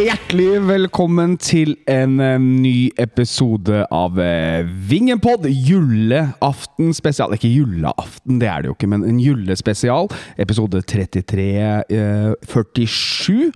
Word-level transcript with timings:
Hjertelig 0.00 0.62
velkommen 0.64 1.34
til 1.36 1.74
en 1.90 2.14
eh, 2.24 2.38
ny 2.40 2.88
episode 3.02 3.82
av 3.92 4.16
eh, 4.24 4.64
Vingenpod 4.88 5.44
juleaften 5.44 6.94
spesial. 6.96 7.34
Ikke 7.36 7.50
juleaften, 7.50 8.38
det 8.40 8.48
er 8.48 8.62
det 8.62 8.70
jo 8.70 8.76
ikke, 8.78 8.88
men 8.88 9.04
en 9.04 9.20
julespesial. 9.20 10.08
Episode 10.40 10.80
33, 10.88 11.44
eh, 11.92 12.32
47. 12.48 13.50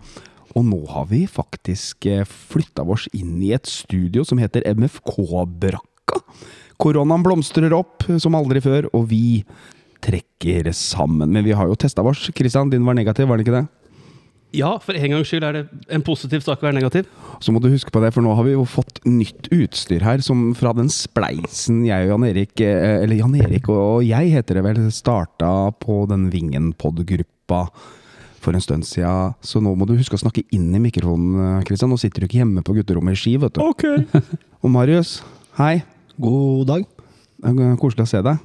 Og 0.53 0.69
nå 0.69 0.83
har 0.93 1.09
vi 1.09 1.25
faktisk 1.25 2.05
flytta 2.29 2.85
oss 2.85 3.09
inn 3.17 3.41
i 3.41 3.55
et 3.57 3.65
studio 3.71 4.29
som 4.29 4.43
heter 4.43 4.67
MFK-brakka. 4.77 6.21
Koronaen 6.85 7.25
blomstrer 7.25 7.73
opp 7.73 8.05
som 8.21 8.37
aldri 8.37 8.61
før, 8.61 8.93
og 8.93 9.09
vi 9.15 9.41
trekker 10.05 10.69
sammen. 10.77 11.33
Men 11.33 11.47
vi 11.47 11.57
har 11.57 11.71
jo 11.71 11.79
testa 11.79 12.05
oss. 12.05 12.29
Kristian, 12.37 12.71
din 12.73 12.85
var 12.87 12.97
negativ, 12.99 13.29
var 13.31 13.41
den 13.41 13.47
ikke 13.47 13.57
det? 13.57 13.67
Ja, 14.55 14.77
for 14.79 14.95
en 14.95 15.11
gangs 15.11 15.31
skyld 15.31 15.45
er 15.49 15.57
det 15.57 15.63
en 15.91 16.05
positiv 16.07 16.45
sak 16.47 16.61
å 16.63 16.69
være 16.69 16.77
negativ. 16.77 17.09
Så 17.43 17.51
må 17.51 17.59
du 17.63 17.67
huske 17.73 17.91
på 17.91 18.03
det, 18.05 18.13
for 18.15 18.23
nå 18.23 18.37
har 18.39 18.47
vi 18.47 18.55
jo 18.55 18.63
fått 18.69 19.01
nytt 19.09 19.49
utstyr 19.55 20.05
her, 20.07 20.23
som 20.23 20.53
fra 20.59 20.71
den 20.79 20.91
spleisen 20.93 21.83
jeg 21.89 22.07
og 22.07 22.15
Jan 22.15 22.29
Erik, 22.29 22.55
eh, 22.63 23.01
eller 23.03 23.19
Jan 23.19 23.35
Erik 23.41 23.69
og 23.73 24.05
jeg 24.07 24.31
heter 24.37 24.61
det 24.61 24.65
vel, 24.69 24.81
starta 24.95 25.51
på 25.83 26.05
den 26.11 26.29
Vingen-pod-gruppa 26.31 27.65
for 28.45 28.55
en 28.55 28.63
stund 28.63 28.87
siden. 28.87 29.35
Så 29.43 29.63
nå 29.65 29.75
må 29.75 29.89
du 29.89 29.97
huske 29.99 30.19
å 30.19 30.23
snakke 30.23 30.45
inn 30.55 30.71
i 30.77 30.83
mikrofonen, 30.87 31.65
Kristian. 31.67 31.91
Nå 31.91 31.99
sitter 31.99 32.23
du 32.23 32.29
ikke 32.29 32.43
hjemme 32.45 32.63
på 32.63 32.77
gutterommet 32.79 33.17
i 33.17 33.23
Ski, 33.25 33.35
vet 33.43 33.59
du. 33.59 33.65
Ok. 33.65 33.89
Og 34.63 34.71
Marius, 34.71 35.19
hei. 35.59 35.81
God 36.21 36.69
dag. 36.71 36.87
Koselig 37.81 38.07
å 38.07 38.13
se 38.13 38.23
deg. 38.23 38.39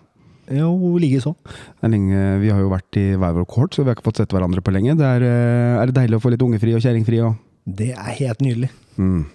Jo, 0.49 0.97
likeså. 0.97 1.35
Vi 1.83 2.49
har 2.49 2.59
jo 2.63 2.69
vært 2.71 2.97
i 2.97 3.05
hver 3.15 3.33
vår 3.37 3.45
kort, 3.45 3.73
så 3.75 3.83
vi 3.83 3.89
har 3.91 3.95
ikke 3.97 4.07
fått 4.09 4.17
sett 4.23 4.33
hverandre 4.33 4.61
på 4.65 4.71
lenge. 4.73 4.95
Det 4.97 5.05
er, 5.05 5.21
eh, 5.21 5.81
er 5.81 5.85
det 5.91 5.95
deilig 5.95 6.17
å 6.17 6.23
få 6.23 6.31
litt 6.33 6.41
ungefri 6.41 6.73
og 6.75 6.81
kjerringfri 6.81 7.19
òg? 7.21 7.35
Det 7.69 7.91
er 7.93 8.15
helt 8.17 8.39
nydelig. 8.41 8.69
Mm. 8.97 9.25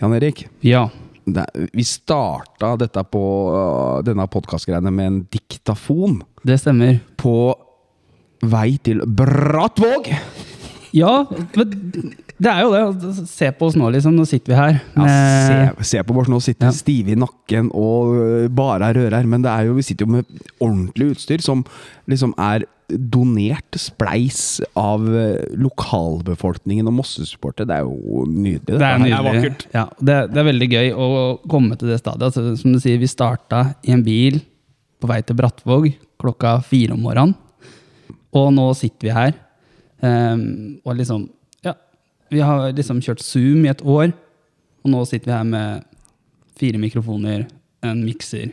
Jan 0.00 0.14
Erik, 0.14 0.46
Ja. 0.62 0.88
det, 1.26 1.46
vi 1.72 1.82
starta 1.84 2.76
dette 2.78 3.02
på 3.04 3.22
øh, 3.52 4.02
denne 4.04 4.26
podkastgreiene 4.28 4.92
med 4.92 5.06
en 5.06 5.18
diktafon 5.30 6.22
Det 6.44 6.58
stemmer. 6.60 7.00
på 7.16 7.54
vei 8.42 8.76
til 8.82 9.00
Brattvåg. 9.06 10.12
Ja, 10.92 11.24
men 11.56 12.14
det 12.38 12.50
er 12.52 12.60
jo 12.62 12.70
det. 12.72 13.26
Se 13.28 13.50
på 13.58 13.66
oss 13.66 13.76
nå, 13.78 13.88
liksom. 13.94 14.14
Nå 14.14 14.24
sitter 14.30 14.52
vi 14.52 14.58
her. 14.58 14.80
Ja, 14.94 15.06
se, 15.76 15.84
se 15.92 16.02
på 16.06 16.14
oss 16.22 16.28
nå, 16.30 16.38
sitter 16.44 16.68
Ja. 16.68 16.72
stive 16.76 17.14
i 17.14 17.18
nakken 17.18 17.70
og 17.74 18.14
øh, 18.16 18.48
bare 18.54 18.90
er 18.92 18.98
rører. 19.00 19.26
Men 19.26 19.42
det 19.42 19.50
er 19.50 19.66
jo, 19.68 19.74
vi 19.78 19.82
sitter 19.86 20.06
jo 20.06 20.12
med 20.18 20.42
ordentlig 20.62 21.12
utstyr 21.16 21.42
som 21.44 21.64
liksom 22.08 22.34
er 22.38 22.66
donert 22.88 23.76
spleis 23.76 24.60
av 24.78 25.02
øh, 25.04 25.42
lokalbefolkningen 25.60 26.86
og 26.88 26.94
Mosse-supportere. 27.00 27.66
Det 27.68 27.76
er 27.76 27.88
jo 27.88 28.22
nydelig. 28.28 28.62
Det 28.70 28.78
det 28.80 28.88
er 28.88 29.02
nydelig. 29.02 29.50
Ja, 29.74 29.84
det, 30.00 30.16
det 30.32 30.40
er 30.40 30.48
veldig 30.48 30.68
gøy 30.72 30.92
å 30.94 31.08
komme 31.50 31.76
til 31.76 31.90
det 31.92 31.98
stadiet. 32.00 32.30
Altså, 32.30 32.54
som 32.60 32.72
du 32.72 32.80
sier, 32.80 33.00
vi 33.02 33.10
starta 33.10 33.74
i 33.84 33.92
en 33.96 34.04
bil 34.06 34.38
på 35.02 35.10
vei 35.10 35.20
til 35.22 35.36
Brattvåg 35.38 35.90
klokka 36.18 36.56
fire 36.66 36.94
om 36.96 37.02
morgenen. 37.04 37.34
Og 38.38 38.48
nå 38.54 38.68
sitter 38.78 39.08
vi 39.10 39.14
her. 39.16 39.36
Um, 39.98 40.78
og 40.86 40.94
liksom 40.98 41.26
vi 42.30 42.40
har 42.44 42.72
liksom 42.76 43.00
kjørt 43.04 43.22
Zoom 43.24 43.64
i 43.64 43.70
et 43.72 43.82
år. 43.82 44.12
Og 44.84 44.92
nå 44.92 45.02
sitter 45.08 45.30
vi 45.30 45.36
her 45.36 45.44
med 45.48 45.84
fire 46.58 46.78
mikrofoner, 46.80 47.46
en 47.86 48.00
mikser 48.04 48.50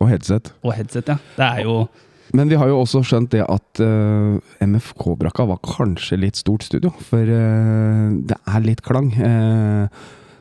Og 0.00 0.08
headset. 0.08 0.52
og 0.64 0.72
headset. 0.74 1.08
ja. 1.08 1.18
Det 1.36 1.44
er 1.46 1.62
jo 1.66 1.88
Men 2.32 2.48
vi 2.48 2.54
har 2.56 2.68
jo 2.70 2.78
også 2.80 3.02
skjønt 3.02 3.32
det 3.32 3.42
at 3.42 3.80
uh, 3.82 4.38
MFK-brakka 4.62 5.48
var 5.50 5.58
kanskje 5.66 6.16
litt 6.20 6.36
stort 6.38 6.62
studio. 6.62 6.92
For 7.02 7.18
uh, 7.26 8.12
det 8.22 8.36
er 8.46 8.60
litt 8.62 8.82
klang. 8.86 9.10
Uh, 9.18 9.88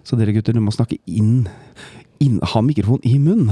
så 0.05 0.15
dere 0.19 0.35
gutter, 0.35 0.53
du 0.53 0.61
må 0.61 0.71
snakke 0.71 0.99
inn. 1.09 1.47
Inn 2.23 2.39
ha 2.51 2.61
mikrofon 2.63 3.01
i 3.07 3.15
munnen! 3.21 3.51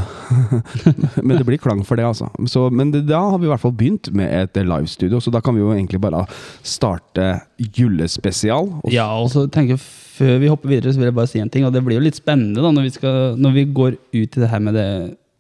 men 1.26 1.38
det 1.38 1.46
blir 1.48 1.60
klang 1.62 1.84
for 1.88 2.00
det, 2.00 2.06
altså. 2.08 2.30
Så, 2.52 2.68
men 2.74 2.92
det, 2.94 3.06
da 3.10 3.22
har 3.32 3.40
vi 3.40 3.48
i 3.48 3.52
hvert 3.52 3.64
fall 3.64 3.76
begynt 3.78 4.10
med 4.16 4.32
et 4.32 4.60
livestudio, 4.60 5.22
så 5.24 5.34
da 5.34 5.42
kan 5.44 5.56
vi 5.56 5.64
jo 5.64 5.72
egentlig 5.76 6.02
bare 6.04 6.26
starte 6.66 7.30
julespesial. 7.58 8.74
Og 8.82 8.92
Ja, 8.94 9.10
og 9.16 9.32
så 9.34 9.48
tenker 9.48 9.78
jeg 9.78 9.86
Før 10.18 10.40
vi 10.42 10.50
hopper 10.50 10.72
videre, 10.72 10.90
så 10.90 10.98
vil 10.98 11.12
jeg 11.12 11.14
bare 11.14 11.30
si 11.30 11.38
en 11.38 11.50
ting. 11.54 11.62
Og 11.68 11.74
det 11.76 11.84
blir 11.86 12.00
jo 12.00 12.02
litt 12.08 12.18
spennende 12.18 12.64
da, 12.64 12.72
når 12.74 12.88
vi, 12.88 12.92
skal, 12.96 13.18
når 13.38 13.52
vi 13.54 13.64
går 13.70 13.98
ut 14.02 14.18
i 14.18 14.42
det 14.42 14.48
her 14.50 14.64
med 14.66 14.74
det, 14.74 14.88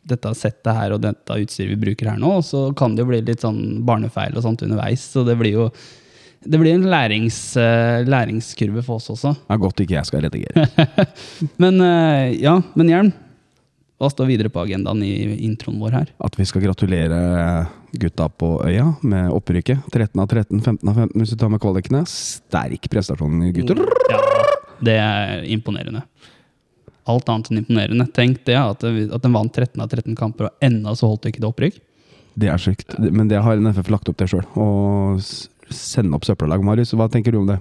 dette 0.05 0.33
settet 0.37 0.69
her 0.77 0.93
og 0.93 1.01
dette 1.01 1.37
utstyret 1.41 1.71
vi 1.73 1.79
bruker 1.81 2.11
her 2.11 2.19
nå, 2.21 2.35
så 2.45 2.67
kan 2.77 2.93
det 2.93 3.01
jo 3.01 3.09
bli 3.09 3.23
litt 3.25 3.41
sånn 3.41 3.81
barnefeil 3.87 4.37
og 4.37 4.45
sånt 4.45 4.61
underveis. 4.67 5.01
Så 5.15 5.25
det 5.25 5.33
blir 5.39 5.55
jo 5.55 5.65
det 6.47 6.59
blir 6.61 6.73
en 6.77 6.85
lærings, 6.89 7.37
eh, 7.59 8.01
læringskurve 8.07 8.83
for 8.85 9.01
oss 9.01 9.09
også. 9.13 9.33
Det 9.43 9.55
er 9.55 9.61
godt 9.63 9.81
ikke 9.83 9.97
jeg 9.97 10.09
skal 10.09 10.25
redigere. 10.27 10.67
Men 11.63 11.81
eh, 11.83 12.35
ja, 12.41 12.55
men 12.75 12.91
Hjelm, 12.91 13.11
hva 13.97 14.09
står 14.13 14.29
videre 14.29 14.51
på 14.53 14.61
agendaen 14.61 14.99
i 15.05 15.11
introen 15.47 15.79
vår 15.81 15.95
her? 15.97 16.09
At 16.21 16.35
vi 16.37 16.45
skal 16.45 16.61
gratulere 16.67 17.17
gutta 17.97 18.27
på 18.29 18.51
øya 18.67 18.91
med 19.09 19.31
opprykket. 19.33 19.87
13 19.89 20.21
av 20.21 20.27
13, 20.29 20.61
15 20.61 20.91
av 20.91 20.99
15 21.01 21.23
hvis 21.23 21.33
du 21.33 21.37
tar 21.41 21.49
med 21.49 21.61
kvalikene. 21.63 22.03
Sterk 22.11 22.85
prestasjon, 22.93 23.39
gutter. 23.55 23.81
Ja, 24.13 24.21
det 24.85 24.97
er 25.01 25.41
imponerende. 25.49 26.03
Alt 27.09 27.29
annet 27.31 27.49
enn 27.53 27.61
imponerende. 27.63 28.05
Tenk 28.13 28.43
det, 28.45 28.57
at, 28.59 28.83
at 28.85 29.23
den 29.25 29.33
vant 29.33 29.55
13 29.55 29.81
av 29.81 29.89
13 29.89 30.13
kamper, 30.19 30.51
og 30.51 30.65
ennå 30.69 30.93
så 30.99 31.09
holdt 31.09 31.25
det 31.25 31.33
ikke 31.33 31.45
det 31.45 31.49
opprykk. 31.49 31.81
Det 32.37 32.49
er 32.53 32.61
sykt. 32.61 32.93
Men 33.01 33.31
det 33.31 33.39
har 33.41 33.57
NFF 33.57 33.87
lagt 33.89 34.11
opp 34.11 34.19
til 34.21 34.29
sjøl. 34.35 34.43
S- 35.17 35.47
sende 35.73 36.17
opp 36.17 36.27
søppellag. 36.27 36.63
Marius, 36.65 36.95
hva 36.97 37.09
tenker 37.11 37.35
du 37.35 37.41
om 37.41 37.49
det? 37.49 37.59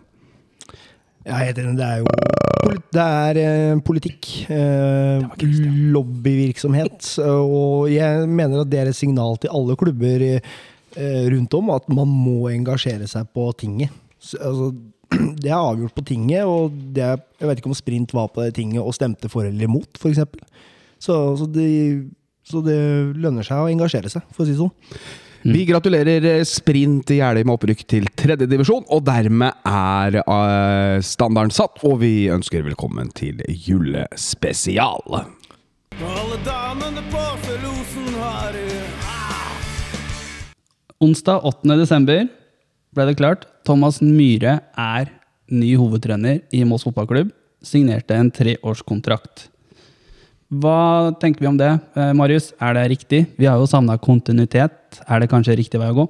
Jeg 1.26 1.34
er 1.34 1.48
helt 1.48 1.58
enig. 1.62 1.76
Det 1.80 1.86
er 1.86 2.02
jo 2.02 2.44
det 2.66 3.02
er 3.02 3.38
eh, 3.40 3.78
politikk. 3.84 4.28
Eh, 4.52 5.44
lobbyvirksomhet. 5.94 7.12
Og 7.26 7.92
jeg 7.92 8.26
mener 8.30 8.62
at 8.62 8.72
det 8.72 8.80
er 8.80 8.90
et 8.90 8.98
signal 8.98 9.38
til 9.42 9.52
alle 9.54 9.76
klubber 9.78 10.24
eh, 10.26 11.24
rundt 11.32 11.56
om 11.58 11.72
at 11.74 11.88
man 11.92 12.10
må 12.10 12.50
engasjere 12.50 13.08
seg 13.10 13.28
på 13.36 13.48
tinget. 13.60 13.94
Så, 14.18 14.38
altså, 14.40 14.70
det 15.42 15.50
er 15.50 15.58
avgjort 15.58 15.94
på 15.94 16.06
tinget, 16.06 16.46
og 16.48 16.74
det 16.94 17.04
er, 17.04 17.20
jeg 17.40 17.50
vet 17.50 17.60
ikke 17.62 17.70
om 17.70 17.78
Sprint 17.78 18.16
var 18.16 18.32
på 18.32 18.42
det 18.42 18.56
tinget 18.56 18.82
og 18.82 18.96
stemte 18.96 19.30
for 19.30 19.46
eller 19.46 19.68
imot, 19.68 20.00
f.eks. 20.00 20.24
Så, 20.98 21.14
så, 21.38 21.46
det, 21.52 21.68
så 22.46 22.62
det 22.64 22.80
lønner 23.20 23.46
seg 23.46 23.62
å 23.62 23.70
engasjere 23.70 24.10
seg, 24.10 24.24
for 24.32 24.42
å 24.42 24.48
si 24.48 24.56
det 24.56 24.62
sånn. 24.62 24.74
Vi 25.42 25.64
gratulerer 25.68 26.44
Sprint 26.44 26.86
Sprint 27.06 27.10
Jeløy 27.18 27.44
med 27.46 27.54
opprykk 27.54 27.82
til 27.88 28.06
tredjedivisjon, 28.18 28.84
og 28.92 29.04
dermed 29.06 29.52
er 29.68 30.18
uh, 30.26 30.98
standarden 31.04 31.52
satt. 31.54 31.78
Og 31.86 32.00
vi 32.02 32.28
ønsker 32.32 32.64
velkommen 32.66 33.10
til 33.16 33.42
julespesial. 33.48 35.20
Alle 35.96 36.38
damene 36.46 37.04
på 37.12 37.22
Felosen 37.44 38.08
har 38.20 38.58
i 38.58 38.66
Onsdag 41.06 41.44
8. 41.44 41.76
desember 41.76 42.24
ble 42.96 43.08
det 43.10 43.18
klart. 43.20 43.44
Thomas 43.68 44.00
Myhre 44.00 44.58
er 44.72 45.10
ny 45.52 45.74
hovedtrener 45.76 46.40
i 46.50 46.64
Moss 46.64 46.86
fotballklubb. 46.88 47.34
Signerte 47.62 48.16
en 48.16 48.32
treårskontrakt. 48.32 49.50
Hva 50.46 51.10
tenker 51.18 51.42
vi 51.42 51.48
om 51.50 51.56
det, 51.58 51.72
eh, 51.98 52.12
Marius? 52.14 52.52
Er 52.62 52.74
det 52.74 52.88
riktig? 52.92 53.26
Vi 53.36 53.46
har 53.46 53.58
jo 53.58 53.66
savna 53.66 53.98
kontinuitet. 53.98 55.00
Er 55.08 55.20
det 55.20 55.30
kanskje 55.30 55.56
riktig 55.58 55.80
vei 55.80 55.90
å 55.90 55.96
gå? 55.98 56.08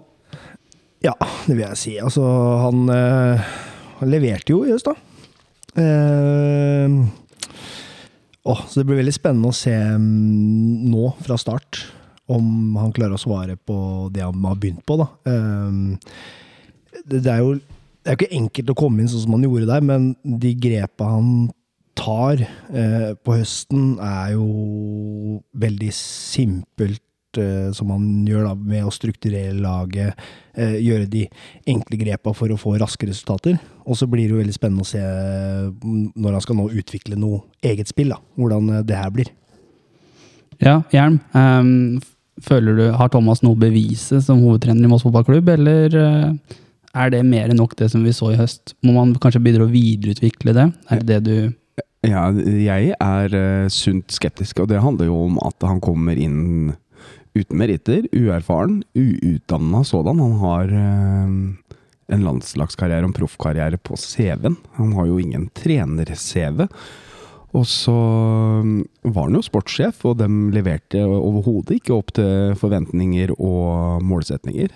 Ja, 1.04 1.14
det 1.46 1.56
vil 1.56 1.64
jeg 1.64 1.76
si. 1.80 1.94
Altså, 1.98 2.22
han, 2.60 2.88
eh, 2.90 3.40
han 4.00 4.10
leverte 4.10 4.52
jo 4.52 4.64
i 4.64 4.72
høst, 4.72 4.84
da. 4.84 4.94
Eh, 5.76 6.88
oh, 8.44 8.60
så 8.68 8.80
det 8.80 8.86
blir 8.86 9.00
veldig 9.00 9.14
spennende 9.16 9.48
å 9.48 9.56
se 9.56 9.72
mm, 9.72 10.84
nå, 10.92 11.14
fra 11.24 11.36
start, 11.40 11.86
om 12.28 12.76
han 12.76 12.92
klarer 12.92 13.16
å 13.16 13.22
svare 13.22 13.56
på 13.56 14.10
det 14.12 14.24
han 14.24 14.44
har 14.44 14.56
begynt 14.60 14.84
på, 14.84 14.98
da. 15.00 15.08
Eh, 15.24 17.00
det, 17.06 17.22
det 17.22 17.32
er 17.32 17.40
jo 17.40 17.56
det 17.56 18.12
er 18.12 18.18
ikke 18.20 18.36
enkelt 18.38 18.68
å 18.70 18.78
komme 18.78 19.02
inn 19.02 19.08
sånn 19.10 19.24
som 19.24 19.32
han 19.34 19.42
gjorde 19.42 19.66
der, 19.66 19.82
men 19.82 20.12
de 20.22 20.52
grepa 20.54 21.08
han 21.16 21.48
tar 21.96 22.42
eh, 22.44 23.12
på 23.24 23.36
høsten, 23.38 23.96
er 24.02 24.34
jo 24.36 25.40
veldig 25.56 25.90
simpelt 25.96 27.40
eh, 27.40 27.70
som 27.76 27.90
man 27.90 28.26
gjør 28.28 28.50
da, 28.50 28.54
med 28.56 28.86
å 28.86 28.92
strukturere 28.94 29.54
laget, 29.56 30.26
eh, 30.54 30.76
gjøre 30.84 31.08
de 31.12 31.24
enkle 31.72 32.00
grepa 32.00 32.34
for 32.36 32.52
å 32.52 32.60
få 32.60 32.76
raske 32.80 33.08
resultater. 33.08 33.58
Og 33.86 33.98
så 33.98 34.08
blir 34.10 34.26
det 34.26 34.36
jo 34.36 34.42
veldig 34.42 34.56
spennende 34.56 34.86
å 34.86 34.90
se 34.90 35.02
mm, 35.02 36.12
når 36.14 36.36
han 36.38 36.44
skal 36.44 36.60
nå 36.60 36.68
utvikle 36.82 37.18
noe 37.20 37.44
eget 37.64 37.90
spill, 37.92 38.14
da, 38.14 38.20
hvordan 38.38 38.76
eh, 38.76 38.84
det 38.86 39.00
her 39.00 39.14
blir. 39.14 39.32
Ja, 40.62 40.80
Hjelm. 40.92 41.18
Um, 41.36 41.98
føler 42.44 42.78
du, 42.78 42.86
Har 42.96 43.10
Thomas 43.12 43.42
noe 43.44 43.56
å 43.56 43.60
bevise 43.60 44.22
som 44.24 44.40
hovedtrener 44.44 44.86
i 44.86 44.90
Moss 44.90 45.04
fotballklubb, 45.04 45.50
eller 45.56 46.00
eh, 46.00 46.56
er 46.96 47.12
det 47.12 47.22
mer 47.28 47.52
enn 47.52 47.60
nok 47.60 47.76
det 47.76 47.90
som 47.92 48.04
vi 48.04 48.14
så 48.16 48.32
i 48.32 48.38
høst? 48.38 48.74
Må 48.84 48.94
man 48.96 49.14
kanskje 49.20 49.42
begynne 49.44 49.66
å 49.66 49.72
videreutvikle 49.72 50.56
det? 50.56 50.70
Er 50.92 51.02
det 51.02 51.08
det 51.10 51.20
du 51.26 51.36
Ja, 52.06 52.28
jeg 52.30 52.92
er 53.02 53.32
uh, 53.34 53.68
sunt 53.72 54.14
skeptisk, 54.14 54.60
og 54.62 54.70
det 54.70 54.82
handler 54.84 55.08
jo 55.08 55.24
om 55.26 55.40
at 55.42 55.64
han 55.66 55.80
kommer 55.82 56.18
inn 56.18 56.74
uten 57.36 57.58
meritter, 57.58 58.06
uerfaren, 58.14 58.80
uutdanna 58.96 59.82
sådan. 59.84 60.22
Han 60.22 60.36
har 60.42 60.70
uh, 60.70 61.74
en 62.14 62.22
landslagskarriere 62.28 63.02
og 63.04 63.10
en 63.10 63.16
proffkarriere 63.16 63.80
på 63.82 63.98
CV-en. 63.98 64.58
Han 64.78 64.94
har 64.96 65.10
jo 65.10 65.18
ingen 65.20 65.48
trener-CV. 65.56 66.68
Og 67.56 67.64
så 67.66 67.94
mm, 68.62 68.80
var 69.14 69.28
han 69.28 69.38
jo 69.38 69.44
sportssjef, 69.44 70.02
og 70.06 70.18
de 70.20 70.28
leverte 70.54 71.00
overhodet 71.06 71.78
ikke 71.78 71.94
opp 71.96 72.12
til 72.18 72.54
forventninger 72.60 73.32
og 73.38 74.04
målsetninger. 74.04 74.74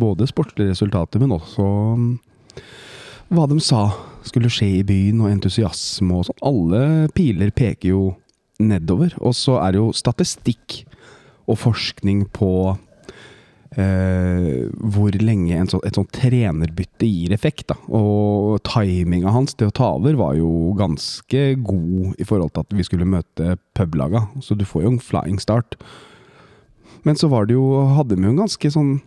Både 0.00 0.28
sportslige 0.30 0.72
resultater, 0.72 1.22
men 1.22 1.34
også 1.34 1.66
mm, 1.98 2.12
hva 3.32 3.48
de 3.50 3.58
sa 3.64 3.88
skulle 4.26 4.50
skje 4.52 4.68
i 4.80 4.86
byen, 4.86 5.20
og 5.24 5.32
entusiasme 5.32 6.18
og 6.18 6.28
sånn. 6.28 6.42
Alle 6.46 6.84
piler 7.16 7.52
peker 7.54 7.92
jo 7.92 8.04
nedover. 8.62 9.14
Og 9.20 9.34
så 9.36 9.58
er 9.62 9.74
det 9.74 9.82
jo 9.82 9.92
statistikk 9.96 10.82
og 11.50 11.58
forskning 11.58 12.26
på 12.34 12.52
eh, 13.76 14.68
hvor 14.94 15.16
lenge 15.18 15.58
en 15.58 15.70
så, 15.70 15.80
et 15.86 15.98
sånt 15.98 16.12
trenerbytte 16.14 17.08
gir 17.08 17.34
effekt. 17.34 17.66
Da. 17.72 17.78
Og 17.90 18.60
timinga 18.68 19.34
hans 19.34 19.56
til 19.56 19.70
å 19.70 19.76
ta 19.76 19.92
over 19.98 20.18
var 20.20 20.36
jo 20.38 20.72
ganske 20.78 21.44
god 21.64 22.18
i 22.22 22.28
forhold 22.28 22.54
til 22.54 22.66
at 22.66 22.76
vi 22.78 22.88
skulle 22.88 23.08
møte 23.08 23.56
publaga. 23.76 24.28
Så 24.44 24.58
du 24.58 24.66
får 24.68 24.86
jo 24.86 24.94
en 24.94 25.02
flying 25.02 25.40
start. 25.42 25.78
Men 27.02 27.18
så 27.18 27.30
var 27.32 27.48
det 27.48 27.56
jo, 27.58 27.66
hadde 27.96 28.18
vi 28.18 28.28
jo 28.28 28.36
en 28.36 28.44
ganske 28.44 28.70
sånn 28.70 29.00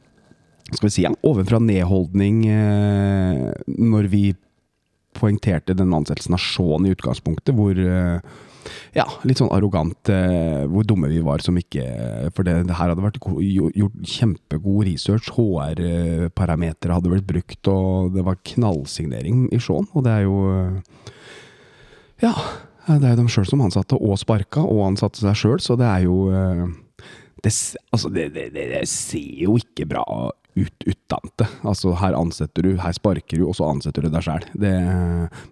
skal 0.74 0.88
vi 0.88 0.94
si, 0.96 1.04
ja, 1.06 1.12
ovenfra-ned-holdning 1.22 2.40
eh, 2.50 3.52
når 3.78 4.08
vi 4.10 4.24
poengterte 5.16 5.76
den 5.78 5.94
ansettelsen 5.96 6.36
av 6.38 6.44
Shaun 6.44 6.86
i 6.88 6.94
utgangspunktet, 6.96 7.56
hvor 7.58 7.80
eh, 7.80 8.36
ja, 8.96 9.06
litt 9.28 9.40
sånn 9.42 9.52
arrogant 9.54 10.10
eh, 10.12 10.64
hvor 10.72 10.86
dumme 10.88 11.10
vi 11.12 11.22
var 11.26 11.44
som 11.46 11.58
ikke 11.60 11.84
For 12.36 12.48
det, 12.48 12.56
det 12.70 12.78
her 12.78 12.92
hadde 12.92 13.04
vært 13.04 13.20
gjort 13.22 13.98
kjempegod 14.10 14.88
research. 14.88 15.32
HR-parametere 15.36 16.98
hadde 16.98 17.12
blitt 17.12 17.28
brukt, 17.30 17.72
og 17.72 18.16
det 18.16 18.26
var 18.26 18.42
knallsignering 18.54 19.48
i 19.54 19.62
Shaun. 19.62 19.90
Og 19.94 20.08
det 20.08 20.16
er 20.16 20.26
jo 20.26 20.40
Ja, 22.24 22.34
det 22.88 23.04
er 23.04 23.16
jo 23.16 23.22
dem 23.24 23.30
sjøl 23.32 23.48
som 23.50 23.64
ansatte, 23.66 23.98
og 23.98 24.18
sparka, 24.22 24.64
og 24.64 24.86
ansatte 24.92 25.22
seg 25.24 25.38
sjøl, 25.40 25.62
så 25.64 25.78
det 25.80 25.88
er 25.90 26.06
jo 26.06 26.20
eh, 26.34 26.66
det, 27.46 27.54
altså 27.94 28.10
det, 28.10 28.32
det, 28.34 28.50
det, 28.56 28.66
det 28.74 28.82
ser 28.90 29.46
jo 29.46 29.56
ikke 29.62 29.88
bra 29.90 30.04
ut 30.56 30.86
utdannet 30.88 31.46
Altså, 31.68 31.92
her 32.00 32.16
ansetter 32.18 32.66
du, 32.66 32.74
her 32.80 32.96
sparker 32.96 33.42
du, 33.42 33.46
og 33.50 33.56
så 33.58 33.68
ansetter 33.70 34.06
du 34.06 34.12
deg 34.14 34.24
sjæl. 34.24 34.46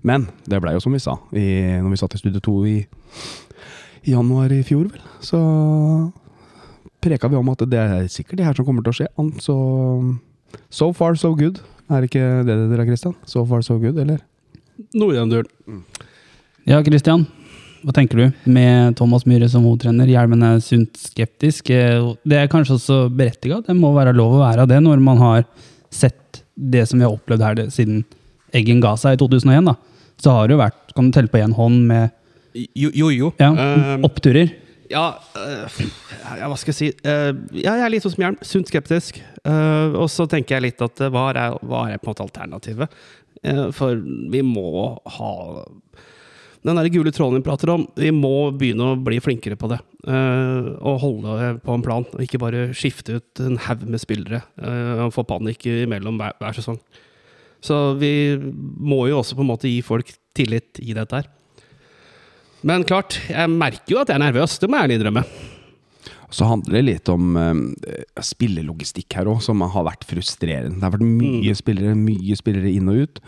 Men 0.05 0.27
det 0.49 0.61
blei 0.63 0.75
jo 0.77 0.83
som 0.83 0.95
vi 0.95 1.01
sa, 1.03 1.17
i, 1.35 1.45
når 1.83 1.91
vi 1.91 1.99
satt 1.99 2.15
i 2.15 2.21
Studio 2.21 2.43
2 2.43 2.55
i, 2.71 2.77
i 4.07 4.15
januar 4.15 4.53
i 4.55 4.61
fjor, 4.65 4.87
vel, 4.93 5.03
så 5.23 5.39
preka 7.03 7.27
vi 7.27 7.39
om 7.39 7.51
at 7.51 7.65
det 7.67 7.79
er 7.79 8.07
sikkert 8.11 8.39
det 8.39 8.47
her 8.47 8.55
som 8.57 8.67
kommer 8.67 8.85
til 8.85 8.93
å 8.93 8.99
skje. 9.01 9.09
Så 9.43 9.57
so 10.71 10.91
far 10.95 11.19
so 11.19 11.33
good. 11.35 11.59
Er 11.91 12.01
det 12.03 12.13
ikke 12.13 12.27
det 12.47 12.55
det 12.55 12.69
dere, 12.71 12.87
Christian? 12.87 13.15
So 13.27 13.43
far 13.49 13.63
so 13.65 13.75
good, 13.81 13.99
eller? 13.99 14.23
Noe 14.95 15.13
i 15.13 15.19
den 15.19 15.33
duren. 15.33 15.83
Ja, 16.69 16.79
Christian. 16.85 17.27
Hva 17.83 17.91
tenker 17.95 18.15
du? 18.21 18.25
Med 18.47 18.95
Thomas 18.95 19.25
Myhre 19.27 19.49
som 19.51 19.65
hovedtrener, 19.67 20.07
Hjelmen 20.07 20.43
er 20.47 20.61
sunt 20.63 20.95
skeptisk. 20.99 21.69
Eh, 21.73 22.13
Det 22.25 22.37
er 22.39 22.47
kanskje 22.51 22.77
også 22.77 22.97
berettiga. 23.11 23.61
Det 23.65 23.75
må 23.75 23.91
være 23.95 24.13
lov 24.15 24.37
å 24.37 24.43
være 24.43 24.67
det 24.71 24.79
når 24.85 25.01
man 25.03 25.17
har 25.19 25.43
sett 25.91 26.43
det 26.55 26.85
som 26.87 26.99
vi 26.99 27.05
har 27.05 27.11
opplevd 27.15 27.41
her 27.43 27.63
siden 27.73 28.03
Eggen 28.53 28.79
ga 28.83 28.93
seg 28.95 29.15
i 29.15 29.17
2001. 29.17 29.65
da. 29.65 29.73
Så 30.21 30.29
har 30.31 30.47
det 30.47 30.53
jo 30.53 30.59
vært, 30.61 30.93
kan 30.95 31.07
du 31.09 31.11
telle 31.15 31.27
på 31.27 31.39
én 31.41 31.53
hånd, 31.57 31.87
med 31.87 32.11
Jo, 32.77 32.91
jo. 32.93 33.09
jo. 33.09 33.31
ja, 33.39 33.49
Eh, 33.51 33.97
oppturer. 34.05 34.51
ja, 34.91 35.15
eh, 35.35 35.65
ja, 36.37 36.47
hva 36.47 36.55
skal 36.57 36.71
jeg 36.71 36.77
si? 36.77 36.91
Ja, 37.03 37.73
jeg 37.73 37.81
er 37.81 37.89
litt 37.89 38.03
sånn 38.05 38.13
som 38.13 38.23
Hjelm. 38.23 38.37
Sunt 38.45 38.67
skeptisk. 38.69 39.17
Og 39.43 40.05
så 40.07 40.27
tenker 40.29 40.55
jeg 40.59 40.61
litt 40.69 40.81
at 40.85 40.95
hva 41.09 41.31
er, 41.33 41.57
hva 41.65 41.89
er 41.91 41.97
på 41.97 42.07
en 42.07 42.13
måte 42.13 42.27
alternativet? 42.29 42.89
For 43.73 43.95
vi 44.31 44.41
må 44.45 44.99
ha 45.17 45.65
den 46.63 46.79
der 46.79 46.89
gule 46.91 47.11
tråden 47.11 47.41
vi 47.41 47.45
prater 47.45 47.73
om, 47.73 47.85
vi 47.99 48.09
må 48.15 48.51
begynne 48.55 48.93
å 48.93 48.99
bli 48.99 49.19
flinkere 49.23 49.57
på 49.59 49.67
det. 49.71 49.79
Uh, 50.07 50.73
og 50.79 51.01
holde 51.03 51.53
på 51.63 51.75
en 51.75 51.83
plan, 51.83 52.05
og 52.07 52.23
ikke 52.23 52.39
bare 52.39 52.69
skifte 52.75 53.19
ut 53.19 53.41
en 53.43 53.59
haug 53.65 53.83
med 53.87 54.01
spillere 54.01 54.43
uh, 54.63 55.05
og 55.05 55.13
få 55.15 55.25
panikk 55.27 55.67
imellom 55.67 56.19
hver, 56.21 56.37
hver 56.39 56.55
sesong. 56.55 56.79
Så 57.63 57.79
vi 57.99 58.35
må 58.35 59.05
jo 59.07 59.21
også 59.21 59.37
på 59.39 59.43
en 59.43 59.51
måte 59.53 59.71
gi 59.71 59.79
folk 59.85 60.11
tillit 60.35 60.79
i 60.83 60.95
dette 60.95 61.21
her. 61.21 61.27
Men 62.63 62.85
klart, 62.87 63.19
jeg 63.27 63.51
merker 63.51 63.95
jo 63.95 63.99
at 64.01 64.11
jeg 64.11 64.19
er 64.19 64.23
nervøs, 64.23 64.55
det 64.59 64.69
må 64.71 64.79
jeg 64.79 64.87
ærlig 64.87 64.99
innrømme. 65.01 65.25
Så 66.33 66.47
handler 66.49 66.79
det 66.79 66.85
litt 66.87 67.11
om 67.11 67.35
uh, 67.35 68.23
spillelogistikk 68.23 69.19
her 69.19 69.27
òg, 69.31 69.43
som 69.43 69.61
har 69.67 69.87
vært 69.89 70.07
frustrerende. 70.07 70.79
Det 70.79 70.87
har 70.87 70.95
vært 70.95 71.11
mye 71.11 71.55
spillere, 71.59 71.95
mye 71.99 72.39
spillere 72.39 72.71
inn 72.71 72.87
og 72.91 73.03
ut. 73.03 73.21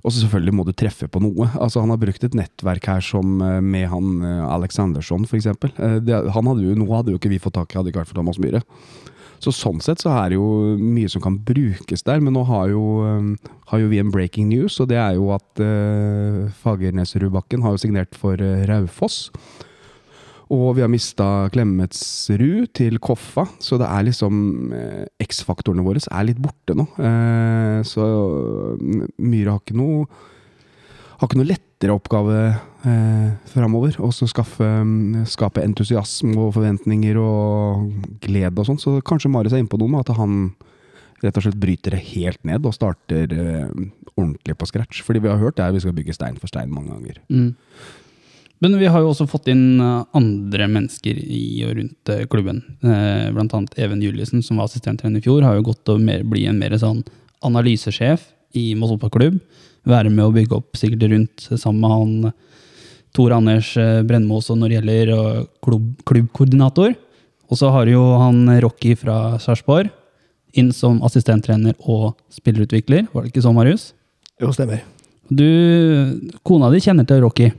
Og 0.00 0.12
så 0.12 0.22
selvfølgelig 0.22 0.56
må 0.56 0.64
du 0.64 0.72
treffe 0.72 1.08
på 1.10 1.20
noe. 1.20 1.50
Altså 1.60 1.82
Han 1.84 1.92
har 1.92 2.00
brukt 2.00 2.24
et 2.24 2.36
nettverk 2.36 2.88
her 2.88 3.04
som 3.04 3.40
eh, 3.44 3.60
med 3.60 3.88
han 3.92 4.24
Aleksandersson, 4.24 5.26
Alexandersson, 5.26 5.28
f.eks. 5.28 6.34
Han 6.36 6.50
hadde 6.52 6.66
jo, 6.66 6.76
noe 6.78 6.96
hadde 6.96 7.14
jo 7.14 7.20
ikke 7.20 7.32
vi 7.32 7.42
fått 7.42 7.58
tak 7.58 7.74
i, 7.74 7.80
hadde 7.80 7.92
ikke 7.92 8.04
vært 8.04 8.12
for 8.12 8.20
Thomas 8.20 8.40
Myhre. 8.42 8.64
Så 9.40 9.52
sånn 9.56 9.80
sett 9.80 10.02
så 10.02 10.12
er 10.20 10.30
det 10.30 10.36
jo 10.36 10.76
mye 10.76 11.08
som 11.08 11.22
kan 11.24 11.38
brukes 11.48 12.04
der, 12.04 12.20
men 12.20 12.34
nå 12.36 12.44
har 12.48 12.68
jo, 12.74 12.84
eh, 13.08 13.50
har 13.72 13.80
jo 13.80 13.88
vi 13.88 14.00
en 14.02 14.12
breaking 14.12 14.50
news, 14.52 14.76
og 14.82 14.90
det 14.92 14.98
er 15.00 15.16
jo 15.16 15.30
at 15.32 15.62
uh, 15.64 16.50
Fagernesrudbakken 16.60 17.64
har 17.64 17.72
jo 17.72 17.80
signert 17.80 18.18
for 18.18 18.36
eh, 18.36 18.66
Raufoss. 18.68 19.30
Og 20.50 20.74
vi 20.74 20.82
har 20.82 20.90
mista 20.90 21.46
Klemetsrud 21.54 22.72
til 22.74 22.98
Koffa, 23.02 23.44
så 23.62 23.78
det 23.78 23.86
er 23.86 24.08
liksom 24.08 24.72
eh, 24.74 25.04
X-faktorene 25.22 25.84
våre 25.86 26.02
er 26.02 26.26
litt 26.26 26.40
borte 26.42 26.74
nå. 26.74 26.88
Eh, 26.98 27.78
så 27.86 28.08
Myhre 28.80 29.54
har 29.54 29.62
ikke 29.62 29.78
noe 29.78 30.08
har 31.20 31.28
ikke 31.28 31.36
noe 31.36 31.50
lettere 31.50 31.94
oppgave 31.94 32.36
eh, 32.48 33.30
framover. 33.52 33.98
Og 34.00 34.14
så 34.16 34.26
mm, 34.26 35.26
skape 35.28 35.62
entusiasme 35.62 36.32
og 36.40 36.54
forventninger 36.56 37.18
og 37.20 37.90
glede 38.24 38.56
og 38.56 38.70
sånn. 38.70 38.80
Så 38.80 38.96
kanskje 39.04 39.30
Marius 39.32 39.52
er 39.52 39.60
inne 39.60 39.70
på 39.70 39.80
noe 39.80 39.92
med 39.92 40.06
at 40.06 40.16
han 40.16 40.54
rett 41.20 41.36
og 41.36 41.44
slett 41.44 41.60
bryter 41.60 41.92
det 41.92 42.00
helt 42.14 42.40
ned 42.48 42.64
og 42.64 42.72
starter 42.72 43.34
eh, 43.36 43.68
ordentlig 44.16 44.56
på 44.56 44.70
scratch. 44.70 45.02
Fordi 45.04 45.20
vi 45.20 45.28
har 45.28 45.40
hørt 45.42 45.58
det 45.58 45.66
her, 45.66 45.76
vi 45.76 45.84
skal 45.84 45.96
bygge 45.96 46.16
stein 46.16 46.40
for 46.40 46.48
stein 46.48 46.72
mange 46.72 46.94
ganger. 46.94 47.20
Mm. 47.28 47.52
Men 48.60 48.76
vi 48.76 48.88
har 48.92 49.00
jo 49.00 49.10
også 49.10 49.24
fått 49.28 49.48
inn 49.48 49.80
eh, 49.80 50.02
andre 50.16 50.68
mennesker 50.68 51.16
i 51.16 51.62
og 51.64 51.78
rundt 51.78 52.12
eh, 52.12 52.26
klubben. 52.28 52.60
Eh, 52.84 53.30
Blant 53.32 53.54
annet 53.56 53.78
Even 53.80 54.02
Juliussen, 54.04 54.42
som 54.44 54.60
var 54.60 54.68
assistenttrener 54.68 55.22
i 55.22 55.24
fjor, 55.24 55.46
har 55.46 55.56
jo 55.56 55.64
gått 55.70 55.80
til 55.88 55.96
å 55.96 56.02
mer, 56.02 56.26
bli 56.28 56.44
en 56.48 56.60
mer 56.60 56.76
sånn 56.80 57.00
analysesjef 57.46 58.26
i 58.60 58.74
Moss 58.76 58.92
fotballklubb. 58.92 59.38
Være 59.88 60.12
med 60.12 60.26
å 60.26 60.34
bygge 60.34 60.58
opp 60.58 60.76
sikkert 60.76 61.06
rundt 61.08 61.46
sammen 61.54 61.80
med 61.80 61.94
han 61.94 62.34
Tor 63.16 63.32
Anders 63.34 63.72
Brennmo 64.06 64.36
også 64.38 64.54
når 64.54 64.68
det 64.68 64.76
gjelder 64.76 65.46
klubb, 65.64 65.86
klubbkoordinator. 66.06 66.92
Og 67.50 67.58
så 67.58 67.72
har 67.74 67.88
jo 67.90 68.02
han 68.20 68.44
Rocky 68.62 68.92
fra 68.98 69.40
Sarpsborg 69.42 69.88
inn 70.60 70.68
som 70.74 71.00
assistenttrener 71.06 71.74
og 71.80 72.12
spillerutvikler. 72.34 73.08
Var 73.10 73.24
det 73.24 73.32
ikke 73.32 73.42
så, 73.42 73.54
Marius? 73.56 73.88
Jo, 74.42 74.52
stemmer. 74.54 74.84
Du, 75.30 75.48
kona 76.46 76.70
di 76.74 76.82
kjenner 76.84 77.08
til 77.08 77.24
Rocky. 77.24 77.50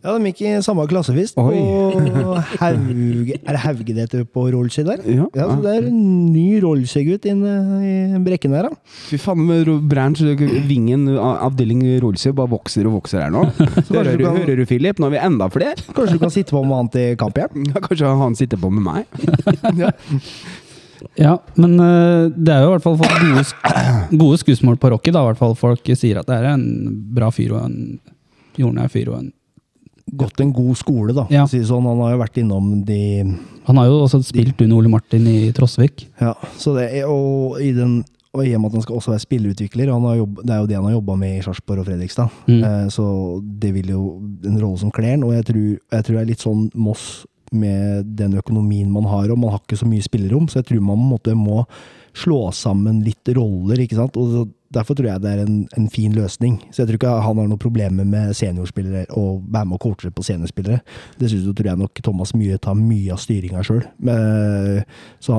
Ja, 0.00 0.14
de 0.16 0.30
gikk 0.30 0.38
i 0.48 0.50
samme 0.64 0.86
klassefist. 0.88 1.36
Oi. 1.36 1.58
Og 2.30 2.38
Hauge, 2.60 3.34
er 3.36 3.52
det 3.52 3.60
Hauge 3.60 3.84
det 3.90 3.96
heter 4.06 4.22
på 4.24 4.46
Rollsøy 4.54 4.84
der? 4.86 5.02
Ja, 5.04 5.26
Ja, 5.36 5.48
så 5.50 5.58
det 5.64 5.74
er 5.76 5.88
en 5.90 5.98
ny 6.32 6.46
Rollsøy-gutt 6.64 7.26
inne 7.28 7.52
i 7.84 8.20
brekken 8.24 8.54
der, 8.56 8.70
da. 8.70 8.94
Fy 9.10 9.18
faen, 9.20 9.42
med 9.48 9.68
Branch, 9.90 10.22
vingen, 10.70 11.04
avdeling 11.20 11.82
Rollsøy 12.00 12.32
bare 12.38 12.48
vokser 12.54 12.88
og 12.88 12.96
vokser 13.00 13.26
her 13.26 13.34
nå. 13.34 13.44
Hører 13.92 14.16
du, 14.16 14.24
kan- 14.24 14.38
hører 14.40 14.62
du, 14.62 14.64
Philip? 14.70 15.02
Nå 15.02 15.10
er 15.10 15.16
vi 15.18 15.20
enda 15.28 15.50
flere. 15.52 15.76
Kanskje 15.92 16.16
du 16.16 16.24
kan 16.24 16.32
sitte 16.32 16.56
på 16.56 16.64
med 16.64 16.76
han 16.80 16.90
til 16.96 17.12
kamphjelp? 17.20 17.60
Ja, 17.74 17.84
Kanskje 17.84 18.14
han 18.24 18.38
sitter 18.40 18.60
på 18.64 18.72
med 18.72 18.86
meg? 18.88 20.00
Ja, 21.16 21.34
men 21.56 21.76
eh, 21.80 22.26
det 22.36 22.52
er 22.52 22.64
jo 22.64 22.70
i 22.70 22.72
hvert 22.74 22.84
fall 22.84 22.96
gode, 23.00 23.44
gode 24.20 24.40
skussmål 24.42 24.76
på 24.80 24.90
Rocky. 24.92 25.12
da, 25.14 25.22
i 25.24 25.28
hvert 25.30 25.38
fall 25.40 25.54
Folk 25.56 25.88
sier 25.96 26.20
at 26.20 26.28
det 26.28 26.36
er 26.36 26.48
en 26.52 26.64
bra 27.16 27.30
fyr 27.32 27.54
og 27.56 27.62
en 27.68 27.78
jordnær 28.60 28.90
fyr. 28.92 29.08
og 29.12 29.20
en 29.22 29.30
Gått 30.18 30.40
en 30.42 30.52
god 30.54 30.78
skole, 30.80 31.14
da. 31.16 31.26
Ja. 31.30 31.44
Si 31.50 31.60
sånn. 31.66 31.86
Han 31.86 32.00
har 32.04 32.14
jo 32.14 32.22
vært 32.22 32.40
innom 32.42 32.70
de 32.86 33.00
Han 33.66 33.78
har 33.78 33.90
jo 33.90 34.00
også 34.04 34.22
spilt 34.26 34.60
under 34.64 34.80
Ole 34.80 34.90
Martin 34.90 35.26
i 35.30 35.52
Trosvik. 35.54 36.08
Ja, 36.20 36.34
så 36.58 36.74
det 36.78 36.88
er, 36.90 37.10
og 37.10 37.60
i 37.62 37.70
den 37.76 38.00
og 38.30 38.46
i 38.46 38.52
og 38.54 38.60
med 38.62 38.70
at 38.70 38.76
han 38.78 38.84
skal 38.84 38.98
også 39.00 39.10
være 39.10 39.22
spillerutvikler, 39.24 39.90
han 39.90 40.04
har 40.06 40.20
jobb, 40.20 40.36
det 40.46 40.52
er 40.54 40.60
jo 40.60 40.66
det 40.70 40.76
han 40.78 40.84
har 40.86 40.92
jobba 40.94 41.16
med 41.18 41.32
i 41.34 41.40
Sarpsborg 41.42 41.82
og 41.82 41.88
Fredrikstad. 41.88 42.36
Mm. 42.46 42.60
Eh, 42.62 42.84
så 42.94 43.06
det 43.42 43.72
vil 43.74 43.90
jo 43.90 44.02
en 44.46 44.60
rolle 44.60 44.78
som 44.78 44.92
kler 44.94 45.16
han. 45.16 45.24
Og 45.26 45.34
jeg 45.34 45.48
tror, 45.48 45.64
jeg 45.96 46.06
tror 46.06 46.16
det 46.16 46.22
er 46.22 46.30
litt 46.30 46.44
sånn 46.44 46.68
Moss 46.78 47.08
med 47.50 48.12
den 48.20 48.36
økonomien 48.38 48.90
man 48.94 49.08
har, 49.10 49.32
og 49.32 49.40
man 49.42 49.56
har 49.56 49.62
ikke 49.64 49.80
så 49.80 49.88
mye 49.90 50.04
spillerom, 50.04 50.46
så 50.46 50.60
jeg 50.60 50.68
tror 50.68 50.84
man 50.92 51.02
måte 51.02 51.34
må 51.34 51.64
slå 52.14 52.52
sammen 52.54 53.00
litt 53.02 53.26
roller, 53.34 53.82
ikke 53.82 53.98
sant. 53.98 54.14
Og 54.20 54.30
så, 54.30 54.44
derfor 54.74 54.94
tror 54.98 55.08
jeg 55.10 55.22
det 55.24 55.32
er 55.34 55.42
en, 55.44 55.60
en 55.76 55.88
fin 55.90 56.14
løsning. 56.14 56.60
Så 56.70 56.82
jeg 56.82 56.88
tror 56.90 56.98
ikke 57.00 57.12
han 57.16 57.40
har 57.40 57.50
noen 57.50 57.60
problemer 57.60 58.06
med 58.06 58.34
seniorspillere 58.38 59.06
og 59.18 59.42
være 59.50 59.66
med 59.66 59.78
og 59.78 59.84
coache 59.84 60.12
på 60.14 60.24
seniorspillere. 60.26 60.80
Dessuten 61.20 61.56
tror 61.58 61.72
jeg 61.72 61.80
nok 61.82 62.02
Thomas 62.06 62.34
Myhre 62.36 62.60
tar 62.62 62.78
mye 62.78 63.14
av 63.14 63.22
styringa 63.22 63.64
sjøl. 63.66 63.84
Så 65.20 65.38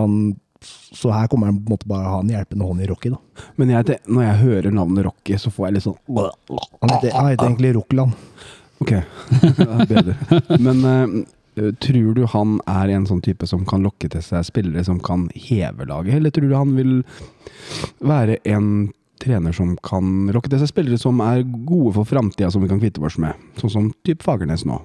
Så 0.93 1.09
her 1.09 1.27
kommer 1.27 1.49
han 1.49 1.57
på 1.57 1.71
en 1.71 1.73
måte 1.73 1.87
bare 1.89 2.09
ha 2.11 2.19
en 2.21 2.29
hjelpende 2.29 2.65
hånd 2.67 2.83
i 2.83 2.87
Rocky. 2.89 3.09
da. 3.09 3.17
Men 3.57 3.71
jeg, 3.73 3.97
når 4.05 4.21
jeg 4.27 4.41
hører 4.43 4.71
navnet 4.75 5.05
Rocky, 5.07 5.37
så 5.41 5.49
får 5.49 5.67
jeg 5.67 5.73
litt 5.73 5.85
sånn 5.87 5.97
Han 6.11 6.91
heter, 6.91 7.11
han 7.15 7.29
heter 7.31 7.45
egentlig 7.47 7.71
Rockland. 7.79 8.11
Ok, 8.81 8.91
ja, 8.91 9.85
bedre. 9.89 10.15
Men 10.61 10.85
uh, 10.85 11.71
tror 11.81 12.13
du 12.17 12.25
han 12.29 12.59
er 12.69 12.93
en 12.93 13.07
sånn 13.09 13.21
type 13.25 13.47
som 13.49 13.65
kan 13.65 13.81
lokke 13.85 14.09
til 14.11 14.21
seg 14.25 14.45
spillere 14.47 14.83
som 14.85 14.99
kan 15.01 15.29
heve 15.33 15.85
laget, 15.89 16.19
eller 16.19 16.33
tror 16.33 16.49
du 16.49 16.55
han 16.57 16.75
vil 16.77 16.93
være 18.05 18.37
en 18.53 18.91
trener 19.21 19.55
som 19.55 19.75
kan 19.85 20.31
lokke 20.33 20.51
til 20.51 20.61
seg 20.61 20.71
spillere 20.71 20.99
som 21.01 21.21
er 21.25 21.43
gode 21.45 21.93
for 21.99 22.09
framtida, 22.09 22.49
som 22.51 22.63
vi 22.63 22.71
kan 22.71 22.81
kvitte 22.81 23.03
oss 23.05 23.19
med? 23.21 23.37
Sånn 23.61 23.73
som 23.73 23.91
type 24.05 24.25
Fagernes 24.25 24.65
nå. 24.67 24.79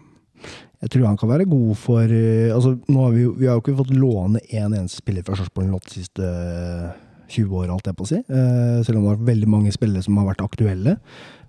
Jeg 0.84 0.92
tror 0.92 1.06
han 1.08 1.16
kan 1.16 1.30
være 1.30 1.48
god 1.48 1.72
for 1.80 2.12
eh, 2.12 2.52
altså 2.52 2.74
har 2.76 3.14
Vi 3.14 3.24
vi 3.40 3.46
har 3.48 3.56
jo 3.56 3.62
ikke 3.62 3.78
fått 3.78 3.94
låne 3.96 4.42
én 4.50 4.66
en 4.66 4.76
eneste 4.82 5.00
spiller 5.00 5.24
fra 5.24 5.38
Sarpsborg 5.38 5.72
de 5.72 5.94
siste 5.94 6.22
eh, 6.22 6.92
20 7.32 7.56
år, 7.58 7.70
alt 7.72 7.88
jeg 7.88 7.96
på 7.96 8.04
å 8.04 8.10
si. 8.10 8.20
Eh, 8.20 8.78
selv 8.86 8.98
om 8.98 9.02
det 9.02 9.10
har 9.10 9.16
vært 9.16 9.30
veldig 9.32 9.48
mange 9.50 9.72
spillere 9.74 10.04
som 10.04 10.18
har 10.20 10.28
vært 10.28 10.44
aktuelle, 10.44 10.98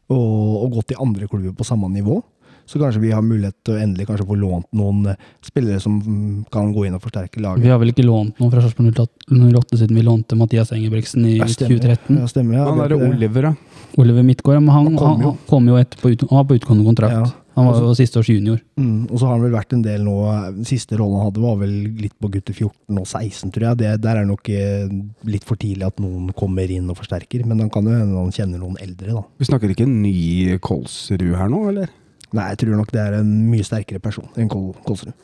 og, 0.08 0.64
og 0.64 0.80
gått 0.80 0.96
i 0.96 1.02
andre 1.04 1.28
klubber 1.28 1.54
på 1.58 1.68
samme 1.68 1.90
nivå. 1.92 2.22
Så 2.68 2.82
kanskje 2.82 3.00
vi 3.02 3.14
har 3.16 3.24
mulighet 3.24 3.56
til 3.64 3.78
å 3.78 3.80
endelig 3.80 4.10
kanskje 4.10 4.28
få 4.28 4.36
lånt 4.40 4.68
noen 4.76 5.06
eh, 5.14 5.22
spillere 5.46 5.80
som 5.84 5.98
mm, 6.04 6.46
kan 6.52 6.74
gå 6.76 6.84
inn 6.88 6.98
og 6.98 7.04
forsterke 7.06 7.40
laget. 7.44 7.64
Vi 7.64 7.72
har 7.72 7.80
vel 7.82 7.94
ikke 7.94 8.06
lånt 8.06 8.38
noen 8.42 8.52
fra 8.52 8.64
Sarpsborg 8.66 9.08
08 9.32 9.80
siden 9.80 9.96
vi 9.96 10.06
lånte 10.06 10.36
Mathias 10.40 10.74
Engebrigtsen 10.76 11.26
i 11.30 11.38
Ja, 11.40 11.48
2013. 11.48 12.20
Ja, 12.20 12.28
stemmer. 12.28 12.60
Ja, 12.60 12.68
Han 12.70 12.84
er 12.84 12.92
derre 12.92 13.02
det. 13.08 13.12
Oliver, 13.16 13.50
da. 13.50 13.82
Oliver 13.98 14.24
Midtgaard, 14.28 14.62
men 14.62 14.76
han, 14.76 14.92
Han 14.92 14.98
kom 15.00 15.22
jo. 15.24 15.34
han 15.34 15.44
kom 15.50 15.68
jo 15.72 15.80
etterpå, 15.80 16.16
han 16.28 16.42
var 16.42 16.48
på 16.52 16.60
utgående 16.60 16.86
kontrakt. 16.92 17.18
Ja. 17.18 17.44
Han 17.58 17.66
var 17.66 17.80
jo 17.82 17.94
siste 17.98 18.20
års 18.20 18.28
junior. 18.30 18.60
Mm, 18.78 19.08
og 19.10 19.16
så 19.18 19.26
har 19.26 19.32
han 19.34 19.42
vel 19.48 19.56
vært 19.56 19.72
en 19.74 19.82
del 19.82 20.04
nå 20.06 20.14
Den 20.60 20.68
siste 20.70 20.94
rollen 21.00 21.18
han 21.18 21.32
hadde, 21.32 21.42
var 21.42 21.56
vel 21.58 21.72
litt 22.04 22.14
på 22.22 22.30
gutter 22.30 22.54
14 22.54 23.00
og 23.02 23.08
16, 23.08 23.50
tror 23.56 23.66
jeg. 23.72 23.80
Det, 23.80 23.94
der 24.04 24.20
er 24.20 24.28
det 24.28 24.30
nok 24.30 24.52
eh, 24.54 24.92
litt 25.26 25.48
for 25.48 25.58
tidlig 25.58 25.88
at 25.88 25.98
noen 26.04 26.30
kommer 26.38 26.70
inn 26.70 26.92
og 26.94 27.00
forsterker. 27.00 27.48
Men 27.50 27.64
han 27.66 27.72
kan 27.74 27.90
jo 27.90 27.96
hende 27.98 28.20
han 28.20 28.36
kjenner 28.36 28.62
noen 28.62 28.78
eldre, 28.84 29.16
da. 29.18 29.24
Vi 29.42 29.50
snakker 29.50 29.74
ikke 29.74 29.88
en 29.88 29.98
ny 30.04 30.60
Kolsrud 30.62 31.32
her 31.34 31.50
nå, 31.50 31.64
eller? 31.72 31.90
Nei, 32.36 32.50
jeg 32.52 32.64
tror 32.64 32.76
nok 32.76 32.92
det 32.92 33.02
er 33.02 33.18
en 33.22 33.32
mye 33.48 33.66
sterkere 33.66 34.04
person 34.04 34.28
enn 34.36 34.50
Kol 34.52 34.74
Kolsrud. 34.88 35.16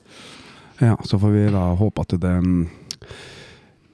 Ja, 0.81 0.95
så 1.07 1.19
får 1.21 1.33
vi 1.35 1.45
da 1.53 1.67
håpe 1.79 2.03
at 2.03 2.15
det 2.23 2.33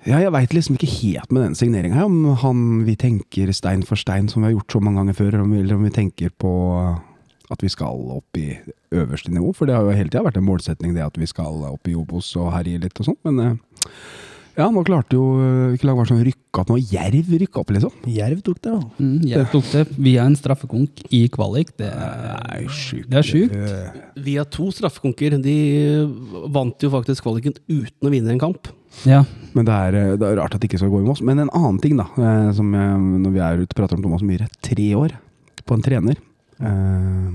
Ja, 0.08 0.22
jeg 0.22 0.32
veit 0.32 0.54
liksom 0.56 0.78
ikke 0.78 0.90
helt 0.94 1.32
med 1.36 1.44
den 1.44 1.58
signeringa, 1.60 2.06
om 2.06 2.36
han 2.40 2.84
vi 2.88 2.96
tenker 2.96 3.52
stein 3.54 3.84
for 3.84 4.00
stein, 4.00 4.30
som 4.32 4.42
vi 4.42 4.50
har 4.50 4.58
gjort 4.58 4.78
så 4.78 4.82
mange 4.84 5.02
ganger 5.02 5.18
før, 5.18 5.42
eller 5.44 5.76
om 5.76 5.84
vi 5.84 5.92
tenker 5.94 6.32
på 6.40 6.54
at 7.50 7.64
vi 7.66 7.70
skal 7.74 8.06
opp 8.14 8.38
i 8.38 8.54
øverste 8.96 9.34
nivå. 9.34 9.52
For 9.58 9.66
det 9.66 9.76
har 9.76 9.84
jo 9.84 9.98
hele 9.98 10.10
tida 10.10 10.24
vært 10.24 10.38
en 10.40 10.48
målsetning, 10.48 10.94
det 10.96 11.04
at 11.04 11.18
vi 11.20 11.28
skal 11.30 11.66
opp 11.68 11.90
i 11.90 11.98
Obos 11.98 12.30
og 12.38 12.54
herje 12.54 12.82
litt 12.82 13.02
og 13.02 13.10
sånn. 13.10 13.20
Men 13.28 13.40
eh, 13.44 13.56
ja, 14.60 14.68
nå 14.74 14.82
klarte 14.88 15.16
jo 15.16 15.24
eh, 15.40 15.66
Hvilket 15.72 15.88
lag 15.88 15.98
var 15.98 16.08
det 16.08 16.12
som 16.12 16.22
rykka 16.28 16.62
opp 16.64 16.72
nå? 16.74 16.78
Jerv 16.92 17.30
rykka 17.42 17.62
opp, 17.62 17.72
liksom. 17.76 17.94
Jerv 18.12 18.42
tok 18.46 18.60
det, 18.66 18.74
ja. 18.76 18.82
Mm, 19.00 19.14
jerv 19.32 19.52
tok 19.54 19.70
det 19.72 19.84
via 19.98 20.26
en 20.28 20.36
straffekonk 20.38 21.04
i 21.16 21.22
kvalik. 21.34 21.72
Det 21.80 21.88
er, 21.90 22.66
sjukt. 22.68 23.08
det 23.12 23.22
er 23.22 23.28
sjukt. 23.30 23.56
Eh, 23.56 24.02
Via 24.30 24.44
to 24.46 24.68
straffekonker. 24.76 25.38
De 25.44 25.56
vant 26.54 26.86
jo 26.86 26.92
faktisk 26.94 27.24
kvaliken 27.26 27.56
uten 27.70 28.10
å 28.10 28.14
vinne 28.14 28.36
en 28.36 28.42
kamp. 28.42 28.68
Ja. 29.08 29.24
Men 29.56 29.66
det 29.68 29.74
er, 29.76 29.96
eh, 29.98 30.14
det 30.20 30.28
er 30.28 30.38
rart 30.42 30.56
at 30.58 30.62
det 30.62 30.70
ikke 30.70 30.82
skal 30.82 30.92
gå 30.94 31.02
i 31.04 31.08
Moss. 31.08 31.22
Men 31.26 31.40
en 31.46 31.50
annen 31.56 31.80
ting, 31.82 31.96
da, 32.00 32.10
eh, 32.20 32.52
som 32.58 32.74
jeg, 32.76 33.00
når 33.26 33.36
vi 33.36 33.44
er 33.46 33.64
ute 33.64 33.72
og 33.74 33.80
prater 33.82 33.98
om 34.00 34.04
Thomas 34.06 34.26
Myhre. 34.26 34.50
Tre 34.66 34.90
år 35.00 35.16
på 35.66 35.78
en 35.78 35.86
trener. 35.86 36.20
Eh, 36.60 37.30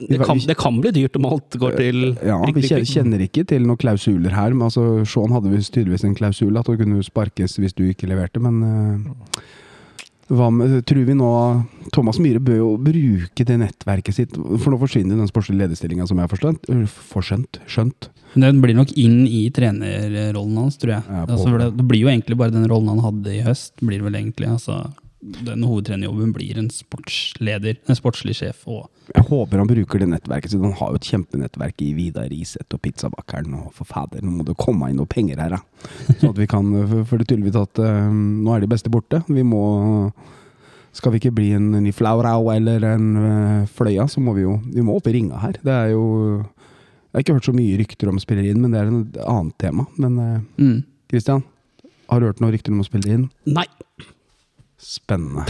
Det 0.00 0.20
kan, 0.22 0.40
det 0.48 0.56
kan 0.58 0.80
bli 0.82 0.92
dyrt 0.96 1.18
om 1.18 1.28
alt 1.30 1.58
går 1.60 1.78
til 1.78 2.02
Ja, 2.26 2.38
vi 2.54 2.64
kjenner 2.68 3.22
ikke 3.24 3.46
til 3.48 3.66
noen 3.68 3.80
klausuler 3.80 4.34
her. 4.34 4.54
Men 4.54 4.68
altså, 4.68 5.04
Sean 5.08 5.34
hadde 5.34 5.54
tydeligvis 5.60 6.06
en 6.08 6.18
klausul 6.18 6.58
at 6.60 6.68
hun 6.70 6.80
kunne 6.80 7.06
sparkes 7.06 7.58
hvis 7.60 7.76
du 7.76 7.86
ikke 7.88 8.10
leverte, 8.10 8.42
men 8.42 8.60
eh, 8.66 9.40
med, 10.28 10.84
tror 10.84 11.06
vi 11.08 11.16
nå 11.16 11.30
Thomas 11.94 12.18
Myhre 12.20 12.40
bør 12.44 12.58
jo 12.60 12.68
bruke 12.84 13.44
det 13.48 13.56
nettverket 13.62 14.16
sitt, 14.16 14.36
for 14.36 14.74
nå 14.74 14.78
forsvinner 14.82 15.16
den 15.16 15.30
sportslige 15.30 15.62
lederstillinga, 15.62 16.06
som 16.08 16.20
jeg 16.20 16.28
har 16.28 16.32
forstått. 16.34 16.68
Forskjønt. 17.14 17.60
Skjønt. 17.70 18.10
Den 18.36 18.60
blir 18.60 18.76
nok 18.76 18.92
inn 19.00 19.22
i 19.24 19.46
trenerrollen 19.54 20.60
hans, 20.60 20.76
tror 20.80 20.98
jeg. 20.98 21.06
Ja, 21.08 21.24
altså, 21.24 21.54
det, 21.56 21.70
det 21.78 21.86
blir 21.88 22.04
jo 22.04 22.10
egentlig 22.12 22.36
bare 22.40 22.52
den 22.52 22.68
rollen 22.68 22.92
han 22.92 23.04
hadde 23.06 23.38
i 23.38 23.44
høst. 23.46 23.78
blir 23.80 24.02
det 24.02 24.08
vel 24.10 24.18
egentlig. 24.20 24.50
Altså, 24.52 24.82
den 25.20 25.64
hovedtrenerjobben 25.66 26.30
blir 26.32 26.58
en 26.60 26.68
sportsleder, 26.70 27.80
en 27.90 27.98
sportslig 27.98 28.36
sjef. 28.38 28.60
og 28.70 28.86
Jeg 29.10 29.24
håper 29.26 29.58
han 29.58 29.70
bruker 29.70 30.02
det 30.02 30.10
nettverket 30.12 30.52
sitt. 30.52 30.62
Han 30.62 30.76
har 30.78 30.92
jo 30.94 31.00
et 31.00 31.08
kjempenettverk 31.10 31.82
i 31.82 31.90
Vidar 31.96 32.28
Riseth 32.30 32.76
og 32.76 32.82
Pizzabakeren. 32.84 33.56
Og 33.58 33.72
for 33.74 33.88
fader, 33.88 34.22
nå 34.22 34.36
må 34.36 34.46
det 34.46 34.54
komme 34.60 34.90
inn 34.90 35.00
noe 35.00 35.10
penger 35.10 35.40
her, 35.42 35.56
da. 35.56 35.88
Sånn 36.20 36.30
at 36.30 36.38
vi 36.38 36.46
kan 36.50 36.70
For 37.08 37.18
det 37.18 37.26
tydeligvis 37.26 37.58
at 37.58 37.80
eh, 37.82 38.10
nå 38.12 38.54
er 38.54 38.62
de 38.62 38.70
beste 38.70 38.92
borte. 38.92 39.24
Vi 39.26 39.42
må 39.46 39.62
Skal 40.94 41.12
vi 41.12 41.20
ikke 41.20 41.34
bli 41.34 41.50
en 41.56 41.72
ny 41.82 41.90
Flaurau 41.94 42.52
eller 42.54 42.86
en 42.94 43.08
uh, 43.18 43.66
Fløya, 43.70 44.06
så 44.08 44.22
må 44.22 44.32
vi 44.38 44.46
jo 44.46 44.56
Vi 44.64 44.86
må 44.86 44.96
opp 44.98 45.10
i 45.10 45.16
ringa 45.18 45.42
her. 45.42 45.58
Det 45.62 45.74
er 45.74 45.90
jo 45.96 46.04
Jeg 46.38 47.18
har 47.18 47.26
ikke 47.26 47.38
hørt 47.40 47.50
så 47.50 47.56
mye 47.56 47.80
rykter 47.80 48.12
om 48.12 48.22
spillerien, 48.22 48.60
men 48.62 48.70
det 48.70 48.80
er 48.80 48.92
et 48.92 49.20
annet 49.26 49.58
tema. 49.58 49.88
Men 49.98 50.22
eh, 50.22 50.62
mm. 50.62 51.42
Har 52.08 52.20
du 52.20 52.28
hørt 52.28 52.40
noen 52.40 52.54
rykter 52.54 52.72
om 52.72 52.84
å 52.84 52.86
spille 52.86 53.10
inn? 53.10 53.28
Nei. 53.48 53.66
Spennende. 54.78 55.44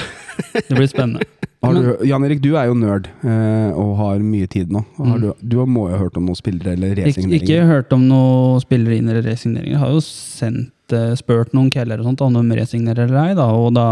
Det 0.55 0.75
blir 0.75 0.89
spennende. 0.89 1.25
Har 1.61 1.75
du, 1.75 2.07
Jan 2.07 2.23
Erik, 2.25 2.39
du 2.41 2.53
er 2.55 2.69
jo 2.71 2.75
nerd 2.79 3.09
eh, 3.27 3.71
og 3.75 3.97
har 3.99 4.21
mye 4.23 4.47
tid 4.47 4.71
nå. 4.71 4.85
Har 4.95 5.19
du, 5.19 5.33
du 5.43 5.57
må 5.67 5.89
jo 5.89 5.97
ha 5.97 6.05
hørt 6.05 6.19
om 6.21 6.29
noen 6.29 6.39
spillere 6.39 6.77
eller 6.77 6.93
resigneringer? 7.01 7.43
ikke 7.43 7.65
hørt 7.67 7.95
om 7.97 8.05
noen 8.07 8.63
spillere 8.63 9.01
inn 9.01 9.11
eller 9.11 9.27
resigneringer. 9.27 9.75
Jeg 9.75 9.83
har 9.83 9.91
jo 9.91 10.05
sendt, 10.07 10.95
eh, 10.95 11.17
spurt 11.19 11.57
noen 11.59 11.73
keller 11.75 11.99
og 11.99 12.07
sånt 12.07 12.23
om 12.23 12.39
de 12.39 12.61
resignerer 12.61 13.11
eller 13.11 13.33
ei, 13.33 13.35
da, 13.41 13.49
og 13.59 13.75
da 13.75 13.89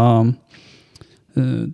eh, 1.35 1.67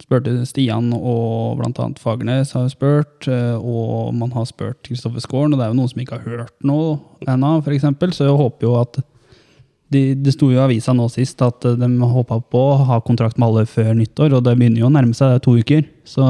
spurte 0.00 0.36
Stian 0.46 0.92
og 0.94 1.58
blant 1.58 1.82
annet 1.82 2.00
Fagernes 2.02 2.54
har 2.54 2.70
spurt, 2.70 3.26
eh, 3.26 3.58
og 3.58 4.14
man 4.14 4.30
har 4.34 4.46
spurt 4.48 4.80
Kristoffer 4.86 5.22
Skåren, 5.22 5.54
og 5.54 5.58
det 5.58 5.66
er 5.66 5.74
jo 5.74 5.80
noen 5.82 5.90
som 5.90 6.02
ikke 6.02 6.18
har 6.20 6.38
hørt 6.44 6.54
noe 6.66 7.00
ennå, 7.26 7.56
eksempel, 7.74 8.14
så 8.14 8.30
jeg 8.30 8.38
håper 8.38 8.70
jo 8.70 8.78
at 8.80 9.02
de, 9.90 10.02
det 10.14 10.34
sto 10.36 10.50
jo 10.52 10.58
i 10.58 10.62
avisa 10.62 10.94
nå 10.96 11.08
sist 11.12 11.40
at 11.44 11.66
eh, 11.66 11.78
de 11.78 11.88
håpa 12.12 12.40
på 12.42 12.60
å 12.72 12.76
ha 12.90 13.00
kontrakt 13.04 13.38
med 13.40 13.48
alle 13.48 13.66
før 13.70 13.92
nyttår, 13.98 14.36
og 14.36 14.44
det 14.46 14.56
begynner 14.58 14.84
jo 14.84 14.90
å 14.90 14.94
nærme 14.94 15.16
seg 15.16 15.40
to 15.44 15.56
uker. 15.58 15.86
Så 16.08 16.24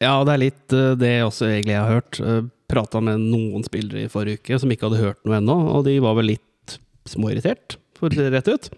Ja, 0.00 0.14
det 0.24 0.32
er 0.32 0.44
litt 0.46 0.76
eh, 0.76 0.94
det 1.00 1.14
jeg 1.18 1.28
også 1.28 1.50
egentlig 1.50 1.76
har 1.78 1.98
hørt. 1.98 2.22
Prata 2.70 3.02
med 3.02 3.20
noen 3.26 3.64
spillere 3.66 4.06
i 4.06 4.12
forrige 4.12 4.40
uke 4.40 4.60
som 4.62 4.72
ikke 4.72 4.88
hadde 4.88 5.02
hørt 5.02 5.20
noe 5.26 5.40
ennå, 5.40 5.58
og 5.74 5.84
de 5.88 5.98
var 6.02 6.16
vel 6.18 6.32
litt 6.32 6.78
småirritert, 7.10 7.76
for 7.98 8.08
å 8.08 8.14
si 8.14 8.22
det 8.22 8.32
rett 8.36 8.50
ut. 8.50 8.70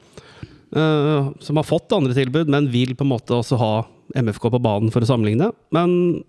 Eh, 0.73 1.33
som 1.40 1.59
har 1.61 1.69
fått 1.69 1.92
andre 1.92 2.14
tilbud, 2.16 2.49
men 2.49 2.71
vil 2.73 2.95
på 2.97 3.04
en 3.04 3.12
måte 3.12 3.37
også 3.37 3.59
ha 3.61 3.73
MFK 4.16 4.49
på 4.54 4.61
banen 4.62 4.92
for 4.92 5.04
å 5.04 5.09
sammenligne. 5.09 5.50
Men 5.75 6.23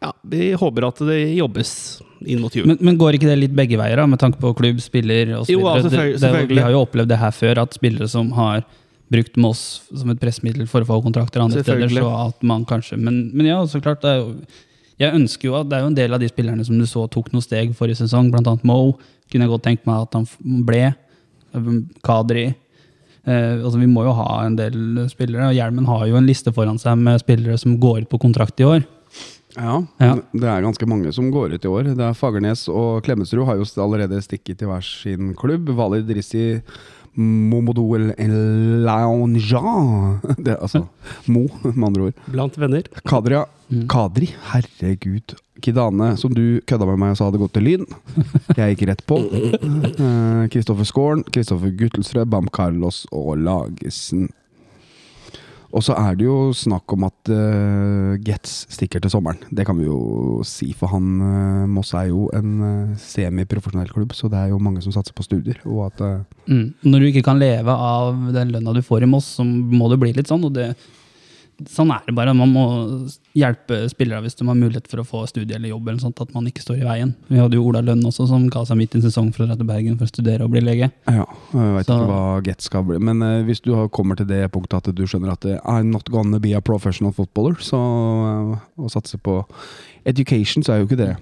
ja, 0.00 0.12
vi 0.22 0.52
håper 0.56 0.86
at 0.88 1.00
det 1.04 1.18
jobbes 1.36 1.72
inn 2.24 2.40
mot 2.40 2.54
jul. 2.54 2.66
Men, 2.68 2.78
men 2.80 2.98
går 3.00 3.16
ikke 3.16 3.28
det 3.28 3.38
litt 3.38 3.54
begge 3.56 3.78
veier, 3.80 4.00
da, 4.00 4.06
med 4.08 4.20
tanke 4.20 4.40
på 4.40 4.52
klubb, 4.56 4.80
spiller 4.84 5.34
osv.? 5.38 5.52
Ja, 5.54 5.74
selvfølgelig- 5.80 6.20
selvfølgelig. 6.22 6.56
Vi 6.56 6.64
har 6.64 6.74
jo 6.74 6.82
opplevd 6.86 7.12
det 7.12 7.18
her 7.20 7.34
før, 7.36 7.62
at 7.64 7.76
spillere 7.76 8.08
som 8.08 8.32
har 8.36 8.64
brukt 9.10 9.36
Moss 9.42 9.82
som 9.90 10.10
et 10.12 10.20
pressmiddel 10.22 10.68
for 10.70 10.84
å 10.84 10.88
få 10.88 11.00
kontrakter 11.02 11.42
andre 11.42 11.64
steder, 11.64 11.88
så 11.90 12.10
at 12.28 12.42
man 12.46 12.64
kanskje 12.64 12.96
Men, 12.96 13.30
men 13.34 13.48
ja, 13.48 13.56
så 13.66 13.80
klart, 13.82 14.04
det 14.04 14.10
er 14.12 14.20
jo 14.20 14.36
Jeg 15.00 15.16
ønsker 15.18 15.48
jo 15.48 15.56
at 15.58 15.68
det 15.68 15.76
er 15.78 15.82
jo 15.82 15.90
en 15.90 15.96
del 15.98 16.14
av 16.14 16.20
de 16.22 16.28
spillerne 16.30 16.64
som 16.64 16.78
du 16.78 16.86
så 16.86 17.08
tok 17.10 17.32
noen 17.32 17.42
steg 17.42 17.72
forrige 17.74 18.04
sesong, 18.04 18.28
annet 18.36 18.62
Mo. 18.68 18.98
Kunne 19.32 19.46
jeg 19.46 19.50
godt 19.50 19.64
tenkt 19.64 19.86
meg 19.88 20.02
at 20.04 20.14
han 20.14 20.26
ble. 20.68 20.94
Kadri. 22.04 22.54
Eh, 23.24 23.56
altså 23.64 23.78
Vi 23.80 23.88
må 23.90 24.04
jo 24.04 24.12
ha 24.12 24.44
en 24.44 24.56
del 24.56 25.06
spillere. 25.10 25.48
og 25.48 25.56
Hjelmen 25.56 25.86
har 25.88 26.06
jo 26.06 26.16
en 26.20 26.28
liste 26.28 26.52
foran 26.52 26.78
seg 26.78 26.98
med 27.00 27.20
spillere 27.22 27.58
som 27.58 27.78
går 27.80 28.02
ut 28.04 28.10
på 28.12 28.20
kontrakt 28.20 28.60
i 28.60 28.68
år. 28.68 28.84
Ja, 29.56 29.80
Ja. 29.98 30.14
det 30.32 30.46
er 30.46 30.62
ganske 30.62 30.86
mange 30.86 31.12
som 31.12 31.30
går 31.32 31.54
ut 31.56 31.64
i 31.64 31.68
år. 31.68 31.90
Det 31.96 32.06
er 32.06 32.14
Fagernes 32.14 32.68
og 32.68 33.02
Klemetsrud 33.04 33.46
har 33.46 33.56
jo 33.58 33.66
allerede 33.82 34.20
stikket 34.22 34.58
til 34.58 34.68
hver 34.70 34.82
sin 34.84 35.34
klubb. 35.34 35.68
Valid 35.76 36.08
Rissi 36.14 36.60
Momodol 37.16 38.12
El 38.18 38.86
Det 40.38 40.52
er 40.54 40.60
altså 40.60 40.84
Mo, 41.26 41.46
med 41.64 41.86
andre 41.88 42.02
ord. 42.10 42.14
Blant 42.30 42.58
venner. 42.58 42.82
Kadria. 43.06 43.44
Mm. 43.70 43.86
Kadri, 43.90 44.30
herregud. 44.52 45.34
Kidane, 45.60 46.16
som 46.16 46.32
du 46.32 46.60
kødda 46.66 46.86
med 46.88 46.98
meg 47.02 47.12
og 47.12 47.18
sa 47.18 47.26
hadde 47.28 47.40
gått 47.42 47.52
til 47.58 47.66
Lyn. 47.66 47.86
Jeg 48.56 48.76
gikk 48.76 48.86
rett 48.90 49.04
på. 49.06 49.18
Eh, 50.00 50.46
Kristoffer 50.48 50.86
Skåren, 50.88 51.22
Kristoffer 51.28 51.72
Guttelsrød, 51.76 52.30
Bam 52.32 52.46
Carlos 52.54 53.02
og 53.12 53.34
Lagesen. 53.42 54.30
Og 55.70 55.84
så 55.86 55.94
er 55.94 56.16
det 56.18 56.26
jo 56.26 56.50
snakk 56.56 56.90
om 56.96 57.04
at 57.06 57.30
uh, 57.30 58.16
Getz 58.26 58.64
stikker 58.74 59.02
til 59.02 59.12
sommeren. 59.12 59.38
Det 59.54 59.66
kan 59.68 59.78
vi 59.78 59.86
jo 59.86 60.40
si, 60.46 60.72
for 60.76 60.90
han 60.90 61.10
uh, 61.22 61.68
Moss 61.70 61.92
er 61.94 62.08
jo 62.10 62.26
en 62.34 62.56
uh, 62.58 62.96
semiprofesjonell 62.98 63.92
klubb, 63.94 64.14
så 64.16 64.30
det 64.32 64.40
er 64.40 64.50
jo 64.50 64.58
mange 64.62 64.82
som 64.82 64.94
satser 64.94 65.14
på 65.14 65.26
studier. 65.26 65.62
At 65.86 66.02
uh, 66.02 66.20
Mm. 66.50 66.72
Når 66.82 66.98
du 66.98 67.06
ikke 67.06 67.22
kan 67.22 67.38
leve 67.38 67.70
av 67.70 68.16
den 68.34 68.50
lønna 68.50 68.72
du 68.74 68.82
får 68.82 69.04
i 69.04 69.08
Moss, 69.10 69.36
så 69.38 69.44
må 69.46 69.86
det 69.92 70.00
bli 70.02 70.10
litt 70.16 70.30
sånn. 70.30 70.42
Og 70.48 70.54
det, 70.56 70.72
sånn 71.68 71.90
er 71.92 72.00
det 72.06 72.14
bare. 72.16 72.32
Man 72.36 72.52
må 72.54 72.64
hjelpe 73.36 73.82
spillere 73.90 74.22
hvis 74.24 74.36
de 74.38 74.46
har 74.48 74.56
mulighet 74.58 74.88
for 74.90 75.02
å 75.02 75.06
få 75.06 75.22
studie 75.30 75.54
eller 75.56 75.68
jobb, 75.72 75.88
eller 75.88 76.00
sånt, 76.02 76.20
at 76.22 76.32
man 76.34 76.46
ikke 76.46 76.62
står 76.64 76.80
i 76.80 76.86
veien. 76.88 77.14
Vi 77.28 77.38
hadde 77.40 77.58
jo 77.58 77.66
Ola 77.68 77.82
Lønn 77.84 78.02
også, 78.06 78.26
som 78.30 78.48
ga 78.52 78.64
seg 78.68 78.78
midt 78.80 78.94
i 78.94 79.00
en 79.00 79.04
sesong 79.06 79.32
for 79.34 79.44
å 79.44 79.50
dra 79.50 79.56
til 79.60 79.68
Bergen 79.68 79.98
for 79.98 80.08
å 80.08 80.12
studere 80.12 80.46
og 80.46 80.50
bli 80.54 80.60
lege. 80.64 80.90
Ja, 81.08 81.26
jeg 81.52 81.74
vet 81.76 81.86
Så- 81.86 81.98
ikke 81.98 82.08
hva 82.10 82.42
Get 82.44 82.60
skal 82.62 82.84
bli. 82.84 82.98
Men 82.98 83.22
eh, 83.22 83.42
hvis 83.44 83.60
du 83.62 83.72
kommer 83.88 84.16
til 84.16 84.26
det 84.26 84.50
punktet 84.52 84.88
at 84.88 84.94
du 84.94 85.04
skjønner 85.06 85.32
at 85.32 85.44
eh, 85.44 85.58
I'm 85.66 85.90
not 85.90 86.08
gonna 86.10 86.38
be 86.40 86.52
a 86.54 86.60
professional 86.60 87.12
footballer, 87.12 87.54
så 87.60 87.76
eh, 87.76 88.58
å 88.80 88.90
satse 88.90 89.18
på 89.18 89.44
education, 90.06 90.62
så 90.62 90.74
er 90.74 90.78
jo 90.84 90.86
ikke 90.90 90.96
det 91.04 91.16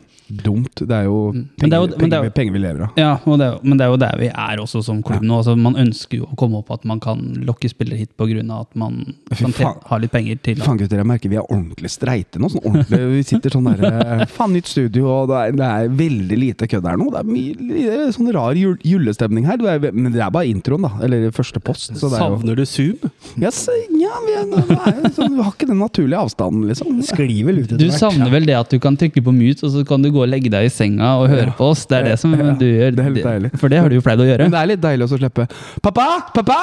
dumt. 0.44 0.74
Det 0.84 0.92
er 0.92 1.04
jo 1.06 1.32
Mm. 1.32 1.48
Penger, 1.58 1.72
er 1.72 1.80
jo- 1.80 1.94
er 1.94 1.98
penger, 1.98 2.24
jo- 2.24 2.30
penger 2.36 2.52
vi 2.52 2.58
lever 2.58 2.82
av. 2.82 2.90
Ja, 2.98 3.12
og 3.24 3.38
det, 3.38 3.46
er 3.48 3.58
men 3.64 3.78
det 3.78 3.84
er 3.86 3.90
jo 3.90 3.96
der 3.96 4.16
vi 4.18 4.26
er 4.28 4.56
også 4.60 4.82
som 4.84 5.02
klubb 5.02 5.22
nå. 5.22 5.38
Altså, 5.38 5.56
man 5.56 5.72
ønsker 5.74 6.18
jo 6.18 6.26
å 6.26 6.36
komme 6.36 6.58
opp 6.58 6.70
at 6.70 6.84
man 6.84 7.00
kan 7.00 7.16
lokke 7.46 7.64
spillere 7.70 7.96
hit 7.96 8.10
pga. 8.14 8.60
at 8.60 8.76
man 8.76 9.14
kan 9.34 9.52
faen. 9.52 9.76
ha 9.88 9.96
litt 9.96 10.12
penger 10.12 10.36
til. 10.42 10.56
Faen 10.56 10.76
gutter, 10.76 10.98
jeg 10.98 11.06
merker 11.06 11.30
vi 11.30 11.36
er 11.36 11.46
ordentlig 11.48 11.88
streite 11.88 12.36
nå. 12.38 12.50
Sånn 12.52 12.60
ordentlig, 12.62 13.00
vi 13.16 13.22
sitter 13.22 13.48
sånn 13.56 13.64
der 13.72 14.20
eh, 14.20 14.24
Faen, 14.26 14.52
nytt 14.52 14.66
studio, 14.66 15.06
og 15.08 15.28
det 15.28 15.36
er, 15.48 15.52
det 15.52 15.64
er 15.64 15.88
veldig 15.96 16.38
lite 16.38 16.68
kødd 16.68 16.84
her 16.84 16.96
nå. 17.00 17.08
Det 17.10 17.20
er 17.20 17.24
mye 17.24 17.54
det 17.56 17.88
er 17.88 18.12
sånn 18.12 18.30
rar 18.34 18.52
jul, 18.54 18.76
julestemning 18.84 19.46
her. 19.46 19.56
Det 19.56 19.64
er, 19.88 19.92
men 19.96 20.12
det 20.12 20.20
er 20.20 20.30
bare 20.30 20.44
introen, 20.52 20.82
da. 20.82 20.90
Eller 21.02 21.30
første 21.30 21.58
post. 21.58 21.94
Så 21.96 22.10
det 22.12 22.20
er 22.20 22.28
jo 22.28 22.36
Savner 22.36 22.54
du 22.54 22.66
Zoom? 22.66 22.98
yes, 23.40 23.64
Ja, 23.96 24.12
vi, 24.26 24.32
er, 24.36 24.44
er, 24.44 25.08
sånn, 25.16 25.36
vi 25.36 25.42
har 25.42 25.52
ikke 25.56 25.68
den 25.72 25.78
naturlige 25.80 26.20
avstanden, 26.20 26.68
liksom. 26.68 27.00
Sklir 27.02 27.46
vel 27.48 27.60
ut 27.64 27.68
Du 27.72 27.76
etter 27.76 27.88
hvert. 27.88 27.98
savner 28.12 28.30
vel 28.30 28.44
det 28.44 28.54
at 28.60 28.67
du 28.70 28.78
kan 28.82 28.96
trykke 29.00 29.22
på 29.24 29.32
mute, 29.34 29.64
og 29.66 29.72
så 29.74 29.84
kan 29.88 30.02
du 30.04 30.10
gå 30.14 30.22
og 30.24 30.28
legge 30.30 30.50
deg 30.52 30.66
i 30.68 30.72
senga 30.72 31.14
og 31.22 31.28
høre 31.32 31.52
på 31.58 31.70
oss. 31.72 31.86
Det 31.88 31.98
er 32.00 32.08
det 32.10 32.16
som 32.20 32.34
Ja, 32.36 32.50
du 32.58 32.66
gjør. 32.66 32.94
det 32.96 33.02
er 33.04 33.08
helt 33.10 33.24
deilig. 33.24 33.50
For 33.60 33.68
det 33.72 33.80
har 33.82 33.88
du 33.88 33.96
jo 33.98 34.04
pleid 34.04 34.20
å 34.24 34.28
gjøre. 34.28 34.46
Men 34.48 34.54
det 34.56 34.60
er 34.62 34.70
litt 34.72 34.82
deilig 34.84 35.06
også 35.08 35.18
å 35.18 35.22
slippe 35.22 35.46
Pappa! 35.82 36.06
Pappa! 36.34 36.58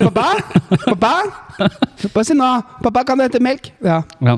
Pappa! 0.00 0.26
Pappa! 0.86 1.12
Bare 2.12 2.24
si 2.28 2.34
nå! 2.36 2.48
Pappa, 2.84 3.04
kan 3.08 3.18
du 3.18 3.24
hente 3.26 3.40
melk? 3.42 3.70
Ja. 3.84 4.02
Ja. 4.20 4.36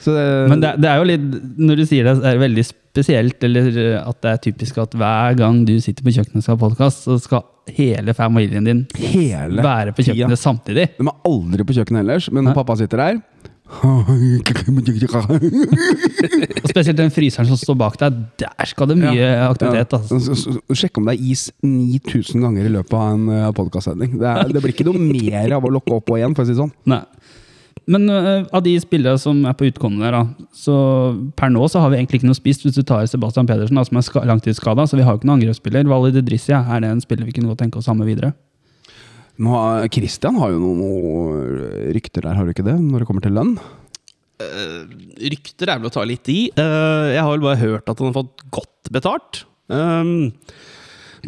Så 0.00 0.14
Men 0.48 0.60
det, 0.62 0.74
det 0.80 0.88
er 0.90 1.00
jo 1.00 1.08
litt 1.08 1.24
Når 1.60 1.80
du 1.80 1.86
sier 1.88 2.06
det, 2.08 2.14
er 2.24 2.36
det 2.38 2.42
veldig 2.44 2.64
spesielt, 2.68 3.42
eller 3.46 3.68
eh, 3.70 3.96
at 4.00 4.18
det 4.24 4.30
er 4.32 4.40
typisk 4.48 4.78
at 4.82 4.94
hver 4.98 5.36
gang 5.38 5.60
du 5.68 5.76
sitter 5.82 6.02
på 6.06 6.10
kjøkkenet 6.16 6.40
og 6.40 6.46
skal 6.46 6.56
ha 6.56 6.62
podkast, 6.64 7.04
så 7.06 7.18
skal 7.22 7.44
hele 7.76 8.14
familien 8.18 8.64
din 8.66 8.80
hele 8.98 9.62
være 9.62 9.92
på 9.94 10.02
tida. 10.02 10.16
kjøkkenet 10.16 10.40
samtidig. 10.42 10.86
De 10.98 11.06
er 11.06 11.20
aldri 11.30 11.66
på 11.68 11.76
kjøkkenet 11.76 12.02
ellers, 12.02 12.26
men 12.34 12.48
når 12.48 12.56
pappa 12.58 12.74
sitter 12.80 13.04
der 13.04 13.20
Og 16.60 16.68
spesielt 16.70 16.98
den 16.98 17.12
fryseren 17.14 17.46
som 17.48 17.58
står 17.60 17.76
bak 17.80 17.96
deg, 18.00 18.16
der 18.42 18.66
skal 18.68 18.90
det 18.90 18.96
mye 19.00 19.28
aktivitet. 19.46 19.94
Altså. 19.96 20.18
Så- 20.20 20.34
så- 20.36 20.56
så 20.58 20.74
Sjekk 20.80 20.98
om 20.98 21.06
det 21.06 21.14
er 21.18 21.22
is 21.30 21.50
9000 21.62 22.40
ganger 22.42 22.66
i 22.66 22.72
løpet 22.74 22.92
av 22.94 23.12
en 23.14 23.28
uh, 23.28 23.52
podkastsending. 23.52 24.18
Det, 24.18 24.52
det 24.52 24.62
blir 24.62 24.74
ikke 24.74 24.86
noe 24.90 24.98
mer 24.98 25.52
av 25.56 25.62
å 25.64 25.70
lokke 25.70 25.92
opp 25.96 26.10
og 26.10 26.18
igjen, 26.18 26.34
for 26.34 26.42
å 26.42 26.46
si 26.46 26.52
det 26.54 26.60
sånn. 26.60 26.72
Nei. 26.86 27.02
Men 27.90 28.10
uh, 28.10 28.44
av 28.52 28.62
de 28.62 28.74
spillere 28.78 29.18
som 29.18 29.44
er 29.46 29.54
på 29.54 29.66
utkommende 29.70 30.04
der, 30.04 30.12
da, 30.12 30.46
så 30.54 30.74
per 31.36 31.48
nå 31.50 31.64
så 31.70 31.80
har 31.80 31.90
vi 31.90 31.96
egentlig 31.98 32.20
ikke 32.20 32.28
noe 32.30 32.38
spist. 32.38 32.62
Hvis 32.66 32.74
du 32.76 32.82
tar 32.82 33.06
Sebastian 33.06 33.46
Pedersen, 33.48 33.74
da, 33.78 33.84
som 33.84 33.96
er 33.96 34.02
ska 34.06 34.20
langtidsskada, 34.28 34.84
så 34.86 34.96
vi 34.98 35.02
har 35.06 35.14
jo 35.14 35.18
ikke 35.22 35.30
noen 35.30 35.40
angrepsspiller. 35.42 35.88
Walid 35.90 36.16
Idrissi, 36.20 36.52
er 36.52 36.80
det 36.80 36.90
en 36.90 37.00
spiller 37.00 37.24
vi 37.26 37.32
kunne 37.32 37.48
godt 37.50 37.58
tenke 37.64 37.78
oss 37.78 37.88
å 37.88 37.94
ha 37.94 37.98
med 38.02 38.06
videre? 38.10 38.34
Nå, 39.40 39.52
Christian 39.94 40.36
har 40.40 40.52
jo 40.52 40.60
noen, 40.60 41.60
rykter 41.96 42.26
der, 42.26 42.36
har 42.36 42.44
du 42.44 42.52
ikke 42.52 42.66
det? 42.66 42.76
Når 42.76 43.02
det 43.02 43.08
kommer 43.08 43.24
til 43.24 43.36
lønn? 43.36 43.54
Rykter 44.40 45.68
er 45.68 45.80
vel 45.80 45.88
å 45.88 45.92
ta 45.92 46.04
litt 46.08 46.28
i. 46.32 46.40
Uh, 46.56 47.12
jeg 47.12 47.22
har 47.22 47.32
vel 47.32 47.44
bare 47.44 47.60
hørt 47.60 47.88
at 47.88 48.00
han 48.00 48.10
har 48.10 48.18
fått 48.20 48.44
godt 48.52 48.90
betalt. 48.92 49.42
Um, 49.72 50.32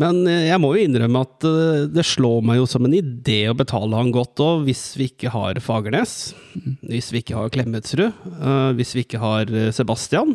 men 0.01 0.23
jeg 0.25 0.57
må 0.61 0.73
jo 0.73 0.85
innrømme 0.87 1.21
at 1.21 1.45
eh, 1.45 1.83
det 1.93 2.01
slår 2.09 2.39
meg 2.49 2.57
jo 2.57 2.69
som 2.71 2.87
en 2.89 2.95
idé 2.97 3.43
å 3.51 3.57
betale 3.57 3.93
han 3.93 4.09
godt 4.15 4.41
òg, 4.41 4.63
hvis 4.65 4.87
vi 4.97 5.11
ikke 5.11 5.29
har 5.35 5.61
Fagernes. 5.61 6.15
Hvis 6.81 7.11
vi 7.13 7.21
ikke 7.21 7.37
har 7.37 7.53
Klemetsrud. 7.53 8.23
hvis 8.79 8.95
vi 8.97 9.05
ikke 9.05 9.21
har 9.21 9.53
Sebastian. 9.77 10.33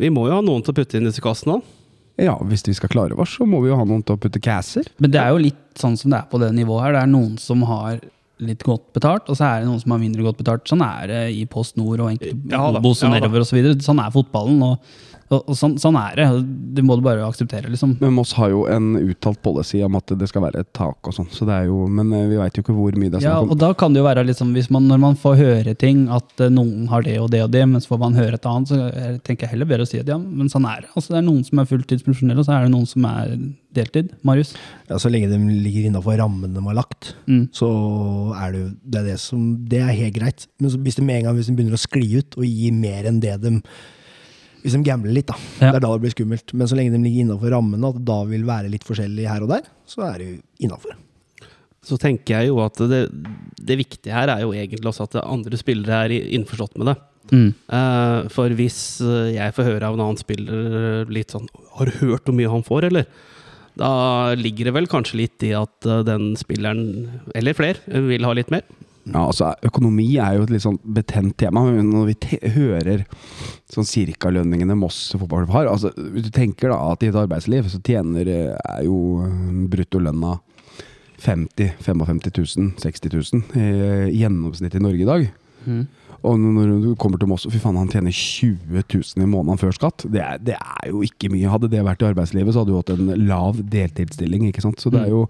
Vi 0.00 0.08
må 0.08 0.24
jo 0.30 0.38
ha 0.38 0.40
noen 0.40 0.64
til 0.64 0.72
å 0.72 0.78
putte 0.80 0.96
inn 0.96 1.04
disse 1.04 1.20
kassene 1.20 1.58
òg. 1.58 1.68
Ja, 2.18 2.34
hvis 2.50 2.64
vi 2.66 2.74
skal 2.74 2.90
klare 2.90 3.14
oss, 3.14 3.36
så 3.38 3.46
må 3.46 3.60
vi 3.62 3.70
jo 3.70 3.78
ha 3.78 3.84
noen 3.86 4.02
til 4.02 4.16
å 4.16 4.20
putte 4.20 4.40
casser. 4.42 4.86
Men 4.98 5.12
det 5.14 5.20
er 5.22 5.30
jo 5.30 5.42
litt 5.44 5.60
sånn 5.78 5.96
som 5.98 6.10
det 6.10 6.18
er 6.18 6.30
på 6.30 6.40
det 6.42 6.50
nivået 6.56 6.88
her. 6.88 6.96
Det 6.96 7.02
er 7.04 7.12
noen 7.12 7.36
som 7.38 7.62
har 7.68 8.00
litt 8.42 8.62
godt 8.66 8.92
betalt, 8.94 9.26
og 9.30 9.38
så 9.38 9.46
er 9.48 9.62
det 9.62 9.68
noen 9.70 9.80
som 9.82 9.94
har 9.94 10.00
mindre 10.02 10.22
godt 10.26 10.38
betalt. 10.38 10.66
Sånn 10.70 10.82
er 10.84 11.06
det 11.10 11.22
i 11.34 11.44
Post 11.50 11.78
Nord 11.78 12.02
og 12.04 12.10
enkelte 12.12 12.52
Ja 12.52 12.64
da, 12.74 12.78
og 12.82 12.84
ja 12.90 13.08
da. 13.08 13.12
nedover 13.16 13.42
osv. 13.42 13.58
Sånn 13.82 14.02
er 14.02 14.12
fotballen. 14.14 14.60
og 14.62 14.78
Og, 15.30 15.42
og 15.50 15.56
sånn, 15.58 15.74
sånn 15.80 15.96
er 16.00 16.14
det. 16.16 16.26
Det 16.78 16.82
må 16.86 16.96
du 16.96 17.02
bare 17.04 17.24
akseptere, 17.26 17.68
liksom. 17.68 17.96
Men 18.00 18.14
Moss 18.16 18.30
har 18.38 18.48
jo 18.52 18.62
en 18.70 18.94
uttalt 18.96 19.42
policy 19.44 19.82
om 19.84 19.96
at 19.98 20.14
det 20.16 20.28
skal 20.30 20.44
være 20.46 20.62
et 20.64 20.70
tak 20.76 21.10
og 21.10 21.12
sånn, 21.12 21.28
så 21.34 21.44
det 21.48 21.52
er 21.54 21.66
jo 21.68 21.82
Men 21.92 22.12
eh, 22.16 22.26
vi 22.30 22.38
veit 22.40 22.56
jo 22.56 22.62
ikke 22.64 22.76
hvor 22.76 22.96
mye 22.96 23.10
det 23.12 23.20
er 23.20 23.26
Ja, 23.26 23.34
og 23.44 23.52
da 23.60 23.72
kan 23.76 23.92
det 23.92 24.00
jo 24.00 24.06
være 24.08 24.24
liksom, 24.24 24.54
hvis 24.56 24.70
man, 24.72 24.86
Når 24.88 25.02
man 25.02 25.18
får 25.20 25.36
høre 25.42 25.74
ting, 25.76 26.06
at 26.14 26.40
eh, 26.40 26.48
noen 26.52 26.88
har 26.88 27.04
det 27.04 27.18
og 27.20 27.28
det 27.34 27.42
og 27.44 27.52
det, 27.52 27.64
men 27.68 27.80
så 27.84 27.92
får 27.92 28.00
man 28.06 28.16
høre 28.16 28.38
et 28.40 28.48
annet, 28.48 28.72
så 28.72 28.80
jeg 28.88 29.20
tenker 29.26 29.46
jeg 29.46 29.52
heller 29.56 29.68
bedre 29.68 29.84
å 29.84 29.90
si 29.90 30.00
at 30.00 30.08
ja, 30.08 30.16
men 30.18 30.48
sånn 30.52 30.64
er 30.68 30.86
det. 30.86 30.92
Altså, 30.94 31.12
det 31.12 31.20
er 31.20 31.26
noen 31.28 31.44
som 31.44 31.60
er 31.60 31.68
fulltidsprofesjonelle, 31.74 32.40
og 32.40 32.48
så 32.48 32.56
er 32.56 32.64
det 32.66 32.72
noen 32.72 32.88
som 32.88 33.04
er 33.10 33.34
deltid. 33.76 34.14
Marius? 34.26 34.54
Ja, 34.88 34.96
så 34.98 35.10
lenge 35.12 35.28
de 35.30 35.38
ligger 35.60 35.90
innafor 35.90 36.16
rammen 36.18 36.56
de 36.56 36.64
har 36.70 36.78
lagt, 36.80 37.12
Mm. 37.28 37.44
så 37.52 37.68
er 38.40 38.52
det 38.56 38.60
jo 38.64 38.68
det 38.88 38.98
er 39.02 39.06
det 39.12 39.18
som 39.20 39.44
Det 39.68 39.80
er 39.84 39.92
helt 39.92 40.14
greit. 40.16 40.46
Men 40.58 40.70
så 40.72 40.80
hvis 40.80 40.96
de 40.96 41.04
med 41.04 41.20
en 41.20 41.28
gang 41.28 41.36
hvis 41.36 41.50
de 41.52 41.56
begynner 41.58 41.76
å 41.76 41.84
skli 41.84 42.08
ut 42.16 42.38
og 42.40 42.44
gi 42.48 42.70
mer 42.72 43.04
enn 43.10 43.20
det 43.20 43.36
de 43.44 43.60
Hvis 44.68 44.76
de 44.76 44.84
gambler 44.84 45.16
litt, 45.16 45.30
da. 45.30 45.36
Ja. 45.58 45.72
Det 45.72 45.78
er 45.78 45.84
da 45.86 45.90
det 45.94 46.04
blir 46.04 46.12
skummelt. 46.12 46.52
Men 46.52 46.68
så 46.68 46.76
lenge 46.76 46.92
de 46.92 47.00
ligger 47.02 47.24
innafor 47.24 47.54
rammene, 47.56 47.88
at 47.88 47.96
det 47.96 48.06
da 48.10 48.18
vil 48.28 48.44
være 48.48 48.72
litt 48.72 48.84
forskjellig 48.84 49.28
her 49.30 49.46
og 49.46 49.54
der, 49.54 49.68
så 49.88 50.04
er 50.10 50.20
det 50.20 50.26
jo 50.28 50.34
innafor. 50.68 50.98
Så 51.88 51.96
tenker 52.00 52.42
jeg 52.42 52.50
jo 52.50 52.58
at 52.60 52.76
det, 52.90 53.06
det 53.64 53.78
viktige 53.80 54.12
her 54.12 54.28
er 54.34 54.44
jo 54.44 54.52
egentlig 54.52 54.90
også 54.90 55.06
at 55.08 55.22
andre 55.22 55.56
spillere 55.60 56.04
er 56.04 56.34
innforstått 56.36 56.76
med 56.76 56.92
det. 56.92 56.98
Mm. 57.32 57.48
Uh, 57.68 58.28
for 58.32 58.52
hvis 58.56 58.78
eh, 59.04 59.34
jeg 59.34 59.52
får 59.52 59.66
høre 59.66 59.88
av 59.90 59.98
en 59.98 60.00
annen 60.00 60.16
spiller 60.16 61.10
litt 61.12 61.34
sånn 61.34 61.44
Har 61.76 61.90
du 61.90 61.98
hørt 62.06 62.24
hvor 62.24 62.32
mye 62.32 62.48
han 62.48 62.64
får, 62.64 62.86
eller? 62.88 63.04
Da 63.78 64.34
ligger 64.38 64.68
det 64.68 64.74
vel 64.74 64.88
kanskje 64.90 65.20
litt 65.20 65.44
i 65.46 65.52
at 65.56 65.86
eh, 65.86 66.02
den 66.06 66.32
spilleren, 66.40 67.20
eller 67.38 67.56
flere, 67.56 68.02
vil 68.08 68.26
ha 68.26 68.34
litt 68.36 68.50
mer. 68.54 68.64
Ja, 69.08 69.24
altså 69.24 69.52
Økonomi 69.64 70.06
er 70.20 70.36
jo 70.36 70.44
et 70.44 70.52
litt 70.52 70.64
sånn 70.64 70.78
betent 70.84 71.36
tema. 71.40 71.62
men 71.64 71.90
Når 71.92 72.10
vi 72.10 72.40
hører 72.56 73.04
sånn 73.72 73.88
cirkalønningene 73.88 74.76
Moss 74.78 75.14
fotballklubb 75.14 75.54
har 75.54 75.70
altså 75.70 75.92
Hvis 75.96 76.28
du 76.28 76.32
tenker 76.34 76.72
da 76.72 76.78
at 76.92 77.04
i 77.04 77.10
et 77.10 77.18
arbeidsliv 77.18 77.70
så 77.72 77.80
tjener 77.84 78.28
eh, 78.28 78.52
er 78.52 78.84
jo 78.86 79.24
eh, 79.24 79.38
bruttolønna 79.72 80.38
50 81.18 81.72
55 81.82 82.20
000, 82.30 82.74
60 82.78 83.14
000 83.58 84.12
i 84.14 84.20
gjennomsnitt 84.20 84.76
i 84.78 84.82
Norge 84.82 85.02
i 85.02 85.08
dag. 85.08 85.24
Mm. 85.66 85.80
Og 86.26 86.34
når 86.42 86.70
du 86.82 86.88
kommer 86.98 87.20
til 87.20 87.28
Moss, 87.30 87.44
fy 87.46 87.60
faen, 87.62 87.76
han 87.78 87.90
tjener 87.92 88.10
20 88.10 88.82
000 88.82 89.22
i 89.22 89.28
måneden 89.30 89.60
før 89.60 89.70
skatt. 89.76 90.02
Det 90.10 90.18
er, 90.18 90.40
det 90.42 90.56
er 90.58 90.88
jo 90.90 91.04
ikke 91.06 91.30
mye. 91.30 91.46
Hadde 91.52 91.68
det 91.70 91.84
vært 91.86 92.02
i 92.02 92.08
arbeidslivet, 92.08 92.50
så 92.56 92.64
hadde 92.64 92.72
du 92.74 92.78
hatt 92.80 92.90
en 92.90 93.12
lav 93.28 93.60
deltidsstilling. 93.70 94.48
ikke 94.48 94.64
sant? 94.64 94.82
Så 94.82 94.90
det 94.90 95.04
er 95.04 95.12
jo, 95.14 95.22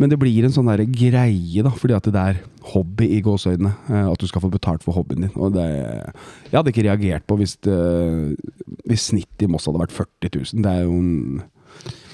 Men 0.00 0.08
det 0.10 0.18
blir 0.22 0.46
en 0.48 0.54
sånn 0.54 0.70
der 0.72 0.84
greie, 0.88 1.62
da, 1.66 1.70
fordi 1.76 1.98
at 1.98 2.08
det 2.08 2.22
er 2.22 2.40
hobby 2.72 3.10
i 3.18 3.20
gåseøynene. 3.26 3.74
eh, 3.92 4.08
At 4.14 4.18
du 4.24 4.26
skal 4.30 4.40
få 4.46 4.50
betalt 4.54 4.82
for 4.86 4.96
hobbyen 4.96 5.26
din. 5.26 5.34
Og 5.36 5.52
det, 5.52 5.66
jeg 6.48 6.56
hadde 6.56 6.72
ikke 6.72 6.86
reagert 6.88 7.26
på 7.28 7.36
hvis, 7.42 7.58
det, 7.68 7.76
hvis 8.88 9.10
snittet 9.12 9.44
i 9.44 9.50
Moss 9.52 9.68
hadde 9.68 9.82
vært 9.84 9.92
40 9.92 10.32
000. 10.54 10.64
Det 10.64 10.72
er 10.72 10.86
jo 10.86 10.96
en 10.96 11.42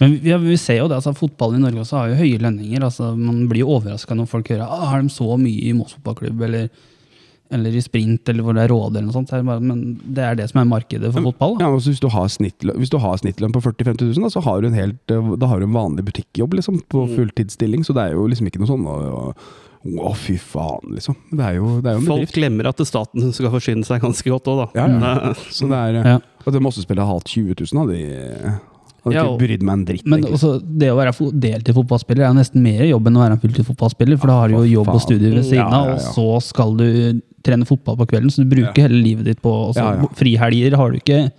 Men 0.01 0.15
vi, 0.19 0.33
vi 0.51 0.57
ser 0.59 0.81
jo 0.81 0.89
det, 0.91 0.97
altså 0.99 1.13
fotballen 1.15 1.61
i 1.61 1.67
Norge 1.69 1.83
også 1.85 1.99
har 2.01 2.11
jo 2.11 2.21
høye 2.25 2.43
lønninger. 2.43 2.83
altså 2.83 3.13
Man 3.15 3.45
blir 3.51 3.63
jo 3.63 3.75
overraska 3.77 4.17
når 4.19 4.27
folk 4.35 4.49
hører 4.51 4.67
ah, 4.67 4.87
har 4.95 5.03
de 5.05 5.13
så 5.13 5.37
mye 5.39 5.69
i 5.71 5.75
Moss 5.77 5.95
fotballklubb, 5.99 6.41
eller, 6.49 6.71
eller 7.51 7.75
i 7.75 7.83
sprint, 7.83 8.29
eller 8.31 8.47
hvor 8.47 8.55
det 8.55 8.65
er 8.65 8.71
råd, 8.71 8.97
eller 8.97 9.09
noe 9.09 9.17
sånt. 9.17 9.33
Men 9.47 9.81
det 10.05 10.27
er 10.27 10.39
det 10.39 10.47
som 10.53 10.61
er 10.63 10.69
markedet 10.71 11.11
for 11.11 11.31
fotball. 11.31 11.57
Da. 11.59 11.67
Ja, 11.67 11.73
altså 11.75 11.95
hvis, 11.95 12.03
du 12.03 12.09
har 12.13 12.29
snittlønn, 12.31 12.79
hvis 12.79 12.93
du 12.93 12.99
har 13.03 13.19
snittlønn 13.19 13.55
på 13.57 13.63
40 13.65 13.91
000-50 13.91 14.13
000, 14.13 14.27
da, 14.27 14.31
så 14.35 14.45
har 14.47 14.63
du 14.63 14.69
en, 14.71 14.79
helt, 14.79 15.03
eh, 15.11 15.33
da 15.43 15.51
har 15.51 15.61
du 15.63 15.67
en 15.67 15.75
vanlig 15.75 16.07
butikkjobb 16.07 16.55
liksom, 16.61 16.79
på 16.93 17.05
fulltidsstilling. 17.17 17.83
Så 17.87 17.97
det 17.97 18.07
er 18.07 18.17
jo 18.19 18.29
liksom 18.31 18.51
ikke 18.51 18.63
noe 18.63 18.71
sånn 18.71 18.87
å, 18.87 18.97
å, 19.11 19.35
å, 20.07 20.15
fy 20.15 20.39
faen, 20.39 20.95
liksom. 20.95 21.19
Det 21.33 21.47
er 21.49 21.59
jo, 21.59 21.77
det 21.83 21.91
er 21.91 21.99
jo 21.99 22.05
en 22.05 22.11
Folk 22.13 22.25
bedrift. 22.25 22.39
glemmer 22.39 22.71
at 22.71 22.85
staten 22.87 23.35
skal 23.35 23.55
forsyne 23.57 23.87
seg 23.89 24.03
ganske 24.07 24.35
godt 24.37 24.51
òg, 24.53 24.65
da. 24.65 24.71
Ja, 24.79 24.89
ja. 24.95 25.37
Så 25.51 25.71
det 25.71 25.85
er, 25.91 26.03
Ja. 26.15 26.19
At 26.41 26.55
det 26.57 26.63
må 26.65 26.71
spille 26.73 27.05
halvt 27.05 27.27
hatt 27.29 27.35
20 27.35 27.59
000, 27.67 27.81
hadde 27.83 27.99
de 27.99 28.59
hadde 29.05 29.17
Ja, 29.17 29.25
ikke 29.25 29.41
brydd 29.41 29.65
meg 29.65 29.79
en 29.79 29.85
dritt. 29.89 30.07
Men 30.09 30.25
også, 30.29 30.53
det 30.61 30.91
å 30.93 30.99
være 30.99 31.15
deltid 31.43 31.77
fotballspiller 31.77 32.27
er 32.29 32.37
nesten 32.37 32.63
mer 32.65 32.85
jobb 32.89 33.09
enn 33.09 33.19
å 33.19 33.25
være 33.25 33.37
en 33.39 33.43
fulltid 33.43 33.69
fotballspiller, 33.71 34.21
for 34.21 34.33
da 34.33 34.39
har 34.43 34.53
du 34.53 34.59
jo 34.59 34.65
jobb 34.75 34.93
og 34.93 35.03
studier 35.05 35.37
ved 35.39 35.47
siden 35.49 35.63
Ja, 35.63 35.81
av, 35.81 35.93
ja, 35.93 35.97
og 35.97 36.17
så 36.17 36.27
skal 36.51 36.77
du 36.77 36.89
trene 37.43 37.67
fotball 37.69 37.97
på 37.97 38.07
kvelden, 38.13 38.31
så 38.31 38.43
du 38.45 38.51
bruker 38.55 38.87
hele 38.89 39.03
livet 39.03 39.25
ditt 39.25 39.41
på 39.43 39.51
også, 39.71 39.77
Ja, 39.81 39.95
ja. 40.03 40.09
Frihelger 40.15 40.77
har 40.77 40.91
du 40.91 40.99
ikke. 41.01 41.31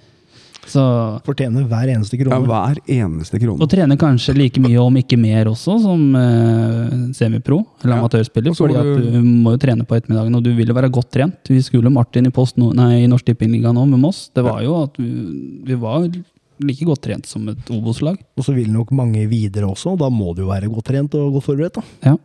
Så 0.72 0.82
Fortjener 1.26 1.66
hver 1.68 1.90
eneste 1.90 2.18
ja, 2.22 2.38
hver 2.40 2.78
eneste 2.88 3.40
krone. 3.42 3.60
Og 3.66 3.70
trener 3.70 3.98
kanskje 3.98 4.36
like 4.38 4.62
mye, 4.62 4.78
om 4.80 4.96
ikke 4.96 5.18
mer 5.20 5.46
også, 5.50 5.80
som 5.82 6.16
eh, 6.16 6.92
semipro 7.18 7.66
eller 7.84 7.96
Ja. 7.96 8.00
amatørspiller. 8.02 8.54
Fordi 8.56 8.76
at 8.78 8.84
du- 9.02 9.12
du 9.12 9.22
må 9.24 9.52
jo 9.56 9.58
trene 9.58 9.84
på 9.86 9.96
ettermiddagen, 9.98 10.36
og 10.36 10.44
du 10.44 10.54
vil 10.54 10.68
jo 10.68 10.74
være 10.74 10.92
godt 10.92 11.10
trent. 11.12 11.36
Vi 11.50 11.60
skulle 11.62 11.90
Martin 11.92 12.28
i, 12.28 12.30
post, 12.30 12.58
nei, 12.58 13.04
i 13.04 13.08
Norsk 13.08 13.26
Tippingliga 13.26 13.74
nå 13.74 13.88
med 13.90 14.00
Moss. 14.00 14.30
Det 14.34 14.44
var 14.44 14.62
jo 14.62 14.84
at 14.84 14.96
vi, 14.98 15.64
vi 15.66 15.76
var 15.76 16.08
like 16.62 16.86
godt 16.86 17.02
trent 17.02 17.26
som 17.26 17.50
et 17.50 17.58
Obos-lag. 17.72 18.18
Og 18.38 18.44
så 18.46 18.54
vil 18.54 18.72
nok 18.72 18.92
mange 18.92 19.28
videre 19.28 19.66
også, 19.66 19.94
og 19.94 20.00
da 20.00 20.10
må 20.10 20.36
du 20.36 20.44
jo 20.44 20.48
være 20.50 20.70
godt 20.70 20.86
trent 20.86 21.16
og 21.16 21.34
godt 21.34 21.44
forberedt. 21.44 21.74
da. 21.74 21.82
Ja. 22.06 22.18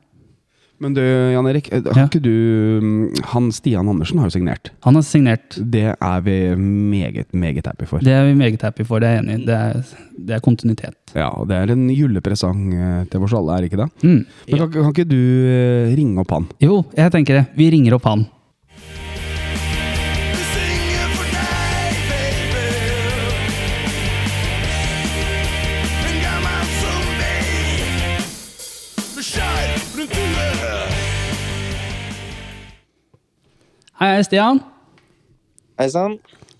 Men 0.78 0.92
du, 0.92 1.00
Jan 1.00 1.46
Erik, 1.48 1.70
eh, 1.72 1.80
har 1.86 1.96
Ja. 2.02 2.04
ikke 2.04 2.20
du 2.20 2.80
mm, 2.82 3.14
Han 3.32 3.46
Stian 3.52 3.88
Andersen 3.88 4.18
har 4.20 4.26
jo 4.28 4.34
signert. 4.34 4.70
Han 4.84 4.94
har 4.98 5.02
signert. 5.02 5.56
Det 5.72 5.86
er 5.96 6.20
vi 6.26 6.34
meget, 6.56 7.32
meget 7.32 7.64
happy 7.66 7.86
for. 7.88 7.98
Det 8.04 8.12
er 8.12 8.26
vi 8.28 8.34
meget 8.36 8.60
happy 8.62 8.84
for, 8.84 8.98
det 9.00 9.08
er 9.08 9.12
jeg 9.16 9.24
enig 9.24 9.38
i. 9.40 9.46
Det 9.46 9.54
er, 9.56 9.94
det 10.28 10.34
er 10.36 10.44
kontinuitet. 10.44 10.94
Ja, 11.16 11.28
og 11.32 11.48
det 11.48 11.56
er 11.56 11.72
en 11.72 11.88
julepresang 11.90 12.74
eh, 12.74 13.04
til 13.10 13.24
oss 13.24 13.32
alle, 13.32 13.56
er 13.56 13.64
det 13.64 13.72
ikke 13.72 13.82
det? 13.84 13.88
Mm. 14.04 14.26
Men 14.50 14.58
kan, 14.58 14.70
kan 14.76 14.92
ikke 14.92 15.08
du 15.08 15.20
eh, 15.48 15.94
ringe 15.96 16.20
opp 16.20 16.30
han? 16.36 16.46
Jo, 16.60 16.82
jeg 16.96 17.12
tenker 17.16 17.40
det. 17.40 17.46
Vi 17.56 17.70
ringer 17.72 17.96
opp 17.96 18.04
han. 18.12 18.26
Hei, 33.96 34.10
hei, 34.12 34.24
Stian. 34.26 34.58
Hei 35.80 35.86
sann. 35.88 36.18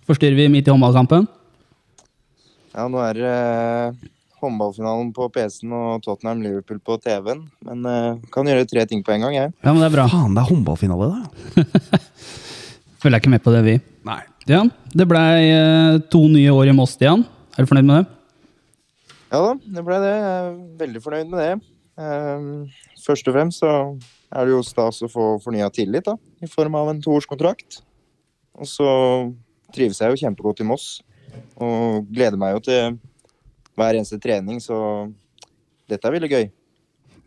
Forstyrrer 0.08 0.38
vi 0.38 0.46
midt 0.48 0.68
i 0.68 0.72
håndballkampen? 0.72 1.26
Ja, 2.72 2.86
nå 2.88 3.02
er 3.04 3.18
det 3.18 3.32
eh, 3.32 4.06
håndballfinalen 4.40 5.10
på 5.12 5.26
PC-en 5.34 5.74
og 5.76 6.06
Tottenham-Liverpool 6.06 6.80
på 6.80 6.96
TV-en. 7.04 7.42
Men 7.68 7.84
eh, 7.90 8.24
kan 8.32 8.48
gjøre 8.48 8.64
tre 8.70 8.86
ting 8.88 9.04
på 9.04 9.12
en 9.12 9.26
gang, 9.26 9.36
jeg. 9.36 9.52
Ja, 9.52 9.68
men 9.68 9.82
det 9.82 9.90
er 9.90 9.94
bra. 9.98 10.08
Faen, 10.08 10.32
det 10.32 10.46
er 10.46 10.48
håndballfinale, 10.48 11.10
da! 11.12 11.84
Følger 13.04 13.20
ikke 13.20 13.34
med 13.36 13.44
på 13.44 13.52
det, 13.52 13.62
vi. 13.68 13.78
Nei. 14.08 14.20
Ja, 14.48 14.64
det 14.96 15.10
blei 15.12 15.28
eh, 15.50 16.00
to 16.08 16.24
nye 16.32 16.56
år 16.56 16.72
i 16.72 16.76
Moss, 16.80 16.96
Stian. 16.96 17.28
Er 17.52 17.66
du 17.66 17.68
fornøyd 17.68 17.90
med 17.90 17.98
det? 18.00 18.12
Ja 19.34 19.44
da, 19.44 19.54
det 19.76 19.84
ble 19.84 20.00
det. 20.06 20.16
Jeg 20.16 20.36
er 20.40 20.52
veldig 20.86 21.04
fornøyd 21.04 21.36
med 21.36 21.44
det. 21.44 21.72
Eh, 22.00 22.84
først 23.04 23.28
og 23.28 23.36
fremst 23.36 23.60
så 23.60 23.76
er 24.36 24.46
det 24.46 24.54
jo 24.54 24.62
stas 24.66 25.02
å 25.04 25.10
få 25.10 25.26
fornya 25.42 25.68
tillit, 25.72 26.06
da. 26.06 26.16
I 26.44 26.50
form 26.50 26.76
av 26.78 26.92
en 26.92 27.02
toårskontrakt. 27.02 27.80
Og 28.56 28.68
så 28.68 28.88
trives 29.74 30.00
jeg 30.00 30.12
jo 30.12 30.20
kjempegodt 30.22 30.62
i 30.62 30.68
Moss. 30.68 30.86
Og 31.60 32.06
gleder 32.12 32.38
meg 32.40 32.56
jo 32.56 32.62
til 32.68 32.98
hver 33.76 33.98
eneste 33.98 34.20
trening, 34.22 34.60
så 34.62 34.78
dette 35.90 36.08
er 36.08 36.16
veldig 36.16 36.32
gøy. 36.32 36.46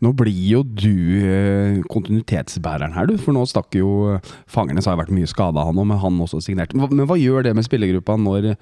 Nå 0.00 0.14
blir 0.16 0.36
jo 0.48 0.62
du 0.64 1.20
eh, 1.28 1.80
kontinuitetsbæreren 1.92 2.94
her, 2.96 3.10
du. 3.10 3.18
For 3.20 3.36
nå 3.36 3.44
stakk 3.48 3.76
jo 3.76 4.14
eh, 4.14 4.30
Fangernes 4.48 4.88
har 4.88 4.96
vært 5.00 5.12
mye 5.12 5.28
skada, 5.28 5.66
han 5.66 5.76
òg, 5.76 5.90
men 5.90 6.00
han 6.00 6.22
også 6.24 6.40
signerte. 6.44 6.78
Men 6.78 7.04
hva 7.08 7.18
gjør 7.20 7.44
det 7.44 7.52
med 7.56 7.66
spillergruppa 7.66 8.16
når 8.20 8.54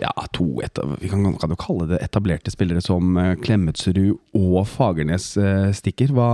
ja, 0.00 0.12
to 0.32 0.46
eta, 0.64 0.84
vi 1.00 1.08
kan, 1.10 1.24
kan 1.40 1.52
jo 1.52 1.58
kalle 1.60 1.88
det 1.90 2.00
etablerte 2.04 2.52
spillere 2.52 2.82
som 2.84 3.16
eh, 3.20 3.34
Klemetsrud 3.42 3.98
og 4.38 4.62
Fagernes 4.70 5.32
eh, 5.40 5.70
stikker. 5.76 6.12
Hva, 6.16 6.28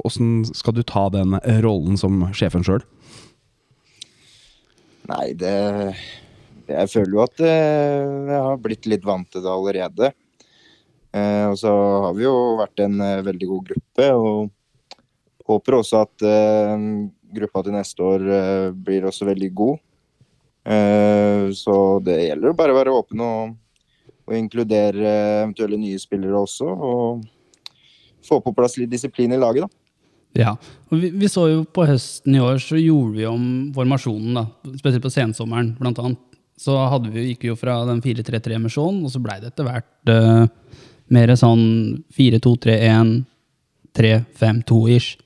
hvordan 0.00 0.42
skal 0.50 0.76
du 0.76 0.82
ta 0.86 1.06
den 1.14 1.38
rollen 1.64 2.00
som 2.00 2.26
sjefen 2.36 2.66
sjøl? 2.66 2.84
Nei, 5.10 5.34
det 5.36 5.54
Jeg 6.64 6.88
føler 6.88 7.12
jo 7.12 7.24
at 7.24 7.40
eh, 7.44 8.04
jeg 8.32 8.44
har 8.48 8.60
blitt 8.64 8.88
litt 8.90 9.04
vant 9.04 9.28
til 9.30 9.44
det 9.44 9.52
allerede. 9.52 10.12
Og 11.14 11.54
så 11.54 11.70
har 12.02 12.14
vi 12.16 12.24
jo 12.24 12.56
vært 12.58 12.80
en 12.82 12.98
veldig 13.22 13.46
god 13.46 13.68
gruppe, 13.68 14.06
og 14.18 14.48
håper 15.46 15.76
også 15.78 16.00
at 16.02 16.24
uh, 16.26 16.86
gruppa 17.36 17.62
til 17.62 17.76
neste 17.76 18.02
år 18.02 18.24
uh, 18.26 18.68
blir 18.74 19.06
også 19.06 19.28
veldig 19.28 19.50
god. 19.54 19.82
Eh, 20.64 21.52
så 21.52 21.76
det 22.04 22.18
gjelder 22.22 22.50
jo 22.50 22.56
bare 22.56 22.72
å 22.74 22.78
være 22.78 22.96
åpen 22.96 23.22
og, 23.24 23.54
og 24.24 24.36
inkludere 24.38 25.14
eventuelle 25.44 25.78
nye 25.80 26.00
spillere 26.00 26.40
også. 26.40 26.68
Og 26.68 27.24
få 28.24 28.40
på 28.44 28.54
plass 28.56 28.78
litt 28.80 28.92
disiplin 28.92 29.34
i 29.34 29.40
laget, 29.40 29.66
da. 29.66 29.80
Ja. 30.34 30.56
Og 30.90 30.98
vi, 30.98 31.12
vi 31.14 31.28
så 31.30 31.46
jo 31.50 31.60
på 31.68 31.84
høsten 31.86 32.34
i 32.34 32.42
år, 32.42 32.58
så 32.62 32.78
gjorde 32.80 33.18
vi 33.20 33.26
om 33.28 33.44
formasjonen, 33.76 34.40
da. 34.40 34.46
Spesielt 34.80 35.04
på 35.04 35.12
sensommeren, 35.14 35.74
blant 35.78 36.00
annet. 36.02 36.22
Så 36.58 36.74
vi, 37.10 37.28
gikk 37.30 37.44
vi 37.44 37.50
jo 37.52 37.58
fra 37.58 37.80
den 37.88 38.00
4-3-3-emisjonen 38.02 39.02
og 39.06 39.10
så 39.10 39.20
blei 39.22 39.40
det 39.42 39.50
etter 39.50 39.66
hvert 39.66 40.10
uh, 40.10 40.44
mer 41.10 41.32
sånn 41.38 41.64
4-2-3-1, 42.14 43.16
3-5-2-ish. 43.98 45.16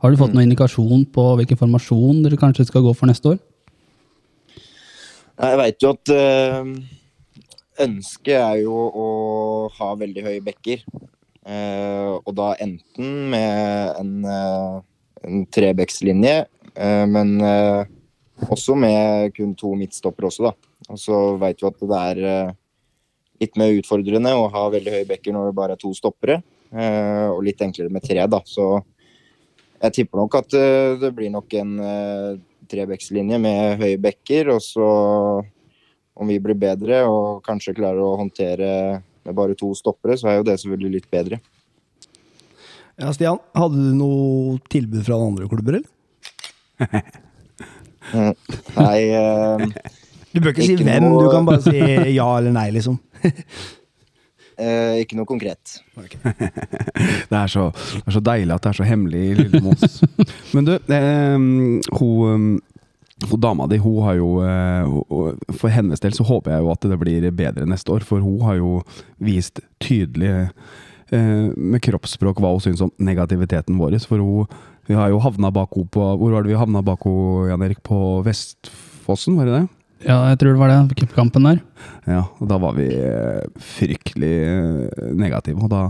Har 0.00 0.12
du 0.12 0.20
fått 0.20 0.32
noen 0.32 0.46
indikasjon 0.46 1.04
på 1.12 1.26
hvilken 1.40 1.60
formasjon 1.60 2.22
dere 2.24 2.38
kanskje 2.40 2.68
skal 2.68 2.86
gå 2.86 2.94
for 2.96 3.10
neste 3.10 3.34
år? 3.34 3.38
Jeg 5.38 5.58
veit 5.60 5.84
jo 5.84 5.92
at 5.94 6.10
eh, 6.10 6.70
ønsket 7.84 8.34
er 8.34 8.56
jo 8.64 8.74
å 8.74 9.08
ha 9.76 9.92
veldig 10.00 10.24
høye 10.26 10.42
bekker. 10.42 10.82
Eh, 11.48 12.08
og 12.18 12.32
da 12.34 12.48
enten 12.58 13.12
med 13.30 14.00
en, 14.00 14.10
uh, 14.26 14.80
en 15.22 15.44
trebekslinje, 15.54 16.40
eh, 16.74 17.04
men 17.08 17.36
eh, 17.40 17.86
også 18.50 18.74
med 18.76 19.30
kun 19.36 19.54
to 19.58 19.72
midtstopper 19.78 20.26
også, 20.28 20.50
da. 20.50 20.52
Og 20.90 20.98
så 21.00 21.20
veit 21.40 21.62
vi 21.62 21.70
at 21.70 21.86
det 21.86 22.02
er 22.10 22.22
eh, 22.32 22.52
litt 23.44 23.56
mer 23.62 23.78
utfordrende 23.78 24.34
å 24.34 24.50
ha 24.52 24.66
veldig 24.74 24.96
høye 24.96 25.08
bekker 25.08 25.34
når 25.36 25.48
det 25.48 25.56
bare 25.62 25.78
er 25.78 25.82
to 25.86 25.94
stoppere. 25.96 26.42
eh, 26.74 27.28
og 27.30 27.44
litt 27.46 27.62
enklere 27.64 27.94
med 27.94 28.04
tre, 28.04 28.20
da. 28.26 28.42
Så 28.44 28.82
jeg 29.78 29.94
tipper 30.02 30.20
nok 30.20 30.34
at 30.42 30.58
eh, 30.58 30.98
det 31.00 31.14
blir 31.16 31.30
nok 31.32 31.54
en 31.62 31.78
trebekslinje 32.70 33.38
med 33.42 33.78
høye 33.82 33.98
bekker. 34.00 34.50
Og 34.54 34.62
så, 34.64 34.88
om 36.18 36.30
vi 36.32 36.38
blir 36.42 36.58
bedre 36.58 37.02
og 37.08 37.42
kanskje 37.46 37.76
klarer 37.78 38.00
å 38.04 38.16
håndtere 38.20 38.72
med 39.28 39.36
bare 39.36 39.56
to 39.58 39.72
stoppere, 39.76 40.16
så 40.20 40.30
er 40.32 40.38
jo 40.40 40.46
det 40.48 40.58
selvfølgelig 40.62 40.94
litt 41.00 41.08
bedre. 41.12 41.40
Ja, 42.98 43.12
Stian, 43.14 43.38
hadde 43.54 43.78
du 43.78 43.92
noe 43.94 44.56
tilbud 44.72 45.04
fra 45.06 45.18
andre 45.22 45.48
klubber, 45.50 45.80
eller? 45.80 45.88
Mm. 48.08 48.32
Nei, 48.78 49.00
eh, 49.12 49.64
Du 50.32 50.38
bør 50.40 50.54
ikke, 50.54 50.64
si 50.64 50.76
hvem, 50.80 51.02
noe- 51.04 51.26
du 51.26 51.32
kan 51.34 51.44
bare 51.44 51.60
si 51.60 51.74
ja 52.14 52.24
eller 52.38 52.54
nei, 52.54 52.70
liksom. 52.72 52.94
eh, 54.58 55.00
ikke 55.04 55.16
noe 55.18 55.28
konkret. 55.28 55.78
Det 57.28 57.36
er, 57.36 57.46
så, 57.50 57.68
det 57.70 58.06
er 58.08 58.14
så 58.16 58.22
deilig 58.24 58.54
at 58.54 58.64
det 58.64 58.70
er 58.72 58.78
så 58.80 58.86
hemmelig 58.88 59.20
i 59.30 59.34
Lille 59.38 59.60
Moss. 59.62 60.00
Men 60.54 60.66
du, 60.66 60.72
eh, 60.74 61.36
hun, 61.98 62.58
hun 63.28 63.40
dama 63.42 63.66
di, 63.70 63.78
hun 63.82 63.98
har 64.06 64.16
jo 64.18 64.30
eh, 64.44 64.88
hun- 65.10 65.38
For 65.58 65.72
hennes 65.74 66.00
del 66.02 66.14
så 66.16 66.26
håper 66.28 66.54
jeg 66.56 66.64
jo 66.64 66.72
at 66.72 66.88
det 66.90 66.98
blir 67.00 67.28
bedre 67.34 67.66
neste 67.68 67.92
år, 67.94 68.06
for 68.06 68.24
hun 68.24 68.40
har 68.46 68.58
jo 68.60 68.80
vist 69.22 69.60
tydelig 69.84 70.32
eh, 71.12 71.46
med 71.56 71.80
kroppsspråk 71.84 72.40
hva 72.42 72.54
hun 72.56 72.64
syns 72.64 72.82
om 72.84 72.92
negativiteten 72.98 73.78
vår. 73.80 73.98
For 74.08 74.18
hun 74.22 74.46
vi 74.88 74.96
har 74.96 75.10
jo 75.12 75.18
havna 75.20 75.50
bak 75.52 75.74
henne 75.76 75.90
på 75.92 76.00
Hvor 76.16 76.32
var 76.32 76.46
det 76.46 76.48
vi 76.54 76.56
havna 76.56 76.80
bak 76.80 77.02
henne, 77.04 77.50
Jan 77.50 77.64
Erik? 77.66 77.82
På 77.84 78.22
Vestfossen, 78.24 79.36
var 79.36 79.44
det 79.50 79.58
det? 79.58 79.66
Ja, 80.06 80.20
jeg 80.30 80.38
tror 80.38 80.54
det 80.54 80.60
var 80.60 80.70
det. 80.70 80.96
Cupkampen 81.00 81.46
der. 81.48 81.60
Ja, 82.06 82.22
og 82.38 82.50
da 82.50 82.58
var 82.62 82.76
vi 82.76 82.86
eh, 82.94 83.46
fryktelig 83.58 84.34
eh, 84.46 85.08
negative, 85.18 85.64
og 85.66 85.72
da 85.72 85.80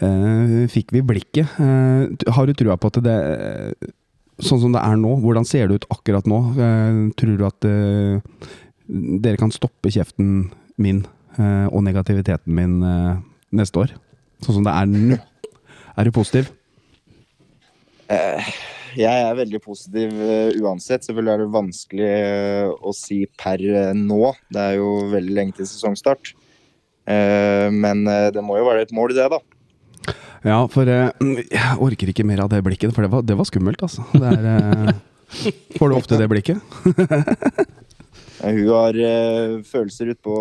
eh, 0.00 0.64
fikk 0.72 0.94
vi 0.96 1.02
blikket. 1.04 1.58
Eh, 1.60 2.30
har 2.36 2.48
du 2.48 2.54
trua 2.56 2.78
på 2.80 2.92
at 2.92 3.02
det 3.04 3.18
eh, 3.34 3.92
Sånn 4.42 4.58
som 4.58 4.72
det 4.74 4.80
er 4.82 4.96
nå, 4.98 5.12
hvordan 5.22 5.44
ser 5.46 5.68
det 5.70 5.76
ut 5.78 5.84
akkurat 5.94 6.26
nå? 6.26 6.38
Eh, 6.58 6.96
tror 7.14 7.36
du 7.38 7.44
at 7.46 7.66
eh, 7.70 8.48
dere 9.22 9.38
kan 9.38 9.52
stoppe 9.54 9.92
kjeften 9.94 10.48
min 10.74 11.04
eh, 11.38 11.68
og 11.70 11.84
negativiteten 11.86 12.50
min 12.58 12.80
eh, 12.82 13.20
neste 13.54 13.84
år? 13.84 13.94
Sånn 14.42 14.58
som 14.58 14.66
det 14.66 14.74
er 14.74 14.90
nå. 14.90 15.20
Er 15.94 16.08
du 16.08 16.10
positiv? 16.16 16.50
Jeg 18.98 19.26
er 19.26 19.36
veldig 19.38 19.60
positiv 19.64 20.14
eh, 20.22 20.54
uansett. 20.62 21.06
Selvfølgelig 21.06 21.32
er 21.34 21.42
det 21.42 21.54
vanskelig 21.54 22.08
eh, 22.08 22.70
å 22.70 22.94
si 22.96 23.24
per 23.40 23.62
eh, 23.64 23.92
nå. 23.96 24.32
Det 24.54 24.62
er 24.62 24.78
jo 24.78 24.90
veldig 25.12 25.36
lenge 25.38 25.58
til 25.58 25.68
sesongstart. 25.70 26.34
Men 27.04 28.06
det 28.32 28.40
må 28.40 28.54
jo 28.56 28.64
være 28.64 28.86
et 28.86 28.92
mål, 28.96 29.12
i 29.12 29.16
det, 29.18 29.26
da. 29.28 30.14
Ja, 30.40 30.62
for 30.72 30.88
jeg 30.88 31.74
orker 31.84 32.08
ikke 32.08 32.24
mer 32.24 32.40
av 32.46 32.48
det 32.48 32.62
blikket, 32.64 32.94
for 32.96 33.04
det 33.04 33.10
var, 33.12 33.26
det 33.28 33.36
var 33.36 33.44
skummelt, 33.44 33.84
altså. 33.84 34.06
Det 34.16 34.30
er, 34.32 34.94
får 35.76 35.92
du 35.92 35.96
ofte 35.98 36.16
det 36.16 36.30
blikket? 36.32 36.64
Hun 38.44 38.68
har 38.68 38.96
uh, 38.98 39.60
følelser 39.64 40.10
utpå 40.12 40.34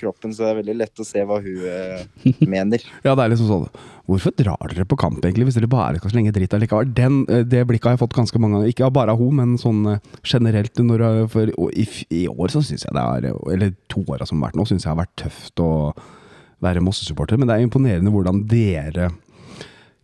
kroppen, 0.00 0.32
så 0.32 0.44
det 0.44 0.50
er 0.50 0.60
veldig 0.60 0.76
lett 0.82 1.02
å 1.02 1.06
se 1.06 1.24
hva 1.26 1.40
hun 1.42 1.64
uh, 1.66 2.04
mener. 2.40 2.84
Ja, 3.04 3.12
det 3.12 3.24
er 3.24 3.32
liksom 3.34 3.50
sånn 3.50 3.66
Hvorfor 4.10 4.34
drar 4.34 4.72
dere 4.72 4.86
på 4.88 4.98
kamp, 4.98 5.20
egentlig, 5.22 5.46
hvis 5.46 5.56
dere 5.60 5.70
bare 5.70 6.00
skal 6.00 6.10
slenge 6.10 6.32
dritt 6.34 6.54
allikevel? 6.56 6.88
Den, 6.96 7.20
eh, 7.30 7.44
det 7.46 7.62
blikket 7.68 7.90
har 7.90 7.94
jeg 7.96 8.02
fått 8.02 8.16
ganske 8.18 8.40
mange 8.42 8.58
ganger. 8.58 8.72
Ikke 8.72 8.90
bare 8.90 9.14
av 9.14 9.20
henne, 9.22 9.36
men 9.38 9.60
sånn 9.62 9.84
eh, 9.92 10.00
generelt. 10.26 10.74
Når, 10.82 11.04
for, 11.30 11.52
i, 11.70 11.86
I 12.10 12.24
år 12.32 12.50
så 12.50 12.64
syns 12.66 12.86
jeg 12.86 12.96
det 12.96 13.02
er 13.02 13.28
Eller 13.54 13.76
to 13.92 14.02
åra 14.10 14.26
som 14.26 14.40
har 14.40 14.50
vært 14.50 14.58
nå, 14.58 14.66
syns 14.66 14.86
jeg 14.86 14.90
har 14.90 14.98
vært 14.98 15.14
tøft 15.22 15.62
å 15.62 15.70
være 16.62 16.82
Mosse-supporter. 16.82 17.38
Men 17.38 17.50
det 17.50 17.56
er 17.56 17.66
imponerende 17.66 18.10
hvordan 18.14 18.42
dere 18.50 19.12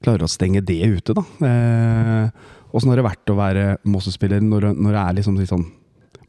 klarer 0.05 0.27
å 0.27 0.31
stenge 0.31 0.63
det 0.63 0.79
ute, 0.87 1.17
da. 1.19 1.25
Eh, 1.43 2.55
har 2.79 3.01
det 3.01 3.07
vært 3.07 3.33
å 3.33 3.39
være 3.39 3.67
Mosse-spiller 3.89 4.43
når, 4.45 4.73
når 4.79 4.95
det 4.95 5.03
er 5.03 5.19
liksom 5.19 5.39
litt 5.41 5.51
sånn 5.51 5.67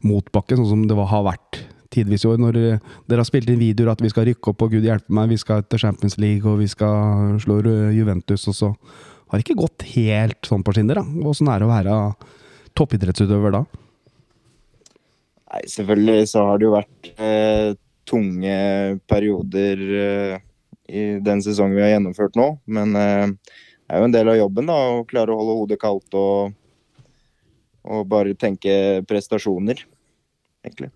motbakke, 0.06 0.56
sånn 0.56 0.70
som 0.70 0.86
det 0.88 0.96
var, 0.96 1.10
har 1.12 1.26
vært 1.28 1.59
tidvis 1.90 2.24
i 2.24 2.30
år, 2.30 2.40
når 2.40 2.56
dere 2.56 3.20
har 3.20 3.28
spilt 3.28 3.50
inn 3.50 3.60
videoer 3.60 3.92
at 3.92 4.02
vi 4.04 4.10
skal 4.12 4.28
rykke 4.28 4.52
opp 4.52 4.66
og 4.66 4.74
gud 4.74 4.86
hjelpe 4.86 5.14
meg, 5.14 5.32
vi 5.32 5.38
skal 5.40 5.64
til 5.66 5.82
Champions 5.82 6.18
League 6.22 6.46
og 6.46 6.60
vi 6.62 6.68
skal 6.70 7.38
slå 7.42 7.60
Juventus, 7.94 8.46
og 8.50 8.56
så, 8.56 8.74
har 9.30 9.38
det 9.38 9.46
ikke 9.46 9.62
gått 9.62 9.86
helt 9.94 10.46
sånn 10.46 10.64
på 10.66 10.74
skinner. 10.74 10.98
Åssen 11.30 11.48
er 11.50 11.62
det 11.62 11.68
å 11.68 11.70
være 11.70 11.96
toppidrettsutøver 12.78 13.54
da? 13.54 13.62
Nei, 15.50 15.62
selvfølgelig 15.70 16.30
så 16.32 16.42
har 16.48 16.58
det 16.58 16.66
jo 16.66 16.74
vært 16.74 17.10
eh, 17.14 17.68
tunge 18.10 18.56
perioder 19.10 19.84
eh, 20.02 20.34
i 20.90 21.04
den 21.22 21.42
sesongen 21.46 21.78
vi 21.78 21.84
har 21.84 21.94
gjennomført 21.94 22.38
nå. 22.38 22.48
Men 22.74 22.98
eh, 22.98 23.26
det 23.30 23.94
er 23.94 24.02
jo 24.02 24.08
en 24.10 24.16
del 24.18 24.32
av 24.34 24.40
jobben 24.40 24.70
da, 24.70 24.78
å 24.96 25.06
klare 25.10 25.34
å 25.34 25.38
holde 25.38 25.58
hodet 25.60 25.80
kaldt 25.82 26.18
og, 26.18 26.56
og 27.86 28.06
bare 28.10 28.34
tenke 28.38 28.74
prestasjoner, 29.10 29.84
egentlig. 30.66 30.90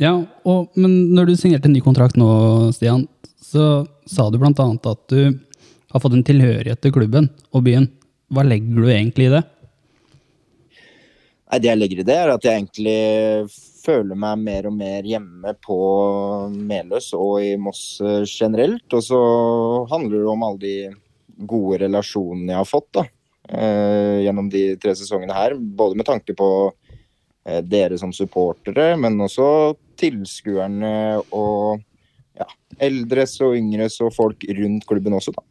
Ja, 0.00 0.14
og, 0.48 0.72
men 0.78 1.12
når 1.12 1.28
du 1.28 1.34
signerte 1.36 1.68
en 1.68 1.74
ny 1.76 1.82
kontrakt 1.84 2.16
nå, 2.16 2.28
Stian, 2.72 3.04
så 3.36 3.84
sa 4.08 4.30
du 4.32 4.38
annet 4.40 4.86
at 4.88 5.02
du 5.12 5.34
har 5.92 6.00
fått 6.00 6.16
en 6.16 6.24
tilhørighet 6.24 6.80
til 6.80 6.94
klubben 6.94 7.28
og 7.52 7.66
byen. 7.66 7.90
Hva 8.32 8.46
legger 8.46 8.80
du 8.80 8.88
egentlig 8.88 9.28
i 9.28 9.34
det? 9.34 9.42
Nei, 11.52 11.58
Det 11.60 11.68
jeg 11.68 11.80
legger 11.82 12.00
i 12.00 12.08
det, 12.08 12.16
er 12.16 12.32
at 12.32 12.46
jeg 12.48 12.62
egentlig 12.62 12.98
føler 13.82 14.16
meg 14.16 14.40
mer 14.40 14.68
og 14.70 14.76
mer 14.78 15.04
hjemme 15.04 15.52
på 15.60 15.78
Meløs 16.54 17.10
og 17.18 17.42
i 17.44 17.56
Moss 17.60 18.00
generelt. 18.24 18.86
Og 18.88 19.04
så 19.04 19.20
handler 19.92 20.22
det 20.22 20.30
om 20.32 20.46
alle 20.46 20.62
de 20.62 20.76
gode 21.48 21.82
relasjonene 21.82 22.54
jeg 22.54 22.60
har 22.62 22.70
fått 22.70 22.88
da, 22.96 23.04
eh, 23.50 24.22
gjennom 24.24 24.48
de 24.48 24.64
tre 24.80 24.94
sesongene 24.96 25.36
her. 25.36 25.58
Både 25.58 25.98
med 25.98 26.08
tanke 26.08 26.32
på 26.38 26.48
dere 27.66 27.96
som 27.98 28.12
supportere, 28.14 28.92
men 29.00 29.16
også 29.24 29.46
tilskuerne 29.98 30.92
og 31.34 31.80
ja, 32.38 32.46
eldres 32.82 33.38
og 33.42 33.56
yngres 33.58 33.98
og 34.04 34.12
folk 34.14 34.46
rundt 34.58 34.86
klubben 34.88 35.16
også, 35.18 35.34
da. 35.34 35.42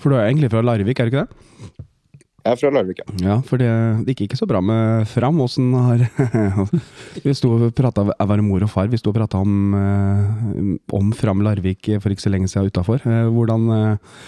For 0.00 0.10
du 0.10 0.18
er 0.18 0.28
egentlig 0.28 0.50
fra 0.52 0.62
Larvik, 0.64 1.00
er 1.00 1.08
du 1.08 1.12
ikke 1.12 1.24
det? 1.26 1.84
Jeg 2.44 2.52
er 2.52 2.60
fra 2.60 2.70
Larvik, 2.76 2.98
ja. 3.00 3.14
Ja, 3.24 3.34
for 3.48 3.60
det, 3.60 3.70
det 4.04 4.12
gikk 4.12 4.26
ikke 4.26 4.36
så 4.36 4.48
bra 4.48 4.60
med 4.60 5.06
Fram. 5.08 5.38
Åssen 5.40 5.70
har 5.72 6.02
Vi 7.24 7.32
sto 7.32 7.54
og 7.56 7.70
prata 7.76 8.04
Jeg 8.10 8.28
var 8.28 8.42
mor 8.44 8.66
og 8.66 8.68
far. 8.72 8.90
Vi 8.92 9.00
sto 9.00 9.14
og 9.14 9.16
prata 9.16 9.40
om, 9.40 9.54
eh, 9.78 10.74
om 10.92 11.12
Fram 11.16 11.40
Larvik 11.44 11.88
for 12.04 12.12
ikke 12.12 12.26
så 12.26 12.32
lenge 12.34 12.50
siden 12.52 12.68
utafor. 12.68 13.00
Hvordan, 13.32 13.64
eh, 13.72 14.18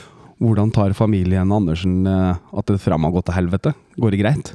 hvordan 0.40 0.72
tar 0.72 0.96
familien 0.96 1.52
Andersen 1.52 2.06
eh, 2.08 2.40
at 2.56 2.72
det 2.72 2.80
Fram 2.80 3.04
har 3.04 3.12
gått 3.18 3.28
til 3.28 3.36
helvete? 3.36 3.74
Går 4.00 4.16
det 4.16 4.22
greit? 4.24 4.54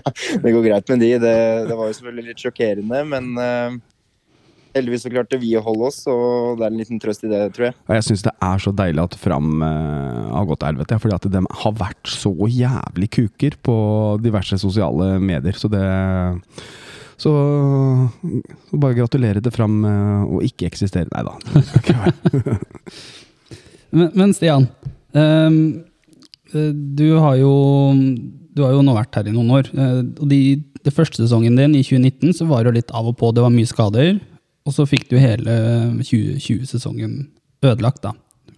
Det 0.42 0.52
går 0.52 0.66
greit 0.66 0.92
med 0.92 1.02
de. 1.02 1.14
Det, 1.22 1.38
det 1.68 1.78
var 1.78 1.88
jo 1.88 1.96
selvfølgelig 1.98 2.32
litt 2.32 2.44
sjokkerende, 2.44 3.00
men 3.08 3.32
uh, 3.38 3.78
heldigvis 4.76 5.06
så 5.06 5.12
klarte 5.12 5.40
vi 5.42 5.54
å 5.58 5.64
holde 5.64 5.88
oss, 5.90 6.02
og 6.10 6.60
det 6.60 6.66
er 6.66 6.72
en 6.72 6.80
liten 6.80 7.02
trøst 7.02 7.26
i 7.26 7.32
det, 7.32 7.42
tror 7.56 7.68
jeg. 7.70 7.76
Og 7.88 7.96
jeg 7.98 8.06
syns 8.08 8.26
det 8.26 8.34
er 8.48 8.62
så 8.66 8.74
deilig 8.82 9.04
at 9.04 9.18
Fram 9.22 9.50
uh, 9.64 10.30
har 10.32 10.46
gått 10.50 10.62
til 10.62 10.72
helvete. 10.72 11.00
Fordi 11.02 11.18
at 11.18 11.32
de 11.34 11.44
har 11.64 11.74
vært 11.82 12.14
så 12.14 12.32
jævlig 12.50 13.10
kuker 13.18 13.58
på 13.64 13.76
diverse 14.24 14.60
sosiale 14.62 15.16
medier. 15.22 15.58
Så 15.58 15.70
det 15.72 15.84
Så, 17.22 17.30
så 18.70 18.78
bare 18.82 18.96
gratulerer 18.98 19.44
til 19.44 19.54
Fram 19.54 19.84
uh, 19.84 20.24
og 20.26 20.46
ikke 20.46 20.70
eksistere. 20.72 21.10
Nei 21.12 21.22
da. 21.28 21.36
Men, 23.92 24.10
men 24.16 24.32
Stian, 24.32 24.66
ehm, 25.12 25.84
eh, 26.54 26.70
du 26.72 27.08
har 27.20 27.36
jo 27.36 27.52
du 28.52 28.64
har 28.64 28.74
jo 28.74 28.82
nå 28.84 28.94
vært 28.96 29.16
her 29.18 29.28
i 29.30 29.34
noen 29.34 29.52
år. 29.58 29.70
eh, 29.72 30.00
og 30.02 30.26
de, 30.30 30.40
det 30.84 30.94
første 30.94 31.22
sesongen 31.22 31.56
din, 31.58 31.76
i 31.78 31.84
2019, 31.86 32.36
så 32.40 32.48
var 32.50 32.66
det 32.66 32.76
litt 32.76 32.92
av 32.94 33.08
og 33.08 33.16
på. 33.20 33.32
Det 33.32 33.44
var 33.44 33.54
mye 33.54 33.70
skader. 33.70 34.18
Og 34.68 34.76
så 34.76 34.86
fikk 34.86 35.08
du 35.10 35.16
hele 35.18 35.56
2020-sesongen 36.02 37.16
ødelagt, 37.64 38.02
da. 38.04 38.12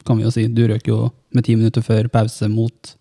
Kan 0.05 0.19
vi 0.19 0.27
jo 0.27 0.33
si. 0.35 0.45
Du 0.53 0.67
røk 0.69 0.89
jo 0.91 1.09
med 1.35 1.47
ti 1.47 1.57
minutter 1.57 1.85
før 1.85 2.11
pause 2.13 2.51
mot 2.53 2.95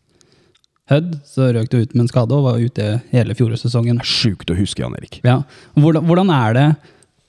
Hødd. 0.91 1.13
Så 1.23 1.47
røk 1.55 1.69
du 1.71 1.77
ut 1.79 1.93
med 1.95 2.03
en 2.03 2.09
skade 2.11 2.35
og 2.35 2.43
var 2.43 2.59
ute 2.59 2.87
hele 3.13 3.35
fjorårssesongen. 3.39 4.01
Sjukt 4.03 4.51
å 4.51 4.57
huske, 4.57 4.83
Jan 4.83 4.95
Erik. 4.97 5.21
Ja. 5.23 5.37
Hvordan, 5.79 6.03
hvordan 6.09 6.31
er 6.35 6.57
det 6.57 6.65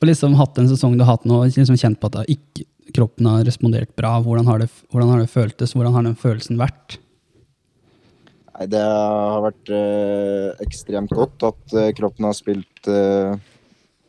å 0.03 0.09
liksom 0.09 0.35
hatt 0.41 0.59
en 0.59 0.69
sesong 0.69 0.97
du 0.99 1.05
har 1.05 1.15
hatt 1.15 1.29
nå, 1.29 1.39
liksom 1.47 1.79
kjent 1.79 2.01
på 2.03 2.11
at 2.11 2.27
ikke, 2.33 2.67
kroppen 2.97 3.29
har 3.31 3.47
respondert 3.47 3.95
bra? 3.97 4.17
Hvordan 4.25 4.51
har, 4.51 4.65
det, 4.65 4.69
hvordan 4.91 5.15
har 5.15 5.23
det 5.23 5.31
føltes? 5.31 5.75
Hvordan 5.77 5.95
har 5.95 6.07
den 6.09 6.19
følelsen 6.19 6.59
vært? 6.61 6.99
Nei, 8.55 8.69
det 8.71 8.83
har 8.83 9.43
vært 9.43 9.71
eh, 9.75 10.51
ekstremt 10.63 11.11
godt 11.15 11.43
at 11.49 11.75
eh, 11.75 11.91
kroppen 11.97 12.29
har 12.29 12.37
spilt 12.39 12.87
eh, 12.91 13.35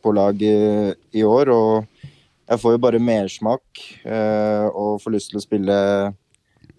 på 0.02 0.12
lag 0.14 0.38
i, 0.38 0.92
i 1.18 1.24
år. 1.26 1.50
Og 1.50 2.06
jeg 2.46 2.62
får 2.62 2.76
jo 2.76 2.82
bare 2.84 3.02
mersmak 3.02 3.82
eh, 4.06 4.66
og 4.70 5.00
får 5.02 5.16
lyst 5.16 5.32
til 5.32 5.40
å 5.40 5.42
spille 5.42 5.78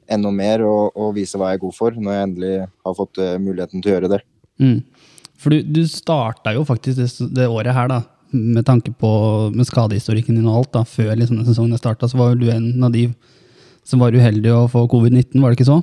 enda 0.07 0.31
mer 0.31 0.63
og, 0.63 0.95
og 0.95 1.11
vise 1.17 1.35
hva 1.35 1.51
jeg 1.51 1.59
er 1.59 1.63
god 1.65 1.75
for, 1.75 1.97
når 1.99 2.15
jeg 2.15 2.27
endelig 2.29 2.53
har 2.63 2.95
fått 3.01 3.19
eh, 3.19 3.35
muligheten 3.43 3.83
til 3.83 3.91
å 3.91 3.97
gjøre 3.97 4.13
det. 4.15 4.21
Mm. 4.63 4.77
For 5.37 5.53
du, 5.53 5.67
du 5.67 5.81
starta 5.91 6.55
jo 6.55 6.63
faktisk 6.65 7.01
det, 7.01 7.09
det 7.35 7.49
året 7.51 7.75
her, 7.75 7.91
da, 7.91 7.99
med 8.31 8.63
tanke 8.67 8.95
på 8.95 9.11
med 9.51 9.67
skadehistorikken 9.67 10.39
din 10.39 10.47
og 10.47 10.61
alt, 10.61 10.71
da, 10.79 10.85
før 10.87 11.11
liksom, 11.19 11.43
sesongen 11.47 11.83
starta, 11.83 12.07
så 12.07 12.19
var 12.19 12.39
du 12.39 12.47
en 12.53 12.71
av 12.87 12.95
de 12.95 13.09
som 13.87 13.99
var 13.99 14.15
uheldig 14.15 14.55
å 14.55 14.65
få 14.71 14.87
covid-19, 14.91 15.43
var 15.43 15.51
det 15.51 15.59
ikke 15.59 15.69
så? 15.73 15.81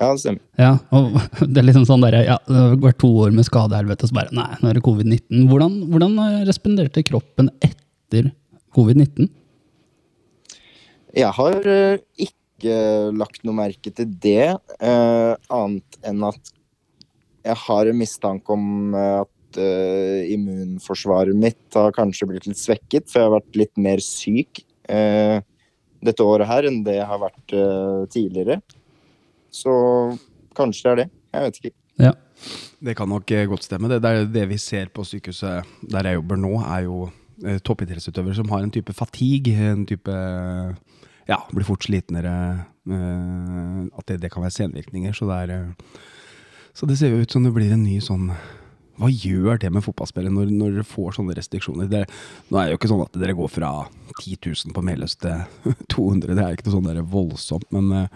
Ja, 0.00 0.10
det 0.14 0.22
stemmer. 0.22 0.42
Ja, 0.56 0.72
og 0.96 1.16
det 1.52 1.60
er 1.60 1.66
liksom 1.68 1.86
sånn 1.88 2.04
der, 2.04 2.16
ja, 2.24 2.38
det 2.46 2.56
har 2.56 2.76
vært 2.80 3.00
to 3.02 3.10
år 3.24 3.34
med 3.36 3.46
skadehelvete, 3.48 4.06
og 4.06 4.12
så 4.12 4.16
bare 4.16 4.36
nei, 4.36 4.48
nå 4.60 4.70
er 4.70 4.78
det 4.78 4.84
covid-19. 4.86 5.44
Hvordan, 5.50 5.76
hvordan 5.92 6.18
responderte 6.48 7.04
kroppen 7.06 7.50
etter 7.60 8.30
covid-19? 8.76 9.28
Jeg 11.20 11.34
har 11.36 11.66
eh, 11.66 11.98
ikke 12.22 12.78
lagt 13.18 13.44
noe 13.44 13.56
merke 13.56 13.90
til 13.92 14.08
det, 14.22 14.54
uh, 14.78 15.34
annet 15.50 16.00
enn 16.06 16.24
at 16.28 16.52
jeg 17.40 17.56
har 17.56 17.88
en 17.88 17.98
mistanke 17.98 18.52
om 18.52 18.96
eh, 18.96 19.20
at 19.22 19.60
uh, 19.60 20.18
immunforsvaret 20.28 21.36
mitt 21.36 21.76
har 21.76 21.94
kanskje 21.96 22.28
blitt 22.28 22.48
litt 22.48 22.60
svekket, 22.60 23.08
for 23.08 23.20
jeg 23.20 23.28
har 23.28 23.38
vært 23.38 23.58
litt 23.58 23.80
mer 23.80 24.02
syk 24.04 24.62
uh, 24.92 25.40
dette 26.04 26.24
året 26.24 26.48
her 26.48 26.68
enn 26.68 26.82
det 26.84 26.96
jeg 26.96 27.08
har 27.10 27.20
vært 27.20 27.52
eh, 27.52 28.04
tidligere. 28.12 28.54
Så 29.50 29.72
kanskje 30.56 30.82
det 30.84 30.90
er 30.92 31.00
det. 31.02 31.08
Jeg 31.34 31.46
vet 31.46 31.60
ikke. 31.60 31.74
Ja. 32.00 32.12
Det 32.80 32.94
kan 32.96 33.10
nok 33.12 33.30
eh, 33.36 33.46
godt 33.50 33.66
stemme. 33.66 33.90
Det, 33.92 34.00
det, 34.02 34.12
det 34.32 34.46
vi 34.48 34.58
ser 34.60 34.88
på 34.94 35.04
sykehuset 35.04 35.66
der 35.92 36.08
jeg 36.08 36.16
jobber 36.20 36.40
nå, 36.40 36.52
er 36.64 36.86
jo 36.86 37.00
eh, 37.44 37.58
toppidrettsutøvere 37.66 38.38
som 38.38 38.48
har 38.54 38.64
en 38.64 38.72
type 38.72 38.94
fatigue. 38.96 39.56
En 39.74 39.84
type 39.88 40.14
Ja, 41.30 41.36
blir 41.52 41.66
fort 41.68 41.84
slitnere. 41.86 42.66
eh, 42.88 43.82
at 43.98 44.06
det, 44.08 44.20
det 44.22 44.32
kan 44.32 44.42
være 44.42 44.56
senvirkninger. 44.56 45.12
Så 45.12 45.28
det 45.28 45.42
er 45.50 45.74
Så 46.72 46.86
det 46.86 46.98
ser 46.98 47.10
jo 47.10 47.20
ut 47.20 47.30
som 47.30 47.44
det 47.44 47.52
blir 47.52 47.72
en 47.72 47.84
ny 47.84 48.00
sånn 48.00 48.30
hva 49.00 49.08
gjør 49.08 49.56
det 49.62 49.70
med 49.72 49.80
fotballspillere 49.80 50.28
når, 50.28 50.50
når 50.52 50.74
dere 50.74 50.84
får 50.84 51.14
sånne 51.16 51.32
restriksjoner? 51.32 51.86
Det, 51.88 52.02
nå 52.52 52.58
er 52.60 52.66
det 52.68 52.74
jo 52.74 52.78
ikke 52.82 52.90
sånn 52.90 53.04
at 53.06 53.14
dere 53.16 53.32
går 53.38 53.48
fra 53.48 53.70
10 54.20 54.34
000 54.44 54.74
på 54.76 54.82
Meløs 54.84 55.14
til 55.16 55.40
200, 55.94 56.34
det 56.36 56.44
er 56.44 56.52
ikke 56.52 56.66
noe 56.68 56.74
sånn 56.76 57.08
voldsomt. 57.08 57.64
Men 57.72 58.10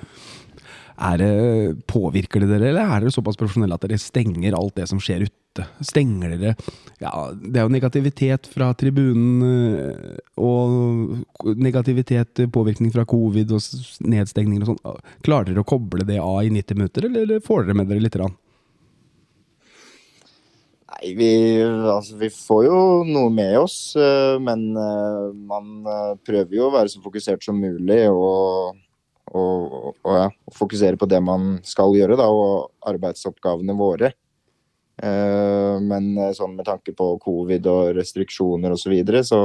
det, 1.19 1.87
påvirker 1.91 2.45
det 2.45 2.51
dere, 2.53 2.69
eller 2.71 2.85
er 2.87 3.03
dere 3.03 3.15
såpass 3.15 3.39
profesjonelle 3.39 3.75
at 3.75 3.87
dere 3.87 3.99
stenger 3.99 4.55
alt 4.55 4.77
det 4.79 4.87
som 4.91 5.01
skjer 5.03 5.27
ute? 5.27 5.67
Stenger 5.87 6.35
dere 6.35 6.55
Ja, 7.03 7.31
det 7.35 7.61
er 7.61 7.67
jo 7.67 7.75
negativitet 7.75 8.47
fra 8.51 8.73
tribunen, 8.79 9.43
øh, 9.43 10.17
og 10.39 11.57
negativitet, 11.59 12.47
påvirkning 12.55 12.95
fra 12.95 13.07
covid 13.07 13.53
og 13.55 13.69
nedstengninger 14.03 14.65
og 14.65 14.73
sånn. 14.73 15.03
Klarer 15.27 15.53
dere 15.53 15.63
å 15.63 15.69
koble 15.69 16.07
det 16.07 16.21
av 16.23 16.41
i 16.43 16.55
90 16.55 16.81
minutter, 16.81 17.11
eller 17.11 17.45
får 17.45 17.67
dere 17.67 17.79
med 17.81 17.91
dere 17.91 18.07
lite 18.07 18.23
grann? 18.23 18.39
Nei, 20.95 21.15
vi, 21.19 21.31
altså, 21.91 22.17
vi 22.21 22.31
får 22.31 22.65
jo 22.69 22.79
noe 23.09 23.31
med 23.35 23.57
oss, 23.59 23.97
eh, 23.99 24.37
men 24.43 24.69
eh, 24.79 25.33
man 25.35 25.89
eh, 25.91 26.13
prøver 26.23 26.55
jo 26.55 26.69
å 26.69 26.75
være 26.75 26.93
så 26.93 27.03
fokusert 27.03 27.43
som 27.43 27.59
mulig 27.59 28.05
og, 28.13 28.79
og, 29.35 29.95
og 30.05 30.19
ja, 30.19 30.29
fokusere 30.55 30.99
på 31.01 31.09
det 31.11 31.21
man 31.25 31.59
skal 31.67 31.95
gjøre, 31.97 32.19
da, 32.21 32.29
og 32.31 32.71
arbeidsoppgavene 32.91 33.77
våre. 33.79 34.13
Eh, 35.03 35.77
Men 35.83 36.13
eh, 36.19 36.35
sånn 36.37 36.55
med 36.57 36.69
tanke 36.69 36.95
på 36.97 37.15
covid 37.23 37.67
og 37.71 37.95
restriksjoner 37.99 38.75
osv., 38.77 38.87
så, 38.87 38.95
videre, 38.95 39.25
så 39.27 39.41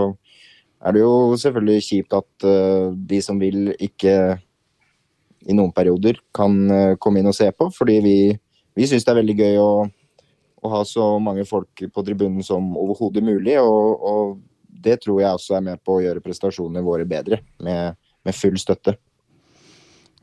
er 0.79 0.95
det 0.95 1.01
jo 1.03 1.13
selvfølgelig 1.41 1.87
kjipt 1.87 2.17
at 2.17 2.47
eh, 2.47 2.89
de 2.93 3.21
som 3.25 3.41
vil, 3.41 3.73
ikke 3.79 4.15
i 5.49 5.55
noen 5.55 5.71
perioder 5.73 6.19
kan 6.35 6.53
komme 6.99 7.21
inn 7.21 7.29
og 7.31 7.35
se 7.37 7.47
på, 7.55 7.69
fordi 7.71 7.95
vi, 8.03 8.17
vi 8.75 8.87
syns 8.89 9.05
det 9.07 9.13
er 9.13 9.21
veldig 9.21 9.35
gøy 9.39 9.61
å 9.63 9.71
å 10.61 10.71
ha 10.73 10.83
så 10.87 11.11
mange 11.23 11.45
folk 11.47 11.83
på 11.93 12.05
tribunen 12.05 12.43
som 12.45 12.71
overhodet 12.77 13.23
mulig. 13.25 13.55
Og, 13.61 14.03
og 14.03 14.39
det 14.67 14.99
tror 15.03 15.21
jeg 15.23 15.37
også 15.37 15.57
er 15.57 15.65
med 15.71 15.83
på 15.85 15.97
å 15.97 16.03
gjøre 16.03 16.23
prestasjonene 16.23 16.83
våre 16.85 17.07
bedre, 17.09 17.41
med, 17.63 17.99
med 18.25 18.37
full 18.37 18.59
støtte. 18.61 18.97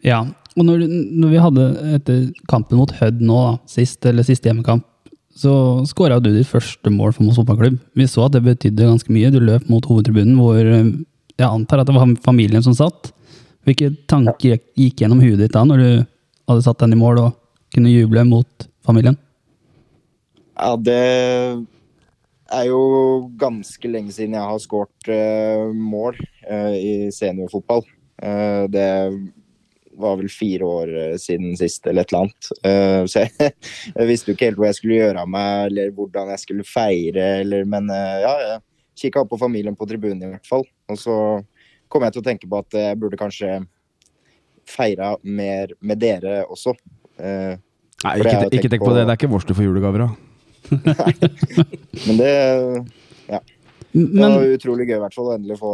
Ja, 0.07 0.23
og 0.57 0.65
når, 0.65 0.87
når 0.89 1.33
vi 1.33 1.41
hadde 1.43 1.65
etter 1.99 2.21
kampen 2.49 2.79
mot 2.81 2.93
Hødd 2.97 3.19
nå, 3.21 3.41
da, 3.45 3.57
sist, 3.69 4.01
eller 4.09 4.25
siste 4.27 4.49
hjemmekamp, 4.49 4.87
så 5.37 5.53
skåra 5.85 6.17
du 6.23 6.31
ditt 6.33 6.49
første 6.49 6.89
mål 6.93 7.13
for 7.13 7.27
Moss 7.27 7.37
fotballklubb. 7.37 7.77
Vi 7.99 8.07
så 8.09 8.25
at 8.25 8.37
det 8.39 8.45
betydde 8.47 8.89
ganske 8.89 9.13
mye. 9.13 9.29
Du 9.35 9.37
løp 9.43 9.67
mot 9.69 9.85
hovedtribunen, 9.85 10.39
hvor 10.41 10.57
eh, 10.57 10.95
jeg 11.37 11.49
antar 11.49 11.83
at 11.83 11.91
det 11.91 11.97
var 11.97 12.15
familien 12.25 12.65
som 12.65 12.77
satt. 12.77 13.11
Hvilke 13.69 13.91
tanker 14.09 14.57
gikk 14.79 15.03
gjennom 15.03 15.21
huet 15.21 15.43
ditt 15.43 15.53
da, 15.53 15.67
når 15.67 15.83
du 15.83 15.89
hadde 16.49 16.65
satt 16.65 16.81
den 16.81 16.97
i 16.97 17.01
mål 17.01 17.21
og 17.27 17.37
kunne 17.75 17.93
juble 17.93 18.25
mot 18.31 18.69
familien? 18.87 19.19
Ja, 20.57 20.73
det 20.81 21.03
er 22.57 22.69
jo 22.71 22.81
ganske 23.37 23.91
lenge 23.91 24.15
siden 24.15 24.39
jeg 24.39 24.53
har 24.55 24.63
skåret 24.63 25.11
eh, 25.13 25.67
mål 25.77 26.17
eh, 26.47 26.77
i 26.79 26.93
seniorfotball. 27.13 27.85
Det 28.73 28.87
var 29.97 30.17
vel 30.21 30.29
fire 30.33 30.67
år 30.69 30.91
eh, 31.03 31.17
siden 31.21 31.57
sist, 31.57 31.87
eller 31.89 32.05
et 32.05 32.13
eller 32.13 32.27
annet. 32.27 32.49
Eh, 32.69 33.03
så 33.09 33.23
jeg, 33.25 33.53
jeg 33.97 34.09
visste 34.11 34.31
jo 34.31 34.37
ikke 34.37 34.49
helt 34.51 34.61
hva 34.61 34.71
jeg 34.71 34.79
skulle 34.81 34.99
gjøre 35.01 35.23
av 35.25 35.31
meg, 35.33 35.67
eller 35.71 35.93
hvordan 35.97 36.33
jeg 36.35 36.43
skulle 36.45 36.67
feire, 36.69 37.29
eller 37.45 37.65
Men 37.65 37.89
eh, 37.91 38.17
ja, 38.25 38.35
jeg 38.47 38.61
kikka 39.07 39.23
opp 39.25 39.31
på 39.35 39.39
familien 39.41 39.77
på 39.77 39.89
tribunen 39.89 40.23
i 40.25 40.31
hvert 40.35 40.49
fall. 40.49 40.65
Og 40.93 40.97
så 41.01 41.17
kom 41.93 42.03
jeg 42.07 42.15
til 42.17 42.23
å 42.23 42.27
tenke 42.27 42.49
på 42.51 42.59
at 42.63 42.77
jeg 42.77 42.99
burde 43.01 43.19
kanskje 43.21 43.59
feira 44.67 45.13
mer 45.23 45.73
med 45.81 46.01
dere 46.03 46.41
også. 46.51 46.73
Eh, 47.21 47.55
Nei, 48.05 48.15
ikke, 48.21 48.49
ikke 48.53 48.71
tenk 48.73 48.83
på 48.83 48.89
på- 48.91 48.95
det. 48.97 49.05
Det 49.07 49.13
er 49.15 49.19
ikke 49.21 49.31
vårs 49.33 49.47
du 49.49 49.55
får 49.57 49.65
julegaver 49.69 50.07
av. 50.09 50.17
men 52.07 52.17
det 52.19 52.33
Det 53.31 53.41
Men 54.13 54.35
var 54.35 54.45
utrolig 54.57 54.87
gøy 54.91 54.97
i 54.99 55.03
hvert 55.05 55.15
fall 55.17 55.29
å 55.31 55.35
endelig 55.37 55.57
få, 55.61 55.71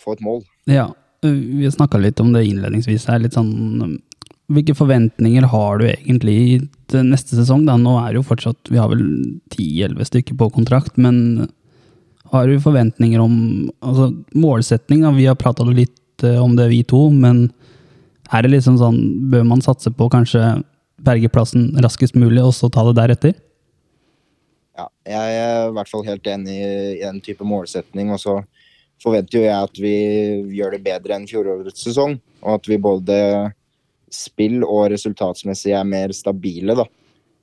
få 0.00 0.12
et 0.16 0.22
mål. 0.24 0.38
ja, 0.70 0.86
vi 1.22 1.64
har 1.64 1.74
snakka 1.74 1.98
litt 2.00 2.20
om 2.20 2.32
det 2.32 2.46
innledningsvis 2.48 3.08
her. 3.10 3.20
Litt 3.22 3.36
sånn 3.38 3.98
Hvilke 4.50 4.74
forventninger 4.74 5.44
har 5.46 5.78
du 5.78 5.84
egentlig 5.86 6.68
til 6.90 7.04
neste 7.06 7.36
sesong? 7.38 7.62
da? 7.68 7.76
Nå 7.78 7.92
er 8.00 8.08
det 8.10 8.18
jo 8.18 8.26
fortsatt 8.26 8.70
Vi 8.72 8.80
har 8.80 8.88
vel 8.90 9.04
10-11 9.54 10.08
stykker 10.08 10.38
på 10.40 10.48
kontrakt, 10.56 10.96
men 10.98 11.50
har 12.32 12.46
du 12.46 12.56
forventninger 12.62 13.20
om 13.22 13.36
altså, 13.78 14.10
målsetning? 14.34 15.04
da? 15.04 15.12
Vi 15.14 15.28
har 15.28 15.38
prata 15.38 15.66
litt 15.66 16.24
eh, 16.24 16.38
om 16.42 16.56
det, 16.56 16.68
vi 16.72 16.82
to, 16.82 17.08
men 17.10 17.48
er 18.30 18.42
det 18.42 18.52
liksom 18.56 18.78
sånn 18.78 18.98
Bør 19.30 19.46
man 19.46 19.62
satse 19.62 19.90
på 19.94 20.10
kanskje 20.10 20.60
bergeplassen 21.00 21.72
raskest 21.82 22.18
mulig, 22.18 22.42
og 22.44 22.54
så 22.54 22.68
ta 22.70 22.84
det 22.88 22.98
deretter? 22.98 23.34
Ja, 24.78 24.86
jeg 25.08 25.38
er 25.40 25.68
i 25.68 25.74
hvert 25.76 25.90
fall 25.90 26.04
helt 26.06 26.26
enig 26.28 26.58
i 26.60 27.00
den 27.02 27.20
type 27.24 27.46
målsetning. 27.46 28.12
Og 28.14 28.20
så 28.22 28.36
forventer 29.02 29.38
jo 29.38 29.44
jeg 29.46 29.56
at 29.68 29.80
vi 29.80 29.94
gjør 30.56 30.76
det 30.76 30.84
bedre 30.84 31.16
enn 31.16 31.28
fjorårets 31.28 31.84
sesong. 31.86 32.18
Og 32.44 32.56
at 32.56 32.68
vi 32.70 32.80
både 32.80 33.18
spill 34.10 34.64
og 34.66 34.88
resultatsmessig 34.92 35.74
er 35.76 35.86
mer 35.86 36.14
stabile, 36.16 36.76
da. 36.78 36.86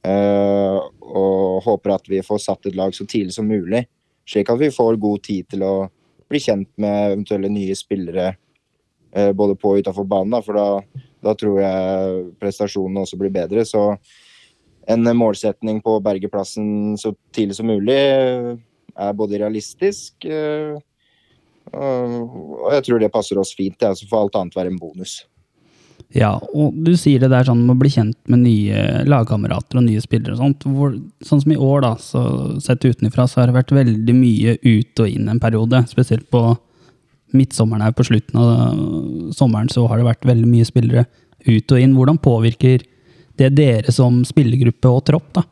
Uh, 0.07 0.77
og 1.03 1.63
håper 1.65 1.95
at 1.97 2.05
vi 2.07 2.21
får 2.23 2.39
satt 2.43 2.69
et 2.69 2.77
lag 2.77 2.93
så 2.95 3.07
tidlig 3.09 3.35
som 3.35 3.47
mulig. 3.49 3.83
Slik 4.27 4.51
at 4.51 4.59
vi 4.61 4.71
får 4.71 4.99
god 5.01 5.23
tid 5.25 5.47
til 5.51 5.65
å 5.67 5.73
bli 6.27 6.39
kjent 6.43 6.69
med 6.79 7.13
eventuelle 7.13 7.49
nye 7.51 7.75
spillere 7.75 8.29
uh, 8.35 9.31
både 9.35 9.57
på 9.59 9.73
og 9.73 9.83
utafor 9.83 10.07
banen. 10.07 10.35
Da, 10.37 10.43
for 10.45 10.59
da, 10.59 11.03
da 11.25 11.35
tror 11.39 11.59
jeg 11.63 12.23
prestasjonene 12.39 13.03
også 13.03 13.19
blir 13.19 13.33
bedre. 13.35 13.65
Så 13.67 13.89
en 14.87 15.03
målsetning 15.17 15.81
på 15.83 15.97
å 15.97 16.03
berge 16.03 16.31
plassen 16.31 16.95
så 16.99 17.11
tidlig 17.35 17.57
som 17.57 17.67
mulig 17.67 17.97
er 18.97 19.17
både 19.17 19.41
realistisk 19.41 20.25
eh, 20.25 20.77
og 21.73 22.69
jeg 22.73 22.85
tror 22.87 23.01
det 23.01 23.13
passer 23.13 23.39
oss 23.41 23.55
fint. 23.57 23.81
Ja, 23.81 23.95
så 23.95 24.07
får 24.07 24.25
alt 24.25 24.39
annet 24.39 24.57
være 24.57 24.71
en 24.73 24.79
bonus. 24.81 25.19
Ja, 26.15 26.37
og 26.55 26.75
du 26.85 26.93
sier 26.95 27.19
det 27.19 27.31
der 27.33 27.47
sånn 27.49 27.65
med 27.65 27.73
å 27.75 27.81
bli 27.81 27.89
kjent 27.91 28.17
med 28.31 28.45
nye 28.45 29.03
lagkamerater 29.09 29.79
og 29.79 29.87
nye 29.89 30.03
spillere 30.03 30.37
og 30.37 30.39
sånt. 30.39 30.63
Hvor, 30.63 30.93
sånn 31.25 31.41
som 31.43 31.51
i 31.51 31.59
år, 31.59 31.81
da, 31.83 31.91
så 31.99 32.21
sett 32.63 32.85
utenfra, 32.85 33.25
så 33.27 33.41
har 33.41 33.49
det 33.49 33.57
vært 33.57 33.75
veldig 33.75 34.15
mye 34.15 34.55
ut 34.63 35.03
og 35.03 35.11
inn 35.11 35.27
en 35.27 35.41
periode. 35.43 35.83
Spesielt 35.91 36.29
på 36.31 36.43
midtsommeren 37.35 37.83
her, 37.83 37.95
på 37.97 38.07
slutten 38.07 38.39
av 38.39 39.33
sommeren, 39.35 39.67
så 39.73 39.83
har 39.89 39.99
det 39.99 40.07
vært 40.07 40.29
veldig 40.29 40.47
mye 40.47 40.69
spillere 40.69 41.05
ut 41.47 41.75
og 41.75 41.83
inn. 41.83 41.97
Hvordan 41.97 42.21
påvirker 42.23 42.87
det 43.37 43.51
dere 43.57 43.93
som 43.93 44.23
spillergruppe 44.25 44.93
og 44.93 45.03
tropp, 45.11 45.29
da? 45.35 45.43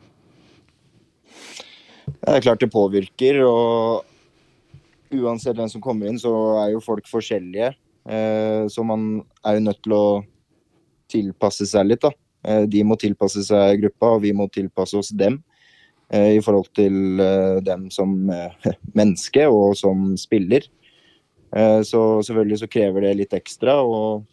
Det 2.06 2.32
er 2.32 2.44
klart 2.46 2.62
det 2.62 2.72
påvirker, 2.72 3.42
og 3.44 4.05
uansett 5.14 5.56
hvem 5.56 5.68
som 5.70 5.82
kommer 5.82 6.10
inn, 6.10 6.18
så 6.20 6.32
er 6.62 6.72
jo 6.74 6.84
folk 6.84 7.08
forskjellige. 7.10 7.72
Eh, 8.06 8.66
så 8.70 8.84
man 8.86 9.24
er 9.44 9.58
jo 9.58 9.66
nødt 9.66 9.82
til 9.82 9.96
å 9.96 10.06
tilpasse 11.10 11.66
seg 11.68 11.88
litt, 11.90 12.04
da. 12.04 12.12
Eh, 12.46 12.64
de 12.70 12.84
må 12.86 12.98
tilpasse 13.00 13.42
seg 13.46 13.82
gruppa, 13.82 14.14
og 14.16 14.24
vi 14.26 14.32
må 14.36 14.48
tilpasse 14.52 14.98
oss 14.98 15.10
dem. 15.10 15.42
eh, 16.10 16.36
I 16.36 16.40
forhold 16.40 16.70
til 16.74 17.18
dem 17.66 17.90
som 17.90 18.30
menneske 18.98 19.46
og 19.48 19.76
som 19.76 20.16
spiller. 20.16 20.66
Så 21.56 22.00
selvfølgelig 22.26 22.58
så 22.58 22.66
krever 22.68 23.00
det 23.06 23.12
litt 23.16 23.32
ekstra, 23.32 23.78
og, 23.80 24.26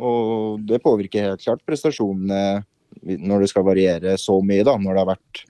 og 0.00 0.62
det 0.66 0.80
påvirker 0.82 1.28
helt 1.28 1.44
klart 1.44 1.60
prestasjonene 1.68 2.64
når 3.06 3.44
det 3.44 3.50
skal 3.52 3.66
variere 3.68 4.16
så 4.18 4.40
mye, 4.42 4.64
da. 4.66 4.74
Når 4.80 4.96
det 4.96 5.02
har 5.04 5.10
vært 5.12 5.42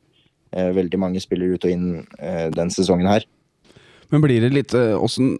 veldig 0.76 1.00
mange 1.00 1.22
spillere 1.22 1.56
ut 1.56 1.64
og 1.64 1.72
inn 1.72 1.86
den 2.52 2.74
sesongen 2.74 3.08
her. 3.08 3.24
Men 4.10 4.24
blir 4.24 4.42
det 4.42 4.52
litt 4.54 4.74
eh, 4.74 4.96
Åssen 4.98 5.36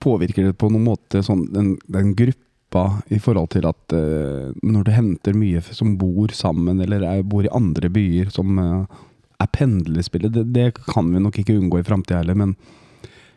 påvirker 0.00 0.50
det 0.50 0.58
på 0.58 0.70
noen 0.70 0.86
måte 0.86 1.22
sånn 1.26 1.48
den, 1.54 1.74
den 1.90 2.14
gruppa 2.18 2.84
i 3.14 3.18
forhold 3.22 3.52
til 3.54 3.66
at 3.68 3.94
eh, 3.94 4.52
når 4.62 4.86
du 4.86 4.92
henter 4.94 5.36
mye 5.38 5.62
som 5.74 5.96
bor 5.98 6.34
sammen, 6.34 6.82
eller 6.82 7.04
er, 7.06 7.26
bor 7.26 7.46
i 7.46 7.52
andre 7.54 7.90
byer, 7.92 8.30
som 8.34 8.58
eh, 8.62 9.02
er 9.42 9.52
pendlerspillet 9.54 10.34
det, 10.34 10.46
det 10.54 10.70
kan 10.86 11.10
vi 11.10 11.22
nok 11.22 11.42
ikke 11.42 11.58
unngå 11.58 11.82
i 11.82 11.86
framtida 11.86 12.22
heller, 12.22 12.38
men 12.38 12.56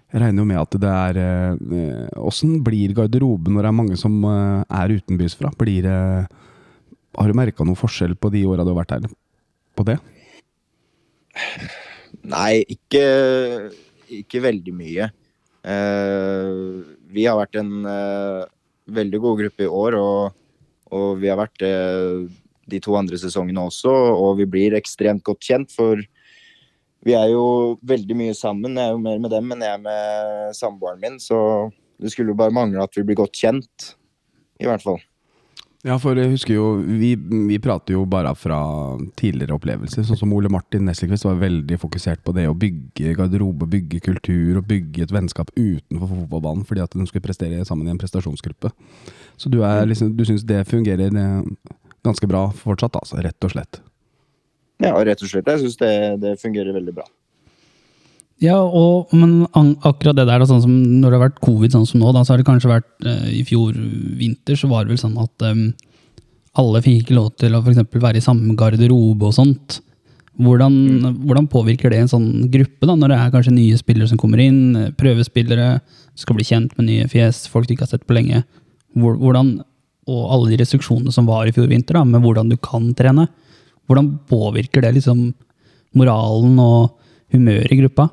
jeg 0.07 0.21
regner 0.23 0.39
jo 0.39 0.47
med 0.47 0.59
at 0.61 0.75
det 0.79 0.91
er 0.91 1.17
eh, 1.19 2.19
Åssen 2.29 2.61
blir 2.63 2.93
garderoben 2.95 3.57
når 3.57 3.65
det 3.65 3.71
er 3.71 3.79
mange 3.81 3.97
som 3.99 4.21
eh, 4.23 4.61
er 4.79 4.93
utenbys 4.95 5.35
fra? 5.35 5.51
Blir 5.59 5.83
det 5.83 5.97
Har 7.17 7.27
du 7.27 7.35
merka 7.35 7.65
noen 7.67 7.79
forskjell 7.79 8.15
på 8.15 8.31
de 8.31 8.45
åra 8.47 8.63
du 8.63 8.71
har 8.71 8.79
vært 8.83 8.95
her, 8.95 9.09
på 9.75 9.85
det? 9.87 9.97
Nei, 12.27 12.63
ikke, 12.71 13.03
ikke 14.22 14.43
veldig 14.43 14.74
mye. 14.76 15.10
Eh, 15.67 16.52
vi 17.12 17.26
har 17.28 17.39
vært 17.39 17.58
en 17.60 17.72
eh, 17.88 18.43
veldig 18.98 19.22
god 19.24 19.41
gruppe 19.43 19.65
i 19.65 19.72
år, 19.72 19.98
og, 20.00 20.38
og 20.96 21.08
vi 21.22 21.32
har 21.32 21.39
vært 21.41 21.58
det 21.63 21.74
de 22.67 22.80
to 22.84 22.96
andre 23.00 23.20
sesongene 23.20 23.63
også. 23.70 23.91
Og 23.91 24.38
vi 24.41 24.48
blir 24.50 24.78
ekstremt 24.78 25.24
godt 25.28 25.46
kjent, 25.48 25.74
for 25.74 26.02
vi 27.08 27.15
er 27.15 27.32
jo 27.32 27.78
veldig 27.88 28.17
mye 28.20 28.36
sammen. 28.38 28.76
Jeg 28.76 28.89
er 28.89 28.96
jo 28.96 29.04
mer 29.04 29.22
med 29.24 29.32
dem 29.34 29.54
enn 29.54 29.63
jeg 29.63 29.78
er 29.78 29.84
med 29.84 30.58
samboeren 30.58 31.04
min, 31.04 31.20
så 31.24 31.39
det 31.98 32.12
skulle 32.13 32.34
jo 32.34 32.39
bare 32.39 32.54
mangle 32.54 32.84
at 32.84 32.98
vi 32.98 33.06
blir 33.08 33.20
godt 33.20 33.38
kjent, 33.38 33.93
i 34.62 34.67
hvert 34.67 34.84
fall. 34.84 35.00
Ja, 35.88 35.95
for 36.02 36.19
jeg 36.19 36.34
husker 36.34 36.52
jo 36.52 36.65
Vi, 36.84 37.13
vi 37.47 37.58
prater 37.63 37.95
jo 37.95 38.04
bare 38.10 38.34
fra 38.36 38.60
tidligere 39.19 39.56
opplevelser. 39.56 40.04
Sånn 40.04 40.19
som 40.19 40.34
Ole 40.36 40.52
Martin 40.52 40.84
Nesselquist 40.88 41.28
var 41.28 41.39
veldig 41.39 41.80
fokusert 41.80 42.23
på 42.26 42.34
det 42.36 42.47
å 42.50 42.56
bygge 42.58 43.15
garderobe, 43.15 43.69
bygge 43.71 44.02
kultur 44.04 44.60
og 44.60 44.67
bygge 44.67 45.06
et 45.06 45.13
vennskap 45.15 45.54
utenfor 45.56 46.12
fotballbanen 46.12 46.67
fordi 46.67 46.84
at 46.84 46.97
de 46.97 47.08
skulle 47.08 47.23
prestere 47.23 47.63
sammen 47.67 47.88
i 47.88 47.93
en 47.93 48.02
prestasjonsgruppe. 48.02 48.73
Så 49.39 49.52
du, 49.54 49.62
er 49.63 49.88
liksom, 49.88 50.12
du 50.17 50.26
syns 50.28 50.43
det 50.47 50.65
fungerer 50.67 51.13
ganske 52.06 52.28
bra 52.30 52.47
fortsatt, 52.56 52.97
altså, 53.00 53.21
rett 53.23 53.47
og 53.47 53.54
slett? 53.54 53.80
Ja, 54.84 54.91
rett 54.93 55.23
og 55.23 55.32
slett. 55.32 55.47
Jeg 55.47 55.63
syns 55.63 55.80
det, 55.80 55.93
det 56.21 56.36
fungerer 56.41 56.76
veldig 56.76 56.97
bra. 57.00 57.08
Ja, 58.43 58.58
og, 58.62 59.10
men 59.17 59.47
akkurat 59.50 60.13
det 60.13 60.28
der, 60.28 60.38
da, 60.38 60.45
sånn 60.45 60.62
som 60.62 60.73
når 61.02 61.10
det 61.10 61.17
har 61.17 61.23
vært 61.23 61.39
covid 61.41 61.73
sånn 61.73 61.88
som 61.89 62.04
nå, 62.04 62.12
da, 62.13 62.21
så 62.21 62.36
har 62.36 62.41
det 62.41 62.45
kanskje 62.45 62.69
vært 62.69 63.08
eh, 63.10 63.32
I 63.39 63.43
fjor 63.47 63.73
vinter 64.19 64.60
så 64.60 64.69
var 64.69 64.86
det 64.86 64.93
vel 64.93 65.00
sånn 65.02 65.15
at 65.23 65.45
em, 65.47 65.63
alle 66.62 66.84
fikk 66.86 67.08
ikke 67.08 67.17
lov 67.17 67.32
til 67.41 67.58
å 67.58 67.63
for 67.63 67.73
eksempel 67.73 68.04
være 68.04 68.21
i 68.21 68.26
samme 68.26 68.54
garderobe 68.58 69.26
og 69.30 69.34
sånt. 69.34 69.80
Hvordan, 70.38 70.76
hvordan 71.23 71.47
påvirker 71.50 71.89
det 71.89 72.04
en 72.04 72.12
sånn 72.12 72.28
gruppe, 72.54 72.86
da, 72.86 72.93
når 72.93 73.10
det 73.10 73.17
er 73.17 73.32
kanskje 73.34 73.56
nye 73.56 73.80
spillere 73.80 74.12
som 74.12 74.21
kommer 74.21 74.43
inn, 74.43 74.62
eh, 74.78 74.93
prøvespillere, 75.01 75.80
skal 76.18 76.38
bli 76.38 76.45
kjent 76.45 76.78
med 76.78 76.91
nye 76.91 77.09
fjes, 77.09 77.47
folk 77.49 77.66
du 77.66 77.74
ikke 77.74 77.88
har 77.88 77.95
sett 77.95 78.05
på 78.05 78.20
lenge? 78.20 78.43
Hvordan, 78.97 79.55
og 80.14 80.22
alle 80.36 80.53
de 80.53 80.61
restriksjonene 80.61 81.14
som 81.14 81.26
var 81.30 81.49
i 81.49 81.55
fjor 81.57 81.66
vinter, 81.74 81.97
da, 81.97 82.05
med 82.05 82.22
hvordan 82.22 82.53
du 82.53 82.57
kan 82.61 82.86
trene, 82.97 83.26
hvordan 83.89 84.14
påvirker 84.30 84.86
det 84.86 84.93
liksom 84.99 85.26
moralen 85.97 86.61
og 86.61 86.93
humøret 87.34 87.74
i 87.74 87.82
gruppa? 87.82 88.11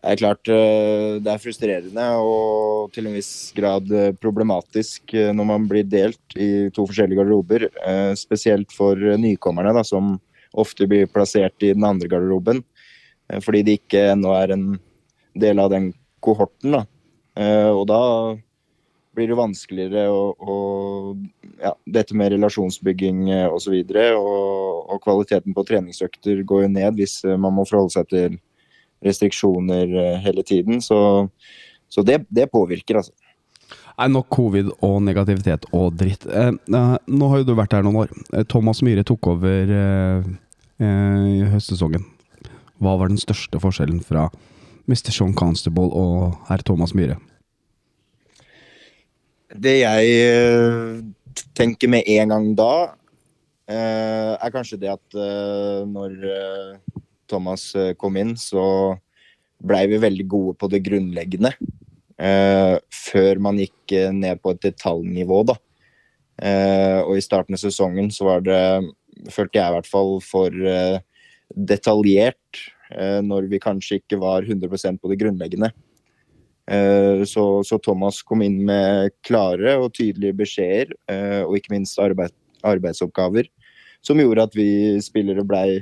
Det 0.00 0.14
er 0.14 0.20
klart 0.22 0.48
eh, 0.48 1.18
det 1.20 1.28
er 1.28 1.40
frustrerende 1.42 2.04
og 2.24 2.88
til 2.94 3.04
en 3.04 3.16
viss 3.18 3.50
grad 3.52 3.90
eh, 3.92 4.14
problematisk 4.16 5.12
eh, 5.12 5.28
når 5.36 5.48
man 5.50 5.66
blir 5.68 5.84
delt 5.84 6.36
i 6.40 6.70
to 6.72 6.86
forskjellige 6.88 7.20
garderober. 7.20 7.66
Spesielt 8.16 8.72
for 8.72 8.96
nykommerne, 8.96 9.74
da, 9.76 9.84
som 9.84 10.14
ofte 10.56 10.88
blir 10.88 11.10
plassert 11.12 11.60
i 11.62 11.74
den 11.76 11.84
andre 11.84 12.08
garderoben. 12.08 12.64
Fordi 13.44 13.60
de 13.62 13.76
ikke 13.78 14.08
ennå 14.14 14.32
er 14.34 14.54
en 14.56 14.64
del 15.38 15.60
av 15.62 15.68
den 15.70 15.92
kohorten. 16.24 16.72
Da. 16.74 16.80
Og 17.70 17.84
da 17.86 18.00
blir 19.14 19.30
det 19.30 19.38
vanskeligere 19.38 20.08
å, 20.10 20.56
ja, 21.60 21.70
Dette 21.86 22.16
med 22.18 22.32
relasjonsbygging 22.34 23.28
osv. 23.52 23.76
Og, 23.76 24.18
og, 24.18 24.90
og 24.96 25.02
kvaliteten 25.04 25.54
på 25.54 25.66
treningsøkter 25.68 26.42
går 26.42 26.64
jo 26.64 26.72
ned 26.74 26.98
hvis 26.98 27.20
man 27.36 27.54
må 27.54 27.68
forholde 27.68 27.94
seg 28.00 28.10
til 28.10 28.40
restriksjoner 29.04 29.96
eh, 30.04 30.20
hele 30.24 30.44
tiden. 30.46 30.80
Så, 30.84 31.28
så 31.88 32.04
det, 32.06 32.22
det 32.28 32.50
påvirker, 32.52 33.00
altså. 33.00 33.14
Nei, 34.00 34.06
nok 34.14 34.30
covid 34.32 34.70
og 34.86 35.00
negativitet 35.04 35.66
og 35.76 35.96
dritt. 36.00 36.24
Eh, 36.24 36.54
nå 36.72 37.26
har 37.32 37.42
jo 37.42 37.48
du 37.50 37.56
vært 37.58 37.74
her 37.76 37.84
noen 37.84 38.06
år. 38.06 38.14
Eh, 38.32 38.46
Thomas 38.48 38.80
Myhre 38.86 39.04
tok 39.06 39.28
over 39.34 39.72
eh, 39.76 40.30
eh, 40.80 41.26
i 41.36 41.42
høstsesongen. 41.52 42.06
Hva 42.80 42.96
var 42.96 43.12
den 43.12 43.20
største 43.20 43.60
forskjellen 43.60 44.00
fra 44.04 44.30
Mr. 44.88 45.10
Sean 45.12 45.34
Constable 45.36 45.90
og 45.92 46.38
herr 46.48 46.64
Thomas 46.64 46.94
Myhre? 46.96 47.18
Det 49.50 49.80
jeg 49.82 51.04
tenker 51.58 51.90
med 51.90 52.08
en 52.08 52.32
gang 52.32 52.48
da, 52.56 52.72
er 53.70 54.52
kanskje 54.54 54.78
det 54.82 54.92
at 54.94 55.16
når 55.90 56.14
Thomas 57.30 57.70
eh, 57.78 57.92
kom 57.98 58.18
inn, 58.20 58.34
så 58.38 58.96
blei 59.60 59.84
vi 59.90 60.00
veldig 60.02 60.26
gode 60.30 60.56
på 60.60 60.68
det 60.72 60.82
grunnleggende. 60.86 61.54
eh, 62.20 62.76
før 62.92 63.40
man 63.40 63.60
gikk 63.60 63.94
eh, 63.96 64.10
ned 64.12 64.40
på 64.42 64.54
et 64.54 64.64
detaljnivå, 64.66 65.42
da. 65.48 65.56
Eh, 66.40 66.98
og 67.04 67.18
i 67.18 67.24
starten 67.24 67.56
av 67.56 67.60
sesongen 67.60 68.10
så 68.12 68.26
var 68.28 68.44
det, 68.46 68.60
følte 69.32 69.60
jeg 69.60 69.68
i 69.68 69.76
hvert 69.76 69.88
fall, 69.88 70.18
for 70.24 70.48
eh, 70.52 70.98
detaljert. 71.56 72.60
eh, 72.90 73.20
når 73.22 73.46
vi 73.52 73.60
kanskje 73.62 74.00
ikke 74.00 74.18
var 74.18 74.42
100% 74.42 74.98
på 75.00 75.10
det 75.12 75.20
grunnleggende. 75.20 75.70
Så, 77.26 77.42
så 77.66 77.80
Thomas 77.82 78.20
kom 78.22 78.44
inn 78.46 78.60
med 78.62 79.10
klare 79.26 79.72
og 79.80 79.88
tydelige 79.96 80.36
beskjeder, 80.38 80.92
og 81.42 81.56
ikke 81.58 81.72
minst 81.72 81.98
arbeid, 81.98 82.30
arbeidsoppgaver, 82.62 83.48
som 84.06 84.20
gjorde 84.22 84.44
at 84.46 84.54
vi 84.54 84.68
spillere 85.02 85.42
blei 85.42 85.80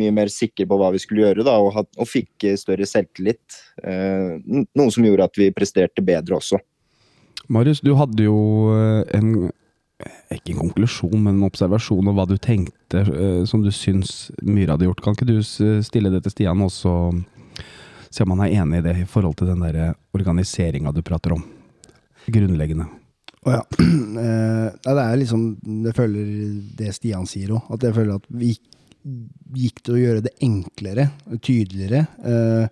mye 0.00 0.14
mer 0.14 0.30
sikre 0.32 0.66
på 0.68 0.78
hva 0.80 0.92
vi 0.94 1.00
skulle 1.02 1.24
gjøre, 1.24 1.44
da, 1.46 1.56
og, 1.62 1.72
had, 1.76 1.90
og 1.96 2.08
fikk 2.08 2.46
eh, 2.48 2.58
større 2.60 2.88
selvtillit. 2.88 3.60
Eh, 3.82 4.36
Noe 4.46 4.94
som 4.94 5.06
gjorde 5.06 5.28
at 5.28 5.40
vi 5.40 5.52
presterte 5.54 6.04
bedre 6.04 6.38
også. 6.38 6.60
Marius, 7.52 7.82
du 7.84 7.92
hadde 7.98 8.26
jo 8.26 8.36
eh, 8.74 9.16
en 9.16 9.48
ikke 10.34 10.52
en 10.52 10.60
konklusjon, 10.66 11.16
men 11.16 11.38
en 11.38 11.46
observasjon 11.46 12.10
om 12.10 12.18
hva 12.18 12.26
du 12.28 12.36
tenkte 12.42 13.00
eh, 13.06 13.42
som 13.48 13.62
du 13.64 13.70
syns 13.72 14.28
Myhre 14.42 14.74
hadde 14.74 14.90
gjort. 14.90 15.00
Kan 15.04 15.16
ikke 15.16 15.30
du 15.30 15.40
stille 15.40 16.12
det 16.12 16.24
til 16.26 16.34
Stian 16.34 16.64
også, 16.66 16.92
se 18.10 18.24
om 18.24 18.34
han 18.34 18.44
er 18.46 18.60
enig 18.60 18.82
i 18.82 18.86
det 18.86 18.96
i 19.02 19.08
forhold 19.08 19.38
til 19.40 19.50
den 19.52 19.64
der 19.64 19.96
organiseringa 20.16 20.92
du 20.92 21.02
prater 21.06 21.36
om? 21.36 21.44
Grunnleggende. 22.26 22.88
Å 23.46 23.58
ja. 23.58 23.62
Eh, 24.16 24.68
det 24.80 25.02
er 25.02 25.18
liksom 25.20 25.40
Jeg 25.84 25.92
føler 25.94 26.28
det 26.78 26.94
Stian 26.96 27.26
sier 27.28 27.52
òg. 27.52 27.66
At 27.74 27.84
jeg 27.84 27.94
føler 27.94 28.16
at 28.16 28.24
vi 28.32 28.54
gikk, 28.54 28.62
gikk 29.56 29.82
til 29.84 29.96
å 29.96 30.00
gjøre 30.00 30.24
det 30.26 30.34
enklere, 30.44 31.10
tydeligere. 31.44 32.06
Eh, 32.26 32.68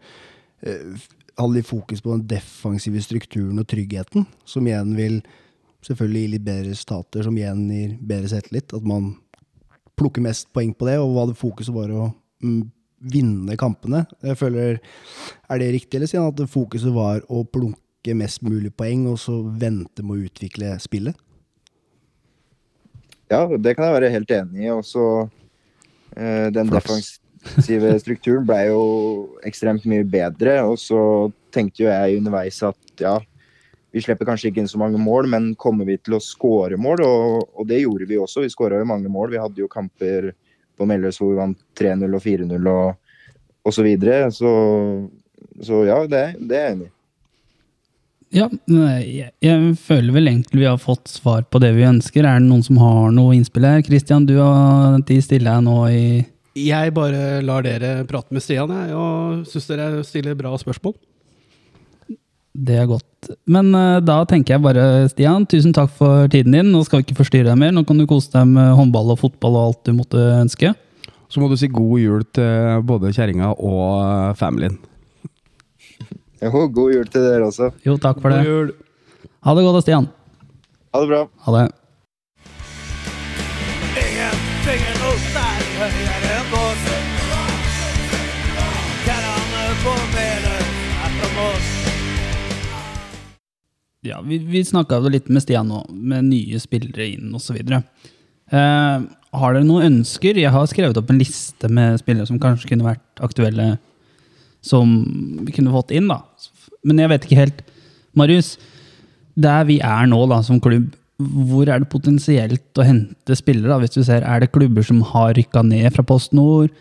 eh, 0.66 1.06
hadde 1.38 1.56
litt 1.56 1.68
fokus 1.68 2.02
på 2.02 2.14
den 2.14 2.26
defensive 2.30 3.02
strukturen 3.02 3.58
og 3.58 3.68
tryggheten, 3.70 4.26
som 4.46 4.66
igjen 4.66 4.94
vil 4.98 5.20
selvfølgelig 5.84 6.22
gi 6.22 6.32
litt 6.32 6.46
bedre 6.46 6.70
resultater, 6.70 7.26
som 7.26 7.36
igjen 7.38 7.66
gir 7.70 7.96
bedre 8.00 8.30
selvtillit. 8.32 8.74
At 8.76 8.86
man 8.86 9.12
plukker 9.98 10.24
mest 10.24 10.50
poeng 10.54 10.74
på 10.74 10.88
det, 10.88 10.98
og 11.02 11.18
hadde 11.20 11.38
fokuset 11.38 11.74
var 11.74 11.92
å 11.94 12.08
mm, 12.42 12.62
vinne 13.14 13.58
kampene. 13.60 14.04
Jeg 14.24 14.38
føler, 14.40 14.80
Er 15.50 15.58
det 15.58 15.72
riktig, 15.74 15.98
eller 15.98 16.10
Stian, 16.10 16.30
at 16.30 16.50
fokuset 16.50 16.94
var 16.94 17.22
å 17.28 17.44
plukke 17.44 18.14
mest 18.16 18.42
mulig 18.42 18.72
poeng, 18.76 19.06
og 19.10 19.18
så 19.18 19.40
vente 19.42 20.02
med 20.02 20.16
å 20.16 20.28
utvikle 20.28 20.78
spillet? 20.82 21.18
Ja, 23.32 23.46
det 23.48 23.74
kan 23.74 23.88
jeg 23.88 23.96
være 23.96 24.12
helt 24.12 24.30
enig 24.30 24.66
i. 24.66 24.70
Og 24.72 24.84
så 24.86 25.04
eh, 25.24 25.43
Den 26.14 26.70
Flaks. 26.70 27.18
defensive 27.44 27.92
strukturen 28.00 28.46
ble 28.48 28.60
jo 28.68 28.80
ekstremt 29.46 29.84
mye 29.88 30.04
bedre. 30.04 30.60
Og 30.68 30.78
så 30.80 31.30
tenkte 31.54 31.84
jo 31.84 31.90
jeg 31.90 32.18
underveis 32.18 32.60
at 32.66 33.02
ja, 33.02 33.18
vi 33.94 34.02
slipper 34.02 34.26
kanskje 34.26 34.50
ikke 34.50 34.64
inn 34.64 34.70
så 34.70 34.80
mange 34.80 34.98
mål, 34.98 35.28
men 35.30 35.52
kommer 35.54 35.86
vi 35.86 35.98
til 36.02 36.16
å 36.16 36.22
skåre 36.22 36.78
mål? 36.80 37.04
Og, 37.06 37.44
og 37.54 37.68
det 37.70 37.84
gjorde 37.84 38.08
vi 38.10 38.18
også. 38.18 38.42
Vi 38.44 38.52
skåra 38.52 38.80
jo 38.80 38.88
mange 38.90 39.12
mål. 39.12 39.30
Vi 39.34 39.42
hadde 39.42 39.62
jo 39.62 39.70
kamper 39.70 40.32
på 40.74 40.88
Melløs 40.90 41.20
hvor 41.20 41.30
vi 41.30 41.38
vant 41.38 41.60
3-0 41.78 42.08
og 42.08 42.24
4-0 42.24 42.72
og, 42.72 43.14
og 43.64 43.76
så 43.76 43.86
videre. 43.86 44.26
Så, 44.34 44.50
så 45.62 45.84
ja, 45.86 46.00
det, 46.10 46.26
det 46.40 46.58
er 46.58 46.68
jeg 46.68 46.78
enig 46.78 46.90
i. 46.90 46.93
Ja, 48.34 48.48
jeg, 48.66 49.30
jeg 49.44 49.74
føler 49.78 50.14
vel 50.16 50.30
egentlig 50.32 50.64
vi 50.64 50.66
har 50.66 50.78
fått 50.82 51.06
svar 51.12 51.44
på 51.46 51.60
det 51.62 51.70
vi 51.76 51.86
ønsker. 51.86 52.26
Er 52.26 52.40
det 52.40 52.48
noen 52.48 52.64
som 52.66 52.80
har 52.82 53.12
noe 53.14 53.36
innspill 53.36 53.66
her? 53.68 53.82
Kristian, 53.86 54.26
du 54.26 54.36
har 54.40 54.98
tid 55.06 55.22
stille 55.22 55.50
her 55.50 55.62
nå 55.62 55.76
i 55.86 56.04
Jeg 56.58 56.94
bare 56.96 57.40
lar 57.46 57.62
dere 57.66 58.00
prate 58.10 58.34
med 58.34 58.42
Stian, 58.42 58.70
jeg, 58.74 58.94
og 58.98 59.44
syns 59.50 59.70
dere 59.70 60.02
stiller 60.06 60.38
bra 60.38 60.54
spørsmål. 60.58 60.96
Det 62.54 62.76
er 62.78 62.86
godt. 62.86 63.30
Men 63.50 63.72
uh, 63.74 63.98
da 64.02 64.20
tenker 64.30 64.54
jeg 64.54 64.62
bare, 64.62 65.08
Stian, 65.10 65.46
tusen 65.50 65.74
takk 65.74 65.90
for 65.94 66.26
tiden 66.30 66.54
din. 66.54 66.70
Nå 66.74 66.84
skal 66.86 67.00
vi 67.00 67.08
ikke 67.08 67.20
forstyrre 67.22 67.50
deg 67.50 67.60
mer. 67.60 67.74
Nå 67.74 67.82
kan 67.86 67.98
du 67.98 68.06
kose 68.10 68.30
deg 68.34 68.50
med 68.50 68.74
håndball 68.78 69.14
og 69.14 69.22
fotball 69.22 69.58
og 69.58 69.68
alt 69.68 69.86
du 69.86 69.94
måtte 69.96 70.22
ønske. 70.40 70.74
Så 71.30 71.42
må 71.42 71.48
du 71.50 71.56
si 71.58 71.70
god 71.70 71.98
jul 71.98 72.26
til 72.36 72.82
både 72.86 73.10
kjerringa 73.14 73.54
og 73.56 73.86
eh, 74.04 74.34
familien. 74.38 74.76
Jo, 76.44 76.66
god 76.68 76.92
jul 76.92 77.08
til 77.08 77.24
dere 77.24 77.46
også. 77.48 77.70
Jo, 77.86 77.96
takk 78.00 78.20
for 78.20 78.28
God 78.28 78.38
det. 78.42 78.48
jul. 78.50 78.72
Ha 79.44 79.54
det 79.56 79.64
godt, 79.64 79.82
Stian. 79.86 80.08
Ha 80.92 81.00
det 81.00 81.08
bra. 81.10 81.22
Ha 81.46 81.54
det. 81.56 81.64
Ingenting 84.02 84.84
er 84.90 84.98
noe 85.00 85.16
særlig 85.30 85.72
høyere 85.80 86.34
enn 86.36 86.50
båsen. 86.52 87.08
Karene 89.06 89.64
på 89.84 89.94
melet 90.12 90.68
er 91.06 91.16
fra 91.16 91.30
Moss. 91.38 91.72
Ja, 94.04 94.20
vi, 94.20 94.38
vi 94.44 94.60
snakka 94.68 95.00
litt 95.08 95.30
med 95.32 95.44
Stian 95.46 95.70
nå, 95.72 95.80
med 95.88 96.28
nye 96.28 96.60
spillere 96.60 97.08
inn 97.14 97.32
osv. 97.36 97.56
Eh, 97.64 99.06
har 99.34 99.56
dere 99.56 99.64
noen 99.64 99.88
ønsker? 99.88 100.36
Jeg 100.36 100.52
har 100.52 100.68
skrevet 100.68 101.00
opp 101.00 101.08
en 101.10 101.20
liste 101.20 101.70
med 101.72 101.96
spillere 102.02 102.28
som 102.28 102.40
kanskje 102.42 102.68
kunne 102.74 102.84
vært 102.90 103.24
aktuelle, 103.24 103.78
som 104.64 104.90
vi 105.44 105.52
kunne 105.54 105.74
fått 105.74 105.92
inn, 105.94 106.08
da. 106.10 106.22
Men 106.84 107.02
jeg 107.02 107.12
vet 107.12 107.26
ikke 107.28 107.40
helt. 107.42 107.62
Marius, 108.16 108.54
der 109.36 109.66
vi 109.68 109.80
er 109.84 110.06
nå 110.10 110.20
da, 110.30 110.40
som 110.46 110.60
klubb, 110.62 110.92
hvor 111.18 111.68
er 111.70 111.82
det 111.82 111.90
potensielt 111.92 112.80
å 112.80 112.86
hente 112.86 113.36
spillere? 113.38 113.70
da, 113.70 113.78
Hvis 113.82 113.94
du 113.94 114.02
ser, 114.02 114.24
Er 114.26 114.40
det 114.40 114.52
klubber 114.52 114.82
som 114.82 115.00
har 115.12 115.34
rykka 115.34 115.62
ned 115.62 115.92
fra 115.94 116.02
Post 116.02 116.32
Nord? 116.34 116.72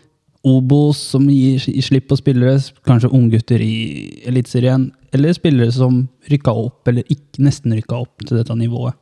Obos 0.44 0.98
som 1.14 1.24
gir 1.30 1.56
slipp 1.80 2.10
på 2.10 2.18
spillere, 2.20 2.58
kanskje 2.84 3.08
unggutter 3.14 3.62
i 3.64 4.20
Eliteserien, 4.28 4.90
eller 5.14 5.32
spillere 5.32 5.72
som 5.72 6.02
rykka 6.28 6.52
opp, 6.52 6.82
eller 6.90 7.06
ikke 7.08 7.46
nesten 7.46 7.72
rykka 7.72 7.96
opp 8.02 8.26
til 8.26 8.36
dette 8.36 8.56
nivået. 8.58 8.92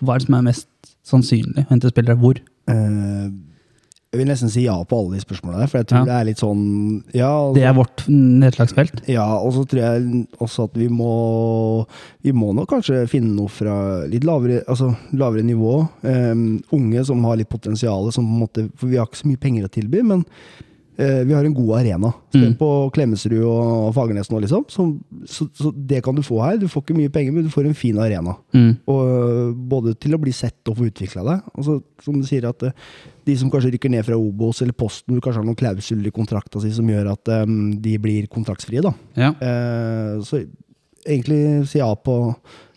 Hva 0.00 0.16
er 0.16 0.18
det 0.18 0.26
som 0.26 0.34
er 0.40 0.48
mest 0.48 0.68
sannsynlig? 1.06 1.62
å 1.62 1.70
Hente 1.70 1.92
spillere 1.92 2.18
hvor? 2.18 2.40
Eh, 2.66 3.28
jeg 4.10 4.18
vil 4.18 4.26
nesten 4.26 4.50
si 4.50 4.64
ja 4.64 4.74
på 4.90 4.96
alle 4.98 5.14
de 5.14 5.22
spørsmålene 5.22 5.68
for 5.70 5.78
jeg 5.78 5.86
tror 5.86 6.00
Ja. 6.00 6.04
det 6.08 6.14
er 6.16 6.24
litt 6.26 6.40
sånn 6.42 6.62
Ja, 7.14 7.28
altså, 7.30 7.54
Det 7.54 7.62
er 7.68 7.74
vårt 7.76 8.04
nedslagsfelt. 8.10 9.02
ja 9.08 9.26
og 9.38 9.52
så 9.54 9.62
tror 9.70 9.80
jeg 9.84 10.26
også 10.40 10.64
at 10.66 10.74
vi 10.74 10.88
må 10.88 11.86
Vi 12.24 12.32
må 12.32 12.52
nok 12.54 12.68
kanskje 12.72 13.04
finne 13.08 13.34
noe 13.36 13.48
fra 13.48 14.06
litt 14.10 14.24
lavere, 14.26 14.64
altså, 14.68 14.96
lavere 15.14 15.42
nivå. 15.46 15.88
Um, 16.02 16.60
unge 16.72 17.04
som 17.06 17.22
har 17.24 17.36
litt 17.38 17.48
potensial, 17.48 18.10
som 18.12 18.26
på 18.26 18.34
en 18.34 18.42
måte 18.42 18.66
For 18.76 18.88
vi 18.90 18.96
har 18.98 19.06
ikke 19.06 19.22
så 19.22 19.30
mye 19.30 19.40
penger 19.40 19.64
å 19.68 19.70
tilby, 19.70 20.02
men 20.02 20.24
vi 21.00 21.32
har 21.32 21.46
en 21.46 21.54
god 21.56 21.78
arena. 21.80 22.10
Mm. 22.30 22.52
på 22.60 22.66
Klemetsrud 22.94 23.42
og 23.42 23.94
Fagernes 23.96 24.28
nå, 24.30 24.38
liksom. 24.44 24.66
Så, 24.70 24.84
så, 25.26 25.46
så 25.56 25.72
det 25.74 26.02
kan 26.04 26.14
du 26.14 26.22
få 26.22 26.38
her. 26.44 26.58
Du 26.60 26.68
får 26.70 26.84
ikke 26.84 26.96
mye 26.98 27.12
penger, 27.12 27.34
men 27.34 27.46
du 27.46 27.50
får 27.52 27.66
en 27.66 27.74
fin 27.78 27.98
arena. 27.98 28.36
Mm. 28.54 28.70
Og 28.90 29.00
øh, 29.08 29.54
både 29.72 29.94
til 29.98 30.14
å 30.14 30.20
bli 30.22 30.34
sett 30.36 30.70
og 30.70 30.78
få 30.78 30.86
utvikla 30.90 31.24
deg. 31.26 31.50
Og 31.56 31.66
så, 31.66 31.76
som 32.04 32.20
du 32.20 32.26
sier, 32.28 32.46
at 32.48 32.62
øh, 32.68 32.74
de 33.26 33.36
som 33.40 33.50
kanskje 33.52 33.74
rykker 33.74 33.92
ned 33.92 34.06
fra 34.06 34.18
Obos 34.18 34.62
eller 34.62 34.76
Posten, 34.76 35.16
du 35.16 35.22
kanskje 35.22 35.42
har 35.42 35.48
noen 35.48 35.58
klausuler 35.58 36.10
i 36.10 36.14
kontrakta 36.14 36.62
si 36.62 36.72
som 36.74 36.88
gjør 36.88 37.12
at 37.12 37.32
um, 37.42 37.60
de 37.82 37.96
blir 38.02 38.30
kontraktsfrie, 38.32 38.82
da. 38.84 38.94
Ja. 39.18 39.34
Eh, 39.34 40.16
så 40.26 40.42
egentlig 41.06 41.68
si 41.70 41.80
ja 41.80 41.90
på, 41.94 42.16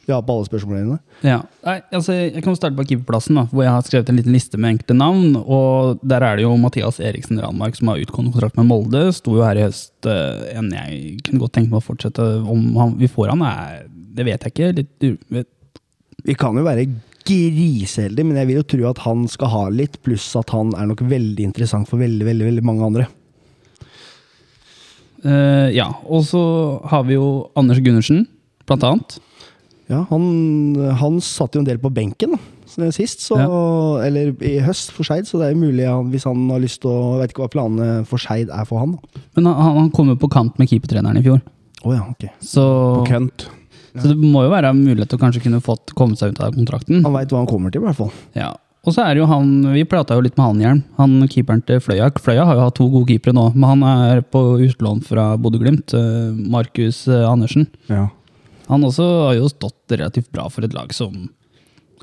ja 0.09 0.17
på 0.19 0.33
alle 0.35 0.47
spørsmålene 0.49 0.83
dine. 0.83 0.97
Ja. 1.23 1.37
Nei, 1.63 1.77
altså, 1.95 2.15
jeg 2.17 2.43
kan 2.43 2.57
starte 2.57 2.75
på 2.75 2.85
keeperplassen, 2.89 3.37
da, 3.39 3.45
hvor 3.51 3.63
jeg 3.63 3.71
har 3.71 3.85
skrevet 3.87 4.09
en 4.11 4.17
liten 4.19 4.35
liste 4.35 4.59
med 4.59 4.73
enkelte 4.73 4.97
navn. 4.99 5.37
og 5.39 6.01
Der 6.03 6.25
er 6.27 6.35
det 6.35 6.43
jo 6.43 6.51
Mathias 6.59 6.99
Eriksen 6.99 7.39
Ranmark 7.39 7.77
som 7.79 7.91
har 7.91 8.01
utgående 8.03 8.33
kontrakt 8.35 8.59
med 8.59 8.67
Molde. 8.67 9.05
Sto 9.15 9.37
jo 9.37 9.45
her 9.47 9.61
i 9.61 9.63
høst. 9.63 9.93
eh, 10.05 10.57
En 10.57 10.67
jeg 10.75 11.23
kunne 11.23 11.39
godt 11.45 11.55
tenke 11.55 11.71
meg 11.71 11.79
å 11.79 11.87
fortsette. 11.87 12.27
Om 12.43 12.67
han, 12.81 12.97
vi 12.99 13.07
får 13.07 13.31
han, 13.31 13.47
er, 13.47 13.87
det 13.87 14.27
vet 14.27 14.43
jeg 14.43 14.55
ikke. 14.55 14.71
Litt, 14.81 15.25
vet, 15.31 15.49
Vi 16.27 16.35
kan 16.35 16.55
jo 16.59 16.67
være 16.67 16.87
griseheldige, 17.23 18.27
men 18.27 18.35
jeg 18.41 18.47
vil 18.49 18.59
jo 18.59 18.69
tro 18.75 18.87
at 18.89 19.03
han 19.05 19.27
skal 19.31 19.47
ha 19.53 19.65
litt, 19.71 20.01
pluss 20.03 20.25
at 20.35 20.51
han 20.51 20.73
er 20.75 20.89
nok 20.89 21.05
veldig 21.07 21.45
interessant 21.47 21.87
for 21.87 22.03
veldig, 22.03 22.25
veldig, 22.27 22.49
veldig 22.51 22.63
mange 22.67 22.89
andre. 22.91 23.07
Uh, 25.23 25.71
ja. 25.71 25.87
Og 26.03 26.25
så 26.27 26.41
har 26.91 27.05
vi 27.07 27.15
jo 27.15 27.49
Anders 27.55 27.79
Gundersen, 27.79 28.25
blant 28.67 28.83
annet. 28.83 29.15
Ja, 29.91 30.05
han, 30.09 30.25
han 30.99 31.17
satt 31.21 31.55
jo 31.57 31.61
en 31.61 31.67
del 31.67 31.77
på 31.83 31.89
benken 31.93 32.31
da, 32.35 32.37
så- 32.65 32.87
sist, 32.95 33.19
så, 33.25 33.35
eller 34.05 34.31
i 34.41 34.53
høst 34.63 34.91
for 34.95 35.03
Skeid, 35.03 35.27
så 35.27 35.37
det 35.41 35.49
er 35.49 35.53
jo 35.55 35.61
mulig 35.65 35.85
han, 35.89 36.07
hvis 36.13 36.23
han 36.29 36.45
har 36.49 36.61
lyst 36.63 36.79
til 36.81 36.89
å 36.89 37.01
Jeg 37.17 37.19
vet 37.23 37.33
ikke 37.35 37.43
hva 37.43 37.51
planene 37.57 37.89
for 38.07 38.17
Skeid 38.23 38.49
er 38.49 38.65
for 38.69 38.79
han. 38.79 38.95
da. 38.95 39.21
Men 39.35 39.49
han, 39.51 39.75
han 39.81 39.91
kom 39.91 40.07
jo 40.13 40.15
på 40.15 40.29
kant 40.31 40.57
med 40.61 40.69
keepertreneren 40.71 41.19
i 41.19 41.25
fjor. 41.25 41.41
Oh, 41.83 41.91
ja, 41.93 42.05
okay. 42.09 42.31
Så, 42.39 42.63
På 43.01 43.05
kønt. 43.09 43.47
Så 43.93 44.07
det 44.09 44.15
må 44.17 44.41
jo 44.45 44.49
være 44.49 44.71
mulighet 44.73 45.11
til 45.11 45.19
å 45.19 45.21
kanskje 45.21 45.43
kunne 45.43 45.59
fått 45.61 45.91
komme 45.93 46.15
seg 46.17 46.31
ut 46.33 46.39
av 46.41 46.55
kontrakten. 46.55 47.03
Han 47.05 47.13
veit 47.13 47.29
hva 47.29 47.43
han 47.43 47.49
kommer 47.51 47.69
til, 47.69 47.83
i 47.83 47.85
hvert 47.85 47.99
fall. 47.99 48.09
Ja. 48.39 48.53
Og 48.87 48.91
så 48.95 49.03
er 49.05 49.13
det 49.13 49.21
jo 49.21 49.27
han, 49.29 49.51
Vi 49.75 49.83
prata 49.87 50.15
jo 50.17 50.23
litt 50.25 50.35
med 50.39 50.43
han 50.47 50.63
Hjelm, 50.63 50.79
han 50.97 51.27
keeperen 51.31 51.61
til 51.67 51.77
Fløya. 51.83 52.07
Fløya 52.19 52.43
har 52.49 52.57
jo 52.57 52.63
hatt 52.65 52.75
to 52.79 52.87
gode 52.91 53.11
keepere 53.13 53.35
nå, 53.37 53.45
men 53.53 53.69
han 53.69 53.83
er 54.15 54.23
på 54.25 54.41
utlån 54.65 55.03
fra 55.05 55.27
Bodø-Glimt. 55.37 55.93
eh, 55.93 56.33
Markus 56.55 57.03
eh, 57.07 57.21
Andersen. 57.29 57.67
Ja. 57.91 58.07
Han 58.73 58.83
også 58.89 59.05
har 59.29 59.37
jo 59.39 59.47
stått 59.53 59.93
relativt 59.93 60.31
bra 60.33 60.47
for 60.51 60.65
et 60.65 60.73
lag 60.75 60.91
som 60.97 61.13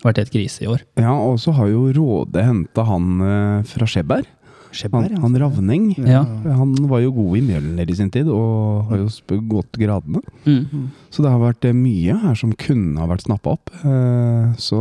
har 0.00 0.10
vært 0.12 0.20
helt 0.22 0.32
krise 0.32 0.62
i 0.64 0.68
år. 0.70 0.80
ja, 0.96 1.12
og 1.12 1.36
så 1.42 1.52
har 1.58 1.68
jo 1.68 1.88
Råde 1.92 2.44
henta 2.46 2.84
han 2.88 3.08
eh, 3.20 3.62
fra 3.68 3.88
Skjeberg. 3.90 4.28
Skjebberg, 4.70 5.10
Han, 5.18 5.24
han 5.34 5.38
Ravning. 5.42 5.86
Ja. 5.98 6.20
Han 6.54 6.76
var 6.86 7.00
jo 7.02 7.10
god 7.16 7.40
i 7.40 7.42
Mjølner 7.42 7.90
i 7.90 7.94
sin 7.98 8.08
tid, 8.14 8.28
og 8.30 8.86
har 8.88 9.00
jo 9.02 9.40
gått 9.50 9.74
gradene. 9.82 10.20
Mm. 10.46 10.84
Så 11.10 11.24
det 11.26 11.32
har 11.34 11.42
vært 11.42 11.66
eh, 11.66 11.74
mye 11.74 12.14
her 12.22 12.38
som 12.38 12.52
kunne 12.54 13.02
ha 13.02 13.08
vært 13.10 13.26
snappa 13.26 13.56
opp. 13.58 13.72
Eh, 13.82 14.52
Så 14.62 14.78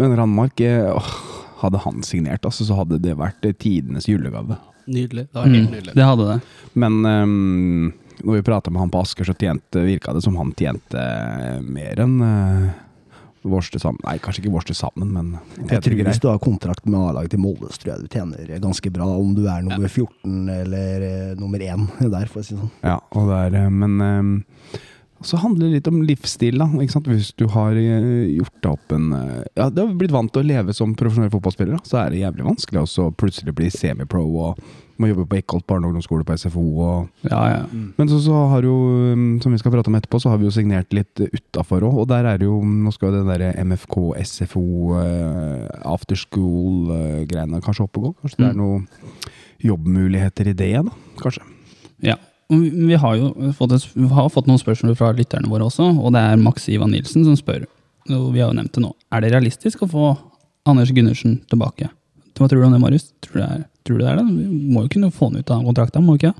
Men 0.00 0.16
Randmark 0.16 0.60
eh, 0.64 0.88
åh, 0.96 1.12
Hadde 1.60 1.78
han 1.84 2.02
signert, 2.04 2.44
altså, 2.44 2.64
så 2.66 2.74
hadde 2.80 2.98
det 3.04 3.14
vært 3.16 3.44
tidenes 3.60 4.08
julegave. 4.10 4.56
Nydelig. 4.88 5.28
Det 5.30 5.38
var 5.38 5.46
helt 5.48 5.68
Mm. 5.68 5.70
nydelig. 5.76 5.94
Det 5.96 6.04
hadde 6.04 6.24
det. 6.32 6.40
Men 6.74 6.98
ehm, 7.08 7.92
når 8.22 8.38
vi 8.38 8.46
prata 8.46 8.70
med 8.70 8.84
han 8.84 8.92
på 8.92 9.02
Asker, 9.02 9.26
så 9.26 9.34
tjente, 9.34 9.82
virka 9.84 10.14
det 10.14 10.22
som 10.24 10.36
han 10.38 10.52
tjente 10.56 11.00
eh, 11.00 11.60
mer 11.64 12.00
enn 12.04 12.16
uh, 12.22 12.68
vårs 13.44 13.68
til 13.72 13.82
sammen. 13.82 14.00
Nei, 14.06 14.16
kanskje 14.22 14.44
ikke 14.44 14.52
vårs 14.54 14.68
til 14.68 14.78
sammen, 14.78 15.10
men 15.12 15.34
Jeg 15.68 15.82
tror. 15.84 15.98
Hvis 16.08 16.22
du 16.22 16.28
har 16.30 16.40
kontrakt 16.42 16.86
med 16.88 17.00
A-laget 17.10 17.34
til 17.34 17.42
Molde, 17.42 17.70
så 17.72 17.82
tror 17.82 17.92
jeg 17.92 18.04
du 18.06 18.14
tjener 18.14 18.52
ganske 18.62 18.92
bra. 18.94 19.08
Om 19.20 19.34
du 19.36 19.44
er 19.44 19.66
nummer 19.66 19.90
14 19.90 20.54
eller 20.54 21.08
eh, 21.08 21.34
nummer 21.40 21.60
1 21.60 21.88
der, 22.14 22.30
for 22.30 22.40
å 22.40 22.46
si 22.46 22.54
det 22.56 22.62
sånn. 22.62 22.72
Ja, 22.84 22.98
er, 23.40 23.58
eh, 23.60 23.68
men 23.72 24.44
så 25.24 25.38
handler 25.42 25.66
det 25.70 25.78
litt 25.80 25.88
om 25.90 26.02
livsstil, 26.06 26.58
da. 26.60 26.66
Ikke 26.84 26.92
sant? 26.94 27.08
Hvis 27.10 27.32
du 27.40 27.46
har 27.54 27.72
eh, 27.80 28.36
gjort 28.36 28.56
deg 28.62 28.70
opp 28.76 28.94
en 28.96 29.10
eh, 29.16 29.42
Ja, 29.56 29.70
du 29.72 29.82
har 29.82 29.92
blitt 29.98 30.12
vant 30.14 30.30
til 30.34 30.44
å 30.44 30.48
leve 30.48 30.74
som 30.76 30.94
profesjonell 30.98 31.32
fotballspiller, 31.32 31.78
da, 31.78 31.84
så 31.88 32.02
er 32.04 32.10
det 32.14 32.22
jævlig 32.22 32.44
vanskelig 32.46 32.84
å 32.84 33.10
plutselig 33.18 33.54
bli 33.56 33.70
semipro 33.72 34.24
og 34.46 34.60
må 35.02 35.08
jobbe 35.10 35.24
på 35.26 35.38
Eckholt 35.40 35.64
barne- 35.66 35.88
og 35.88 35.90
ungdomsskole 35.90 36.22
på 36.28 36.36
SFO 36.38 36.60
og 36.84 37.26
Ja, 37.26 37.40
ja. 37.50 37.62
Men 37.98 38.06
så, 38.12 38.20
så 38.22 38.44
har 38.52 38.62
jo, 38.62 38.74
um, 39.16 39.24
som 39.42 39.50
vi 39.50 39.58
skal 39.58 39.72
prate 39.74 39.90
om 39.90 39.96
etterpå, 39.98 40.20
så 40.22 40.30
har 40.30 40.38
vi 40.38 40.46
jo 40.46 40.52
signert 40.54 40.92
litt 40.94 41.18
utafor 41.18 41.82
òg. 41.88 41.96
Og 42.04 42.06
der 42.12 42.28
er 42.30 42.38
det 42.38 42.46
jo 42.46 42.60
Nå 42.62 42.92
skal 42.94 43.10
jo 43.10 43.16
den 43.16 43.26
derre 43.32 43.48
MFK, 43.64 43.96
SFO, 44.22 44.62
uh, 44.94 45.66
afterschool-greiene 45.96 47.60
kanskje 47.64 47.86
opp 47.88 47.98
og 47.98 48.06
gå. 48.06 48.12
Kanskje 48.22 48.38
det 48.42 48.46
er 48.50 48.54
Mm. 48.54 48.62
noen 48.62 48.86
jobbmuligheter 49.64 50.48
i 50.48 50.54
det, 50.54 50.70
da? 50.84 50.90
Kanskje. 51.18 51.42
Ja. 52.02 52.16
Vi 52.62 52.98
har 53.00 53.16
jo 53.18 53.52
fått, 53.56 53.74
et, 53.76 53.86
har 54.10 54.30
fått 54.32 54.48
noen 54.50 54.60
spørsmål 54.60 54.96
fra 54.98 55.12
lytterne 55.16 55.50
våre 55.50 55.66
også, 55.68 55.90
og 55.98 56.14
det 56.14 56.22
er 56.22 56.40
Max 56.40 56.68
Ivan 56.72 56.94
Nilsen 56.94 57.26
som 57.26 57.36
spør. 57.38 57.66
Og 58.12 58.30
vi 58.34 58.42
har 58.42 58.50
jo 58.50 58.58
nevnt 58.58 58.74
det 58.76 58.84
nå. 58.84 58.92
Er 59.14 59.24
det 59.24 59.32
realistisk 59.32 59.84
å 59.84 59.90
få 59.90 60.08
Anders 60.68 60.92
Gundersen 60.94 61.38
tilbake? 61.50 61.90
Hva 62.34 62.48
tror 62.50 62.60
du 62.60 62.66
om 62.66 62.74
det, 62.74 62.82
Marius? 62.82 63.08
Tror 63.24 63.38
du 63.38 63.42
det 63.42 63.48
er, 63.48 63.62
tror 63.86 63.98
du 63.98 64.04
det, 64.04 64.10
er 64.10 64.20
det? 64.20 64.26
Vi 64.34 64.72
må 64.74 64.84
jo 64.84 64.92
kunne 64.96 65.12
få 65.14 65.30
han 65.30 65.38
ut 65.38 65.54
av 65.54 65.64
kontrakten, 65.68 66.04
må 66.04 66.16
vi 66.16 66.24
ikke? 66.24 66.34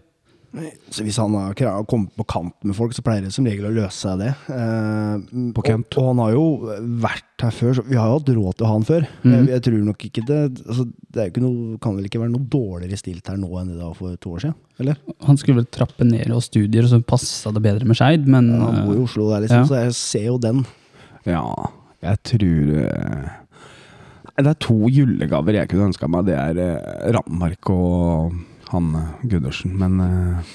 Så 0.95 1.03
hvis 1.03 1.17
han 1.19 1.35
har 1.35 1.57
kommet 1.91 2.13
på 2.15 2.27
kant 2.31 2.55
med 2.67 2.77
folk, 2.79 2.95
så 2.95 3.03
pleier 3.03 3.25
det 3.27 3.33
som 3.35 3.47
regel 3.47 3.67
å 3.67 3.73
løse 3.75 3.97
seg 3.97 4.21
det. 4.23 4.31
Eh, 4.55 5.25
På 5.57 5.65
kønt. 5.67 5.97
Og, 5.97 6.01
og 6.01 6.11
han 6.13 6.23
har 6.23 6.35
jo 6.37 6.45
vært 7.03 7.45
her 7.45 7.55
før, 7.55 7.73
så 7.75 7.85
vi 7.89 7.99
har 7.99 8.11
jo 8.11 8.19
hatt 8.21 8.31
råd 8.37 8.59
til 8.59 8.67
å 8.67 8.71
ha 8.71 8.77
han 8.77 8.87
før. 8.87 9.09
Mm. 9.25 9.33
jeg, 9.33 9.49
jeg 9.51 9.65
tror 9.67 9.81
nok 9.89 10.07
ikke 10.09 10.25
det 10.29 10.39
altså, 10.47 10.87
Det 10.87 11.21
er 11.21 11.27
jo 11.27 11.33
ikke 11.35 11.45
noe, 11.45 11.79
kan 11.83 11.99
vel 11.99 12.09
ikke 12.09 12.23
være 12.23 12.35
noe 12.37 12.49
dårligere 12.55 13.01
stilt 13.01 13.31
her 13.33 13.41
nå 13.41 13.51
enn 13.61 13.73
det 13.73 13.81
var 13.81 13.99
for 13.99 14.23
to 14.23 14.37
år 14.37 14.45
siden? 14.47 14.57
Eller? 14.83 15.03
Han 15.27 15.41
skulle 15.41 15.63
vel 15.63 15.71
trappe 15.75 16.07
ned 16.07 16.35
og 16.35 16.43
studier, 16.47 16.87
og 16.87 16.93
så 16.93 17.03
passa 17.03 17.55
det 17.55 17.65
bedre 17.67 17.91
med 17.91 17.99
Skeid, 17.99 18.31
men 18.31 18.53
Ja, 18.55 18.63
han 18.69 18.83
bor 18.87 18.95
i 18.95 19.01
eh, 19.01 19.05
Oslo, 19.09 19.29
der, 19.33 19.47
liksom, 19.47 19.65
ja. 19.65 19.71
så 19.71 19.81
jeg 19.83 19.99
ser 19.99 20.29
jo 20.31 20.39
den. 20.43 20.65
Ja, 21.27 21.45
jeg 22.05 22.21
tror 22.29 22.73
uh, 22.85 23.29
Det 24.37 24.51
er 24.51 24.59
to 24.61 24.81
julegaver 24.93 25.57
jeg 25.57 25.71
kunne 25.71 25.91
ønska 25.91 26.11
meg. 26.11 26.27
Det 26.29 26.39
er 26.39 27.15
Rammark 27.15 27.25
Randmark 27.25 27.71
og 27.75 28.43
han 28.73 28.95
uh, 28.97 29.13
Gundersen. 29.29 29.75
Men 29.79 30.01
uh, 30.01 30.55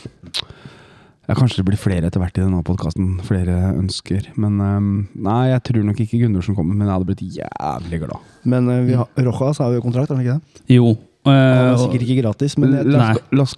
ja, 1.29 1.35
kanskje 1.37 1.61
det 1.61 1.67
blir 1.67 1.77
flere 1.77 2.09
etter 2.09 2.21
hvert 2.23 2.39
i 2.39 2.41
denne 2.41 2.63
podkasten. 2.65 3.19
Flere 3.27 3.57
ønsker. 3.75 4.31
Men 4.41 4.55
um, 4.57 4.87
nei, 5.13 5.51
jeg 5.51 5.61
tror 5.67 5.85
nok 5.85 5.99
ikke 6.01 6.23
Gundersen 6.23 6.57
kommer, 6.57 6.73
men 6.73 6.89
jeg 6.89 6.95
hadde 6.95 7.09
blitt 7.11 7.21
jævlig 7.37 7.99
glad. 8.01 8.31
Men 8.49 8.71
eh, 8.73 8.81
vi 8.87 8.97
har, 8.97 9.11
Rojas 9.27 9.61
har 9.61 9.75
jo 9.75 9.83
kontrakt, 9.83 10.09
har 10.09 10.17
han 10.17 10.25
ikke 10.25 10.39
det? 10.39 10.63
Jo. 10.73 10.95
Han 11.27 11.35
eh, 11.35 11.61
er 11.67 11.77
sikkert 11.83 12.05
ikke 12.07 12.17
gratis, 12.23 12.55
men 12.57 12.73
jeg, 12.73 12.87
Las, 12.95 13.19
las 13.35 13.53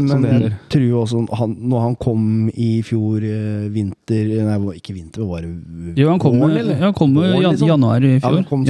men 0.00 0.24
jeg 0.24 0.52
tror 0.72 1.02
også 1.04 1.22
han, 1.38 1.54
når 1.70 1.82
han 1.84 1.96
kom 2.00 2.22
i 2.50 2.70
fjor 2.86 3.22
eh, 3.22 3.66
vinter 3.70 4.32
Nei, 4.48 4.56
ikke 4.80 4.96
vinter, 4.96 5.22
var 5.28 5.44
det? 5.44 5.52
Jo, 6.00 6.08
han 6.10 6.18
kom, 6.22 6.40
Våren, 6.40 6.56
eller? 6.56 6.74
ja, 6.74 6.88
han 6.88 6.96
kom 6.96 7.12
i 7.20 7.28
liksom. 7.36 7.68
januar 7.68 8.02
i 8.02 8.14
Ja, 8.16 8.20
fjor. 8.24 8.38
han 8.40 8.48
kom 8.48 8.64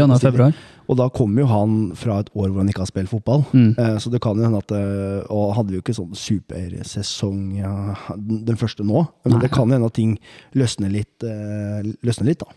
Og 0.86 0.98
da 1.00 1.08
kommer 1.10 1.42
jo 1.42 1.50
han 1.50 1.76
fra 1.98 2.20
et 2.22 2.30
år 2.34 2.50
hvor 2.50 2.60
han 2.62 2.70
ikke 2.70 2.84
har 2.84 2.90
spilt 2.90 3.10
fotball. 3.10 3.44
Mm. 3.52 3.70
Eh, 3.74 3.96
Så 4.02 4.12
det 4.12 4.20
kan 4.24 4.38
jo 4.38 4.46
hende 4.46 4.62
at 4.62 4.72
eh, 4.76 5.22
Og 5.34 5.54
hadde 5.56 5.72
vi 5.72 5.80
jo 5.80 5.84
ikke 5.84 5.96
sånn 5.96 6.14
supersesong 6.16 7.40
ja, 7.58 7.72
den 8.16 8.44
den 8.46 8.60
første 8.60 8.84
nå, 8.86 9.02
men 9.24 9.36
Nei. 9.36 9.40
det 9.44 9.50
kan 9.52 9.68
jo 9.68 9.76
hende 9.76 9.88
at 9.90 9.96
ting 9.98 10.12
løsner 10.56 10.92
litt, 10.92 11.24
eh, 11.26 11.82
løsner 12.06 12.30
litt 12.30 12.40
da. 12.44 12.48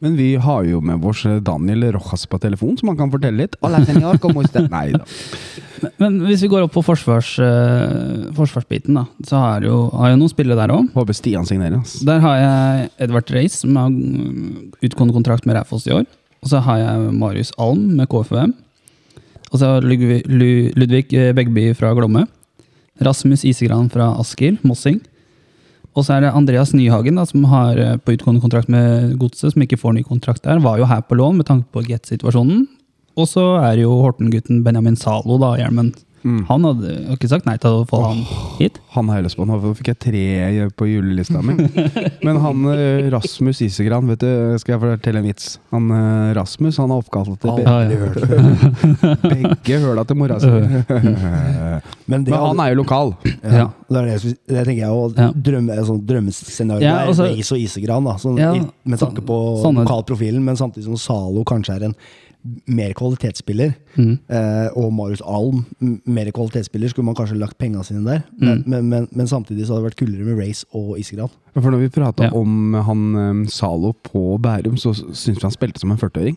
Men 0.00 0.14
vi 0.16 0.34
har 0.40 0.64
jo 0.64 0.78
med 0.84 1.02
oss 1.04 1.24
Daniel 1.44 1.90
Rojas 1.92 2.24
på 2.30 2.38
telefon, 2.40 2.76
som 2.78 2.88
han 2.88 2.96
kan 2.96 3.10
fortelle 3.12 3.42
litt. 3.42 3.56
Hola, 3.60 3.82
senor, 3.84 4.16
como 4.22 4.40
usted? 4.44 4.70
Nei 4.72 4.94
da. 4.94 5.02
Men, 5.82 5.92
men 6.00 6.16
hvis 6.28 6.44
vi 6.44 6.48
går 6.52 6.64
opp 6.64 6.72
på 6.72 6.84
forsvars, 6.84 7.34
uh, 7.44 8.30
forsvarsbiten, 8.36 8.96
da, 8.96 9.04
så 9.28 9.42
har 9.42 9.66
jo, 9.68 9.82
har 9.96 10.14
jeg 10.14 10.20
noen 10.22 10.32
spillere 10.32 10.56
der 10.62 10.72
òg. 10.72 10.88
Håper 10.96 11.16
Stian 11.16 11.48
signerer. 11.48 11.84
Der 12.08 12.24
har 12.24 12.40
jeg 12.40 12.88
Edvard 13.08 13.34
Reis, 13.36 13.60
som 13.60 13.76
har 13.76 13.92
mm, 13.92 14.80
utgående 14.88 15.16
kontrakt 15.18 15.48
med 15.48 15.58
Raufoss 15.60 15.84
i 15.90 15.92
år. 15.98 16.08
Og 16.40 16.52
så 16.52 16.60
har 16.64 16.80
jeg 16.80 17.14
Marius 17.20 17.52
Alm 17.60 17.96
med 17.98 18.08
KFUM. 18.10 18.54
Og 19.50 19.58
så 19.58 19.66
har 19.66 19.84
Ludvig, 19.84 20.22
Ludvig 20.78 21.06
eh, 21.18 21.32
Begby 21.36 21.70
fra 21.76 21.92
Glomme. 21.96 22.26
Rasmus 23.00 23.44
Isegran 23.48 23.88
fra 23.92 24.12
Asker, 24.20 24.58
Mossing. 24.62 25.00
Og 25.96 26.06
så 26.06 26.14
er 26.14 26.24
det 26.24 26.34
Andreas 26.36 26.72
Nyhagen, 26.76 27.16
da, 27.18 27.24
som 27.26 27.44
har 27.50 27.78
eh, 27.80 27.96
på 27.98 28.14
utgående 28.14 28.42
kontrakt 28.42 28.70
med 28.70 29.16
Godset, 29.20 29.52
som 29.54 29.64
ikke 29.64 29.80
får 29.80 29.96
ny 29.96 30.04
kontrakt 30.06 30.44
der. 30.46 30.62
Var 30.62 30.78
jo 30.78 30.88
her 30.88 31.02
på 31.02 31.18
lån 31.18 31.40
med 31.40 31.48
tanke 31.48 31.66
på 31.74 31.82
Get-situasjonen. 31.88 32.68
Og 33.18 33.26
så 33.26 33.42
er 33.58 33.74
det 33.76 33.84
jo 33.84 33.98
Horten-gutten 34.04 34.62
Benjamin 34.64 34.96
Zalo, 34.96 35.36
da, 35.42 35.56
hjelmen. 35.58 35.90
Mm. 36.22 36.42
Han 36.50 36.64
hadde 36.68 36.88
har 37.08 37.16
ikke 37.16 37.28
sagt 37.30 37.46
nei 37.48 37.54
til 37.60 37.78
å 37.80 37.84
få 37.88 38.00
han 38.04 38.18
hit. 38.58 38.76
Han 38.92 39.08
har 39.08 39.20
jeg 39.20 39.24
lyst 39.30 39.38
på. 39.38 39.46
Nå 39.48 39.56
fikk 39.78 39.88
jeg 39.92 39.98
tre 40.04 40.24
på 40.76 40.88
julelista 40.90 41.40
mi. 41.44 41.54
Men 42.26 42.40
han 42.44 42.66
eh, 42.74 43.08
Rasmus 43.14 43.62
Isegran, 43.64 44.06
vet 44.10 44.20
du, 44.24 44.30
skal 44.60 44.74
jeg 44.76 44.82
fortelle 44.84 45.22
en 45.22 45.28
vits? 45.30 45.54
Han 45.72 45.88
eh, 45.96 46.34
Rasmus 46.36 46.76
han 46.82 46.92
er 46.92 47.00
oppkalt 47.00 47.32
etter 47.36 47.56
begge, 47.56 47.72
ah, 47.72 47.82
ja. 47.88 49.16
begge 49.32 49.80
høla 49.86 50.04
til 50.08 50.20
mora 50.20 50.36
si. 50.42 50.50
Men, 52.10 52.24
Men 52.26 52.32
han 52.34 52.60
er 52.64 52.72
jo 52.74 52.80
lokal. 52.82 53.14
ja, 53.42 53.56
Ja. 53.60 53.66
Det 53.90 53.98
er 53.98 54.06
det, 54.06 54.34
det 54.46 54.64
tenker 54.68 54.82
jeg 54.84 54.88
jo. 54.92 55.04
Ja. 55.16 55.28
Drømme, 55.50 55.76
sånn, 55.88 56.00
drømmescenario 56.06 56.84
Ja, 56.84 56.96
er 57.02 57.10
altså- 57.10 57.26
Reis 57.30 57.50
og 57.54 57.58
Isegran, 57.58 58.04
da, 58.06 58.16
sånn, 58.22 58.38
Ja, 58.38 58.52
med 58.84 58.98
tanke 59.00 59.22
på 59.26 59.38
sånne- 59.64 59.82
lokalprofilen, 59.86 60.42
men 60.44 60.56
samtidig 60.56 60.84
som 60.86 60.96
Zalo 61.00 61.42
kanskje 61.44 61.74
er 61.80 61.84
en 61.88 61.96
mer 62.66 62.92
kvalitetsspiller. 62.96 63.74
Mm. 63.96 64.14
Eh, 64.32 64.68
og 64.80 64.92
Marius 64.96 65.20
Alm, 65.26 65.64
mer 66.06 66.30
kvalitetsspiller, 66.32 66.88
skulle 66.88 67.04
man 67.10 67.14
kanskje 67.18 67.36
lagt 67.38 67.58
penga 67.58 67.82
sine 67.84 68.04
der. 68.06 68.22
Men, 68.38 68.62
Mm. 68.62 68.64
men, 68.70 68.88
men, 68.88 69.08
men 69.12 69.26
samtidig 69.28 69.66
så 69.66 69.74
hadde 69.76 69.84
det 69.84 69.90
vært 69.92 70.00
kulere 70.06 70.24
med 70.24 70.38
Race 70.40 70.64
og 70.72 70.98
Isegran. 70.98 71.30
For 71.54 71.70
når 71.70 71.78
vi 71.84 71.88
prata 72.00 72.24
Ja. 72.24 72.30
om 72.34 72.74
han 72.74 73.06
eh, 73.44 73.46
Zalo 73.48 73.92
på 73.92 74.38
Bærum, 74.40 74.76
så 74.80 74.94
syntes 74.94 75.36
vi 75.42 75.42
han 75.42 75.50
spilte 75.56 75.80
som 75.80 75.90
en 75.92 75.98
40-åring. 75.98 76.36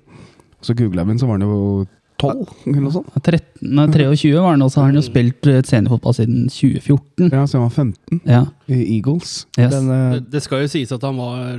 Så 0.62 0.74
googla 0.76 1.04
vi 1.04 1.10
han, 1.16 1.20
så 1.20 1.28
var 1.28 1.40
han 1.40 1.48
jo 1.48 1.86
12, 2.20 2.48
eller 2.68 2.82
noe 2.86 2.92
sånt. 2.94 3.08
13, 3.24 3.42
nei, 3.74 3.88
23 3.92 4.34
var 4.40 4.52
han, 4.54 4.62
og 4.62 4.70
så 4.72 4.80
har 4.80 4.86
han 4.92 4.96
jo 4.96 5.02
spilt 5.04 5.48
eh, 5.50 5.62
seniorfotball 5.66 6.14
siden 6.14 6.46
2014. 6.48 7.32
Ja, 7.34 7.42
så 7.48 7.58
han 7.60 7.66
var 7.66 7.74
15 7.74 8.22
Ja, 8.30 8.44
i 8.70 8.98
Eagles. 8.98 9.46
yes. 9.60 9.72
Den, 9.74 9.90
eh, 9.92 10.12
Det, 10.20 10.30
det 10.32 10.44
skal 10.44 10.62
jo 10.62 10.68
sies 10.68 10.92
at 10.92 11.02
han 11.02 11.18
var 11.18 11.58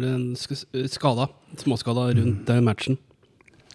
skada. 0.88 1.26
Småskada 1.58 2.06
rundt 2.14 2.46
den 2.46 2.64
matchen. 2.64 2.96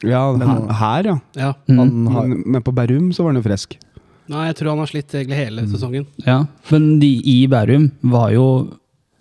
Ja, 0.04 0.32
Men- 0.38 0.70
her, 0.70 1.04
ja. 1.04 1.20
Ja. 1.36 1.54
mm, 1.68 2.08
han 2.14 2.30
Men, 2.30 2.43
men 2.45 2.62
på 2.64 2.72
Bærum 2.74 3.12
så 3.14 3.24
var 3.24 3.34
han 3.34 3.41
jo 3.43 3.50
frisk. 3.50 3.78
Nei, 4.30 4.45
jeg 4.47 4.56
tror 4.60 4.70
han 4.70 4.78
har 4.84 4.86
slitt 4.88 5.10
egentlig 5.14 5.36
hele 5.39 5.62
sesongen. 5.68 6.06
ja. 6.26 6.45
Men 6.72 7.00
de 7.00 7.10
i 7.26 7.47
Bærum 7.47 7.91
var 8.04 8.30
jo 8.32 8.45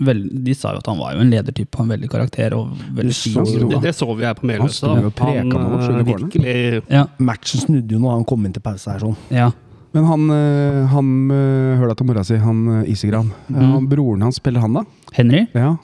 vel, 0.01 0.29
De 0.45 0.55
sa 0.55 0.71
jo 0.73 0.79
at 0.79 0.87
han 0.87 0.99
var 0.99 1.15
jo 1.15 1.21
en 1.25 1.31
ledertype, 1.33 1.75
og 1.75 1.81
en 1.87 1.89
veldig 1.99 2.09
karakter 2.11 2.53
og 2.55 2.69
veldig 2.95 3.15
så 3.17 3.43
Det, 3.71 3.81
det 3.83 3.95
så 3.97 4.07
vi 4.17 4.23
her 4.25 4.35
på 4.35 4.47
Han 4.47 4.61
han, 4.61 5.51
han 5.51 5.51
under 5.51 5.99
eh, 5.99 6.05
virkelig 6.05 6.83
Ja, 6.91 7.07
matchen 7.19 7.61
snudde 7.65 7.91
jo 7.91 7.99
når 7.99 8.11
han 8.13 8.25
kom 8.25 8.45
inn 8.47 8.53
til 8.53 8.63
pause 8.63 8.91
her. 8.93 8.99
sånn. 9.01 9.17
ja. 9.31 9.51
Men 9.95 10.05
han, 10.05 10.31
eh, 10.31 10.87
han 10.93 11.05
med 11.27 11.79
høla 11.81 11.95
til 11.97 12.07
mora 12.07 12.23
si, 12.23 12.37
han 12.37 12.83
eh, 12.85 12.91
Isegran 12.93 13.33
Mm. 13.49 13.73
han, 13.73 13.87
Broren 13.89 14.21
hans 14.23 14.37
spiller 14.37 14.61
han, 14.61 14.75
da? 14.75 14.83
Henry. 15.15 15.47
Ja. 15.55 15.77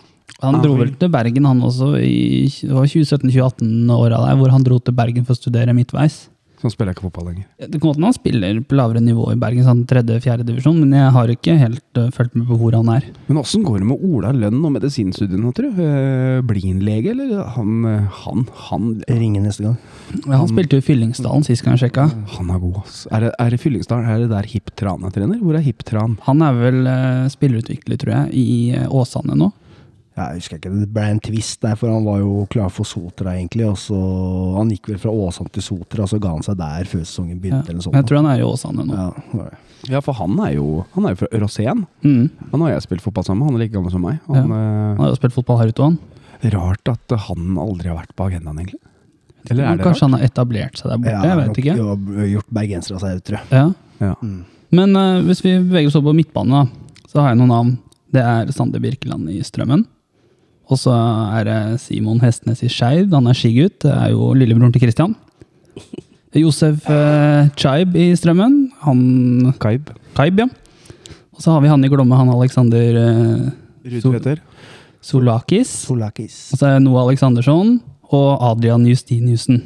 Han 0.45 0.61
Ah, 0.61 0.62
dro 0.64 0.76
vel 0.78 0.95
til 1.01 1.11
Bergen, 1.12 1.49
han 1.49 1.64
også, 1.64 1.95
i 2.01 2.47
det 2.47 2.72
var 2.72 2.86
2017-2018-åra 2.86 4.22
der, 4.28 4.38
hvor 4.40 4.55
han 4.55 4.64
dro 4.66 4.78
til 4.78 4.97
Bergen 4.97 5.26
for 5.26 5.36
å 5.36 5.40
studere 5.42 5.76
midtveis. 5.76 6.28
Så 6.64 6.70
han 6.70 6.72
spiller 6.72 6.95
ikke 6.95 7.05
fotball 7.05 7.26
lenger. 7.28 7.45
Det 7.61 7.76
kan 7.76 7.90
godt 7.90 7.99
han 8.01 8.14
spiller 8.16 8.59
på 8.64 8.76
lavere 8.78 9.01
nivå 9.05 9.26
i 9.34 9.36
Bergen, 9.36 9.66
sånn 9.66 9.82
tredje-fjerde 9.84 10.47
divisjon, 10.49 10.78
men 10.80 10.95
jeg 10.97 11.11
har 11.12 11.32
ikke 11.34 11.57
helt 11.61 11.99
uh, 12.01 12.07
fulgt 12.14 12.38
med 12.38 12.47
på 12.49 12.57
hvor 12.57 12.72
han 12.78 12.88
er. 12.88 13.05
Men 13.26 13.40
åssen 13.42 13.66
går 13.66 13.82
det 13.82 13.88
med 13.90 14.07
Ola 14.09 14.30
Lønn 14.32 14.62
og 14.64 14.72
medisinstudiene, 14.72 15.53
tror 15.53 15.74
du? 15.76 15.82
Uh, 15.82 16.38
Blir 16.49 16.64
han 16.64 16.78
lege, 16.86 17.12
eller? 17.12 17.34
Han, 17.59 17.84
eh, 17.90 18.22
han, 18.22 18.47
han, 18.70 18.86
Ringer 19.11 19.45
neste 19.45 19.66
gang. 19.66 19.76
Ja, 20.22 20.38
han 20.38 20.49
spilte 20.49 20.78
jo 20.78 20.80
i 20.80 20.86
Fyllingsdalen 20.86 21.45
sist 21.45 21.66
gang 21.66 21.76
jeg 21.76 21.90
sjekka. 21.90 22.07
han 22.38 22.55
er 22.55 22.62
god, 22.62 22.80
ass. 22.80 23.03
Er 23.12 23.26
det, 23.26 23.34
er 23.45 23.53
det 23.53 23.61
Fyllingsdalen? 23.61 24.09
Er 24.09 24.24
det 24.24 24.30
der 24.32 24.49
Hipp 24.55 24.72
Tran 24.80 25.05
er 25.05 25.12
trener? 25.12 25.45
Hvor 25.45 25.61
er 25.61 25.66
Hipp 25.68 25.84
Tran? 25.84 26.16
Han 26.24 26.40
er 26.49 26.57
vel 26.62 26.80
uh, 26.88 27.28
spillerutvikler, 27.34 28.01
tror 28.01 28.16
jeg, 28.16 28.32
i 28.40 28.49
uh, 28.78 28.88
Åsane 29.03 29.36
nå. 29.36 29.53
Ja, 30.15 30.29
jeg 30.31 30.39
husker 30.45 30.59
ikke, 30.61 30.71
Det 30.79 30.89
ble 30.95 31.03
en 31.11 31.19
twist 31.21 31.61
der, 31.65 31.75
for 31.75 31.91
han 31.91 32.05
var 32.07 32.21
jo 32.21 32.47
klar 32.53 32.69
for 32.71 32.87
Sotra, 32.87 33.33
egentlig. 33.35 33.67
og 33.67 33.77
så 33.83 33.97
Han 34.57 34.71
gikk 34.71 34.87
vel 34.93 34.99
fra 35.03 35.11
Åsane 35.11 35.51
til 35.51 35.62
Sotra, 35.67 36.05
og 36.05 36.09
så 36.12 36.21
ga 36.23 36.29
han 36.37 36.43
seg 36.47 36.57
der 36.61 36.85
før 36.87 37.01
sesongen 37.03 37.35
Ja. 37.35 37.41
begynte. 37.43 37.69
eller 37.69 37.81
noe 37.81 37.87
sånt. 37.89 37.95
Jeg 37.99 38.07
tror 38.07 38.17
han 38.23 38.27
er 38.31 38.39
i 38.39 38.47
Åsane 38.47 38.87
nå. 38.87 38.95
ja. 39.35 39.49
Ja, 39.91 40.01
for 40.01 40.15
han 40.15 40.39
er 40.41 40.55
jo, 40.55 40.85
han 40.95 41.05
er 41.05 41.11
jo 41.12 41.17
fra 41.17 41.27
Rosén. 41.43 41.87
Mm. 42.03 42.31
Han 42.53 42.61
har 42.62 42.71
jeg 42.71 42.83
spilt 42.87 43.03
fotball 43.03 43.25
sammen 43.25 43.41
med. 43.45 43.51
Han 43.53 43.61
er 43.61 43.65
like 43.67 43.75
gammel 43.75 43.91
som 43.93 44.01
meg. 44.01 44.21
Han, 44.29 44.49
Han 44.49 44.97
har 44.97 45.11
jo 45.11 45.17
spilt 45.19 45.35
fotball 45.35 45.59
her 45.59 45.69
ute 45.69 45.83
òg, 45.83 45.85
han. 45.85 45.99
eh, 46.43 46.51
rart 46.55 46.89
at 46.89 47.19
han 47.27 47.59
aldri 47.59 47.89
har 47.91 47.99
vært 47.99 48.15
på 48.17 48.25
agendaen, 48.31 48.57
egentlig. 48.62 48.81
Eller 49.51 49.65
er 49.67 49.77
det 49.77 49.85
Kanskje 49.85 50.01
rart? 50.07 50.11
han 50.11 50.12
har 50.12 50.21
etablert 50.25 50.79
seg 50.79 50.89
der 50.89 50.97
borte, 50.97 51.27
jeg 51.29 51.37
vet 51.37 51.59
ikke. 51.61 51.77
Ja, 51.77 52.29
gjort 52.33 52.51
bergensere 52.55 52.95
av 52.97 53.01
seg, 53.03 53.25
tror 53.25 53.39
jeg. 53.41 53.51
Ja. 53.51 53.75
Ja. 54.01 54.15
Men 54.71 54.97
uh, 54.97 55.21
hvis 55.27 55.43
vi 55.45 55.59
beveger 55.59 55.89
oss 55.89 55.97
over 55.97 56.12
på 56.15 56.17
midtbanen, 56.23 56.51
da, 56.51 57.03
så 57.11 57.21
har 57.21 57.29
jeg 57.35 57.39
noen 57.43 57.53
navn. 57.53 57.79
Det 58.15 58.23
er 58.25 58.53
Sander 58.57 58.81
Birkeland 58.81 59.29
i 59.29 59.43
Strømmen. 59.43 59.85
Og 60.73 60.81
så 60.81 60.95
er 60.95 61.45
det 61.49 61.59
Simon 61.83 62.23
Hestnes 62.25 62.65
i 62.65 62.71
Skeiv. 62.73 63.11
Han 63.12 63.29
er 63.29 63.37
skigutt. 63.37 63.83
Det 63.85 63.93
er 63.93 64.15
jo 64.15 64.33
lillebroren 64.37 64.73
til 64.73 64.87
Christian. 64.87 65.15
Josef 66.45 66.89
uh, 66.91 67.51
Chaib 67.61 67.95
i 67.95 68.09
Strømmen. 68.19 68.57
Han 68.87 69.53
Kaib. 69.62 69.93
Kaib, 70.17 70.41
ja. 70.41 70.49
Og 71.35 71.43
så 71.43 71.53
har 71.55 71.62
vi 71.62 71.71
han 71.71 71.85
i 71.85 71.91
Glomme, 71.91 72.17
han 72.17 72.31
Alexander 72.31 72.99
Tveter. 73.85 74.41
Solakis. 75.05 75.69
Solakis. 75.85 76.37
Og 76.55 76.61
så 76.61 76.69
er 76.69 76.79
det 76.79 76.85
Noah 76.87 77.05
Aleksandersson 77.05 77.77
og 78.15 78.29
Adrian 78.51 78.87
Justiniussen. 78.89 79.61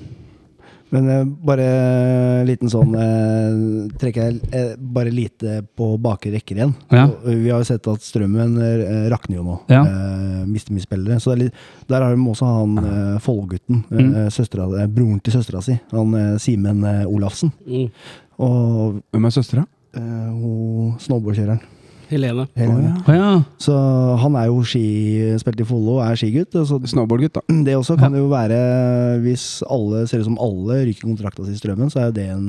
Men 0.90 1.08
eh, 1.12 1.24
bare 1.44 1.64
en 1.68 2.46
liten 2.48 2.70
sånn 2.72 2.94
eh, 2.96 3.96
Trekker 4.00 4.22
jeg 4.24 4.38
eh, 4.56 4.70
bare 4.80 5.10
lite 5.12 5.58
på 5.76 5.90
bakre 6.00 6.32
rekker 6.32 6.56
igjen. 6.56 6.72
Ja. 6.90 7.02
Og, 7.10 7.26
eh, 7.28 7.36
Vi 7.44 7.50
har 7.52 7.60
jo 7.60 7.68
sett 7.68 7.88
at 7.92 8.00
strømmen 8.06 8.56
eh, 8.62 9.08
rakner 9.12 9.36
jo 9.40 9.44
nå. 9.44 9.56
Ja. 9.68 9.82
Eh, 9.84 10.44
mister 10.48 10.72
mye 10.72 10.86
spillere. 10.86 11.20
Så 11.20 11.32
det 11.34 11.36
er 11.36 11.42
litt, 11.44 11.54
der 11.92 12.02
har 12.06 12.14
vi 12.16 12.28
også 12.32 12.48
han 12.54 12.78
eh, 12.84 13.18
Follo-gutten. 13.24 13.84
Eh, 13.92 13.98
Mm. 13.98 14.94
broren 14.94 15.20
til 15.22 15.32
søstera 15.34 15.60
si. 15.62 15.74
Han 15.92 16.38
Simen 16.40 16.82
Olafsen. 17.06 17.52
Mm. 17.66 17.90
Og 18.38 19.02
Hvem 19.12 19.24
er 19.26 19.30
søstera? 19.34 19.66
eh, 19.94 20.30
hun 20.32 20.96
snowboardkjøreren. 21.00 21.60
Helene. 22.08 22.46
Helene. 22.56 22.94
Å 23.04 23.14
ja. 23.14 23.30
Så 23.60 23.74
han 24.22 24.36
er 24.40 24.48
jo 24.48 24.62
ski, 24.66 24.82
spilt 25.40 25.60
i 25.60 25.66
Follo 25.68 25.98
og 25.98 26.04
er 26.06 26.18
skigutt. 26.18 26.56
Snowboardgutt, 26.88 27.36
da. 27.36 27.56
det 27.66 27.76
også 27.76 27.98
kan 28.00 28.16
jo 28.16 28.30
være, 28.32 28.58
hvis 29.24 29.60
alle 29.68 30.06
ser 30.08 30.22
ut 30.22 30.28
som 30.30 30.38
alle 30.40 30.82
ryker 30.88 31.04
kontrakta 31.04 31.44
si 31.44 31.56
i 31.56 31.60
strømmen, 31.60 31.92
så 31.92 32.02
er 32.02 32.10
jo 32.10 32.14
det 32.16 32.28
en 32.32 32.46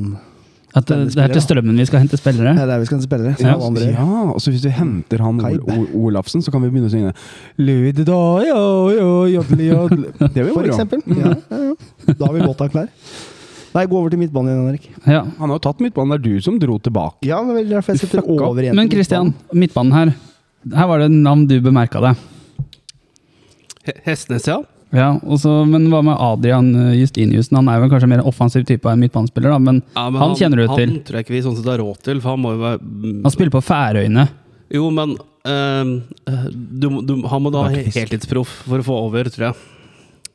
At 0.78 0.86
det, 0.86 1.00
det 1.16 1.24
er 1.24 1.34
til 1.34 1.42
Strømmen 1.42 1.82
vi 1.82 1.88
skal 1.90 2.04
hente 2.04 2.18
spillere? 2.20 2.54
Det 2.56 2.76
er 2.76 2.84
vi 2.84 2.88
skal 2.88 3.02
spille. 3.04 3.34
Ja. 3.42 3.56
Alle. 3.58 3.88
Ja, 3.90 4.08
og 4.36 4.40
så 4.40 4.54
hvis 4.54 4.64
vi 4.68 4.72
henter 4.76 5.24
han 5.26 5.42
Ol 5.42 5.60
Ol 5.66 5.88
Olafsen, 6.06 6.46
så 6.46 6.54
kan 6.54 6.64
vi 6.64 6.70
begynne 6.70 6.92
å 6.92 6.94
synge 6.94 7.16
de 7.58 8.06
da, 8.06 8.22
jo, 8.46 8.62
jo, 8.96 9.10
jodli, 9.34 9.72
jodli. 9.74 10.14
Det 10.22 10.46
vil 10.46 10.54
For 10.54 10.70
eksempel. 10.70 11.04
Ja, 11.20 11.34
ja, 11.50 11.62
ja. 11.72 12.14
Da 12.14 12.30
har 12.30 12.38
vi 12.38 12.46
låta 12.46 12.70
klar. 12.72 12.88
Nei, 13.76 13.84
gå 13.86 13.98
over 14.00 14.10
til 14.14 14.20
midtbanen 14.22 14.50
igjen, 14.50 14.66
Henrik. 14.66 14.88
Ja. 15.06 15.22
Han 15.38 15.52
har 15.52 15.60
jo 15.60 15.64
tatt 15.68 15.84
midtbanen, 15.84 16.16
det 16.16 16.20
er 16.20 16.26
du 16.40 16.42
som 16.46 16.58
dro 16.62 16.80
tilbake. 16.82 17.22
Ja, 17.28 17.42
det 17.46 17.62
er 17.66 17.70
derfor 17.76 17.94
jeg 17.94 18.02
setter 18.06 18.24
over 18.26 18.64
igjen. 18.64 18.76
Men 18.80 18.90
Christian, 18.90 19.30
midtbanen. 19.54 19.62
midtbanen 19.62 19.96
her. 19.98 20.14
Her 20.76 20.90
var 20.90 21.00
det 21.04 21.10
et 21.12 21.18
navn 21.22 21.46
du 21.48 21.56
bemerka 21.64 22.02
deg. 22.04 22.26
He- 23.86 23.98
Hestnes, 24.10 24.48
ja. 24.50 24.60
Ja, 24.90 25.12
også, 25.22 25.52
men 25.70 25.86
hva 25.92 26.00
med 26.02 26.18
Adrian 26.18 26.72
eh, 26.74 26.96
Justiniussen? 26.98 27.60
Han 27.60 27.68
er 27.70 27.84
vel 27.84 27.92
kanskje 27.92 28.10
mer 28.10 28.24
offensiv 28.26 28.64
type 28.66 28.90
enn 28.90 28.98
en 28.98 29.04
midtbanespiller, 29.06 29.54
da, 29.54 29.60
men, 29.62 29.84
ja 29.94 30.08
men 30.10 30.24
han, 30.24 30.34
kjenner 30.40 30.64
du 30.64 30.66
til. 30.74 30.90
Han 30.96 31.04
tror 31.06 31.20
jeg 31.20 31.28
ikke 31.28 31.36
vi 31.36 31.42
sånn 31.46 31.58
sett 31.60 31.70
har 31.70 31.78
råd 31.84 32.00
til, 32.08 32.22
for 32.24 32.34
han 32.34 32.42
må 32.42 32.56
jo 32.56 32.62
være 32.64 32.80
Han 33.28 33.36
spiller 33.36 33.54
på 33.54 33.62
Færøyene. 33.68 34.26
Jo, 34.74 34.90
men 34.94 35.14
øh, 35.46 35.92
du, 36.82 36.88
du, 37.06 37.14
han 37.30 37.46
må 37.46 37.52
da 37.54 37.68
ha 37.68 37.84
heltidsproff 37.86 38.50
for 38.66 38.82
å 38.82 38.88
få 38.90 38.98
over, 39.06 39.30
tror 39.30 39.52
jeg. 39.52 39.62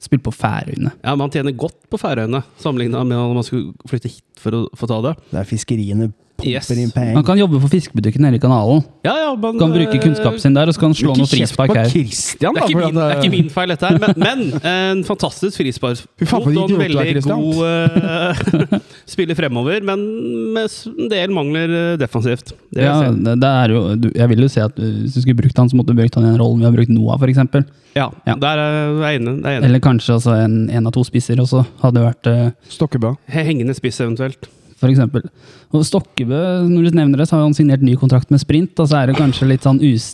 Spiller 0.05 0.25
på 0.27 0.35
Færøyene. 0.37 0.93
Ja, 1.01 1.15
men 1.15 1.25
han 1.27 1.33
tjener 1.33 1.57
godt 1.57 1.79
på 1.91 2.01
Færøyene, 2.01 2.43
sammenligna 2.61 3.05
med 3.09 3.21
om 3.21 3.39
man 3.39 3.47
skulle 3.47 3.73
flytte 3.89 4.13
hit 4.13 4.41
for 4.41 4.57
å 4.57 4.67
få 4.77 4.89
ta 4.91 5.01
det. 5.07 5.15
Det 5.31 5.41
er 5.41 5.49
fiskeriene 5.49 6.11
pumper 6.45 6.75
Yes. 6.77 6.85
inn 6.85 6.93
penger. 6.95 7.15
Han 7.19 7.25
kan 7.25 7.39
jobbe 7.39 7.61
for 7.63 7.73
fiskebutikken 7.73 8.25
nede 8.25 8.39
i 8.39 8.43
kanalen. 8.43 8.83
Ja, 9.05 9.15
ja, 9.19 9.31
men 9.37 9.59
Kan 9.59 9.73
bruke 9.73 9.97
eh, 9.97 10.03
kunnskapen 10.03 10.41
sin 10.41 10.55
der, 10.55 10.69
og 10.69 10.75
så 10.77 10.83
kan 10.83 10.93
han 10.93 10.99
slå 10.99 11.15
noe 11.19 11.29
frispark 11.29 11.75
her. 11.75 11.89
Christian, 11.91 12.55
Det 12.55 12.63
er, 12.63 12.69
ikke 12.69 12.81
min, 12.81 12.95
det 12.99 13.05
er 13.05 13.21
ikke 13.23 13.33
min 13.35 13.51
feil, 13.53 13.73
dette 13.75 13.91
her, 13.91 13.99
men, 14.05 14.15
men 14.21 14.45
en 14.71 15.05
fantastisk 15.09 15.59
frispark. 15.61 16.05
Fy 16.21 16.29
faen, 16.29 16.45
for 16.45 16.53
en 16.53 16.59
og 16.63 16.75
en 16.75 16.81
er, 16.81 16.95
veldig 16.95 17.25
god 17.27 17.61
uh, 17.65 18.79
spiller 19.15 19.39
fremover, 19.39 19.85
men 19.87 20.05
med 20.57 20.79
en 20.95 21.13
del 21.13 21.35
mangler 21.35 21.77
eh, 21.81 21.95
defensivt. 22.01 22.55
Det 22.75 22.85
Ja, 22.85 22.97
jeg 23.07 23.21
det, 23.25 23.39
det 23.43 23.53
er 23.63 23.75
jo, 23.75 23.85
jeg 24.15 24.33
vil 24.33 24.45
jo 24.47 24.51
si 24.53 24.63
at 24.63 24.77
hvis 24.79 25.17
du 25.17 25.23
skulle 25.23 25.39
brukt 25.39 25.59
han, 25.59 25.71
så 25.71 25.79
måtte 25.79 25.95
du 25.95 26.01
brukt 26.01 26.19
han 26.19 26.27
i 26.27 26.33
den 26.33 26.41
rollen 26.41 26.63
vi 26.63 26.69
har 26.69 26.75
brukt 26.75 26.93
Noah, 26.93 27.21
f.eks. 27.21 27.65
ja, 27.95 28.09
ja. 28.27 28.35
der 28.41 28.65
er 28.65 28.75
jeg 29.05 29.21
enig. 29.21 29.39
Det 29.41 29.49
er 29.49 29.57
jeg 29.57 29.63
enig. 29.63 29.71
Eller 29.71 29.85
kanskje 29.85 30.19
altså, 30.19 30.37
en, 30.45 30.59
en 30.71 30.91
av 30.91 30.95
to 30.95 31.05
spisser 31.07 31.41
også 31.43 31.65
hadde 31.83 32.05
vært 32.05 32.31
uh, 32.31 32.45
Stokkebø. 32.73 33.15
Hengende 33.33 33.77
spiss 33.77 34.03
eventuelt. 34.05 34.51
For. 35.13 35.29
Og 35.75 35.87
Stokkebø, 35.89 36.41
når 36.69 36.91
du 36.91 36.99
nevner 36.99 37.23
det, 37.23 37.29
så 37.29 37.39
har 37.39 37.47
han 37.47 37.57
signert 37.57 37.85
ny 37.85 37.97
kontrakt 38.01 38.31
med 38.31 38.43
Sprint, 38.43 38.77
og 38.79 38.91
så 38.91 39.01
er 39.01 39.11
det 39.11 39.19
kanskje 39.21 39.51
litt 39.51 39.67
sånn 39.67 39.83
us... 39.83 40.13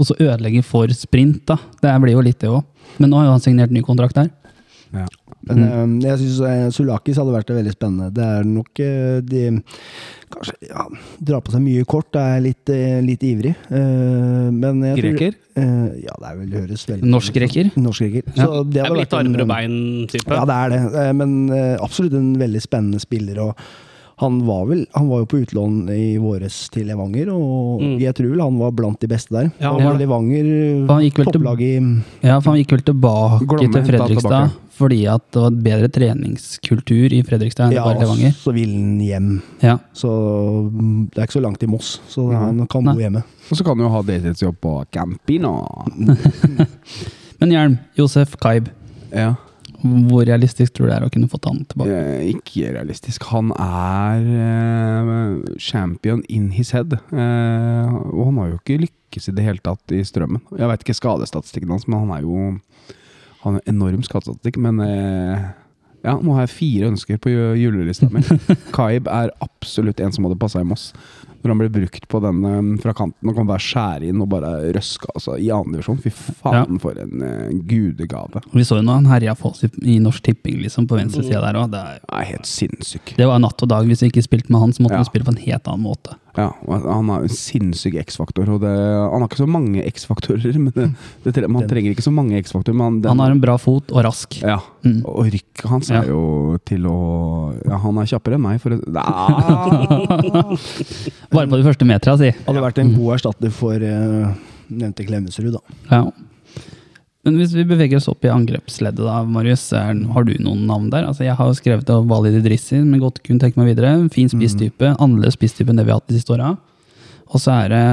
Også 0.00 0.16
ødelegge 0.16 0.62
for 0.64 0.88
Sprint, 0.96 1.42
da. 1.50 1.58
Det 1.82 1.90
blir 2.00 2.16
jo 2.16 2.22
litt 2.24 2.40
det 2.40 2.48
òg. 2.48 2.62
Men 2.96 3.10
nå 3.10 3.18
har 3.18 3.26
jo 3.26 3.34
han 3.34 3.42
signert 3.44 3.74
ny 3.74 3.82
kontrakt 3.84 4.16
der. 4.16 4.30
Ja. 4.94 5.04
Men 5.44 5.60
mm. 5.60 5.94
jeg 6.00 6.20
syns 6.22 6.76
Sulakis 6.76 7.18
hadde 7.20 7.34
vært 7.34 7.52
veldig 7.52 7.74
spennende. 7.74 8.12
Det 8.14 8.24
er 8.24 8.46
nok 8.48 8.80
eh, 8.80 9.18
de 9.26 9.42
Kanskje 10.34 10.68
ja, 10.68 10.84
drar 11.22 11.40
på 11.46 11.54
seg 11.54 11.62
mye 11.64 11.84
kort, 11.86 12.14
er 12.18 12.40
litt, 12.44 12.68
eh, 12.74 13.00
litt 13.04 13.22
ivrig. 13.22 13.54
Eh, 13.70 14.50
men 14.50 14.82
jeg 14.82 14.96
tror- 14.98 15.16
Greker? 15.16 15.34
Eh, 15.56 16.02
ja, 16.04 16.14
det 16.18 16.28
er 16.30 16.36
vel 16.40 16.52
høres 16.60 16.84
veldig 16.90 17.04
Norsk 17.78 18.02
greker? 18.02 18.22
Ja. 18.34 18.46
Så 18.46 18.64
det 18.64 18.72
Det 18.74 18.84
er 18.90 18.94
litt 18.96 19.12
armer 19.14 19.40
og 19.42 19.48
bein-type. 19.48 20.28
Ja, 20.28 20.44
det 20.44 20.54
er 20.54 20.68
det. 20.74 21.14
Men 21.14 21.50
absolutt 21.80 22.14
en 22.14 22.34
veldig 22.36 22.60
spennende 22.62 23.00
spiller. 23.00 23.38
Og 23.38 23.56
han 24.18 24.40
var, 24.46 24.66
vel, 24.66 24.86
han 24.94 25.08
var 25.08 25.24
jo 25.24 25.26
på 25.26 25.40
utlån 25.44 25.88
i 25.90 26.16
våres 26.22 26.68
til 26.70 26.86
Levanger, 26.86 27.32
og 27.34 27.80
Mm. 27.82 27.98
jeg 28.00 28.14
tror 28.14 28.30
vel 28.30 28.40
han 28.40 28.58
var 28.58 28.70
blant 28.70 29.00
de 29.00 29.08
beste 29.08 29.30
der. 29.30 29.52
Ja, 29.60 29.72
han 29.72 29.80
ja. 29.80 29.92
Levanger, 29.98 30.86
topplag 31.32 31.60
i 31.60 32.02
Ja, 32.22 32.38
for 32.40 32.52
han 32.52 32.60
gikk 32.62 32.70
vel 32.70 32.82
tilbake 32.82 33.46
Glomme 33.46 33.72
til 33.72 33.82
Fredrikstad 33.82 34.22
tilbake. 34.22 34.52
Fordi 34.74 35.04
at 35.10 35.22
det 35.34 35.42
var 35.44 35.54
bedre 35.68 35.88
treningskultur 35.94 37.12
i 37.14 37.20
Fredrikstad 37.26 37.68
enn 37.70 37.76
Ja, 37.76 37.84
var 37.86 37.94
i 37.96 38.02
Levanger. 38.02 38.32
så 38.34 38.52
vil 38.56 38.72
han 38.74 38.98
hjem. 39.04 39.28
Ja. 39.62 39.76
Så 39.94 40.10
det 41.12 41.18
er 41.20 41.28
ikke 41.28 41.38
så 41.38 41.44
langt 41.44 41.60
til 41.62 41.70
Moss, 41.70 42.00
så 42.10 42.26
han 42.34 42.66
kan 42.66 42.84
Nei. 42.88 42.94
bo 42.98 43.04
hjemme. 43.04 43.22
Og 43.50 43.56
så 43.58 43.64
kan 43.66 43.78
du 43.78 43.84
jo 43.86 43.92
ha 43.94 44.02
deltidsjobb 44.02 44.58
på 44.64 44.74
Campino. 44.94 45.54
Men 47.40 47.50
Hjelm, 47.54 47.78
Josef 47.98 48.36
Kaib, 48.42 48.68
Ja. 49.14 49.34
hvor 49.84 50.24
realistisk 50.24 50.72
tror 50.74 50.86
du 50.88 50.90
det 50.92 50.96
er 50.96 51.06
å 51.06 51.12
kunne 51.12 51.28
fått 51.30 51.44
han 51.50 51.58
tilbake? 51.68 51.92
Eh, 51.92 52.30
ikke 52.32 52.70
realistisk. 52.74 53.26
Han 53.34 53.50
er 53.52 54.24
eh, 54.48 55.56
champion 55.60 56.22
in 56.32 56.50
his 56.56 56.70
head. 56.72 56.94
Eh, 57.12 57.94
og 58.10 58.30
han 58.30 58.38
har 58.40 58.48
jo 58.54 58.58
ikke 58.62 58.78
lykkes 58.86 59.28
i 59.28 59.34
det 59.36 59.44
hele 59.44 59.60
tatt 59.62 59.92
i 59.94 60.00
strømmen. 60.06 60.40
Jeg 60.56 60.70
veit 60.70 60.82
ikke 60.86 60.96
skadestatistikken 60.98 61.70
hans, 61.74 61.86
men 61.86 62.06
han 62.06 62.14
er 62.16 62.24
jo 62.24 62.54
Han 63.44 63.58
er 63.60 63.68
enorm 63.70 64.02
skattestatistikk, 64.06 64.56
Men 64.64 64.80
eh, 64.84 65.44
ja, 66.04 66.18
nå 66.20 66.34
har 66.36 66.44
jeg 66.46 66.54
fire 66.56 66.88
ønsker 66.92 67.20
på 67.20 67.30
ju- 67.32 67.54
julelista 67.62 68.10
mi. 68.12 68.20
Kaib 68.76 69.06
er 69.08 69.30
absolutt 69.44 70.00
en 70.04 70.12
som 70.12 70.26
hadde 70.26 70.40
passa 70.40 70.60
i 70.60 70.66
Moss. 70.68 70.90
Når 71.44 71.52
han 71.52 71.60
ble 71.60 71.68
brukt 71.72 72.06
på 72.08 72.20
den 72.24 72.38
eh, 72.48 72.68
fra 72.80 72.94
kanten 72.96 73.28
og 73.28 73.36
kan 73.36 73.48
bare 73.48 73.60
skjære 73.60 74.08
inn 74.08 74.20
og 74.24 74.30
bare 74.32 74.50
røske 74.76 75.08
altså, 75.12 75.36
i 75.40 75.50
annendivisjon. 75.52 76.00
Fy 76.00 76.12
faen, 76.40 76.78
for 76.80 76.96
en 77.00 77.24
eh, 77.24 77.52
gudegave. 77.68 78.40
Vi 78.52 78.64
så 78.64 78.80
jo 78.80 78.84
når 78.86 79.00
han 79.02 79.10
herja 79.12 79.36
for 79.36 79.52
oss 79.52 79.64
i, 79.68 79.70
i 79.96 79.98
Norsk 80.00 80.24
Tipping 80.24 80.60
liksom, 80.64 80.88
på 80.88 80.96
venstre 81.00 81.24
side 81.24 81.40
der 81.44 81.60
òg. 81.60 81.68
Det, 81.72 81.84
er 82.08 82.28
helt 82.32 83.16
det 83.16 83.28
var 83.28 83.40
natt 83.44 83.64
og 83.64 83.72
dag. 83.72 83.88
Hvis 83.88 84.04
vi 84.04 84.12
ikke 84.12 84.24
spilte 84.24 84.52
med 84.52 84.64
han, 84.64 84.72
så 84.76 84.84
måtte 84.84 84.96
Ja. 84.96 85.04
vi 85.04 85.12
spille 85.12 85.28
på 85.28 85.36
en 85.36 85.42
helt 85.44 85.68
annen 85.68 85.84
måte. 85.84 86.16
Ja, 86.36 86.48
han 86.66 87.08
har 87.12 87.22
en 87.22 87.28
sinnssyk 87.30 87.94
X-faktor. 88.02 88.48
Og 88.56 88.64
han 88.66 89.20
har 89.22 89.28
ikke 89.28 89.38
så 89.38 89.46
mange 89.48 89.84
X-faktorer. 89.86 90.56
Men 90.64 90.72
det, 90.74 90.88
det, 91.24 91.34
tre- 91.36 91.48
man 91.48 91.68
trenger 91.70 91.94
ikke 91.94 92.02
så 92.06 92.10
mange 92.14 92.40
X-faktorer. 92.42 92.74
Men 92.74 92.98
Han 93.06 93.22
har 93.22 93.30
en 93.30 93.40
bra 93.44 93.54
fot 93.62 93.92
og 93.94 94.04
rask. 94.08 94.40
Ja, 94.42 94.58
Mm. 94.84 94.98
og 95.08 95.24
rykket 95.32 95.64
hans 95.70 95.88
Ja. 95.88 96.02
er 96.02 96.08
jo 96.10 96.58
til 96.68 96.82
å 96.84 96.96
Ja, 97.64 97.78
han 97.80 97.96
er 97.96 98.04
kjappere 98.10 98.34
enn 98.36 98.42
meg, 98.44 98.58
for 98.60 98.74
å! 98.76 98.80
Bare 101.32 101.46
på 101.50 101.56
de 101.56 101.64
første 101.64 101.86
metera, 101.88 102.16
si. 102.20 102.30
Hadde 102.46 102.62
vært 102.64 102.80
en 102.82 102.92
god 102.98 103.14
erstatter 103.16 103.50
for 103.54 103.80
uh, 103.80 104.28
nevnte 104.68 105.06
Klemetsrud, 105.08 105.54
da. 105.56 105.62
Ja. 105.90 106.02
Men 107.24 107.38
hvis 107.40 107.54
vi 107.56 107.64
beveger 107.64 107.96
oss 107.96 108.08
opp 108.12 108.24
i 108.26 108.28
angrepsleddet, 108.32 109.00
da, 109.06 109.22
Marius, 109.24 109.62
er, 109.72 109.94
har 110.12 110.24
du 110.28 110.34
noen 110.44 110.66
navn 110.68 110.90
der? 110.92 111.06
Altså, 111.08 111.24
jeg 111.24 111.36
har 111.38 111.48
jo 111.48 111.56
skrevet 111.56 111.88
av 111.94 112.04
Walid 112.10 112.36
Idrissi, 112.42 112.76
men 112.84 113.00
godt 113.00 113.22
kunne 113.24 113.40
tenke 113.40 113.56
meg 113.60 113.70
videre. 113.72 113.94
Fin 114.12 114.28
spisstype. 114.28 114.90
Annerledes 115.00 115.38
spisstype 115.38 115.72
enn 115.72 115.80
det 115.80 115.86
vi 115.88 115.94
har 115.94 116.02
hatt 116.02 116.12
de 116.12 116.18
siste 116.18 116.34
åra. 116.36 116.50
Og 117.32 117.40
så 117.40 117.54
er 117.64 117.72
det 117.72 117.84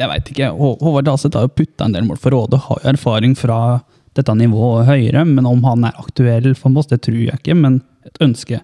Jeg 0.00 0.08
veit 0.10 0.30
ikke. 0.32 0.48
Hå- 0.56 0.78
Håvard 0.80 1.04
Daset 1.06 1.34
har 1.38 1.46
jo 1.46 1.54
putta 1.60 1.84
en 1.86 1.92
del 1.94 2.04
mål 2.08 2.18
for 2.18 2.34
Råde. 2.34 2.58
Har 2.66 2.80
jo 2.82 2.90
erfaring 2.94 3.36
fra 3.38 3.60
dette 4.18 4.34
nivået 4.34 4.88
høyere, 4.88 5.22
men 5.28 5.46
om 5.46 5.62
han 5.64 5.84
er 5.86 5.98
aktuell 6.02 6.54
for 6.58 6.72
Moss, 6.74 6.88
det 6.90 7.02
tror 7.06 7.20
jeg 7.20 7.38
ikke. 7.38 7.54
Men 7.54 7.82
et 8.08 8.18
ønske. 8.24 8.58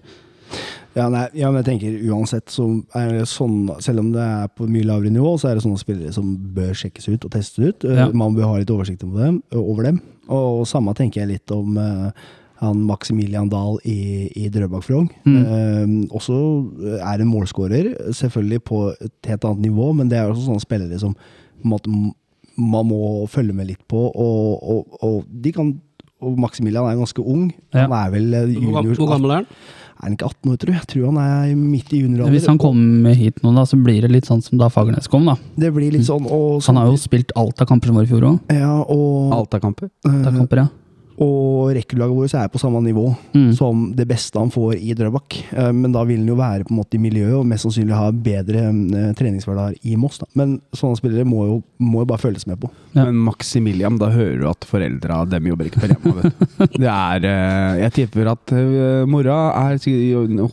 Ja, 0.97 1.05
nei, 1.13 1.27
ja, 1.37 1.51
men 1.51 1.61
jeg 1.61 1.67
tenker 1.67 2.09
uansett 2.09 2.49
så 2.49 2.65
er 2.97 3.11
det 3.19 3.27
sånn 3.29 3.67
Selv 3.83 4.01
om 4.01 4.09
det 4.15 4.23
er 4.23 4.49
på 4.57 4.65
mye 4.71 4.87
lavere 4.87 5.13
nivå, 5.13 5.35
så 5.37 5.51
er 5.51 5.57
det 5.57 5.65
sånne 5.65 5.81
spillere 5.81 6.13
som 6.15 6.33
bør 6.55 6.73
sjekkes 6.77 7.09
ut 7.11 7.27
og 7.27 7.33
testes 7.35 7.61
ut. 7.61 7.85
Eh, 7.85 7.95
Ja. 7.97 8.09
Man 8.13 8.35
bør 8.37 8.51
ha 8.51 8.57
litt 8.61 8.73
oversikt 8.73 9.05
over 9.05 9.27
dem. 9.27 9.39
Over 9.53 9.89
dem. 9.91 10.01
Og, 10.27 10.65
samme 10.67 10.93
tenker 10.97 11.21
jeg 11.21 11.31
litt 11.35 11.53
om 11.55 11.77
uh, 11.77 12.11
han 12.61 12.81
Maximilian 12.89 13.49
Dahl 13.49 13.77
i, 13.85 14.27
i 14.35 14.49
Drøbak 14.53 14.83
Frogn. 14.83 15.09
Mm. 15.23 15.37
Uh, 15.45 16.15
også 16.17 16.37
er 16.97 17.21
en 17.21 17.31
målskårer, 17.31 17.93
selvfølgelig 18.11 18.63
på 18.67 18.83
et 18.97 19.29
helt 19.31 19.45
annet 19.45 19.69
nivå, 19.69 19.91
men 19.93 20.09
det 20.09 20.19
er 20.19 20.31
også 20.31 20.49
sånne 20.49 20.65
spillere 20.65 20.99
som 20.99 21.15
måte, 21.63 21.91
man 22.57 22.89
må 22.89 23.27
følge 23.29 23.53
med 23.53 23.69
litt 23.69 23.83
på. 23.87 24.07
Og, 24.09 24.63
og, 24.63 25.03
og 25.05 25.29
de 25.29 25.53
kan 25.53 25.75
og 26.17 26.37
Maximilian 26.41 26.87
er 26.89 26.97
ganske 26.97 27.21
ung. 27.21 27.51
Ja. 27.73 27.85
Han 27.85 27.93
er 27.93 28.13
vel 28.13 28.33
eh, 28.33 28.55
junior. 28.55 28.95
hvor 28.97 29.11
gammel 29.11 29.33
er 29.35 29.43
han? 29.43 29.49
Er 29.97 30.05
han 30.05 30.13
ikke 30.13 30.27
18 30.29 30.51
år, 30.51 30.57
tror 30.61 30.71
jeg? 30.73 30.79
Jeg 30.83 30.89
tror 30.93 31.05
han 31.09 31.19
er 31.23 31.53
midt 31.57 31.93
i 31.93 32.01
junioralder. 32.03 32.33
Hvis 32.35 32.47
han 32.49 32.59
kommer 32.61 33.15
hit 33.17 33.39
nå, 33.41 33.53
da, 33.55 33.63
så 33.65 33.79
blir 33.81 34.05
det 34.05 34.11
litt 34.13 34.27
sånn 34.29 34.43
som 34.45 34.59
da 34.61 34.69
Fagernes 34.69 35.09
kom, 35.09 35.25
da. 35.25 35.37
Det 35.57 35.71
blir 35.73 35.95
litt 35.95 36.05
sånn, 36.05 36.27
og, 36.29 36.61
Han 36.67 36.77
har 36.77 36.91
jo 36.91 36.99
spilt 37.01 37.33
alt 37.35 37.61
av 37.63 37.69
kamper 37.71 37.89
som 37.89 37.97
var 37.97 38.05
i 38.05 38.11
fjor 38.11 38.27
òg. 38.29 38.53
ja, 38.53 38.75
og, 38.85 39.33
Alta-kamper. 39.39 39.89
Kamper, 40.05 40.63
ja. 40.63 40.67
Og 41.17 41.71
rekruttlaget 41.73 42.15
vårt 42.17 42.33
er 42.37 42.47
på 42.53 42.59
samme 42.61 42.81
nivå 42.85 43.07
Mm. 43.33 43.51
som 43.57 43.93
det 43.95 44.05
beste 44.07 44.37
han 44.39 44.49
får 44.53 44.75
i 44.77 44.93
Drøbak. 44.93 45.37
Eh, 45.53 45.71
Men 45.73 45.91
da 45.91 46.03
vil 46.05 46.19
han 46.19 46.27
jo 46.27 46.35
være 46.35 46.63
på 46.65 46.71
en 46.73 46.77
måte 46.79 46.95
i 46.95 47.01
miljøet 47.01 47.33
og 47.39 47.45
mest 47.45 47.65
sannsynlig 47.65 47.93
ha 47.97 48.11
bedre 48.11 48.63
eh, 48.69 49.13
treningshverdager 49.17 49.77
i 49.85 49.95
Moss. 49.97 50.19
Da. 50.19 50.27
Men 50.35 50.59
sånne 50.73 50.97
spillere 50.99 51.25
må 51.25 51.45
jo, 51.47 51.57
må 51.79 52.01
jo 52.03 52.09
bare 52.09 52.21
følges 52.21 52.45
med 52.47 52.59
på. 52.61 52.69
Ja. 52.93 53.05
Men 53.05 53.17
Maximilian, 53.25 53.97
da 53.97 54.09
hører 54.13 54.39
du 54.41 54.47
at 54.49 54.65
foreldra 54.69 55.23
dem 55.29 55.47
jobber 55.49 55.65
ikke 55.69 55.81
på 55.83 55.89
Rema. 55.91 56.13
vet 56.21 56.39
du. 56.39 56.45
Det 56.81 56.89
er 56.91 57.25
eh, 57.29 57.81
Jeg 57.83 57.93
tipper 57.97 58.31
at 58.31 58.53
mora 59.09 59.39
er 59.73 59.77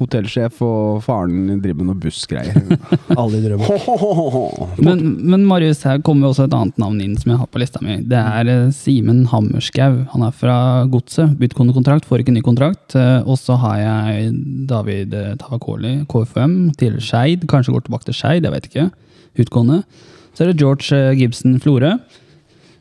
hotellsjef, 0.01 0.61
og 0.65 1.03
faren 1.05 1.61
driver 1.61 1.81
med 1.83 1.91
noe 1.93 2.01
bussgreier. 2.01 2.57
Alle 3.21 3.41
i 3.41 3.45
Drøbak. 3.45 4.79
Men, 4.85 5.05
men 5.29 5.45
Marius, 5.49 5.83
her 5.89 6.01
kommer 6.05 6.29
jo 6.29 6.33
også 6.35 6.49
et 6.49 6.57
annet 6.57 6.79
navn 6.81 7.01
inn 7.05 7.17
som 7.21 7.33
jeg 7.35 7.41
har 7.43 7.51
på 7.53 7.61
lista 7.63 7.83
mi. 7.85 7.99
Det 8.09 8.19
er 8.21 8.53
Simen 8.77 9.25
Hammerskau. 9.33 10.03
Han 10.15 10.27
er 10.29 10.35
fra 10.37 10.54
Godset. 10.91 11.37
Bytt 11.41 11.55
får 11.57 12.23
ikke 12.23 12.35
ny 12.35 12.43
kontrakt. 12.45 12.95
Eh, 12.97 13.23
Og 13.27 13.39
så 13.39 13.57
har 13.59 13.77
jeg 13.79 14.33
David 14.67 15.15
eh, 15.15 15.35
Tavakoli, 15.41 16.07
KFM, 16.09 16.75
til 16.77 16.99
Skeid. 17.01 17.47
Kanskje 17.47 17.73
går 17.73 17.87
tilbake 17.87 18.05
til 18.05 18.15
Skeid, 18.15 18.45
jeg 18.45 18.53
vet 18.53 18.69
ikke. 18.71 18.91
Utgående. 19.39 19.83
Så 20.35 20.45
er 20.45 20.53
det 20.53 20.61
George 20.61 20.91
eh, 20.97 21.15
Gibson 21.19 21.59
Florø. 21.61 21.97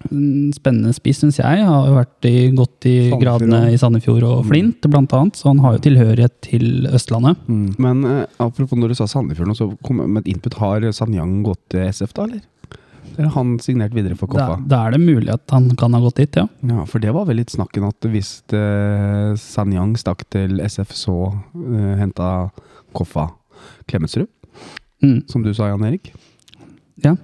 Spennende 0.04 0.92
spiss, 0.92 1.22
syns 1.24 1.38
jeg. 1.40 1.64
Har 1.64 1.88
jo 1.88 1.96
vært 1.96 2.28
i, 2.28 2.36
godt 2.56 2.88
i 2.90 2.96
Sandefjord 3.10 3.22
gradene 3.24 3.60
i 3.72 3.78
Sandefjord 3.80 4.26
og 4.28 4.42
Flint, 4.50 4.84
blant 4.92 5.14
annet. 5.16 5.40
Så 5.40 5.48
han 5.52 5.62
har 5.64 5.78
jo 5.78 5.84
tilhørighet 5.86 6.36
til 6.44 6.88
Østlandet. 6.92 7.40
Men 7.80 8.04
eh, 8.10 8.26
apropos 8.44 8.80
når 8.80 8.92
du 8.94 9.00
sa 9.00 9.08
Sandefjord, 9.08 9.56
så 9.60 9.70
kom 9.86 10.04
jeg 10.04 10.12
med 10.12 10.26
et 10.26 10.34
input. 10.36 10.58
Har 10.60 10.90
Sanyang 10.92 11.40
gått 11.46 11.62
til 11.74 11.88
SF, 11.88 12.16
da, 12.18 12.28
eller? 12.28 12.44
Eller 13.18 13.30
han 13.36 13.56
signert 13.60 13.94
videre 13.94 14.16
for 14.18 14.28
Koffa? 14.32 14.58
da 14.68 14.88
er 14.88 14.92
det 14.96 15.02
mulig 15.04 15.30
at 15.34 15.44
han 15.54 15.70
kan 15.80 15.94
ha 15.94 16.00
gått 16.04 16.16
dit, 16.22 16.36
ja. 16.40 16.48
Ja, 16.66 16.86
for 16.90 17.00
det 17.04 17.14
var 17.14 17.26
vel 17.30 17.38
litt 17.42 17.54
snakken 17.54 17.86
at 17.88 18.08
hvis 18.10 18.42
uh, 18.54 19.34
Sanyang 19.40 19.96
stakk 20.00 20.24
til 20.34 20.60
SF, 20.64 20.94
så 20.98 21.18
uh, 21.34 21.96
henta 22.00 22.50
Koffa 22.94 23.30
Klemetsrud, 23.88 24.28
Mm. 25.04 25.26
som 25.28 25.44
du 25.44 25.50
sa, 25.54 25.66
Jan 25.68 25.84
Erik. 25.84 26.14
Ja. 27.04 27.18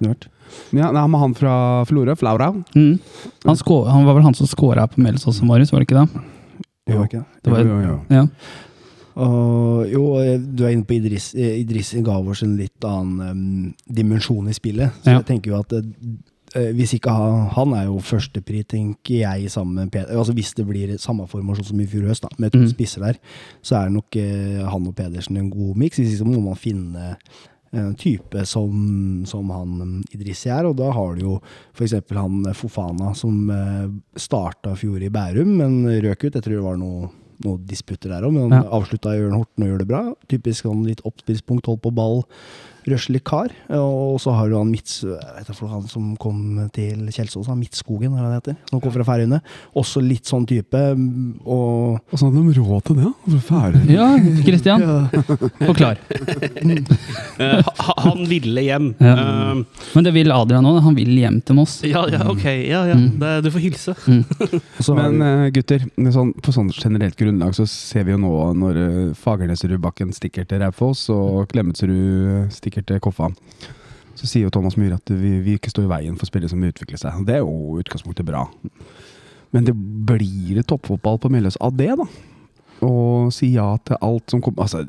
Ja, 0.76 0.90
nei, 0.92 1.00
han 1.22 1.32
fra 1.34 1.84
Florø, 1.88 2.12
Flaura. 2.18 2.50
Mm. 2.74 2.98
Han, 3.46 3.56
han 3.88 4.04
var 4.04 4.14
vel 4.18 4.22
han 4.26 4.34
som 4.36 4.46
scora 4.50 4.84
på 4.90 5.00
Melsås 5.00 5.38
og 5.40 5.46
Marius, 5.48 5.72
var 5.72 5.80
det 5.80 5.88
ikke 5.88 6.02
det? 6.02 6.24
Jo, 6.90 7.04
ikke 7.06 7.22
det? 7.22 7.24
Det 7.46 7.52
var- 7.54 7.64
Jo, 7.64 7.78
jo, 7.80 7.88
jo. 7.94 7.96
Ja. 8.10 8.26
Og, 9.20 9.84
jo, 9.90 10.02
eh, 10.22 10.38
du 10.40 10.64
er 10.64 10.72
inne 10.74 10.86
på 10.88 10.96
Idris. 10.96 11.30
Eh, 11.36 11.58
Idris 11.60 11.92
ga 12.06 12.16
oss 12.22 12.42
en 12.46 12.56
litt 12.56 12.86
annen 12.88 13.20
um, 13.20 13.74
dimensjon 13.86 14.48
i 14.48 14.56
spillet. 14.56 14.90
Så 15.04 15.10
Ja. 15.12 15.18
jeg 15.20 15.26
tenker 15.28 15.52
jo 15.52 15.58
at 15.60 15.72
eh, 15.76 16.70
hvis 16.74 16.94
ikke 16.96 17.12
han, 17.14 17.44
han 17.54 17.74
er 17.78 17.84
jo 17.90 17.98
førstepri, 18.02 18.64
tenker 18.66 19.20
jeg, 19.20 19.50
sammen 19.52 19.74
med 19.76 19.92
Peder. 19.94 20.16
Altså 20.18 20.32
hvis 20.34 20.54
det 20.58 20.66
blir 20.66 20.96
samme 20.98 21.28
formasjon 21.30 21.68
som 21.68 21.80
i 21.80 21.86
fjor 21.86 22.08
høst, 22.10 22.22
da, 22.26 22.28
med 22.38 22.50
to 22.52 22.58
Mm. 22.64 22.70
spisser 22.72 23.00
der, 23.04 23.20
så 23.62 23.76
er 23.84 23.90
nok 23.94 24.16
uh, 24.16 24.64
han 24.72 24.86
og 24.88 24.96
Pedersen 24.96 25.36
en 25.36 25.50
god 25.50 25.76
miks. 25.76 25.98
Hvis 26.00 26.16
ikke 26.18 26.30
må 26.32 26.40
man 26.48 26.56
finne 26.58 27.16
en 27.72 27.94
type 27.94 28.34
som, 28.50 29.22
som 29.30 29.48
han 29.54 30.02
Idrissi 30.12 30.48
er, 30.50 30.66
og 30.66 30.74
da 30.80 30.88
har 30.90 31.14
du 31.14 31.20
jo 31.22 31.36
f.eks. 31.76 31.92
han 32.10 32.42
Fofana 32.52 33.12
som 33.14 33.44
eh, 33.54 33.84
starta 34.18 34.72
fjor 34.74 34.98
i 35.06 35.08
Bærum, 35.08 35.52
men 35.60 35.84
røk 36.02 36.24
ut. 36.24 36.34
Jeg 36.34 36.42
tror 36.42 36.56
det 36.56 36.64
var 36.64 36.80
noe 36.80 37.10
noe 37.44 37.58
disputter 37.66 38.10
der 38.12 38.22
òg, 38.26 38.32
men 38.34 38.50
han 38.52 38.64
Ja. 38.64 38.70
avslutta 38.78 39.14
i 39.16 39.20
Ørn 39.22 39.36
Horten 39.38 39.64
og 39.64 39.68
gjør 39.70 39.78
det 39.78 39.88
bra. 39.88 40.14
Typisk 40.28 40.64
sånn 40.66 40.84
litt 40.86 41.00
oppspillspunkt, 41.04 41.66
holdt 41.66 41.82
på 41.82 41.94
ball, 41.94 42.24
røslig 42.92 43.22
kar. 43.26 43.52
Og 43.76 44.18
så 44.22 44.34
har 44.36 44.50
du 44.50 44.56
han 44.58 44.70
Midts... 44.70 45.00
Jeg 45.04 45.36
vet 45.36 45.50
ikke, 45.54 45.68
han 45.70 45.86
som 45.90 46.10
kom 46.20 46.40
til 46.74 47.06
Kjelsås, 47.12 47.48
han 47.50 47.58
Midtskogen, 47.60 48.12
hva 48.12 48.20
er 48.20 48.24
det 48.24 48.30
han 48.30 48.38
heter? 48.40 48.58
Som 48.70 48.82
kom 48.84 48.94
fra 48.94 49.06
Færøyene. 49.08 49.40
Også 49.80 50.02
litt 50.04 50.28
sånn 50.30 50.46
type. 50.50 50.80
Og 51.44 52.00
Åssen 52.14 52.30
hadde 52.30 52.44
de 52.54 52.64
råd 52.66 52.86
til 52.90 53.00
det, 53.00 53.12
Fra 53.26 53.42
Færøyene? 53.50 53.94
Ja, 53.94 54.08
Kristian. 54.46 54.84
Forklar. 55.64 56.00
Eh, 57.40 57.70
han 58.04 58.24
ville 58.28 58.62
hjem. 58.66 58.90
Ja. 59.00 59.14
Eh, 59.16 59.62
Men 59.94 60.04
det 60.06 60.12
vil 60.14 60.32
Adrian 60.34 60.66
òg. 60.68 60.80
Han 60.84 60.96
vil 60.98 61.12
hjem 61.18 61.40
til 61.46 61.56
Moss. 61.58 61.78
ja, 61.86 62.02
ja, 62.12 62.22
ok. 62.30 62.44
Ja, 62.68 62.82
ja. 62.90 62.96
Mm. 62.98 63.18
Det, 63.20 63.32
du 63.46 63.50
får 63.54 63.64
hilse. 63.64 63.94
og 63.96 64.96
Men 64.98 65.20
eh, 65.24 65.46
gutter, 65.54 65.86
sånn, 66.14 66.32
på 66.42 66.54
sånn 66.54 66.70
generelt 66.76 67.16
grunnlag 67.20 67.54
så 67.56 67.66
ser 67.70 68.06
vi 68.08 68.14
jo 68.14 68.20
nå 68.22 68.32
når 68.60 68.80
Fagernesrud-bakken 69.20 70.12
stikker 70.16 70.46
til 70.50 70.62
Raufoss 70.64 71.06
og 71.14 71.46
Klemetsrud 71.52 72.50
stikker 72.54 72.79
til 72.88 73.00
Koffa. 73.02 73.30
Så 74.18 74.28
sier 74.28 74.46
jo 74.46 74.52
Thomas 74.52 74.76
Myhre 74.76 74.98
at 75.00 75.12
vi, 75.12 75.36
vi 75.44 75.56
ikke 75.56 75.72
står 75.72 75.86
i 75.86 75.92
veien 75.94 76.18
for 76.20 76.28
spillere 76.28 76.52
som 76.52 76.64
utvikler 76.66 77.00
seg. 77.00 77.22
Det 77.28 77.38
er 77.38 77.44
jo 77.44 77.80
utgangspunktet 77.80 78.26
bra. 78.28 78.46
Men 79.54 79.66
det 79.66 79.74
blir 79.74 80.58
det 80.58 80.66
toppfotball 80.70 81.18
på 81.22 81.30
Melløs 81.32 81.58
av 81.62 81.74
det, 81.78 81.92
da. 81.98 82.06
Og 82.82 83.32
si 83.34 83.52
ja 83.54 83.76
til 83.84 83.96
alt 84.00 84.30
som 84.32 84.40
kommer 84.40 84.62
Altså, 84.62 84.84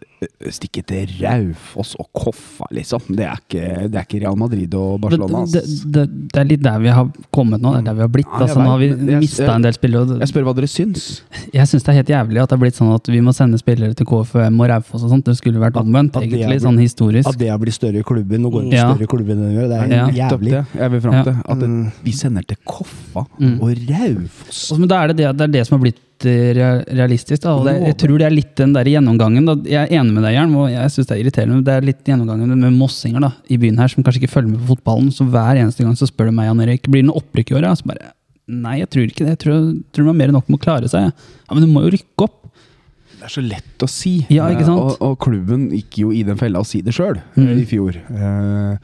stikke 0.53 0.83
til 0.85 1.09
Raufoss 1.21 1.95
og 1.99 2.07
Koffa, 2.13 2.65
liksom. 2.71 3.01
Det 3.09 3.25
er 3.25 3.39
ikke, 3.41 3.63
det 3.91 3.95
er 3.99 4.05
ikke 4.05 4.21
Real 4.23 4.37
Madrid 4.37 4.73
og 4.77 4.99
Barcelona. 5.01 5.41
det, 5.49 5.63
det, 5.95 6.03
det 6.31 6.39
er 6.41 6.45
litt 6.45 6.61
der 6.63 6.79
vi 6.79 6.91
har 6.93 7.09
kommet 7.33 7.61
nå. 7.63 7.71
Det 7.73 7.81
er 7.81 7.87
der 7.89 7.97
vi 7.97 8.05
har 8.05 8.11
blitt. 8.13 8.27
Ja, 8.31 8.41
Altså, 8.45 8.59
nå 8.61 8.69
har 8.69 8.79
vi 8.79 8.89
mista 9.19 9.55
en 9.55 9.65
del 9.65 9.73
spillere. 9.73 10.01
og 10.15 10.19
Jeg 10.21 10.31
spør 10.31 10.43
hva 10.49 10.53
dere 10.55 10.69
syns. 10.71 11.07
Jeg 11.53 11.67
syns 11.67 11.83
det 11.87 11.89
er 11.93 11.97
helt 12.01 12.11
jævlig 12.13 12.41
at 12.43 12.49
det 12.51 12.57
har 12.57 12.61
blitt 12.63 12.77
sånn 12.79 12.93
at 12.95 13.07
vi 13.11 13.21
må 13.25 13.33
sende 13.33 13.57
spillere 13.61 13.93
til 13.97 14.05
KFM 14.09 14.61
og 14.61 14.69
Raufoss 14.71 15.03
og 15.07 15.09
sånt. 15.15 15.25
Det 15.25 15.37
skulle 15.41 15.59
vært 15.63 15.79
omvendt, 15.81 16.13
egentlig, 16.21 16.45
blitt- 16.47 16.61
sånn 16.67 16.79
historisk. 16.79 17.27
at 17.27 17.37
det 17.41 17.49
har 17.49 17.57
blitt 17.59 17.73
større 17.79 18.03
klubben. 18.03 18.41
Nå 18.45 18.51
går 18.51 18.69
det 18.69 18.73
Ja. 18.79 18.91
større 18.93 19.03
i 19.03 19.11
klubben 19.15 19.37
enn 19.37 19.49
det 19.49 19.55
gjør. 19.57 19.67
Det 19.69 19.79
er 19.81 19.87
Ja. 20.15 20.29
Jævlig. 20.29 20.65
jeg 20.77 20.91
vil 20.91 21.01
fram 21.01 21.13
Ja. 21.13 21.23
til. 21.23 21.35
At 21.45 21.57
Mm. 21.57 21.91
vi 22.03 22.11
sender 22.11 22.43
til 22.47 22.57
Koffa 22.65 23.25
Mm. 23.39 23.59
og 23.61 23.69
Raufoss. 23.89 24.71
Altså, 24.71 24.79
Men 24.79 24.87
da 24.87 25.03
er 25.03 25.07
det 25.07 25.17
det, 25.17 25.37
det 25.37 25.41
er 25.49 25.51
det 25.59 25.67
som 25.67 25.77
har 25.79 25.83
blitt 25.85 25.99
eh, 26.29 26.83
realistisk. 26.97 27.41
Da. 27.43 27.53
Det, 27.65 27.73
jeg 27.89 27.97
tror 28.03 28.17
det 28.21 28.25
er 28.27 28.35
litt 28.35 28.53
den 28.59 28.73
der 28.75 28.85
gjennomgangen. 28.91 29.45
Da. 29.49 29.55
Jeg 29.69 29.87
er 29.89 29.99
enig 30.01 30.13
med 30.15 30.23
deg, 30.27 30.35
Jern, 30.37 30.55
og 30.55 30.69
jeg 30.71 30.93
syns 30.93 31.07
det 31.09 31.15
er 31.17 31.21
irriterende. 31.23 31.55
men 31.59 31.63
Det 31.67 31.73
er 31.77 31.87
litt 31.89 32.03
gjennomgangen 32.05 32.55
med 32.61 32.77
mossinger 32.77 33.21
da, 33.25 33.31
i 33.49 33.57
byen 33.61 33.77
her 33.81 33.87
som 33.93 34.03
kanskje 34.03 34.23
ikke 34.23 34.33
følger 34.35 34.51
med 34.53 34.61
på 34.63 34.75
fotballen. 34.75 35.11
Så 35.15 35.25
hver 35.29 35.59
eneste 35.61 35.83
gang 35.85 35.95
så 35.99 36.07
spør 36.09 36.29
du 36.31 36.35
meg, 36.37 36.49
Jan 36.51 36.61
Erik, 36.67 36.87
blir 36.91 37.01
det 37.03 37.09
noe 37.09 37.21
opprykk 37.21 37.51
i 37.51 37.57
år? 37.59 37.67
Ja? 37.69 37.73
Så 37.79 37.87
bare 37.91 38.11
Nei, 38.51 38.79
jeg 38.81 38.89
tror 38.91 39.03
ikke 39.05 39.23
det. 39.23 39.33
Jeg 39.37 39.39
tror, 39.45 39.67
tror 39.95 40.05
man 40.09 40.17
mer 40.19 40.27
enn 40.31 40.35
nok 40.35 40.47
med 40.51 40.57
å 40.59 40.63
klare 40.65 40.87
seg. 40.91 41.05
Ja, 41.13 41.53
Men 41.55 41.63
du 41.63 41.69
må 41.71 41.85
jo 41.85 41.91
rykke 41.93 42.25
opp. 42.25 42.37
Det 43.21 43.27
er 43.29 43.31
så 43.35 43.43
lett 43.45 43.83
å 43.85 43.87
si. 43.87 44.15
Ja, 44.33 44.47
ikke 44.51 44.65
sant? 44.65 44.81
Eh, 44.81 44.89
Og, 44.89 44.97
og 45.11 45.19
klubben 45.23 45.69
gikk 45.71 45.99
jo 46.01 46.09
i 46.11 46.23
den 46.27 46.35
fella 46.41 46.59
å 46.59 46.65
si 46.67 46.81
det 46.81 46.91
sjøl 46.97 47.19
Mm. 47.37 47.51
i 47.61 47.65
fjor. 47.69 47.95
Eh, 47.95 48.77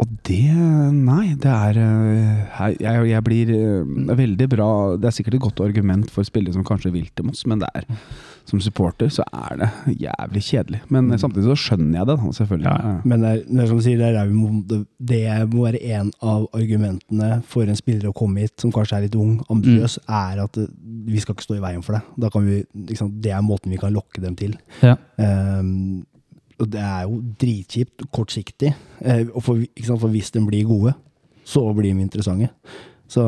og 0.00 0.16
det 0.26 0.40
Nei, 0.96 1.34
det 1.40 1.50
er 1.50 1.78
eh, 1.82 2.58
jeg, 2.80 3.06
jeg 3.10 3.24
blir 3.26 3.52
eh, 3.54 3.92
veldig 4.18 4.48
bra 4.52 4.70
Det 5.00 5.10
er 5.10 5.14
sikkert 5.16 5.36
et 5.36 5.44
godt 5.44 5.62
argument 5.64 6.10
for 6.12 6.26
spillere 6.26 6.56
som 6.56 6.66
kanskje 6.66 6.92
vil 6.94 7.08
til 7.14 7.28
Moss, 7.28 7.44
men 7.48 7.62
det 7.62 7.68
er 7.76 7.86
som 8.50 8.60
supporter 8.62 9.10
så 9.12 9.24
er 9.30 9.58
det 9.60 9.68
jævlig 10.00 10.42
kjedelig. 10.42 10.80
Men 10.92 11.10
samtidig 11.18 11.46
så 11.50 11.56
skjønner 11.58 12.00
jeg 12.00 12.08
det, 12.08 12.16
da, 12.18 12.32
selvfølgelig. 12.38 12.72
Ja, 12.72 12.94
Men 13.04 13.22
det 13.22 13.30
er, 13.30 13.42
det 13.46 13.62
er 13.62 13.70
som 13.70 13.80
du 13.80 13.84
sier, 13.84 14.00
det, 14.00 14.08
er 14.08 14.30
det, 15.12 15.50
må 15.52 15.66
være 15.66 15.82
en 15.94 16.10
av 16.18 16.46
argumentene 16.56 17.30
for 17.50 17.70
en 17.70 17.78
spiller 17.78 18.10
å 18.10 18.16
komme 18.16 18.44
hit, 18.44 18.56
som 18.62 18.72
kanskje 18.74 18.98
er 18.98 19.06
litt 19.06 19.18
ung, 19.18 19.36
ambisiøs, 19.52 20.00
er 20.08 20.42
at 20.44 20.60
eh, 20.60 20.70
vi 21.10 21.22
skal 21.22 21.36
ikke 21.36 21.46
stå 21.46 21.58
i 21.58 21.64
veien 21.64 21.84
for 21.86 21.98
det. 21.98 22.02
Da 22.24 22.32
kan 22.32 22.46
vi, 22.48 22.62
liksom, 22.90 23.12
det 23.22 23.34
er 23.36 23.44
måten 23.46 23.74
vi 23.74 23.80
kan 23.80 23.94
lokke 23.94 24.24
dem 24.24 24.38
til. 24.40 24.56
Ja. 24.82 24.96
Ehm, 25.20 26.02
og 26.60 26.68
det 26.70 26.82
er 26.84 27.08
jo 27.08 27.18
dritkjipt, 27.40 28.06
kortsiktig. 28.12 28.74
Eh, 29.00 29.26
og 29.32 29.42
for, 29.44 29.60
ikke 29.64 29.88
sant, 29.88 30.02
for 30.02 30.12
hvis 30.12 30.30
de 30.34 30.44
blir 30.44 30.68
gode, 30.68 30.94
så 31.48 31.64
blir 31.74 31.90
de 31.90 32.04
interessante. 32.04 32.50
Så 33.10 33.22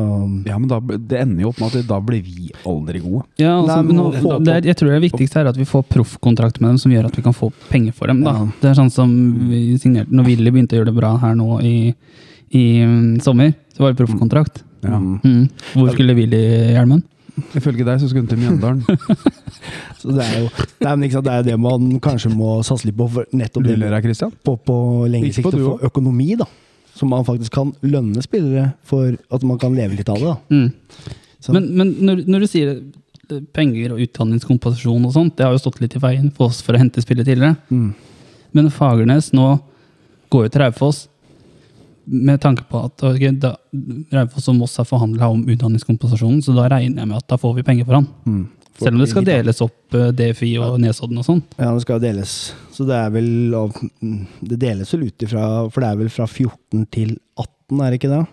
Ja, 0.47 0.55
men 0.57 0.69
da, 0.71 0.77
det 0.79 1.17
ender 1.19 1.43
jo 1.43 1.49
opp 1.51 1.59
med 1.59 1.73
at 1.75 1.87
da 1.89 1.97
blir 1.99 2.21
vi 2.23 2.53
aldri 2.69 3.01
gode. 3.03 3.25
Ja, 3.41 3.57
altså, 3.57 3.81
Nei, 3.81 3.87
men 3.89 3.97
nå, 3.99 4.37
det 4.45 4.53
er, 4.53 4.67
jeg 4.69 4.79
tror 4.79 4.93
det 4.93 5.01
viktigste 5.09 5.41
er 5.41 5.49
at 5.51 5.59
vi 5.59 5.67
får 5.67 5.83
proffkontrakt 5.91 6.61
med 6.63 6.71
dem 6.71 6.77
som 6.79 6.93
gjør 6.93 7.09
at 7.09 7.17
vi 7.19 7.23
kan 7.25 7.35
få 7.35 7.49
penger 7.67 7.95
for 7.97 8.11
dem. 8.11 8.21
Da. 8.23 8.37
Ja. 8.37 8.45
Det 8.61 8.69
er 8.71 8.77
sånn 8.79 8.93
som 8.93 9.11
vi 9.49 9.65
signerte 9.81 10.15
Når 10.15 10.29
Willy 10.29 10.53
begynte 10.55 10.77
å 10.77 10.79
gjøre 10.79 10.91
det 10.93 10.95
bra 11.01 11.17
her 11.25 11.35
nå 11.35 11.57
i, 11.67 11.75
i 12.55 12.63
mm, 12.79 13.09
sommer, 13.25 13.51
så 13.75 13.83
var 13.83 13.91
det 13.91 14.05
proffkontrakt. 14.05 14.63
Ja. 14.87 14.99
Mm. 14.99 15.49
Hvor 15.73 15.91
skulle 15.91 16.15
Willy 16.15 16.43
Hjelmen? 16.77 17.03
Ifølge 17.57 17.85
deg 17.87 18.01
så 18.01 18.09
skulle 18.09 18.25
hun 18.25 18.29
til 18.29 18.41
Mjøndalen. 18.41 18.83
Så 20.03 20.11
det 20.11 20.25
er 20.25 20.41
jo 20.43 20.49
det 20.51 20.85
er, 20.85 20.95
men 20.97 21.05
ikke 21.07 21.15
sant, 21.15 21.25
det, 21.25 21.33
er 21.33 21.41
jo 21.41 21.47
det 21.47 21.55
man 21.63 21.99
kanskje 22.03 22.29
må 22.33 22.57
satse 22.67 22.85
litt 22.89 22.97
på. 22.99 23.07
For 23.09 23.29
nettopp 23.33 23.65
det 23.65 24.01
Christian? 24.03 24.33
på, 24.43 24.55
på 24.67 24.75
lengre 25.09 25.31
sikt 25.33 25.47
på 25.47 25.53
å 25.55 25.61
få 25.63 25.89
økonomi, 25.89 26.33
da. 26.39 26.47
Så 26.93 27.07
man 27.09 27.25
faktisk 27.25 27.55
kan 27.55 27.71
lønne 27.81 28.21
spillere 28.21 28.73
for 28.85 29.15
at 29.33 29.45
man 29.47 29.61
kan 29.61 29.73
leve 29.77 29.97
litt 29.97 30.11
av 30.11 30.19
det. 30.19 30.33
da. 30.33 30.35
Mm. 30.53 31.55
Men, 31.55 31.69
men 31.79 31.95
når, 32.05 32.21
når 32.29 32.43
du 32.43 32.49
sier 32.51 32.75
penger 33.55 33.95
og 33.95 34.03
utdanningskomposisjon 34.03 35.07
og 35.07 35.15
sånt, 35.15 35.37
det 35.37 35.47
har 35.47 35.55
jo 35.55 35.63
stått 35.63 35.79
litt 35.81 35.95
i 35.97 36.03
veien 36.03 36.29
for 36.35 36.51
oss 36.51 36.61
for 36.65 36.75
å 36.75 36.81
hente 36.81 37.01
spillere 37.01 37.27
tidligere. 37.31 37.55
Mm. 37.73 37.93
Men 38.53 38.69
Fagernes 38.73 39.31
nå 39.33 39.47
går 40.33 40.47
jo 40.47 40.53
til 40.53 40.63
Raufoss 40.65 41.05
med 42.05 42.41
tanke 42.43 42.65
på 42.69 42.81
at 42.87 43.03
okay, 43.07 43.31
Raufoss 44.13 44.49
og 44.51 44.57
Moss 44.57 44.75
har 44.79 44.87
forhandla 44.87 45.29
om 45.31 45.45
utdanningskompensasjonen, 45.47 46.41
så 46.43 46.55
da 46.55 46.67
regner 46.71 47.03
jeg 47.03 47.09
med 47.09 47.19
at 47.19 47.29
da 47.31 47.39
får 47.39 47.57
vi 47.59 47.65
penger 47.67 47.87
for 47.87 47.99
han. 47.99 48.09
Mm. 48.27 48.43
Selv 48.79 48.95
om 48.95 49.01
det 49.03 49.09
skal 49.11 49.25
deles 49.27 49.59
opp 49.61 49.93
eh, 49.99 50.09
DFI 50.17 50.51
og 50.65 50.79
Nesodden 50.81 51.19
og 51.21 51.25
sånt? 51.27 51.51
Ja, 51.59 51.69
det 51.75 51.83
skal 51.85 51.99
deles. 52.01 52.31
Så 52.73 52.87
det 52.89 52.95
er 52.97 53.11
vel 53.13 53.27
Det 54.41 54.57
deles 54.61 54.89
vel 54.95 55.03
ut 55.11 55.25
ifra 55.27 55.43
For 55.69 55.83
det 55.83 55.91
er 55.91 55.99
vel 55.99 56.09
fra 56.09 56.25
14 56.25 56.87
til 56.93 57.11
18, 57.37 57.79
er 57.83 57.93
det 57.93 57.99
ikke 58.01 58.09
det? 58.11 58.23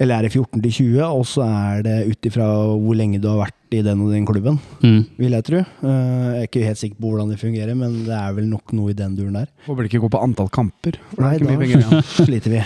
Eller 0.00 0.16
er 0.18 0.26
det 0.26 0.32
14 0.34 0.62
til 0.64 0.72
20? 0.72 1.00
Og 1.06 1.24
så 1.28 1.44
er 1.46 1.82
det 1.86 1.96
ut 2.10 2.28
ifra 2.30 2.46
hvor 2.80 2.96
lenge 2.98 3.20
du 3.22 3.28
har 3.30 3.40
vært 3.44 3.56
i 3.76 3.82
den 3.86 4.00
og 4.02 4.10
den 4.10 4.26
klubben, 4.26 4.58
Mm. 4.82 5.04
vil 5.20 5.30
jeg 5.36 5.44
tro. 5.46 5.58
Eh, 5.58 5.86
Jeg 5.86 6.40
er 6.40 6.46
ikke 6.48 6.64
helt 6.66 6.78
sikker 6.80 6.96
på 6.98 7.10
hvordan 7.12 7.28
det 7.30 7.38
fungerer, 7.38 7.74
men 7.76 8.04
det 8.06 8.16
er 8.16 8.32
vel 8.34 8.46
nok 8.50 8.72
noe 8.72 8.90
i 8.90 8.96
den 8.98 9.14
duren 9.16 9.34
der. 9.38 9.46
Håper 9.66 9.82
det 9.86 9.92
ikke 9.92 10.02
går 10.08 10.10
på 10.16 10.22
antall 10.24 10.48
kamper. 10.50 10.98
For 11.14 11.22
det 11.22 11.26
Nei, 11.26 11.34
er 11.34 11.38
ikke 11.38 11.46
da 11.46 11.58
mye 11.58 11.66
penger 11.66 12.02
sliter 12.26 12.50
vi. 12.56 12.62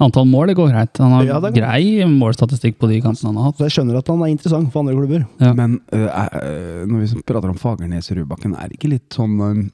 Antall 0.00 0.28
mål 0.30 0.48
det 0.50 0.56
går 0.56 0.70
greit. 0.72 0.96
Han 1.02 1.12
har 1.12 1.24
Ja, 1.28 1.40
det 1.40 1.52
går- 1.52 1.60
grei 1.60 2.04
målstatistikk 2.08 2.78
på 2.80 2.88
de 2.88 3.00
kampene 3.04 3.32
han 3.32 3.36
har 3.36 3.50
hatt. 3.50 3.58
Så 3.58 3.68
jeg 3.68 3.76
skjønner 3.76 3.98
at 3.98 4.08
han 4.08 4.22
er 4.22 4.32
interessant 4.32 4.72
for 4.72 4.80
andre 4.80 4.94
klubber. 4.96 5.26
Ja. 5.40 5.52
Men 5.52 5.80
øh, 5.92 6.86
når 6.88 7.00
vi 7.04 7.22
prater 7.22 7.50
om 7.50 7.58
Fagernes 7.60 8.10
og 8.10 8.16
Rubakken, 8.22 8.54
er 8.56 8.68
det 8.68 8.78
ikke 8.80 8.94
litt 8.94 9.10
sånn 9.12 9.36
uh, 9.40 9.68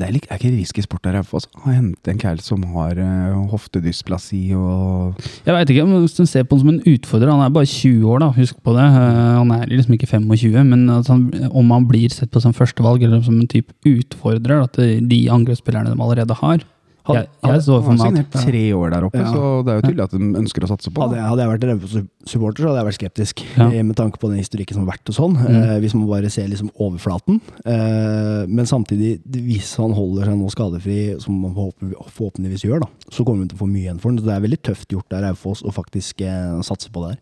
det 0.00 0.06
er, 0.06 0.14
ikke, 0.16 0.30
er 0.30 0.38
ikke 0.40 0.56
risky 0.56 0.82
sport 0.82 1.02
der 1.04 1.18
Raufoss 1.18 1.44
å 1.60 1.68
hente 1.68 2.08
en 2.08 2.20
kæl 2.20 2.38
som 2.40 2.62
har 2.72 2.96
uh, 2.96 3.36
hoftedysplasi 3.52 4.54
og 4.56 5.18
Jeg 5.44 5.52
vet 5.52 5.72
ikke, 5.74 5.84
men 5.84 6.00
Hvis 6.06 6.16
du 6.16 6.24
ser 6.24 6.46
på 6.48 6.56
han 6.56 6.62
som 6.62 6.70
en 6.72 6.80
utfordrer 6.88 7.28
Han 7.34 7.44
er 7.44 7.52
bare 7.52 7.68
20 7.68 8.06
år, 8.08 8.22
da, 8.24 8.30
husk 8.38 8.56
på 8.64 8.72
det. 8.78 8.86
Uh, 8.96 9.36
Han 9.42 9.52
er 9.52 9.66
liksom 9.68 9.98
ikke 9.98 10.08
25, 10.08 10.64
men 10.72 10.88
at 10.94 11.10
han, 11.12 11.28
om 11.52 11.74
han 11.76 11.84
blir 11.90 12.08
sett 12.14 12.32
på 12.32 12.40
som 12.40 12.56
førstevalg 12.56 13.04
eller 13.04 13.20
som 13.26 13.36
en 13.36 13.50
type 13.50 13.74
utfordrer 13.84 14.62
da, 14.64 14.70
til 14.72 15.04
de 15.10 15.20
angrepsspillerne 15.36 15.92
de 15.92 16.00
allerede 16.00 16.38
har 16.40 16.64
Had- 17.04 17.16
Jeg, 17.16 17.28
jeg 17.42 17.62
så 17.64 17.72
Han 17.74 17.82
for 17.82 17.90
har 17.90 17.96
meg 17.96 18.18
signert 18.20 18.34
at 18.36 18.44
tre 18.46 18.62
år 18.76 18.90
der 18.92 19.04
oppe, 19.06 19.18
Ja. 19.18 19.32
så 19.32 19.64
det 19.64 19.70
er 19.72 19.76
jo 19.80 19.84
tydelig 19.88 20.04
at 20.04 20.10
de 20.10 20.18
ønsker 20.40 20.60
å 20.66 20.68
satse 20.68 20.90
på. 20.92 21.00
Hadde, 21.06 21.20
hadde 21.24 21.40
jeg 21.46 21.50
vært 21.52 21.64
Raufoss-supporter, 21.70 22.60
så 22.62 22.68
hadde 22.68 22.80
jeg 22.82 22.88
vært 22.90 22.98
skeptisk. 23.00 23.42
Ja. 23.56 23.68
eh, 23.70 23.82
Med 23.82 23.96
tanke 23.96 24.18
på 24.20 24.28
den 24.30 24.38
historikken 24.42 24.74
som 24.76 24.84
har 24.86 24.92
vært 24.94 25.08
og 25.08 25.14
sånn. 25.16 25.36
Mm. 25.40 25.62
Eh, 25.62 25.78
hvis 25.80 25.94
man 25.94 26.06
bare 26.08 26.30
ser 26.30 26.46
liksom 26.48 26.70
overflaten. 26.78 27.40
Eh, 27.64 28.46
men 28.46 28.66
samtidig, 28.66 29.20
hvis 29.24 29.76
han 29.80 29.92
holder 29.96 30.24
seg 30.28 30.36
nå 30.38 30.50
skadefri, 30.52 30.98
som 31.20 31.40
man 31.40 31.54
forhåpentligvis 31.54 32.64
gjør, 32.68 32.80
da, 32.84 32.88
så 33.10 33.24
kommer 33.24 33.42
vi 33.44 33.48
til 33.52 33.58
å 33.58 33.62
få 33.64 33.70
mye 33.70 33.86
igjen 33.88 34.00
for 34.00 34.10
den. 34.10 34.18
Så 34.20 34.28
det 34.28 34.36
er 34.36 34.44
veldig 34.48 34.62
tøft 34.62 34.88
gjort 34.92 35.12
av 35.16 35.22
Raufoss 35.24 35.62
å 35.64 35.72
faktisk 35.72 36.20
eh, 36.22 36.60
satse 36.66 36.90
på 36.92 37.06
det 37.06 37.16
her. 37.16 37.20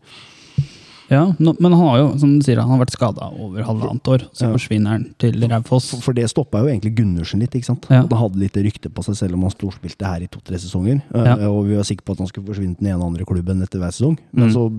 Ja, 1.09 1.33
no, 1.39 1.55
Men 1.59 1.71
han 1.73 1.81
har 1.87 1.97
jo, 1.97 2.17
som 2.19 2.37
du 2.39 2.43
sier, 2.45 2.59
han 2.61 2.69
har 2.69 2.79
vært 2.85 2.91
skada 2.93 3.31
over 3.33 3.63
halvannet 3.63 4.03
år. 4.07 4.27
Så 4.31 4.45
Ja. 4.45 4.51
forsvinner 4.53 4.89
han 4.89 5.15
til 5.17 5.33
Raufoss. 5.49 5.89
For, 5.89 6.01
for 6.01 6.13
det 6.13 6.29
stoppa 6.29 6.59
jo 6.61 6.67
egentlig 6.69 6.95
Gundersen 6.95 7.39
litt. 7.39 7.51
ikke 7.55 7.65
sant? 7.65 7.87
Ja. 7.89 8.01
Han 8.05 8.09
hadde 8.09 8.37
litt 8.37 8.53
rykte 8.53 8.89
på 8.93 9.03
seg 9.03 9.15
selv 9.17 9.33
om 9.33 9.41
han 9.41 9.49
storspilte 9.51 10.05
her 10.05 10.21
i 10.21 10.27
to-tre 10.27 10.57
sesonger. 10.57 11.01
Eh, 11.13 11.23
Ja. 11.25 11.35
Og 11.49 11.65
vi 11.65 11.75
var 11.75 11.83
sikre 11.83 12.05
på 12.05 12.11
at 12.13 12.17
han 12.19 12.27
skulle 12.27 12.45
forsvinne 12.47 12.77
til 12.77 12.85
den 12.85 12.93
ene 12.93 13.01
og 13.03 13.13
andre 13.13 13.25
klubben 13.25 13.61
etter 13.63 13.79
hver 13.79 13.91
sesong. 13.91 14.17
Men 14.33 14.49
Mm. 14.49 14.53
så 14.53 14.71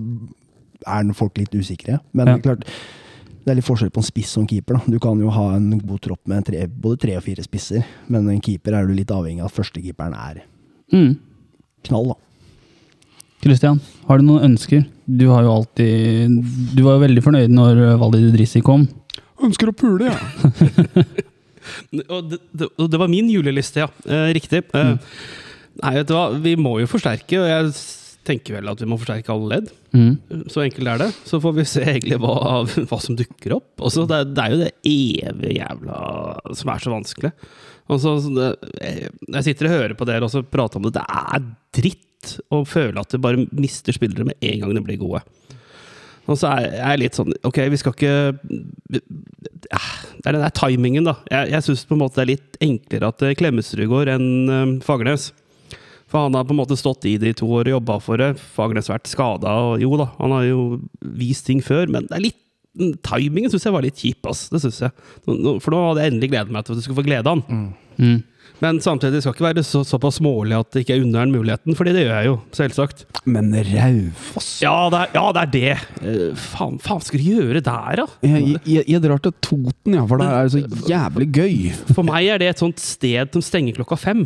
er 0.87 1.13
folk 1.13 1.37
litt 1.37 1.51
usikre. 1.51 1.99
Men 2.13 2.27
Ja. 2.27 2.37
klart, 2.37 2.59
det 3.43 3.47
er 3.51 3.55
litt 3.55 3.65
forskjell 3.65 3.91
på 3.91 3.97
en 3.97 4.03
spiss 4.03 4.37
og 4.37 4.43
en 4.43 4.47
keeper. 4.47 4.73
da. 4.77 4.81
Du 4.87 4.99
kan 4.99 5.19
jo 5.19 5.29
ha 5.29 5.55
en 5.55 5.79
god 5.79 5.99
tropp 6.01 6.27
med 6.27 6.45
tre, 6.45 6.65
både 6.67 6.97
tre 6.99 7.15
og 7.17 7.23
fire 7.23 7.43
spisser, 7.43 7.83
men 8.07 8.29
en 8.29 8.39
keeper 8.39 8.73
er 8.73 8.85
du 8.87 8.93
litt 8.93 9.07
avhengig 9.11 9.39
av 9.41 9.47
at 9.47 9.51
førstekeeperen 9.53 10.13
er 10.15 10.41
Mm. 10.93 11.17
knall. 11.83 12.07
da. 12.07 12.13
Christian, 13.41 13.79
har 14.07 14.21
du 14.21 14.27
noen 14.27 14.51
ønsker? 14.51 14.85
Du 15.05 15.25
har 15.31 15.43
jo 15.43 15.55
alltid 15.57 16.35
Du 16.75 16.83
var 16.85 16.95
jo 16.95 17.03
veldig 17.07 17.23
fornøyd 17.25 17.53
når 17.53 17.81
Valid 18.01 18.29
Idrissi 18.29 18.61
kom. 18.65 18.85
Ønsker 19.41 19.71
å 19.71 19.75
pule, 19.75 20.11
ja. 20.11 21.05
Og 22.15 22.29
det, 22.31 22.39
det, 22.57 22.67
det 22.89 22.99
var 22.99 23.09
min 23.11 23.29
juleliste, 23.31 23.83
ja. 23.83 23.89
Eh, 24.05 24.29
riktig. 24.37 24.63
Eh, 24.77 24.93
Nei, 25.81 25.95
vet 25.97 26.09
du 26.09 26.13
hva, 26.15 26.27
vi 26.43 26.55
må 26.59 26.75
jo 26.81 26.89
forsterke, 26.89 27.39
og 27.39 27.47
jeg 27.47 27.71
tenker 28.27 28.57
vel 28.57 28.69
at 28.69 28.81
vi 28.81 28.89
må 28.89 28.97
forsterke 29.01 29.33
alle 29.33 29.55
ledd. 29.55 29.71
Mm. 29.95 30.45
Så 30.51 30.63
enkelt 30.65 30.91
er 30.91 31.01
det. 31.01 31.09
Så 31.27 31.39
får 31.41 31.55
vi 31.57 31.65
se 31.69 31.83
egentlig 31.85 32.19
hva, 32.21 32.61
hva 32.89 32.99
som 33.01 33.17
dukker 33.17 33.55
opp. 33.57 33.71
Også 33.81 34.05
det, 34.09 34.21
det 34.35 34.43
er 34.43 34.53
jo 34.53 34.61
det 34.61 34.71
evige 34.91 35.55
jævla 35.57 35.97
som 36.59 36.73
er 36.73 36.83
så 36.83 36.93
vanskelig. 36.93 37.33
Også, 37.91 38.13
det, 38.35 38.51
jeg 38.83 39.47
sitter 39.47 39.67
og 39.67 39.75
hører 39.77 39.97
på 39.99 40.07
dere 40.07 40.27
og 40.27 40.51
prater 40.53 40.79
om 40.79 40.85
det. 40.87 40.93
Det 40.99 41.07
er 41.07 41.47
dritt 41.79 42.07
å 42.53 42.61
føle 42.67 43.01
at 43.01 43.13
du 43.13 43.21
bare 43.21 43.45
mister 43.51 43.95
spillere 43.95 44.27
med 44.27 44.37
en 44.45 44.63
gang 44.63 44.75
de 44.77 44.83
blir 44.85 44.99
gode. 45.01 45.21
Og 46.29 46.37
så 46.37 46.51
er 46.53 46.67
jeg 46.77 46.99
litt 47.01 47.17
sånn 47.17 47.31
Ok, 47.49 47.57
vi 47.73 47.77
skal 47.81 47.95
ikke 47.95 48.11
Ah, 49.73 49.87
Det 50.19 50.29
er 50.29 50.35
den 50.35 50.43
der 50.43 50.53
timingen, 50.55 51.07
da. 51.07 51.15
Jeg, 51.31 51.49
jeg 51.55 51.65
syns 51.65 51.81
på 51.89 51.95
en 51.97 52.03
måte 52.03 52.19
det 52.19 52.23
er 52.23 52.31
litt 52.35 52.59
enklere 52.61 53.09
at 53.09 53.23
eh, 53.25 53.33
Klemetsrud 53.39 53.87
går 53.89 54.11
enn 54.13 54.27
eh, 54.53 54.75
Fagernes. 54.85 55.31
For 56.11 56.25
han 56.27 56.35
har 56.35 56.45
på 56.47 56.53
en 56.53 56.59
måte 56.59 56.77
stått 56.79 57.07
i 57.07 57.15
det 57.21 57.31
i 57.31 57.37
to 57.39 57.47
år 57.47 57.69
og 57.69 57.75
jobba 57.77 57.97
for 58.03 58.19
det. 58.21 58.33
Fagernes 58.55 58.89
har 58.91 58.99
vært 58.99 59.11
skada, 59.11 59.53
og 59.71 59.81
jo 59.81 59.93
da, 60.01 60.09
han 60.19 60.33
har 60.35 60.45
jo 60.49 60.63
vist 61.17 61.45
ting 61.47 61.61
før, 61.63 61.87
men 61.93 62.09
det 62.09 62.17
er 62.17 62.25
litt 62.25 62.39
mm, 62.75 62.97
Timingen 63.07 63.53
syns 63.53 63.65
jeg 63.69 63.75
var 63.77 63.85
litt 63.87 64.01
kjip, 64.01 64.27
ass. 64.27 64.45
Det 64.51 64.59
synes 64.63 64.81
jeg. 64.85 64.91
For 65.25 65.71
nå 65.73 65.79
hadde 65.87 66.03
jeg 66.03 66.13
endelig 66.13 66.31
gledet 66.33 66.53
meg 66.53 66.67
til 66.67 66.75
at 66.75 66.81
du 66.81 66.85
skulle 66.85 66.99
få 66.99 67.07
glede 67.07 67.23
av 67.31 67.39
han. 67.39 67.71
Mm. 67.95 68.17
Men 68.61 68.79
samtidig 68.83 69.21
skal 69.23 69.33
ikke 69.35 69.47
være 69.47 69.63
så, 69.65 69.81
såpass 69.87 70.19
smålig 70.19 70.57
at 70.57 70.69
det 70.75 70.83
ikke 70.83 70.97
er 70.97 71.05
unner 71.05 71.25
den 71.25 71.33
muligheten, 71.35 71.75
fordi 71.77 71.93
det 71.95 72.05
gjør 72.05 72.15
jeg 72.17 72.29
jo, 72.29 72.35
selvsagt. 72.57 73.05
Men 73.25 73.51
Raufoss 73.55 74.49
Ja, 74.63 74.75
det 74.91 74.99
er, 75.05 75.13
ja, 75.15 75.25
det, 75.37 75.41
er 75.41 75.51
det. 75.55 75.77
Uh, 76.01 76.35
faen, 76.37 76.77
faen 76.81 77.01
skal 77.05 77.21
du 77.21 77.27
gjøre 77.31 77.61
der, 77.63 78.01
da? 78.01 78.05
jeg, 78.25 78.55
jeg, 78.65 78.85
jeg 78.91 79.03
drar 79.05 79.21
til 79.23 79.33
Toten, 79.41 79.95
ja, 79.97 80.05
for 80.09 80.21
der 80.21 80.33
er 80.35 80.49
det 80.49 80.53
så 80.55 80.89
jævlig 80.91 81.27
gøy. 81.37 81.57
For 81.93 82.05
meg 82.07 82.29
er 82.35 82.41
det 82.41 82.51
et 82.53 82.61
sånt 82.63 82.81
sted 82.81 83.31
som 83.35 83.45
stenger 83.45 83.77
klokka 83.79 83.97
fem. 83.99 84.25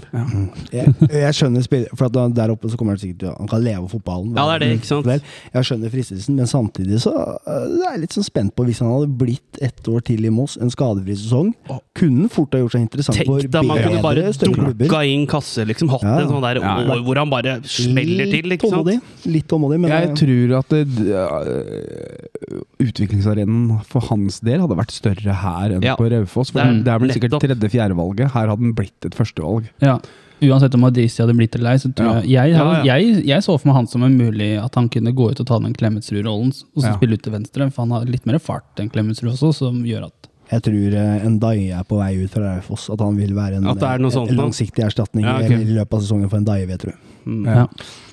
Jeg, 0.74 0.94
jeg 1.12 1.38
skjønner 1.38 1.66
for 1.96 2.08
at 2.10 2.20
der 2.36 2.54
oppe 2.54 2.72
så 2.72 2.80
kommer 2.80 2.96
han 2.96 3.02
sikkert 3.02 3.22
til 3.24 3.32
å- 3.32 3.38
Han 3.40 3.50
kan 3.52 3.64
leve 3.64 3.84
av 3.84 3.90
fotballen. 3.92 4.34
Ja, 4.36 4.46
det 4.50 4.56
er 4.56 4.64
det, 4.66 4.70
ikke 4.80 4.90
sant? 4.92 5.06
Vel, 5.10 5.24
jeg 5.54 5.70
skjønner 5.70 5.94
fristelsen, 5.94 6.38
men 6.40 6.50
samtidig 6.50 7.02
så 7.04 7.14
jeg 7.46 7.90
er 7.92 8.00
litt 8.02 8.16
sånn 8.16 8.26
spent 8.26 8.56
på 8.56 8.66
hvis 8.68 8.80
han 8.84 8.92
hadde 8.92 9.12
blitt 9.20 9.60
ett 9.64 9.88
år 9.92 10.04
til 10.06 10.26
i 10.26 10.32
Moss, 10.34 10.58
en 10.62 10.72
skadefri 10.74 11.16
sesong. 11.20 11.54
Kunne 11.96 12.30
fort 12.32 12.56
ha 12.56 12.62
gjort 12.64 12.76
seg 12.76 12.86
interessant 12.86 13.20
Tenk 13.20 13.30
for 13.30 13.46
kunne 13.46 14.02
bare 14.16 14.74
dunka 14.80 15.02
inn 15.06 15.26
kasse, 15.28 15.66
liksom. 15.68 15.90
Hatt 15.90 16.04
Ja. 16.04 16.20
en 16.20 16.28
sånn 16.30 16.42
der 16.42 16.60
Ja, 16.62 16.80
ja. 16.82 16.96
hvor 17.04 17.16
han 17.18 17.30
bare 17.30 17.60
smeller 17.64 18.26
til, 18.32 18.52
ikke 18.52 18.70
sant? 18.70 18.86
tålmodig, 18.86 19.02
litt 19.26 19.48
tålmodig, 19.48 19.80
men 19.80 19.92
Jeg 19.92 20.16
tror 20.16 20.60
at 20.60 20.70
det, 20.70 20.88
øh, 20.98 22.62
utviklingsarenaen 22.80 23.82
for 23.88 24.02
hans 24.10 24.40
del 24.46 24.62
hadde 24.64 24.78
vært 24.78 24.92
større 24.96 25.34
her 25.42 25.76
enn 25.76 25.84
Ja. 25.84 25.96
på 25.96 26.10
Raufoss. 26.12 26.52
For 26.52 26.60
Det 26.64 26.88
er 26.88 27.00
vel 27.00 27.10
sikkert 27.10 27.40
tredje-fjerdevalget. 27.42 28.32
Her 28.32 28.48
hadde 28.48 28.60
den 28.62 28.74
blitt 28.74 29.06
et 29.06 29.14
førstevalg. 29.16 29.70
Ja. 29.82 30.00
Uansett 30.42 30.74
om 30.76 30.84
Adrisi 30.84 31.22
hadde 31.24 31.34
blitt 31.38 31.56
eller 31.56 31.72
ei, 31.72 31.78
så 31.78 31.94
tror 31.96 32.06
Ja. 32.06 32.22
jeg 32.22 32.30
jeg, 32.30 32.52
Ja, 32.52 32.84
ja. 32.84 32.98
jeg 33.00 33.26
jeg 33.26 33.40
så 33.42 33.58
for 33.60 33.68
meg 33.70 33.76
han 33.76 33.88
som 33.88 34.04
en 34.04 34.18
mulig 34.18 34.62
at 34.62 34.76
han 34.76 34.90
kunne 34.90 35.14
gå 35.16 35.32
ut 35.32 35.40
og 35.40 35.46
ta 35.48 35.60
den 35.60 35.74
Klemetsrud-rollen 35.74 36.48
og 36.76 36.84
så 36.84 36.88
Ja. 36.92 36.98
spille 36.98 37.14
ut 37.14 37.22
til 37.24 37.32
venstre. 37.34 37.72
For 37.72 37.84
han 37.84 37.92
har 37.92 38.06
litt 38.06 38.26
mer 38.26 38.38
fart 38.40 38.76
enn 38.78 38.90
Klemetsrud 38.90 39.32
også, 39.32 39.54
som 39.56 39.84
gjør 39.84 40.06
at 40.08 40.28
jeg 40.52 40.64
tror 40.68 40.96
øh, 41.02 41.26
en 41.26 41.40
Daie 41.42 41.74
er 41.74 41.84
på 41.88 41.98
vei 41.98 42.12
ut 42.22 42.34
fra 42.34 42.44
Raufoss. 42.46 42.90
At 42.94 43.02
han 43.02 43.18
vil 43.18 43.34
være 43.36 43.60
en, 43.60 43.66
er 43.66 43.98
en, 43.98 44.12
sånt 44.14 44.32
langsiktig 44.36 44.86
erstatning 44.86 45.26
Ja, 45.26 45.40
okay. 45.42 45.62
i 45.64 45.78
løpet 45.80 45.98
av 45.98 46.06
sesongen 46.06 46.30
for 46.30 46.42
en 46.42 46.48
Daie, 46.48 46.66
du. 46.68 46.90
jeg. 46.92 46.98
Mm. 47.26 47.46
Ja. 47.50 47.66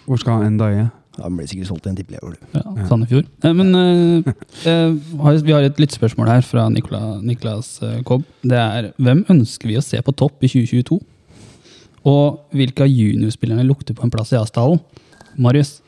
Hvor 0.07 0.21
skal 0.21 0.49
Ndaye? 0.51 0.89
Han 1.21 1.37
blir 1.37 1.49
sikkert 1.51 1.69
solgt 1.69 1.85
til 1.85 1.93
en 1.93 1.97
tippeligaklubb. 1.99 2.45
ja, 2.57 2.87
Sandefjord. 2.89 3.27
Eh, 3.45 3.53
Men 3.53 3.75
eh, 3.77 4.33
eh, 4.65 5.43
vi 5.45 5.53
har 5.53 5.67
et 5.67 5.81
lyttspørsmål 5.81 6.31
her 6.31 6.41
fra 6.47 6.69
Nikla, 6.73 7.21
Niklas 7.21 7.83
eh, 7.85 7.99
Kobb. 8.09 8.25
Det 8.43 8.57
er 8.57 8.93
hvem 8.97 9.25
ønsker 9.29 9.69
vi 9.69 9.77
å 9.77 9.85
se 9.85 10.01
på 10.01 10.15
topp 10.17 10.41
i 10.41 10.49
2022? 10.49 10.99
Og 12.09 12.41
hvilke 12.57 12.87
av 12.87 12.91
juniorspillerne 12.91 13.67
lukter 13.69 13.95
på 13.95 14.07
en 14.07 14.11
plass 14.15 14.33
i 14.33 14.41
Asdalen? 14.41 14.81
Marius? 15.37 15.83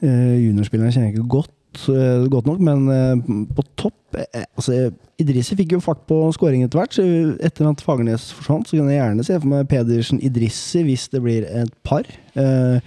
Eh, 0.00 0.38
juniorspillerne 0.46 0.94
kjenner 0.94 1.10
jeg 1.10 1.18
ikke 1.18 1.34
godt 1.40 1.52
eh, 1.92 2.24
godt 2.30 2.46
nok, 2.48 2.60
men 2.62 2.84
eh, 2.92 3.44
på 3.56 3.64
topp 3.80 4.16
eh, 4.18 4.44
altså, 4.58 4.90
Idrissi 5.22 5.54
fikk 5.58 5.76
jo 5.76 5.80
fart 5.84 6.02
på 6.08 6.16
skåring 6.34 6.64
etter 6.64 6.80
hvert. 6.80 6.96
så 6.96 7.04
Etter 7.44 7.68
at 7.68 7.82
Fagernes 7.84 8.30
forsvant, 8.34 8.66
så 8.68 8.78
kan 8.78 8.90
jeg 8.90 8.98
gjerne 9.00 9.24
se 9.26 9.38
for 9.38 9.52
meg 9.52 9.68
Pedersen 9.70 10.20
Idrissi 10.24 10.82
hvis 10.86 11.08
det 11.12 11.22
blir 11.24 11.46
et 11.46 11.72
par. 11.86 12.08
Eh, 12.34 12.78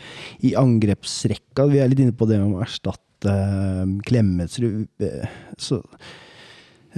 I 0.44 0.54
angrepsrekka 0.60 1.68
Vi 1.72 1.80
er 1.80 1.92
litt 1.92 2.04
inne 2.04 2.16
på 2.16 2.28
det 2.30 2.42
med 2.42 2.58
å 2.58 2.64
erstatte 2.66 3.32
eh, 3.32 3.96
Klemetsrud 4.06 5.08
eh, 5.08 5.36
så, 5.58 5.80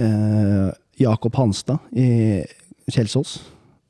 eh, 0.02 0.68
Jakob 0.98 1.34
Hanstad 1.38 1.78
i 1.94 2.42
Kjelsås. 2.90 3.38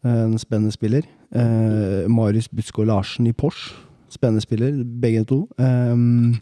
eh, 0.04 0.24
En 0.26 0.38
spennende 0.38 0.72
spiller. 0.76 1.02
Eh, 1.32 2.08
Marius 2.08 2.48
Butsgaard 2.48 2.88
Larsen 2.88 3.26
i 3.26 3.32
Porsch. 3.32 3.72
Spennende 4.08 4.40
spiller, 4.40 4.72
begge 5.02 5.24
to. 5.28 5.42
Um, 5.60 6.38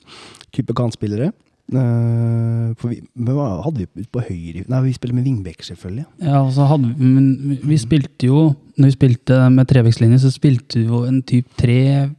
type 0.55 0.75
kantspillere. 0.79 1.33
Eh, 1.67 2.75
for 2.79 2.93
vi, 2.93 3.01
hadde 3.17 3.87
vi 3.97 4.05
på 4.15 4.21
høyre 4.23 4.63
Nei, 4.71 4.79
vi 4.85 4.93
spiller 4.95 5.17
med 5.19 5.25
Vingbekk, 5.27 5.65
selvfølgelig. 5.67 6.05
Ja, 6.23 6.45
vi, 6.47 6.93
men 7.01 7.25
vi- 7.43 7.59
vi 7.73 7.77
spilte 7.83 8.29
jo 8.29 8.55
Når 8.79 8.85
vi 8.87 8.95
spilte 8.95 9.51
med 9.51 9.67
trevekslinje, 9.67 10.21
så 10.23 10.31
spilte 10.31 10.79
vi 10.79 10.85
jo 10.87 11.03
en 11.09 11.23
type 11.23 11.49
3, 11.59 12.11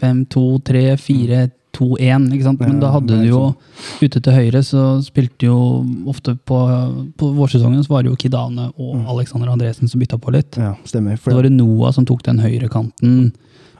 5, 0.00 0.24
2, 0.26 0.58
3, 0.64 0.96
4, 0.96 1.50
2, 1.74 1.96
1. 2.00 2.32
Ikke 2.32 2.44
sant? 2.44 2.60
Men 2.60 2.80
da 2.80 2.92
hadde 2.92 3.08
du 3.20 3.28
jo 3.28 3.54
Ute 4.00 4.22
til 4.22 4.32
høyre 4.32 4.62
så 4.64 5.02
spilte 5.04 5.50
jo 5.50 5.84
ofte 6.08 6.38
på 6.46 6.58
På 7.18 7.34
vårsesongen 7.34 7.84
så 7.84 7.88
var 7.90 8.04
det 8.04 8.10
jo 8.12 8.16
Kidane 8.16 8.70
og 8.78 9.04
Alexander 9.06 9.48
Andresen 9.52 9.86
som 9.90 10.00
bytta 10.00 10.16
på 10.16 10.32
litt. 10.32 10.56
Ja, 10.56 10.76
stemmer. 10.86 11.16
Så 11.18 11.24
For, 11.28 11.34
var 11.34 11.42
det 11.42 11.52
Noah 11.52 11.92
som 11.92 12.06
tok 12.06 12.22
den 12.22 12.38
høyre 12.38 12.70
kanten 12.70 13.34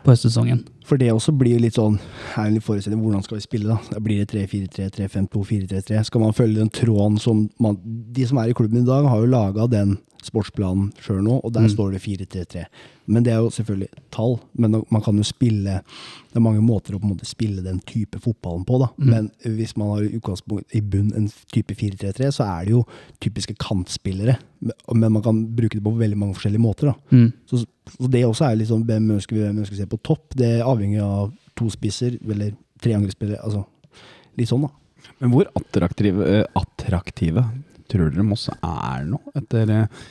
på 0.04 0.12
høstsesongen. 0.12 0.66
For 0.84 1.00
det 1.00 1.10
også 1.12 1.32
blir 1.36 1.62
litt 1.62 1.78
sånn 1.78 1.96
er 2.36 2.48
en 2.48 2.60
forestilling, 2.60 3.00
Hvordan 3.00 3.24
skal 3.24 3.38
vi 3.38 3.44
spille? 3.46 3.76
Da 3.90 4.00
blir 4.04 4.20
det 4.20 4.30
3-4-3, 4.34 4.90
3-5-2, 4.98 5.44
4-3-3. 5.50 6.02
Skal 6.10 6.24
man 6.24 6.36
følge 6.36 6.60
den 6.60 6.72
tråden 6.72 7.16
som 7.22 7.46
man 7.62 7.78
De 7.84 8.26
som 8.28 8.38
er 8.38 8.52
i 8.52 8.56
klubben 8.56 8.82
i 8.82 8.86
dag, 8.86 9.08
har 9.08 9.22
jo 9.22 9.30
laga 9.32 9.66
den 9.70 9.96
sportsplanen 10.26 10.90
sjøl 11.02 11.22
nå, 11.24 11.38
og 11.44 11.52
der 11.54 11.68
står 11.70 11.94
det 11.94 12.02
4-3-3. 12.04 12.64
Men 13.06 13.24
det 13.26 13.34
er 13.34 13.42
jo 13.44 13.50
selvfølgelig 13.52 14.02
tall. 14.14 14.38
Men 14.56 14.78
man 14.90 15.02
kan 15.04 15.16
jo 15.20 15.24
spille 15.28 15.80
Det 15.84 16.38
er 16.40 16.44
mange 16.44 16.62
måter 16.64 16.96
å 16.96 16.98
på 16.98 17.06
en 17.06 17.12
måte 17.12 17.28
spille 17.28 17.62
den 17.62 17.78
type 17.86 18.18
fotballen 18.18 18.64
på, 18.66 18.78
da. 18.82 18.88
Men 18.98 19.28
hvis 19.44 19.76
man 19.78 19.92
har 19.92 20.06
i 20.06 20.16
utgangspunkt 20.18 20.74
i 20.74 20.80
bunn 20.80 21.12
en 21.14 21.28
type 21.52 21.76
4-3-3, 21.78 22.30
så 22.34 22.46
er 22.48 22.64
det 22.66 22.74
jo 22.74 22.80
typiske 23.22 23.54
kantspillere. 23.60 24.34
Men 24.90 25.12
man 25.14 25.22
kan 25.22 25.44
bruke 25.54 25.78
det 25.78 25.84
på 25.84 25.94
veldig 26.00 26.18
mange 26.18 26.38
forskjellige 26.38 26.64
måter, 26.64 26.90
da. 26.90 26.96
Mm. 27.14 27.28
Så, 27.46 27.62
så 27.94 28.10
det 28.10 28.24
også 28.26 28.48
er 28.48 28.58
liksom 28.62 28.82
hvem 28.88 29.12
ønsker 29.18 29.36
vi 29.36 29.44
hvem 29.44 29.60
ønsker 29.62 29.76
vi 29.76 29.82
se 29.84 29.90
på 29.90 30.02
topp. 30.02 30.34
Det 30.40 30.56
avhenger 30.64 31.04
av 31.04 31.30
to 31.54 31.68
spisser 31.70 32.18
eller 32.18 32.56
tre 32.82 32.96
angrepsspillere. 32.96 33.44
Altså, 33.46 33.62
litt 34.40 34.50
sånn, 34.50 34.66
da. 34.66 34.72
Men 35.20 35.30
hvor 35.34 35.48
attraktive, 35.58 36.26
eh, 36.26 36.44
attraktive 36.58 37.44
tror 37.90 38.10
dere 38.12 38.24
Moss 38.26 38.48
er 38.54 39.04
noe 39.08 39.34
Etter 39.38 39.70
eh, 39.74 40.04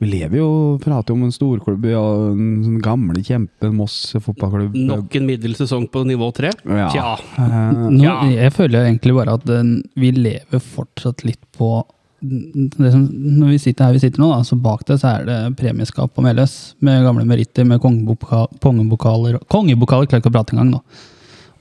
Vi 0.00 0.08
lever 0.08 0.40
jo 0.40 0.48
prater 0.80 1.12
jo 1.12 1.18
om 1.18 1.26
en 1.26 1.34
storklubb, 1.34 1.84
ja, 1.90 2.00
en 2.32 2.62
sånn 2.64 2.80
gamle 2.84 3.20
kjempe 3.26 3.68
Moss 3.74 4.14
fotballklubb. 4.16 4.76
Nok 4.88 5.16
en 5.20 5.26
middels 5.28 5.60
sesong 5.60 5.84
på 5.92 6.06
nivå 6.08 6.30
tre? 6.36 6.54
Ja. 6.64 6.88
Tja. 6.94 7.14
Eh, 7.36 7.86
Nå, 7.92 8.14
Jeg 8.32 8.54
føler 8.56 8.86
egentlig 8.88 9.16
bare 9.18 9.36
at 9.36 9.44
den, 9.48 9.74
vi 10.00 10.12
lever 10.16 10.62
fortsatt 10.64 11.24
litt 11.28 11.42
på 11.56 11.82
det 12.20 12.90
som, 12.92 13.06
Når 13.40 13.54
vi 13.54 13.58
sitter 13.62 13.86
her 13.88 13.94
vi 13.96 14.00
sitter 14.02 14.20
nå, 14.20 14.26
da, 14.32 14.42
så 14.44 14.56
bak 14.60 14.82
det 14.88 14.98
så 15.00 15.14
er 15.14 15.22
det 15.28 15.38
premieskap 15.60 16.12
på 16.12 16.24
Meløs. 16.24 16.74
Med 16.84 17.04
gamle 17.06 17.24
meritter, 17.28 17.64
med 17.64 17.80
kongebokaler 17.80 19.38
Kongebokaler 19.48 20.08
klarer 20.10 20.20
ikke 20.20 20.32
å 20.32 20.36
prate 20.36 20.56
engang 20.56 20.74
nå. 20.74 20.82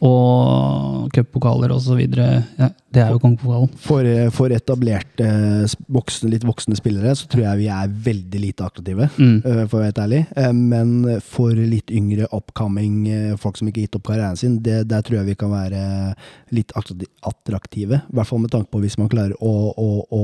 Og 0.07 1.09
cuppokaler 1.15 1.73
og 1.75 1.81
så 1.83 1.95
videre. 1.99 2.43
Ja, 2.59 2.69
det 2.91 3.01
er 3.03 3.11
jo 3.13 3.19
kongepokalen. 3.21 3.69
For, 3.77 4.07
for 4.31 4.49
etablerte, 4.55 5.27
s- 5.69 5.75
voksne, 5.89 6.29
litt 6.33 6.43
voksne 6.47 6.75
spillere 6.79 7.11
så 7.15 7.27
tror 7.29 7.43
jeg 7.45 7.57
vi 7.61 7.67
er 7.69 7.87
veldig 8.09 8.39
lite 8.41 8.65
attraktive, 8.65 9.09
Mm. 9.19 9.41
øh, 9.45 9.67
for 9.69 9.77
å 9.77 9.81
være 9.83 9.89
helt 9.91 10.01
ærlig. 10.05 10.21
Eh, 10.35 10.51
Men 10.53 11.19
for 11.21 11.51
litt 11.53 11.91
yngre 11.91 12.27
upcoming 12.33 13.07
eh, 13.07 13.35
folk 13.37 13.57
som 13.57 13.67
ikke 13.69 13.81
har 13.81 13.87
gitt 13.87 13.95
opp 13.99 14.07
karrieren 14.09 14.37
sin, 14.37 14.57
det, 14.65 14.87
der 14.87 15.01
tror 15.01 15.19
jeg 15.19 15.25
vi 15.31 15.35
kan 15.35 15.51
være 15.51 16.15
litt 16.51 16.71
attraktive. 16.75 18.01
I 18.09 18.15
hvert 18.15 18.27
fall 18.29 18.39
med 18.43 18.51
tanke 18.53 18.71
på 18.73 18.81
hvis 18.83 18.97
man 18.99 19.09
klarer 19.11 19.35
å, 19.41 19.53
å, 19.77 19.87
å 20.09 20.23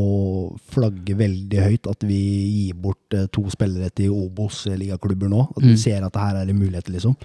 flagge 0.74 1.16
veldig 1.20 1.62
høyt 1.68 1.90
at 1.92 2.04
vi 2.08 2.20
gir 2.66 2.74
bort 2.82 3.14
eh, 3.18 3.28
to 3.36 3.46
spillere 3.54 3.92
til 3.96 4.10
Obos-ligaklubber 4.16 5.30
nå. 5.32 5.46
At 5.56 5.62
vi 5.64 5.74
Mm. 5.76 5.78
ser 5.82 6.04
at 6.06 6.16
her 6.16 6.38
er 6.42 6.46
det 6.48 6.56
muligheter, 6.56 6.94
liksom. 6.94 7.16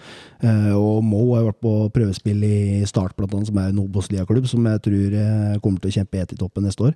Eh, 0.43 0.73
Og 0.75 1.05
Mo 1.05 1.35
har 1.37 1.45
vært 1.45 1.61
på 1.63 1.73
prøvespill 1.95 2.43
i 2.45 2.85
Start, 2.89 3.15
blant 3.17 3.33
annet, 3.35 3.47
som 3.51 3.59
er 3.59 3.69
en 3.71 3.79
Obos-ligaklubb, 3.83 4.47
som 4.49 4.65
jeg 4.67 4.81
tror 4.83 5.15
eh, 5.15 5.30
kommer 5.63 5.83
til 5.83 5.93
å 5.93 5.99
kjempe 5.99 6.21
helt 6.21 6.33
i 6.35 6.41
toppen 6.41 6.67
neste 6.67 6.91
år. 6.91 6.95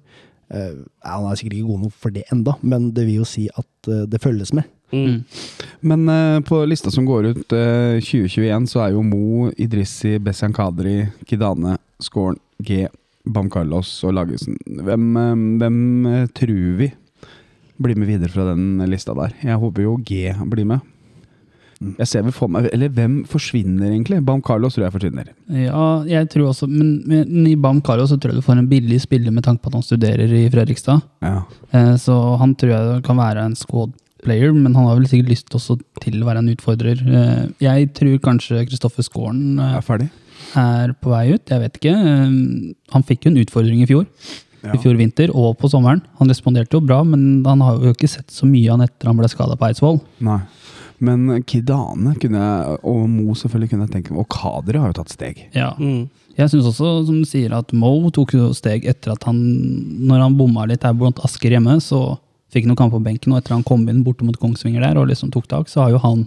Eh, 0.52 0.76
Han 1.04 1.28
er 1.28 1.38
sikkert 1.38 1.58
ikke 1.58 1.72
god 1.72 1.84
nok 1.86 1.98
for 2.04 2.14
det 2.14 2.24
enda, 2.32 2.56
men 2.62 2.90
det 2.94 3.06
vil 3.08 3.22
jo 3.22 3.28
si 3.28 3.48
at 3.48 3.90
eh, 3.90 4.06
det 4.10 4.22
følges 4.22 4.52
med. 4.56 4.68
Mm. 4.94 5.24
Men 5.80 6.08
uh, 6.08 6.40
på 6.46 6.60
lista 6.64 6.90
som 6.90 7.06
går 7.06 7.32
ut 7.32 7.54
uh, 7.56 7.98
2021, 7.98 8.68
så 8.70 8.84
er 8.84 8.92
jo 8.94 9.02
Mo, 9.02 9.48
Idrissi, 9.58 10.18
Bessian 10.22 10.54
Kadri, 10.54 11.08
Kidane, 11.26 11.78
Skåren, 12.02 12.38
G, 12.62 12.86
Bam 13.24 13.48
Carlos 13.50 13.90
og 14.06 14.14
Lagesen. 14.14 14.58
Hvem, 14.84 15.08
uh, 15.16 15.32
hvem 15.60 15.78
eh, 16.10 16.26
tror 16.36 16.76
vi 16.78 16.90
blir 17.82 17.98
med 17.98 18.12
videre 18.12 18.30
fra 18.30 18.46
den 18.52 18.84
lista 18.90 19.16
der? 19.18 19.34
Jeg 19.42 19.58
håper 19.58 19.86
jo 19.88 19.96
G 20.06 20.28
blir 20.52 20.68
med. 20.68 20.84
Jeg 21.98 22.08
ser 22.10 22.22
vel 22.26 22.32
for 22.34 22.48
meg 22.48 22.68
Eller 22.72 22.88
hvem 22.94 23.16
forsvinner 23.30 23.90
egentlig? 23.92 24.20
Bam 24.24 24.40
Carlos 24.42 24.74
tror 24.76 24.84
jeg 24.86 24.94
forsvinner. 24.94 25.28
Ja, 25.50 26.02
jeg 26.08 26.28
tror 26.32 26.50
også, 26.52 26.68
men, 26.70 27.02
men 27.06 27.46
i 27.50 27.54
Bam 27.56 27.80
Carlos 27.82 28.10
så 28.12 28.18
tror 28.20 28.32
jeg 28.34 28.40
du 28.42 28.46
får 28.46 28.58
en 28.62 28.68
billig 28.70 29.00
spiller 29.04 29.30
med 29.34 29.44
tanke 29.46 29.62
på 29.62 29.72
at 29.72 29.78
han 29.80 29.86
studerer 29.86 30.32
i 30.38 30.46
Fredrikstad. 30.52 31.02
Ja. 31.22 31.42
Eh, 31.72 31.94
Så 32.00 32.16
han 32.40 32.54
tror 32.56 32.70
jeg 32.74 33.02
kan 33.06 33.16
være 33.20 33.44
en 33.44 33.54
squad 33.58 33.92
player, 34.24 34.52
men 34.56 34.72
han 34.74 34.86
har 34.88 34.96
vel 34.96 35.04
sikkert 35.10 35.28
lyst 35.34 35.52
også 35.54 35.76
til 36.00 36.22
å 36.22 36.26
være 36.30 36.40
en 36.40 36.48
utfordrer. 36.54 37.00
Eh, 37.04 37.46
Jeg 37.60 37.92
tror 37.94 38.18
kanskje 38.24 38.64
Kristoffer 38.70 39.04
Skåren 39.04 39.58
eh, 39.60 39.76
Er 39.78 39.82
ferdig? 39.84 40.10
er 40.56 40.92
på 41.02 41.10
vei 41.10 41.32
ut, 41.34 41.48
jeg 41.50 41.60
vet 41.60 41.78
ikke. 41.80 41.92
Han 42.94 43.02
fikk 43.06 43.24
jo 43.26 43.30
en 43.32 43.40
utfordring 43.42 43.80
i 43.82 43.86
fjor, 43.90 44.04
Ja. 44.64 44.72
i 44.72 44.78
fjor 44.80 44.94
vinter 44.96 45.28
og 45.34 45.58
på 45.60 45.68
sommeren. 45.68 46.00
Han 46.20 46.28
responderte 46.30 46.72
jo 46.72 46.80
bra, 46.80 47.02
men 47.04 47.42
han 47.44 47.60
har 47.60 47.76
jo 47.82 47.92
ikke 47.92 48.08
sett 48.08 48.30
så 48.32 48.46
mye 48.48 48.70
av 48.70 48.78
han 48.78 48.86
etter 48.88 49.10
han 49.10 49.18
ble 49.18 49.28
skada 49.28 49.56
på 49.60 49.66
Eidsvoll. 49.68 49.98
Nei. 50.24 50.38
Men 51.02 51.42
Kidane 51.48 52.14
kunne 52.20 52.42
jeg, 52.42 52.76
og 52.86 53.06
Mo 53.10 53.34
selvfølgelig 53.38 53.72
kunne 53.72 53.86
jeg 53.86 53.94
tenke 53.96 54.14
meg, 54.14 54.22
og 54.22 54.30
Kadri 54.32 54.80
har 54.80 54.92
jo 54.92 54.98
tatt 55.00 55.14
steg. 55.14 55.40
Ja. 55.56 55.72
Mm. 55.78 56.06
Jeg 56.34 56.50
syns 56.50 56.68
også, 56.70 56.90
som 57.08 57.22
du 57.22 57.28
sier, 57.28 57.54
at 57.54 57.72
Mo 57.76 58.10
tok 58.14 58.34
jo 58.34 58.50
steg 58.56 58.86
etter 58.90 59.14
at 59.14 59.22
han 59.28 59.38
Når 60.08 60.24
han 60.24 60.38
bomma 60.38 60.64
litt 60.66 60.82
her 60.82 60.96
blant 60.98 61.20
Asker 61.22 61.54
hjemme, 61.54 61.76
så 61.82 62.16
fikk 62.54 62.66
han 62.66 62.72
noen 62.72 62.80
kamp 62.82 62.94
på 62.94 63.02
benken, 63.02 63.34
og 63.34 63.40
etter 63.40 63.54
han 63.54 63.66
kom 63.66 63.86
inn 63.90 64.02
borte 64.06 64.26
mot 64.26 64.38
Kongsvinger 64.38 64.82
der 64.82 64.98
og 65.00 65.08
liksom 65.10 65.32
tok 65.34 65.46
tak, 65.50 65.70
så 65.70 65.84
har 65.84 65.94
jo 65.94 66.02
han 66.02 66.26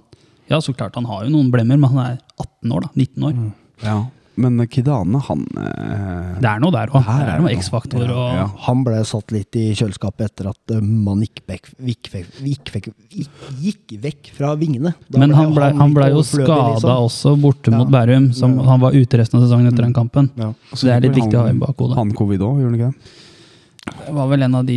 Ja, 0.51 0.61
så 0.63 0.75
klart 0.75 0.95
han 0.95 1.07
har 1.09 1.25
jo 1.25 1.33
noen 1.33 1.51
blemmer, 1.51 1.79
men 1.79 1.91
han 1.91 2.03
er 2.03 2.19
18 2.39 2.71
år, 2.71 2.85
da. 2.87 2.91
19 2.95 3.27
år. 3.27 3.39
Ja. 3.83 3.97
Men 4.37 4.59
Kidane, 4.69 5.17
han 5.27 5.39
eh, 5.57 6.33
Det 6.41 6.49
er 6.49 6.59
noe 6.61 6.73
der 6.75 6.91
òg. 6.93 7.01
Det 7.07 7.15
er 7.23 7.29
er 7.33 7.39
noe. 7.41 7.53
X-faktor 7.57 8.03
Ja, 8.05 8.25
Ja. 8.37 8.45
Han 8.67 8.83
ble 8.85 8.99
satt 9.09 9.31
litt 9.33 9.57
i 9.57 9.63
kjøleskapet 9.73 10.27
etter 10.29 10.49
at 10.51 10.73
eh, 10.75 10.81
man 10.81 11.23
gikk 11.25 11.41
vekk, 11.49 11.71
gikk 11.89 12.09
vekk, 12.13 12.27
gikk 12.45 12.71
vekk, 12.75 12.89
gikk, 13.17 13.29
gikk 13.65 13.95
vekk 14.03 14.31
fra 14.37 14.53
vingene. 14.59 14.93
Da 15.09 15.19
Men 15.23 15.33
han 15.33 15.53
ble, 15.55 15.71
han 15.73 15.89
litt 15.89 15.97
ble 15.97 16.09
jo 16.13 16.21
skada 16.21 16.59
liksom. 16.75 16.93
også 17.09 17.35
borte 17.41 17.73
mot 17.73 17.87
Ja. 17.89 17.93
Bærum. 17.97 18.31
Som, 18.37 18.57
Ja. 18.59 18.69
han 18.69 18.79
var 18.85 18.91
ute 18.93 19.17
resten 19.17 19.39
av 19.41 19.47
sesongen 19.47 19.71
etter 19.71 19.83
den 19.87 19.93
kampen. 19.97 20.29
Så 20.73 20.85
det 20.85 20.93
er 20.93 21.01
litt 21.07 21.17
viktig 21.17 21.33
å 21.33 21.47
ha 21.47 21.49
i 21.49 21.57
bakhodet. 21.57 21.97
Han 21.97 22.11
covid 22.13 22.39
òg, 22.45 22.61
gjorde 22.61 22.71
han 22.71 22.79
ikke 22.79 22.91
det? 22.93 23.15
Det 24.07 24.13
var 24.15 24.27
vel 24.31 24.43
en 24.45 24.55
av 24.55 24.65
de 24.67 24.75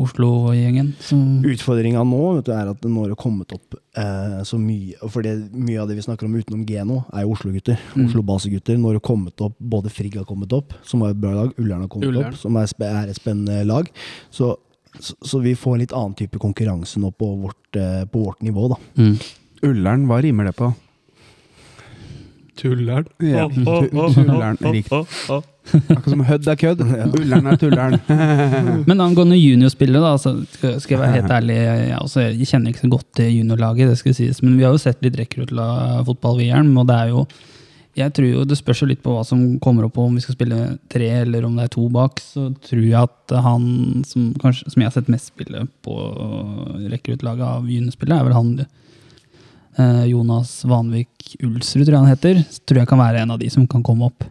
Oslo-gjengen 0.00 0.92
som 1.04 1.20
Utfordringa 1.44 2.00
nå 2.08 2.20
vet 2.38 2.46
du, 2.48 2.52
er 2.56 2.70
at 2.72 2.80
det 2.82 2.90
nå 2.92 3.04
har 3.06 3.14
kommet 3.20 3.52
opp 3.54 3.76
eh, 3.98 4.38
så 4.48 4.58
mye 4.60 4.96
For 5.12 5.24
det, 5.24 5.34
mye 5.52 5.80
av 5.82 5.88
det 5.90 5.98
vi 5.98 6.04
snakker 6.06 6.28
om 6.28 6.34
utenom 6.40 6.64
G 6.68 6.80
nå, 6.88 6.98
er 7.12 7.26
jo 7.26 7.34
Oslo-gutter. 7.36 7.78
Mm. 7.94 8.06
Oslo-basegutter. 8.06 8.78
Nå 8.80 8.88
har 8.92 8.98
det 8.98 9.04
kommet 9.06 9.44
opp 9.44 9.56
både 9.60 9.92
Frigg 9.92 10.16
har 10.20 10.26
kommet 10.28 10.52
opp, 10.56 10.72
som 10.88 11.04
var 11.04 11.12
et 11.14 11.20
bra 11.22 11.32
lag, 11.36 11.52
Ullern 11.60 11.84
har 11.84 11.92
kommet 11.92 12.08
Ullern. 12.10 12.32
opp, 12.32 12.40
som 12.40 12.56
er, 12.60 12.72
er 12.88 13.12
et 13.12 13.20
spennende 13.20 13.60
lag. 13.68 13.88
Så, 14.30 14.54
så, 14.98 15.16
så 15.24 15.42
vi 15.44 15.54
får 15.58 15.76
en 15.78 15.84
litt 15.84 15.96
annen 15.96 16.16
type 16.18 16.40
konkurranse 16.42 17.00
nå 17.02 17.12
på 17.16 17.28
vårt, 17.44 17.76
eh, 17.76 18.02
på 18.08 18.24
vårt 18.26 18.42
nivå, 18.44 18.68
da. 18.72 18.80
mm. 19.00 19.14
Ullern, 19.68 20.08
hva 20.10 20.16
rimer 20.24 20.48
det 20.50 20.56
på? 20.58 20.72
Tulleren. 22.58 23.06
Ja. 23.22 23.48
Tu- 23.52 23.90
Tulleren 24.14 24.58
rikt. 24.72 24.92
Akkurat 25.70 26.10
som 26.10 26.24
hødd 26.26 26.48
er 26.50 26.58
kødd. 26.58 26.82
Ullern 27.20 27.46
er 27.48 27.60
tulleren. 27.60 28.00
Men 28.88 29.04
angående 29.04 29.38
juniorspillet, 29.38 30.02
da, 30.02 30.12
så 30.20 30.34
skal 30.56 30.76
skal 30.82 30.96
jeg 30.96 31.02
være 31.04 31.16
helt 31.20 31.34
ærlig 31.38 31.56
jeg, 31.60 31.94
også, 32.00 32.26
jeg 32.26 32.50
kjenner 32.50 32.72
ikke 32.72 32.84
så 32.84 32.92
godt 32.96 33.08
til 33.20 33.32
juniorlaget, 33.38 33.92
det 33.92 34.00
skal 34.00 34.16
sies, 34.16 34.42
men 34.42 34.58
vi 34.58 34.66
har 34.66 34.74
jo 34.74 34.82
sett 34.82 35.02
litt 35.04 35.16
rekruttfotball 35.20 36.38
ved 36.40 36.50
Jern, 36.50 36.72
og 36.80 36.88
det 36.90 36.98
er 36.98 37.12
jo 37.12 37.26
jeg 37.92 38.12
tror 38.16 38.28
jo 38.28 38.44
Det 38.48 38.56
spørs 38.56 38.80
jo 38.80 38.88
litt 38.88 39.02
på 39.04 39.12
hva 39.12 39.22
som 39.26 39.40
kommer 39.60 39.84
opp, 39.84 39.98
om 40.00 40.14
vi 40.16 40.22
skal 40.24 40.36
spille 40.36 40.60
tre 40.92 41.10
eller 41.22 41.44
om 41.44 41.58
det 41.58 41.66
er 41.66 41.72
to 41.74 41.88
bak. 41.92 42.22
Så 42.24 42.46
tror 42.64 42.80
jeg 42.80 42.96
at 42.96 43.34
han 43.44 43.66
som, 44.08 44.30
kanskje, 44.40 44.70
som 44.72 44.80
jeg 44.80 44.88
har 44.88 44.94
sett 44.96 45.10
mest 45.12 45.28
spille 45.28 45.66
på 45.84 45.96
rekruttlaget 46.88 47.44
av 47.44 47.68
juniorspillet, 47.68 48.16
er 48.16 48.24
vel 48.24 48.36
han 48.38 48.54
eh, 48.62 50.06
Jonas 50.08 50.54
Vanvik 50.64 51.34
Ulsrud, 51.42 51.84
tror 51.84 51.98
jeg 51.98 52.00
han 52.00 52.14
heter. 52.14 52.40
Så 52.48 52.64
tror 52.64 52.80
jeg 52.80 52.90
kan 52.94 53.02
være 53.02 53.26
en 53.26 53.36
av 53.36 53.42
de 53.44 53.52
som 53.52 53.68
kan 53.68 53.84
komme 53.84 54.08
opp. 54.08 54.24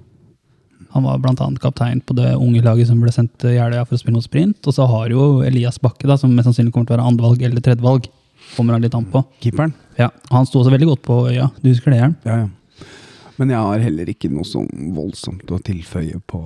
Han 0.93 1.05
var 1.07 1.19
bl.a. 1.23 1.49
kaptein 1.63 2.01
på 2.03 2.15
det 2.17 2.33
unge 2.35 2.63
laget 2.65 2.89
som 2.89 2.99
ble 3.01 3.11
sendt 3.15 3.33
til 3.41 3.55
Jeløya 3.55 3.85
for 3.87 3.97
å 3.97 4.01
spille 4.01 4.17
mot 4.17 4.25
sprint. 4.25 4.59
Og 4.67 4.75
så 4.75 4.87
har 4.91 5.13
jo 5.13 5.27
Elias 5.47 5.79
Bakke, 5.81 6.07
da, 6.09 6.17
som 6.19 6.33
mest 6.35 6.49
sannsynlig 6.49 6.73
kommer 6.75 6.89
til 6.89 6.95
å 6.95 6.99
være 6.99 7.11
andrevalg 7.11 7.45
eller 7.47 7.63
tredjevalg. 7.63 8.09
Kommer 8.55 8.75
han 8.75 8.83
litt 8.83 8.95
an 8.97 9.07
på. 9.07 9.21
Keeperen. 9.43 9.75
Ja, 9.99 10.09
Han 10.31 10.47
sto 10.49 10.59
også 10.61 10.73
veldig 10.73 10.89
godt 10.91 11.05
på 11.07 11.21
øya. 11.29 11.51
Du 11.61 11.69
husker 11.69 11.93
det, 11.93 12.01
Jern? 12.01 12.17
Ja, 12.27 12.41
ja. 12.43 12.49
Men 13.39 13.49
jeg 13.49 13.65
har 13.65 13.81
heller 13.81 14.09
ikke 14.11 14.29
noe 14.29 14.45
sånn 14.45 14.67
voldsomt 14.93 15.49
å 15.49 15.57
tilføye 15.65 16.19
på 16.29 16.41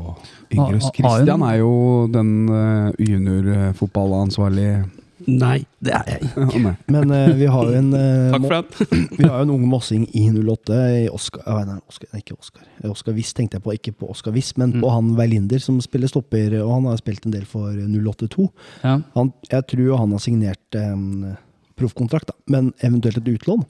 Yngres. 0.53 0.85
Christian 0.95 1.41
er 1.43 1.57
jo 1.59 1.73
den 2.13 2.29
uh, 2.47 2.93
juniorfotballansvarlige 3.01 4.85
Nei, 5.25 5.57
det 5.81 5.93
er 5.97 6.09
jeg 6.11 6.27
ikke. 6.27 6.73
Men 6.93 7.11
uh, 7.13 7.31
vi 7.37 7.47
har 7.49 7.69
jo 7.69 7.77
en 7.79 7.87
uh, 7.95 8.33
Takk 8.35 8.45
for 8.45 8.55
den. 8.57 9.05
Vi 9.19 9.25
har 9.25 9.39
jo 9.39 9.45
en 9.47 9.53
ung 9.55 9.63
mossing 9.69 10.03
i 10.13 10.25
08 10.29 10.77
i 10.99 11.05
Oscar, 11.09 11.63
nei, 11.65 11.77
Oscar 11.89 12.11
nei, 12.13 12.21
ikke 12.21 12.37
Oscar. 12.37 12.67
Eh, 12.81 12.89
Oscar 12.91 13.15
Wiss 13.17 13.33
tenkte 13.37 13.57
jeg 13.57 13.65
på, 13.65 13.73
ikke 13.73 13.95
på 14.01 14.09
Oscar 14.13 14.35
Wiss, 14.35 14.53
men 14.61 14.75
på 14.81 14.91
han 14.91 15.13
Veilinder, 15.17 15.61
som 15.63 15.79
spiller 15.83 16.11
stopper, 16.11 16.57
og 16.61 16.73
han 16.75 16.89
har 16.91 17.01
spilt 17.01 17.25
en 17.25 17.33
del 17.33 17.47
for 17.49 17.73
082. 17.73 18.47
Ja. 18.83 18.99
Han, 19.15 19.33
jeg 19.49 19.67
tror 19.71 19.97
han 20.03 20.13
har 20.15 20.23
signert 20.23 20.79
en 20.79 21.35
proffkontrakt, 21.79 22.31
men 22.51 22.71
eventuelt 22.85 23.19
et 23.19 23.31
utlån 23.35 23.65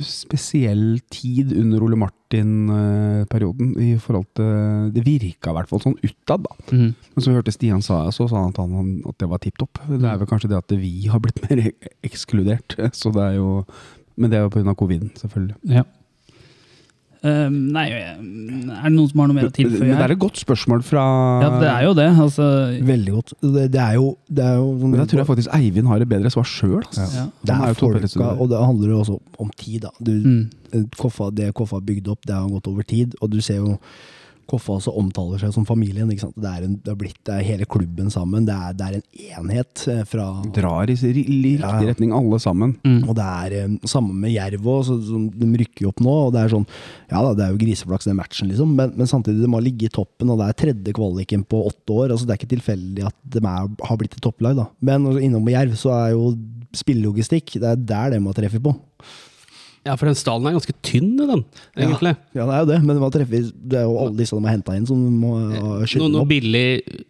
spesiell 0.02 0.98
tid 1.12 1.52
under 1.56 1.82
Ole 1.86 1.98
Martin-perioden. 2.00 3.74
i 3.78 3.96
forhold 3.98 4.26
til 4.34 4.90
Det 4.94 5.04
virka 5.06 5.50
i 5.52 5.56
hvert 5.58 5.70
fall 5.70 5.82
sånn 5.84 5.98
utad, 6.02 6.42
da. 6.46 6.56
Mm. 6.72 6.90
Men 7.14 7.24
så 7.24 7.34
hørte 7.34 7.54
Stian 7.54 7.82
sa 7.82 8.02
så 8.10 8.28
sa 8.28 8.42
han 8.42 8.50
at, 8.54 8.58
han, 8.58 9.02
at 9.06 9.18
det 9.18 9.28
var 9.30 9.38
tipp 9.38 9.58
topp. 9.58 9.78
Det 9.88 10.02
er 10.02 10.18
vel 10.18 10.30
kanskje 10.30 10.50
det 10.50 10.58
at 10.58 10.76
vi 10.80 11.06
har 11.08 11.22
blitt 11.22 11.40
mer 11.46 11.62
ekskludert. 12.06 12.76
Så 12.92 13.12
det 13.14 13.22
er 13.22 13.38
jo 13.38 13.64
Men 14.20 14.30
det 14.30 14.36
er 14.36 14.42
jo 14.44 14.50
pga. 14.52 14.74
covid, 14.74 15.06
selvfølgelig. 15.16 15.56
Ja. 15.64 15.84
Eh, 17.22 17.48
nei, 17.52 17.84
er 17.92 18.14
det 18.16 18.92
noen 18.94 19.08
som 19.10 19.20
har 19.20 19.28
noe 19.28 19.36
mer 19.36 19.44
å 19.44 19.50
Men 19.50 19.56
tilføye 19.58 19.88
det 19.92 20.04
er 20.06 20.14
et 20.14 20.20
godt 20.22 20.38
spørsmål 20.40 20.80
fra 20.88 21.02
Ja, 21.42 21.50
det 21.60 21.68
er 21.68 21.82
jo 21.84 21.90
det. 21.98 22.06
Altså, 22.24 22.46
Veldig 22.88 23.12
godt. 23.16 23.34
Det, 23.42 23.64
det 23.74 23.82
er 23.82 23.98
jo, 23.98 24.06
det 24.30 24.46
er 24.46 24.54
jo 24.56 24.70
Men 24.86 25.00
jeg 25.02 25.10
tror 25.12 25.20
jeg 25.20 25.28
faktisk 25.28 25.52
Eivind 25.58 25.90
har 25.92 26.00
et 26.00 26.08
bedre 26.08 26.32
svar 26.32 26.48
sjøl. 26.48 26.80
ja. 26.96 27.26
Det 27.44 27.56
er 27.56 27.66
er 27.68 27.74
folka, 27.76 28.30
og 28.40 28.48
det 28.48 28.62
handler 28.64 28.94
jo 28.94 29.00
også 29.04 29.18
om 29.38 29.50
tid. 29.56 29.82
da. 29.82 29.92
Du, 30.00 30.12
Mm. 30.20 30.88
Koffa, 30.96 31.30
det 31.34 31.52
Koffa 31.52 31.76
har 31.76 31.82
bygd 31.82 32.08
opp, 32.08 32.20
det 32.24 32.34
har 32.34 32.48
gått 32.48 32.68
over 32.70 32.82
tid. 32.86 33.14
Og 33.20 33.30
du 33.30 33.40
ser 33.42 33.56
jo 33.56 33.78
Koffa 34.50 34.76
også 34.78 34.92
omtaler 34.98 35.40
seg 35.42 35.52
som 35.54 35.66
familien. 35.68 36.10
ikke 36.10 36.26
sant? 36.26 36.36
Det 36.40 36.50
er, 36.50 36.66
en, 36.66 36.76
det 36.82 36.90
er 36.92 36.98
blitt 36.98 37.18
det 37.28 37.36
er 37.36 37.46
hele 37.46 37.66
klubben 37.70 38.10
sammen. 38.12 38.46
Det 38.48 38.54
er, 38.56 38.74
det 38.78 38.86
er 38.88 38.96
en 38.98 39.46
enhet 39.46 39.84
eh, 39.92 40.02
fra 40.08 40.26
Drar 40.56 40.90
i 40.90 40.96
riktig 40.98 41.52
Ja, 41.60 41.76
ja. 41.78 41.88
retning, 41.92 42.12
alle 42.16 42.40
sammen. 42.42 42.74
Mm. 42.86 43.00
Og 43.08 43.14
det 43.18 43.26
er 43.26 43.56
eh, 43.60 43.76
samme 43.90 44.16
med 44.24 44.34
Jerv 44.34 44.66
òg, 44.74 44.90
de 45.40 45.50
rykker 45.62 45.86
jo 45.86 45.92
opp 45.94 46.02
nå. 46.04 46.16
og 46.26 46.34
Det 46.34 46.42
er 46.44 46.54
sånn, 46.54 46.66
ja 47.12 47.22
da, 47.24 47.32
det 47.38 47.46
er 47.46 47.54
jo 47.54 47.60
griseflaks 47.62 48.08
den 48.10 48.18
matchen, 48.18 48.50
liksom, 48.50 48.74
men, 48.78 48.92
men 48.98 49.10
samtidig 49.10 49.44
de 49.44 49.52
har 49.54 49.64
ligget 49.64 49.90
i 49.92 49.96
toppen, 50.00 50.30
og 50.34 50.40
det 50.42 50.48
er 50.50 50.58
tredje 50.64 50.96
kvaliken 50.96 51.46
på 51.48 51.62
åtte 51.70 51.96
år. 51.96 52.10
altså 52.14 52.26
Det 52.28 52.34
er 52.36 52.40
ikke 52.42 52.54
tilfeldig 52.56 53.06
at 53.10 53.16
de 53.36 53.42
er, 53.44 53.70
har 53.90 54.00
blitt 54.00 54.16
et 54.18 54.24
topplag. 54.24 54.58
da. 54.58 54.68
Men 54.84 55.06
altså, 55.06 55.22
innom 55.26 55.48
Jerv 55.54 55.76
så 55.80 55.94
er 55.96 56.14
jo 56.16 56.32
spillelogistikk 56.76 57.56
det 57.58 57.66
er 57.72 57.80
der 57.94 58.12
de 58.14 58.20
har 58.26 58.36
treffet 58.36 58.62
på. 58.62 58.74
Ja, 59.86 59.94
for 59.96 60.10
den 60.10 60.16
stallen 60.18 60.44
er 60.50 60.52
ganske 60.58 60.74
tynn, 60.84 61.14
den, 61.16 61.40
egentlig. 61.78 62.10
Ja, 62.36 62.44
det 62.44 62.52
er 62.52 62.60
jo 62.60 62.68
det, 62.68 62.78
men 62.84 62.98
det 63.00 63.78
er 63.80 63.86
jo 63.88 63.94
alle 64.02 64.12
disse 64.18 64.36
de 64.36 64.44
har 64.44 64.52
henta 64.52 64.74
inn, 64.76 64.84
som 64.86 65.00
må 65.22 65.30
uh, 65.40 65.86
skyte 65.88 66.02
Noe, 66.02 66.10
dem 66.10 66.16
noe 66.18 66.24
opp. 66.26 66.28
billig 66.28 66.64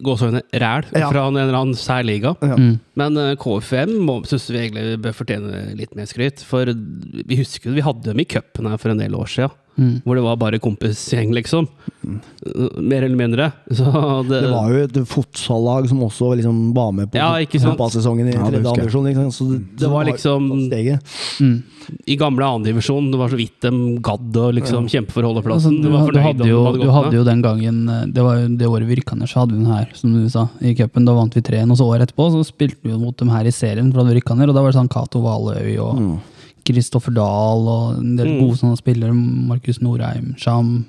gåsehøyne 0.07 0.41
ræl 0.63 0.87
Ja. 0.95 1.09
fra 1.11 1.25
en 1.27 1.39
eller 1.41 1.57
annen 1.59 1.75
sær 1.75 2.05
liga. 2.07 2.31
Ja. 2.39 2.55
Mm. 2.55 2.77
Men 2.95 3.19
uh, 3.19 3.33
KFM 3.35 3.97
syns 4.29 4.47
vi 4.53 4.61
egentlig 4.63 5.01
bør 5.03 5.17
fortjene 5.19 5.65
litt 5.81 5.91
mer 5.99 6.07
skryt. 6.07 6.45
For 6.47 6.71
vi 6.71 7.41
husker 7.43 7.69
jo 7.71 7.75
vi 7.75 7.83
hadde 7.83 8.07
dem 8.07 8.23
i 8.23 8.27
cupen 8.37 8.71
her 8.71 8.79
for 8.79 8.95
en 8.95 9.03
del 9.03 9.19
år 9.19 9.27
siden. 9.35 9.51
Mm. 9.81 9.95
Hvor 10.05 10.17
det 10.19 10.23
var 10.23 10.35
bare 10.37 10.59
kompisgjeng, 10.61 11.31
liksom. 11.33 11.65
Uh, 12.05 12.81
Mer 12.81 13.01
eller 13.07 13.17
mindre. 13.17 13.51
Så 13.73 13.85
det, 14.29 14.41
Det 14.45 14.51
var 14.51 14.69
jo 14.69 14.83
et 14.85 14.99
fotsallag 15.09 15.87
som 15.89 16.03
også 16.05 16.35
liksom 16.37 16.59
var 16.75 16.91
med 16.93 17.09
på 17.11 17.17
Ja, 17.17 17.33
fotballsesongen 17.41 18.29
i 18.29 18.35
tredje 18.35 18.45
ja, 18.45 18.51
divisjon. 18.51 18.71
andredivisjon. 18.75 19.09
ikke? 19.11 19.25
Så 19.33 19.49
det, 19.51 19.59
Det 19.81 19.89
var 19.89 20.05
liksom- 20.05 20.49
tatt. 20.69 21.41
Mm. 21.41 21.63
I 22.07 22.15
gamle 22.15 22.45
andredivisjon, 22.45 23.09
det 23.11 23.17
var 23.17 23.29
så 23.29 23.37
vidt 23.39 23.59
de 23.65 23.71
gadd 24.05 24.37
å 24.37 24.51
liksom 24.53 24.85
kjempe 24.87 25.11
for 25.11 25.23
å 25.25 25.31
holdeplassen. 25.33 25.81
du, 25.81 25.89
de 25.89 25.89
var 25.89 26.05
du, 26.05 26.11
fornøyd 26.11 26.25
hadde 26.27 26.47
jo, 26.47 26.63
hadde 26.65 26.81
du 26.85 26.91
hadde 26.91 27.15
jo 27.17 27.23
den 27.23 27.41
gangen 27.41 27.89
eh, 27.89 28.05
Det 28.05 28.21
var 28.23 28.37
jo 28.37 28.47
det 28.57 28.67
året 28.69 28.87
vi 28.87 28.95
rykka 29.01 29.17
ned, 29.17 29.27
så 29.27 29.41
hadde 29.41 29.57
vi 29.57 29.63
den 29.63 29.73
her, 29.73 29.89
som 29.97 30.13
du 30.13 30.29
sa, 30.29 30.47
i 30.61 30.75
cupen. 30.77 31.05
Da 31.05 31.13
vant 31.17 31.33
vi 31.33 31.41
3-1, 31.41 31.71
og 31.73 31.77
så 31.81 31.89
året 31.89 32.05
etterpå 32.07 32.29
så 32.31 32.45
spilte 32.45 32.77
vi 32.85 32.93
mot 32.97 33.17
dem 33.17 33.29
her 33.33 33.43
i 33.49 33.51
serien, 33.51 33.89
for 33.91 33.97
da 33.99 34.05
hadde 34.05 34.13
vi 34.13 34.21
rykka 34.21 34.37
ned. 34.37 34.49
Og 34.49 34.55
da 34.55 34.61
var 34.61 34.71
det 34.71 34.77
sånn 34.79 34.91
Cato 34.93 35.21
Valøy 35.25 35.77
og 35.81 36.19
Kristoffer 36.67 37.13
Dahl 37.15 37.67
og 37.67 37.99
en 37.99 38.15
del 38.19 38.27
Mm. 38.27 38.39
gode 38.45 38.57
sånne 38.59 38.77
spillere. 38.79 39.13
Markus 39.13 39.81
Norheim, 39.81 40.35
Sham. 40.37 40.85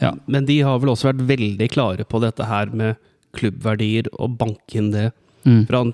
Ja. 0.00 0.12
Men 0.26 0.46
de 0.46 0.60
har 0.62 0.78
vel 0.78 0.90
også 0.90 1.12
vært 1.12 1.26
veldig 1.26 1.68
klare 1.70 2.04
på 2.06 2.20
dette 2.22 2.44
her 2.46 2.66
med 2.72 2.96
klubbverdier 3.34 4.06
og 4.18 4.36
banke 4.38 4.76
inn 4.78 4.90
det 4.92 5.12
Mm. 5.44 5.66
fra 5.66 5.84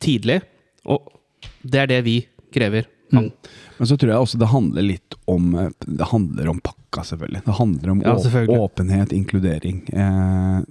tidlig. 0.00 0.42
Og 0.86 1.00
det 1.64 1.74
er 1.80 1.86
det 1.86 2.04
vi 2.04 2.26
krever. 2.52 2.84
Mm. 3.12 3.30
Men 3.78 3.86
så 3.86 3.96
tror 3.96 4.08
jeg 4.10 4.18
også 4.18 4.38
det 4.38 4.48
handler 4.48 4.82
litt 4.82 5.14
om 5.28 5.54
eh, 5.54 5.70
Det 5.86 6.06
handler 6.08 6.48
om 6.50 6.60
pakka, 6.60 7.02
selvfølgelig. 7.04 7.44
Det 7.44 7.54
handler 7.54 7.90
om 7.90 8.00
Ja, 8.02 8.14
selvfølgelig. 8.16 8.58
åpenhet, 8.58 9.12
inkludering. 9.12 9.82
Eh, 9.92 10.62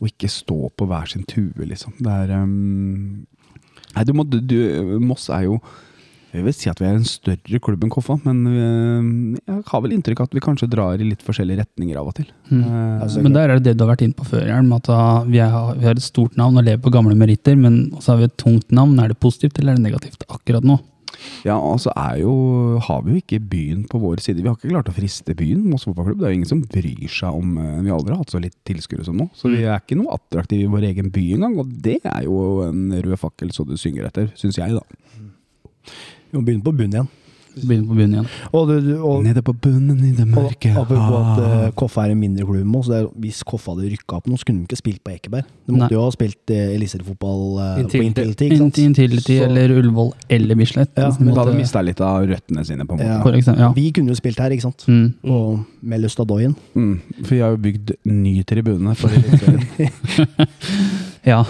og 0.00 0.08
ikke 0.08 0.28
stå 0.30 0.70
på 0.76 0.86
hver 0.86 1.06
sin 1.08 1.24
tue, 1.24 1.52
liksom. 1.66 1.92
Det 1.98 2.06
er 2.10 2.42
um, 2.42 3.26
Nei, 3.94 4.04
du 4.04 4.12
må 4.14 4.24
du, 4.28 4.40
du, 4.40 4.98
Moss 5.00 5.28
er 5.30 5.42
jo 5.44 5.60
Jeg 6.32 6.46
vil 6.46 6.54
si 6.56 6.70
at 6.72 6.78
vi 6.80 6.86
er 6.88 6.94
en 6.96 7.04
større 7.04 7.58
klubb 7.60 7.82
enn 7.84 7.90
Koffa, 7.92 8.16
men 8.24 8.38
eh, 8.48 9.40
jeg 9.50 9.64
har 9.68 9.82
vel 9.84 9.92
inntrykk 9.98 10.22
av 10.22 10.30
at 10.30 10.36
vi 10.38 10.44
kanskje 10.44 10.70
drar 10.72 10.96
i 10.96 11.08
litt 11.10 11.24
forskjellige 11.26 11.60
retninger 11.60 11.98
av 12.00 12.08
og 12.08 12.16
til. 12.20 12.30
Mm. 12.48 12.62
Eh, 12.62 13.02
Altså, 13.04 13.24
Men 13.24 13.34
der 13.36 13.50
er 13.50 13.58
det 13.60 13.66
det 13.66 13.74
du 13.76 13.84
har 13.84 13.92
vært 13.92 14.06
inne 14.06 14.16
på 14.16 14.24
før, 14.30 14.46
Hjelm. 14.48 14.72
At 14.78 14.88
vi, 15.28 15.42
er, 15.44 15.58
vi 15.76 15.88
har 15.90 15.98
et 15.98 16.04
stort 16.06 16.38
navn 16.40 16.56
og 16.56 16.64
lever 16.64 16.80
på 16.84 16.94
gamle 16.94 17.18
meritter, 17.18 17.58
men 17.58 17.84
så 18.00 18.14
har 18.14 18.22
vi 18.22 18.30
et 18.30 18.38
tungt 18.40 18.72
navn. 18.72 18.96
Er 19.02 19.12
det 19.12 19.20
positivt 19.20 19.60
eller 19.60 19.74
er 19.74 19.82
det 19.82 19.90
negativt 19.90 20.24
akkurat 20.30 20.64
nå? 20.64 20.78
Ja, 21.44 21.54
altså 21.58 21.92
er 21.98 22.22
jo, 22.22 22.32
har 22.82 23.02
vi 23.04 23.12
jo 23.12 23.20
ikke 23.20 23.38
byen 23.52 23.82
på 23.90 24.00
vår 24.00 24.22
side. 24.24 24.40
Vi 24.40 24.48
har 24.48 24.56
ikke 24.56 24.72
klart 24.72 24.88
å 24.88 24.94
friste 24.96 25.36
byen. 25.36 25.66
Moss 25.68 25.84
fotballklubb. 25.86 26.22
Det 26.22 26.26
er 26.28 26.32
jo 26.32 26.38
ingen 26.40 26.50
som 26.50 26.62
bryr 26.64 27.12
seg 27.12 27.36
om 27.42 27.52
eh, 27.60 27.76
Vi 27.84 27.92
har 27.92 27.98
aldri 27.98 28.16
hatt 28.16 28.32
så 28.32 28.40
litt 28.42 28.56
tilskuere 28.68 29.04
som 29.06 29.20
nå. 29.20 29.28
Så 29.36 29.52
vi 29.52 29.60
er 29.66 29.76
ikke 29.82 29.98
noe 30.00 30.16
attraktive 30.16 30.64
i 30.64 30.72
vår 30.72 30.88
egen 30.94 31.12
by 31.12 31.26
engang. 31.36 31.58
Og 31.62 31.76
det 31.84 31.98
er 32.08 32.24
jo 32.24 32.40
en 32.70 32.88
rød 32.96 33.20
fakkel 33.20 33.52
så 33.54 33.68
du 33.68 33.76
synger 33.80 34.08
etter, 34.08 34.32
syns 34.40 34.58
jeg, 34.62 34.80
da. 34.80 35.92
Vi 36.32 36.38
må 36.40 36.46
begynne 36.46 36.64
på 36.64 36.72
bunnen 36.72 36.94
igjen. 36.96 37.10
Begynne 37.52 37.84
på 37.84 37.96
bunnen 37.98 38.14
igjen. 38.16 38.28
Og, 38.56 38.70
du, 38.70 38.78
du, 38.80 38.92
og, 39.04 39.18
Nede 39.26 39.42
på 39.44 39.52
bunnen 39.52 39.98
i 40.08 40.12
det 40.16 40.24
mørke. 40.24 40.70
og 40.72 40.88
og 40.88 40.94
at 40.96 41.02
hav. 41.04 41.42
eh, 41.44 41.66
Koffa 41.76 42.06
er 42.06 42.14
en 42.14 42.20
mindre 42.22 42.46
klubb 42.48 42.64
med 42.64 42.78
oss, 42.80 42.88
det 42.88 43.00
er, 43.02 43.10
hvis 43.20 43.42
Koffa 43.44 43.74
hadde 43.74 43.90
rykka 43.92 44.16
opp 44.16 44.30
nå, 44.30 44.38
så 44.40 44.48
kunne 44.48 44.62
de 44.62 44.70
ikke 44.70 44.80
spilt 44.80 45.02
på 45.04 45.12
Ekeberg. 45.12 45.44
De 45.66 45.74
måtte 45.74 45.90
Nei. 45.90 45.98
jo 45.98 46.06
ha 46.06 46.14
spilt 46.14 46.54
uh, 46.54 46.56
eh, 46.56 47.12
på 47.20 47.28
Intility. 47.82 48.02
Intility. 48.08 48.48
ikke 48.48 48.60
sant? 48.62 48.80
Intility 48.86 49.36
Så- 49.36 49.44
eller 49.50 49.76
Ullevål 49.76 50.12
eller 50.30 50.60
Bislett. 50.62 50.96
Ja, 50.96 51.12
Men 51.20 51.34
da 51.34 51.40
hadde 51.42 51.52
de 51.52 51.60
mista 51.60 51.84
litt 51.84 52.00
av 52.00 52.24
røttene 52.32 52.64
sine, 52.64 52.88
på 52.88 52.96
en 52.96 53.02
måte. 53.02 53.12
Ja. 53.12 53.20
For 53.22 53.36
eksempel, 53.36 53.66
ja. 53.66 53.72
Vi 53.76 53.90
kunne 53.92 54.16
jo 54.16 54.20
spilt 54.22 54.40
her, 54.40 54.56
ikke 54.56 54.70
sant? 54.70 54.88
Mm. 54.88 55.14
Og 55.28 55.60
med 55.82 56.00
Lustadoyen. 56.06 56.56
Mm, 56.74 57.00
for 57.20 57.34
vi 57.34 57.44
har 57.44 57.50
jo 57.52 57.60
bygd 57.68 57.96
ny 58.08 58.42
tribune 58.48 58.96
for 58.96 59.12
Eliteserien. 59.12 59.68
ja, 61.24 61.42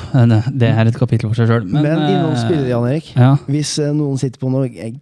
det, 0.52 0.68
er 0.68 0.86
et 0.90 0.98
kapittel 1.00 1.30
for 1.30 1.38
seg 1.38 1.48
sjøl. 1.48 1.64
Men, 1.70 1.86
innom 2.08 2.34
spillere, 2.36 2.68
Jan 2.72 2.88
Erik. 2.90 3.12
Ja. 3.16 3.30
Hvis 3.48 3.78
eh, 3.82 3.92
noen 3.96 4.18
sitter 4.20 4.38
på 4.42 4.50
noe 4.52 4.68
eh, 4.68 4.92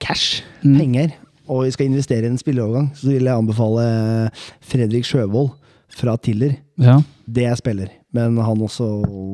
cash, 0.00 0.42
Mm. 0.66 0.78
penger, 0.80 1.12
og 1.48 1.60
vi 1.64 1.70
skal 1.70 1.86
investere 1.86 2.26
i 2.26 2.30
en 2.32 2.38
spilleovergang, 2.40 2.88
så 2.98 3.06
vil 3.12 3.22
jeg 3.28 3.36
anbefale 3.38 3.84
Fredrik 4.66 5.04
Sjøvold 5.06 5.52
fra 5.96 6.16
Tiller. 6.18 6.56
ja. 6.82 7.00
Det 7.26 7.42
er 7.42 7.56
spiller. 7.58 7.88
Men 8.14 8.36
han 8.38 8.60
også 8.62 8.84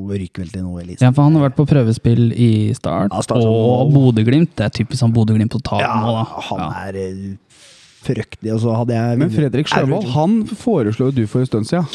ryker 0.09 0.40
vel 0.43 0.48
til 0.48 0.62
noe 0.64 0.81
elite. 0.81 1.05
Ja, 1.05 1.10
for 1.12 1.27
han 1.27 1.35
har 1.36 1.43
vært 1.51 1.59
på 1.59 1.66
prøvespill 1.69 2.32
i 2.32 2.73
Start, 2.74 3.12
Ja, 3.12 3.20
Start 3.20 3.44
og 3.44 3.90
Bodø-Glimt. 3.93 4.55
Det 4.56 4.64
er 4.64 4.73
typisk 4.78 4.97
sånn 5.02 5.12
Bodø-Glimt 5.12 5.52
å 5.55 5.60
ta 5.62 5.78
Ja, 5.82 5.90
nå, 6.01 6.14
da. 6.16 6.24
han 6.48 6.59
Ja. 6.62 6.70
er 6.89 6.97
eh, 6.97 7.36
fryktelig. 8.02 8.55
Og 8.55 8.60
så 8.64 8.74
hadde 8.78 8.97
jeg 8.97 9.19
Men 9.20 9.31
Fredrik 9.31 9.69
Sjøvold, 9.69 10.09
han 10.14 10.39
foreslo 10.48 11.10
jo 11.10 11.16
du 11.20 11.27
for 11.27 11.40
en 11.44 11.47
stund 11.51 11.69
siden. 11.69 11.86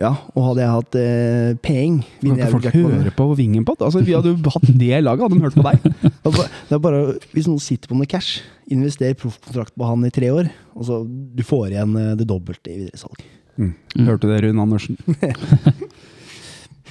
Ja, 0.00 0.14
og 0.32 0.44
hadde 0.46 0.62
jeg 0.64 0.72
hatt 0.72 0.96
eh, 0.96 1.50
penger 1.60 2.06
Kan 2.22 2.38
ikke 2.38 2.46
folk 2.54 2.68
høre 2.72 3.10
på 3.18 3.24
Vingenpod? 3.36 3.82
Altså, 3.84 4.00
vi 4.00 4.14
hadde 4.16 4.30
jo 4.32 4.52
hatt 4.54 4.64
det 4.80 4.96
laget, 5.04 5.26
hadde 5.26 5.36
de 5.36 5.44
hørt 5.44 5.58
på 5.58 5.64
deg. 5.66 5.76
Det 6.70 6.76
er 6.76 6.80
bare- 6.80 7.18
Hvis 7.34 7.50
noen 7.50 7.60
sitter 7.60 7.90
på 7.92 7.98
noe 7.98 8.08
cash, 8.08 8.38
invester 8.72 9.12
proffkontrakt 9.20 9.74
på 9.76 9.84
han 9.90 10.06
i 10.08 10.12
tre 10.14 10.30
år, 10.32 10.48
og 10.72 10.86
så 10.88 11.02
du 11.04 11.42
får 11.44 11.74
igjen 11.74 11.92
eh, 12.00 12.14
det 12.16 12.24
dobbelte 12.30 12.72
i 12.72 12.78
videresalg. 12.86 13.20
Mm. 13.60 13.74
Hørte 14.08 14.30
det, 14.30 14.40
Rune 14.46 14.64
Andersen? 14.64 14.96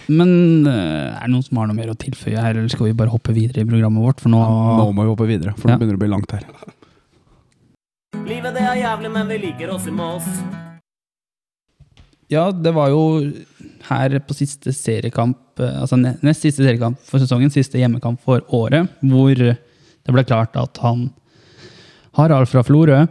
Men 0.09 0.29
eh, 0.69 1.17
er 1.17 1.25
det 1.25 1.33
noen 1.33 1.45
som 1.45 1.57
har 1.61 1.69
noe 1.69 1.77
mer 1.77 1.89
å 1.93 1.97
tilføye 1.97 2.37
her, 2.41 2.53
eller 2.57 2.69
skal 2.73 2.89
vi 2.91 2.95
bare 2.97 3.13
hoppe 3.13 3.33
videre 3.33 3.61
i 3.65 3.69
programmet 3.69 4.01
vårt? 4.05 4.21
For 4.21 4.29
nå 4.33 4.37
Nå 4.41 4.85
må 4.93 5.01
vi 5.05 5.11
hoppe 5.15 5.25
videre, 5.29 5.53
for 5.57 5.69
Ja. 5.69 5.73
nå 5.77 5.81
begynner 5.81 5.97
det 5.97 6.01
å 6.01 6.05
bli 6.05 6.13
langt 6.13 6.31
her. 6.37 6.45
Livet 8.29 8.53
det 8.53 8.61
er 8.69 8.77
jævlig, 8.85 9.09
men 9.17 9.25
vi 9.33 9.37
liker 9.49 9.73
oss 9.73 9.85
i 9.89 9.93
Moss. 9.97 10.29
Ja, 12.29 12.49
det 12.53 12.73
var 12.75 12.91
jo 12.93 13.03
her 13.87 14.19
på 14.21 14.35
siste 14.37 14.73
seriekamp, 14.75 15.39
eh, 15.57 15.79
altså 15.81 15.97
nest 15.97 16.45
siste 16.45 16.61
seriekamp 16.61 16.99
for 17.05 17.21
sesongen, 17.21 17.49
siste 17.53 17.81
hjemmekamp 17.81 18.21
for 18.25 18.43
året, 18.53 18.91
hvor 19.01 19.33
det 19.39 20.13
ble 20.13 20.25
klart 20.27 20.57
at 20.59 20.77
han 20.83 21.09
Harald 22.17 22.49
fra 22.51 22.61
Florø 22.65 23.03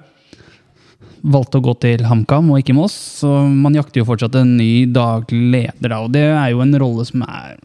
valgte 1.18 1.58
å 1.58 1.64
gå 1.64 1.74
til 1.82 2.04
HamKam 2.06 2.52
og 2.52 2.60
ikke 2.60 2.76
Moss. 2.76 2.94
Så 3.22 3.30
man 3.48 3.74
jakter 3.74 4.02
jo 4.02 4.06
fortsatt 4.06 4.36
en 4.38 4.54
ny 4.58 4.86
daglig 4.94 5.40
leder, 5.50 5.90
da, 5.90 6.02
og 6.04 6.12
det 6.14 6.26
er 6.30 6.52
jo 6.52 6.62
en 6.62 6.78
rolle 6.78 7.06
som 7.08 7.24
er 7.26 7.58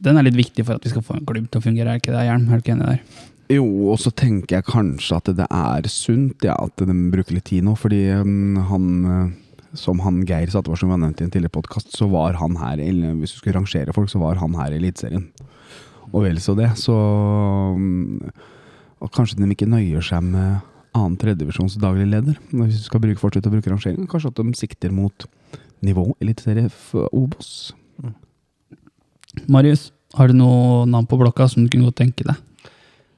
den 0.00 0.16
er 0.16 0.24
litt 0.24 0.38
viktig 0.38 0.64
for 0.64 0.78
at 0.78 0.86
vi 0.86 0.92
skal 0.94 1.04
få 1.04 1.18
en 1.18 1.26
klubb 1.28 1.50
til 1.52 1.60
å 1.60 1.64
fungere, 1.64 1.92
er 1.92 2.00
ikke 2.00 2.14
det, 2.14 2.24
Hjelm? 2.24 2.46
Er 2.48 2.56
du 2.56 2.64
ikke 2.64 2.72
enig 2.72 2.88
der? 2.88 3.26
Jo, 3.50 3.66
og 3.92 3.98
så 4.00 4.12
tenker 4.14 4.56
jeg 4.56 4.68
kanskje 4.68 5.18
at 5.18 5.30
det 5.40 5.46
er 5.46 5.88
sunt 5.92 6.46
ja, 6.46 6.54
at 6.56 6.80
de 6.86 6.96
bruker 7.12 7.36
litt 7.36 7.48
tid 7.50 7.66
nå, 7.66 7.74
fordi 7.78 8.04
um, 8.22 8.56
han 8.70 8.86
eh, 9.04 9.32
som 9.76 10.00
han 10.04 10.22
Geir 10.26 10.50
Sattevar 10.50 10.78
som 10.78 10.90
vi 10.90 10.96
har 10.96 11.02
nevnt 11.02 11.20
i 11.20 11.26
en 11.26 11.32
tidligere 11.32 11.54
podkast, 11.54 11.92
så 11.96 12.08
var 12.10 12.38
han 12.40 12.56
her 12.58 12.80
eller 12.82 13.14
Hvis 13.20 13.34
du 13.34 13.40
skulle 13.40 13.58
rangere 13.58 13.94
folk, 13.94 14.10
så 14.10 14.18
var 14.18 14.40
han 14.40 14.56
her 14.58 14.72
i 14.72 14.80
Eliteserien. 14.80 15.28
Og 16.10 16.24
vel 16.24 16.40
så 16.42 16.56
det, 16.58 16.72
så 16.80 16.94
um, 17.76 18.18
Og 19.00 19.12
kanskje 19.14 19.38
de 19.38 19.50
ikke 19.54 19.68
nøyer 19.70 20.02
seg 20.04 20.24
med 20.26 20.58
annen 20.96 21.16
tredjevisjons 21.20 21.78
daglig 21.78 22.08
leder. 22.10 22.38
Hvis 22.50 22.82
du 22.82 22.88
skal 22.88 23.02
bruke, 23.04 23.20
fortsette 23.20 23.48
å 23.48 23.54
bruke 23.54 23.70
rangeringen. 23.70 24.08
kanskje 24.10 24.32
at 24.32 24.40
de 24.40 24.58
sikter 24.58 24.90
mot 24.90 25.26
nivå 25.86 26.10
eliteserie 26.20 26.68
Obos. 27.14 27.72
Marius, 29.46 29.92
har 30.18 30.28
du 30.28 30.34
noe 30.34 30.84
navn 30.90 31.06
på 31.06 31.18
blokka 31.20 31.46
som 31.48 31.62
du 31.62 31.70
kunne 31.70 31.86
godt 31.88 32.00
tenke 32.02 32.26
deg? 32.26 32.36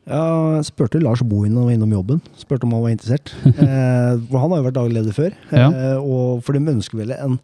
Ja, 0.08 0.56
jeg 0.56 0.64
spurte 0.66 0.98
Lars 1.02 1.22
Bohin 1.22 1.52
når 1.54 1.60
han 1.62 1.68
var 1.68 1.76
innom 1.76 1.92
jobben. 1.94 2.22
Spurte 2.40 2.66
om 2.66 2.72
han 2.74 2.82
var 2.82 2.94
interessert. 2.94 3.34
Eh, 3.62 4.16
for 4.28 4.38
han 4.42 4.50
har 4.50 4.58
jo 4.60 4.66
vært 4.66 4.78
daglig 4.80 4.96
leder 4.98 5.14
før. 5.14 5.36
Ja. 5.54 5.68
Eh, 5.70 5.98
og 6.02 6.42
for 6.42 6.56
de 6.56 6.64
ønsker 6.72 6.98
vel 6.98 7.12
en, 7.14 7.38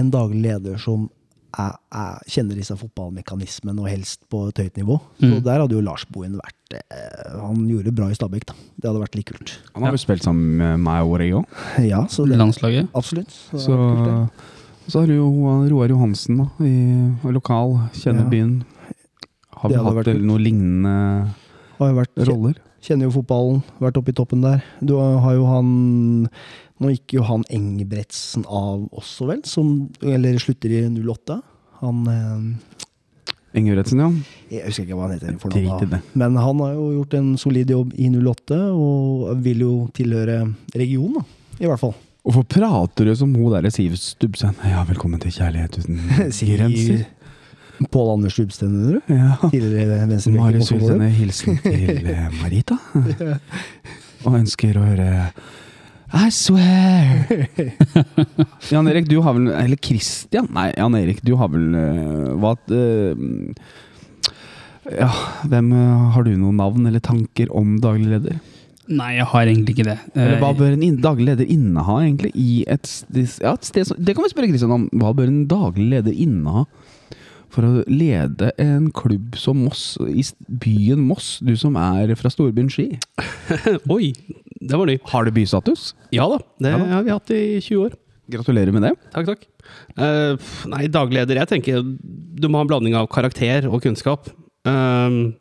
en 0.00 0.08
daglig 0.14 0.40
leder 0.46 0.78
som 0.80 1.04
er, 1.56 1.74
er, 1.94 2.16
kjenner 2.28 2.56
disse 2.58 2.74
fotballmekanismene, 2.76 3.80
og 3.80 3.88
helst 3.88 4.20
på 4.32 4.42
et 4.50 4.58
høyt 4.64 4.80
nivå. 4.80 4.96
Så 5.20 5.30
Mm. 5.30 5.42
der 5.44 5.60
hadde 5.62 5.76
jo 5.76 5.84
Lars 5.84 6.04
Bohin 6.12 6.34
vært 6.40 6.74
eh, 6.76 7.36
Han 7.40 7.62
gjorde 7.68 7.88
det 7.90 7.94
bra 7.96 8.08
i 8.12 8.16
Stabæk, 8.18 8.44
da. 8.50 8.56
Det 8.80 8.88
hadde 8.90 9.00
vært 9.04 9.16
litt 9.20 9.28
kult. 9.30 9.54
Han 9.76 9.86
har 9.86 9.92
jo 9.96 10.00
spilt 10.02 10.24
sammen 10.26 10.56
med 10.60 10.80
meg 10.84 11.04
og 11.04 11.20
òg. 11.20 11.46
Ja, 11.92 12.02
så 12.12 12.26
det, 12.28 12.36
Landslaget? 12.40 12.88
absolutt. 12.96 13.30
Så 13.52 13.62
Så, 13.68 13.76
kult, 13.76 14.44
så 14.88 15.00
har 15.02 15.06
du 15.12 15.16
jo 15.16 15.28
Roar 15.70 15.88
Johansen, 15.92 16.40
da, 16.42 16.48
i, 16.64 17.32
lokal, 17.36 17.78
kjenner 17.96 18.24
Ja. 18.26 18.30
byen. 18.32 18.52
Har 19.56 19.70
vi 19.72 19.76
hatt 19.80 19.96
vært 19.96 20.12
kult. 20.12 20.40
lignende 20.40 21.34
Har 21.78 21.90
jo 21.90 21.98
vært, 21.98 22.14
roller? 22.28 22.56
Kjenner 22.86 23.08
jo 23.08 23.16
fotballen, 23.16 23.60
vært 23.82 23.98
oppe 24.00 24.12
i 24.12 24.16
toppen 24.16 24.44
der. 24.44 24.62
Du 24.80 24.94
har 25.00 25.34
jo 25.36 25.46
han 25.50 25.68
Nå 26.76 26.90
gikk 26.92 27.14
jo 27.16 27.22
han 27.24 27.44
Engebretsen 27.48 28.42
av 28.52 28.82
også, 28.92 29.30
vel? 29.30 29.38
Som, 29.48 29.88
eller 30.04 30.36
slutter 30.42 30.74
i 30.76 30.82
08. 30.92 31.38
Han 31.80 32.02
eh, 32.12 32.74
Engebretsen, 33.56 34.02
ja. 34.02 34.10
Jeg 34.52 34.66
husker 34.68 34.84
ikke 34.84 34.98
hva 34.98 35.06
han 35.08 35.14
heter. 35.16 35.38
for 35.40 35.56
noe. 35.56 35.88
da. 35.88 36.02
Men 36.12 36.36
han 36.36 36.60
har 36.60 36.74
jo 36.76 36.90
gjort 36.98 37.16
en 37.16 37.30
solid 37.40 37.72
jobb 37.72 37.94
i 37.96 38.10
08, 38.12 38.58
og 38.76 39.30
vil 39.44 39.64
jo 39.64 39.76
tilhøre 39.96 40.42
regionen, 40.76 41.22
da. 41.22 41.24
I 41.64 41.70
hvert 41.70 41.80
fall. 41.80 41.94
Hvorfor 42.26 42.44
prater 42.50 43.06
du 43.08 43.14
som 43.16 43.30
hun 43.38 43.52
derre 43.54 43.70
Siv 43.72 43.94
Stubbsen? 43.96 44.56
Ja, 44.66 44.82
velkommen 44.84 45.20
til 45.22 45.32
kjærlighet 45.32 45.78
uten 45.80 46.00
grenser. 46.50 47.06
Pål 47.92 48.10
Anders 48.14 48.32
Stubsten, 48.36 48.72
mener 48.72 48.92
du? 49.00 49.14
Ja. 49.14 49.36
Tidligere 49.52 50.06
venstre 50.08 50.32
Marius 50.32 50.70
vil 50.72 50.80
sende 50.86 51.10
hilsen 51.12 51.58
til 51.60 52.08
Marita. 52.40 52.78
Marita. 52.94 53.38
Og 54.26 54.38
ønsker 54.40 54.78
å 54.80 54.84
høre 54.86 55.08
I 56.16 56.30
swear! 56.32 57.44
Jan 58.72 58.88
Erik, 58.88 59.08
du 59.10 59.18
har 59.26 59.36
vel 59.36 59.50
Eller 59.52 59.76
Christian? 59.82 60.48
Nei, 60.56 60.70
Jan 60.72 60.96
Erik, 60.98 61.20
du 61.26 61.34
har 61.38 61.50
vel 61.52 61.76
eh, 61.76 62.32
Hva 62.40 62.54
eh, 62.72 63.12
Ja, 64.96 65.10
hvem 65.50 65.72
eh, 65.76 66.10
Har 66.16 66.26
du 66.26 66.32
noen 66.38 66.56
navn 66.62 66.86
eller 66.88 67.02
tanker 67.04 67.52
om 67.54 67.76
daglig 67.82 68.08
leder? 68.16 68.38
Nei, 68.86 69.16
jeg 69.16 69.26
har 69.32 69.48
egentlig 69.50 69.72
ikke 69.74 69.88
det. 69.88 69.96
Eller 70.14 70.36
hva 70.38 70.52
Eh, 70.52 70.58
bør 70.60 70.74
en 70.76 70.98
daglig 71.02 71.24
leder 71.26 71.48
inneha, 71.50 71.96
egentlig? 72.04 72.30
I 72.38 72.60
et, 72.70 72.86
ja, 73.42 73.56
et 73.56 73.66
sted 73.66 73.88
som, 73.88 73.98
det 73.98 74.14
kan 74.14 74.22
vi 74.22 74.30
spørre 74.30 74.46
Kristian 74.52 74.74
om. 74.76 74.84
Hva 74.94 75.10
bør 75.18 75.26
en 75.32 75.40
daglig 75.50 75.88
leder 75.90 76.14
inneha 76.14 76.62
for 77.56 77.64
å 77.64 77.84
lede 77.88 78.50
en 78.60 78.90
klubb 78.94 79.36
som 79.40 79.62
Moss, 79.64 79.94
i 80.04 80.22
byen 80.60 81.00
Moss? 81.08 81.38
Du 81.44 81.54
som 81.58 81.76
er 81.80 82.12
fra 82.20 82.30
storbyen 82.32 82.68
Ski. 82.72 82.90
Oi, 83.96 84.12
det 84.60 84.76
var 84.76 84.88
ny. 84.88 84.98
Har 85.08 85.26
du 85.26 85.32
bystatus? 85.36 85.94
Ja 86.14 86.28
da, 86.30 86.42
det 86.60 86.74
Ja 86.74 86.82
da. 86.82 86.90
har 86.98 87.06
vi 87.06 87.14
hatt 87.14 87.32
i 87.32 87.42
20 87.62 87.86
år. 87.86 87.96
Gratulerer 88.36 88.74
med 88.74 88.84
det. 88.84 88.92
Takk, 89.14 89.30
takk. 89.30 89.46
Uh, 89.98 90.34
nei, 90.70 90.86
dagleder 90.90 91.40
Jeg 91.40 91.50
tenker 91.50 91.82
du 91.82 92.48
må 92.50 92.58
ha 92.58 92.66
en 92.66 92.70
blanding 92.70 92.96
av 92.98 93.08
karakter 93.12 93.68
og 93.70 93.80
kunnskap. 93.86 94.28
Uh, 94.66 95.32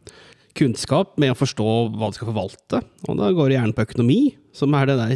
kunnskap 0.56 1.18
med 1.20 1.34
å 1.34 1.38
forstå 1.40 1.70
hva 1.98 2.12
du 2.12 2.18
skal 2.18 2.32
forvalte. 2.32 2.84
Og 3.10 3.20
da 3.20 3.34
går 3.36 3.52
det 3.52 3.60
gjerne 3.60 3.76
på 3.76 3.88
økonomi, 3.90 4.20
som 4.56 4.76
er 4.78 4.92
det 4.92 5.00
der 5.02 5.16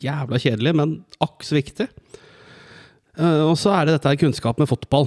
jævla 0.00 0.40
kjedelige, 0.40 0.78
men 0.80 0.98
akk 1.22 1.44
så 1.46 1.60
viktig. 1.60 1.90
Uh, 3.20 3.50
og 3.52 3.58
så 3.60 3.76
er 3.76 3.86
det 3.86 4.00
dette 4.00 4.18
kunnskap 4.24 4.58
med 4.58 4.70
fotball. 4.70 5.06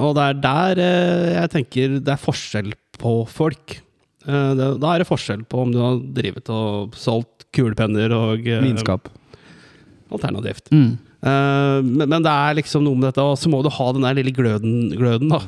Og 0.00 0.14
det 0.16 0.24
er 0.24 0.42
der 0.42 0.82
eh, 0.82 1.30
jeg 1.36 1.52
tenker 1.56 1.96
det 2.00 2.14
er 2.14 2.20
forskjell 2.20 2.72
på 3.02 3.14
folk. 3.30 3.76
Eh, 4.24 4.52
da 4.56 4.92
er 4.92 5.02
det 5.02 5.08
forskjell 5.08 5.44
på 5.50 5.64
om 5.64 5.72
du 5.74 5.80
har 5.82 6.00
drivet 6.16 6.48
og 6.52 6.96
solgt 6.98 7.48
kulepenner 7.52 8.14
og 8.16 8.46
eh, 8.48 8.62
Vinskap. 8.64 9.10
alternativt. 10.12 10.70
mm. 10.72 10.92
Men, 11.22 12.08
men 12.10 12.24
det 12.24 12.30
er 12.32 12.56
liksom 12.58 12.82
noe 12.82 12.98
med 12.98 13.12
dette, 13.12 13.22
og 13.22 13.36
så 13.38 13.46
må 13.46 13.60
du 13.62 13.68
ha 13.70 13.84
den 13.94 14.02
der 14.02 14.16
lille 14.18 14.32
gløden, 14.34 14.88
gløden 14.98 15.30
da. 15.30 15.38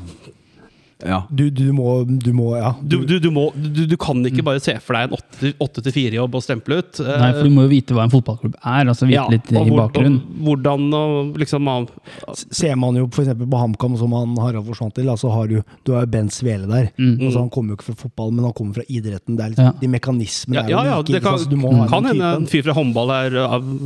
Ja. 1.04 1.18
Du, 1.30 1.50
du 1.50 1.66
må, 1.76 2.04
du 2.06 2.30
må 2.32 2.54
Ja. 2.56 2.74
Du, 2.82 2.98
du, 3.04 3.18
du, 3.20 3.30
må, 3.30 3.46
du, 3.54 3.84
du 3.90 3.96
kan 4.00 4.22
ikke 4.24 4.44
bare 4.46 4.60
se 4.64 4.74
for 4.80 4.96
deg 4.96 5.12
en 5.12 5.54
åtte 5.60 5.82
til 5.84 5.92
fire-jobb 5.94 6.34
og 6.38 6.42
stemple 6.44 6.78
ut. 6.80 7.00
Nei, 7.04 7.30
for 7.36 7.44
du 7.44 7.52
må 7.52 7.66
jo 7.66 7.72
vite 7.74 7.96
hva 7.96 8.06
en 8.06 8.12
fotballklubb 8.12 8.54
er. 8.60 8.88
altså 8.92 9.08
Vite 9.08 9.18
ja, 9.18 9.26
litt 9.32 9.50
i 9.52 9.56
hvor- 9.58 9.82
bakgrunnen. 9.84 10.20
og 10.24 10.44
Hvordan 10.48 10.86
og 10.96 11.38
liksom 11.42 11.62
man, 11.66 11.88
Ser 12.34 12.76
man 12.80 12.96
jo 12.96 13.06
f.eks. 13.10 13.32
på 13.38 13.60
HamKam, 13.60 13.96
som 14.00 14.12
han 14.16 14.34
Harald 14.40 14.66
forsvant 14.66 14.94
til, 14.96 15.08
altså 15.12 15.30
har 15.34 15.48
du, 15.50 15.58
du 15.84 15.92
har 15.92 16.06
jo 16.06 16.12
Ben 16.14 16.28
Svele 16.32 16.66
der. 16.70 16.88
Mm. 16.98 17.18
Altså, 17.20 17.38
han 17.44 17.50
kommer 17.50 17.74
jo 17.74 17.78
ikke 17.80 17.90
fra 17.92 17.98
fotball, 18.06 18.32
men 18.32 18.44
han 18.48 18.54
kommer 18.56 18.74
fra 18.80 18.86
idretten. 18.88 19.36
Det 19.36 19.44
er 19.44 19.52
liksom, 19.54 19.64
Ja. 19.64 19.72
De 19.80 19.88
mekanismene 19.88 20.56
Ja, 20.70 20.80
er 20.80 20.88
jo 20.88 20.94
ja, 20.94 21.02
det 21.02 21.22
kan, 21.22 21.38
sant? 21.38 21.44
Så 21.46 21.50
du 21.50 21.56
må 21.60 21.72
ha 21.76 21.86
kan 21.90 22.04
hende 22.08 22.32
en 22.38 22.46
fyr 22.50 22.62
fra 22.66 22.74
håndball 22.76 23.10
er 23.10 23.36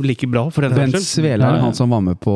like 0.05 0.27
bra, 0.29 0.47
for 0.53 0.61
den 0.67 0.73
saks 0.75 1.03
skyld. 1.03 1.23
Svele 1.25 1.43
er 1.49 1.59
han 1.63 1.73
som 1.77 1.89
var 1.89 2.01
med 2.05 2.19
på 2.23 2.33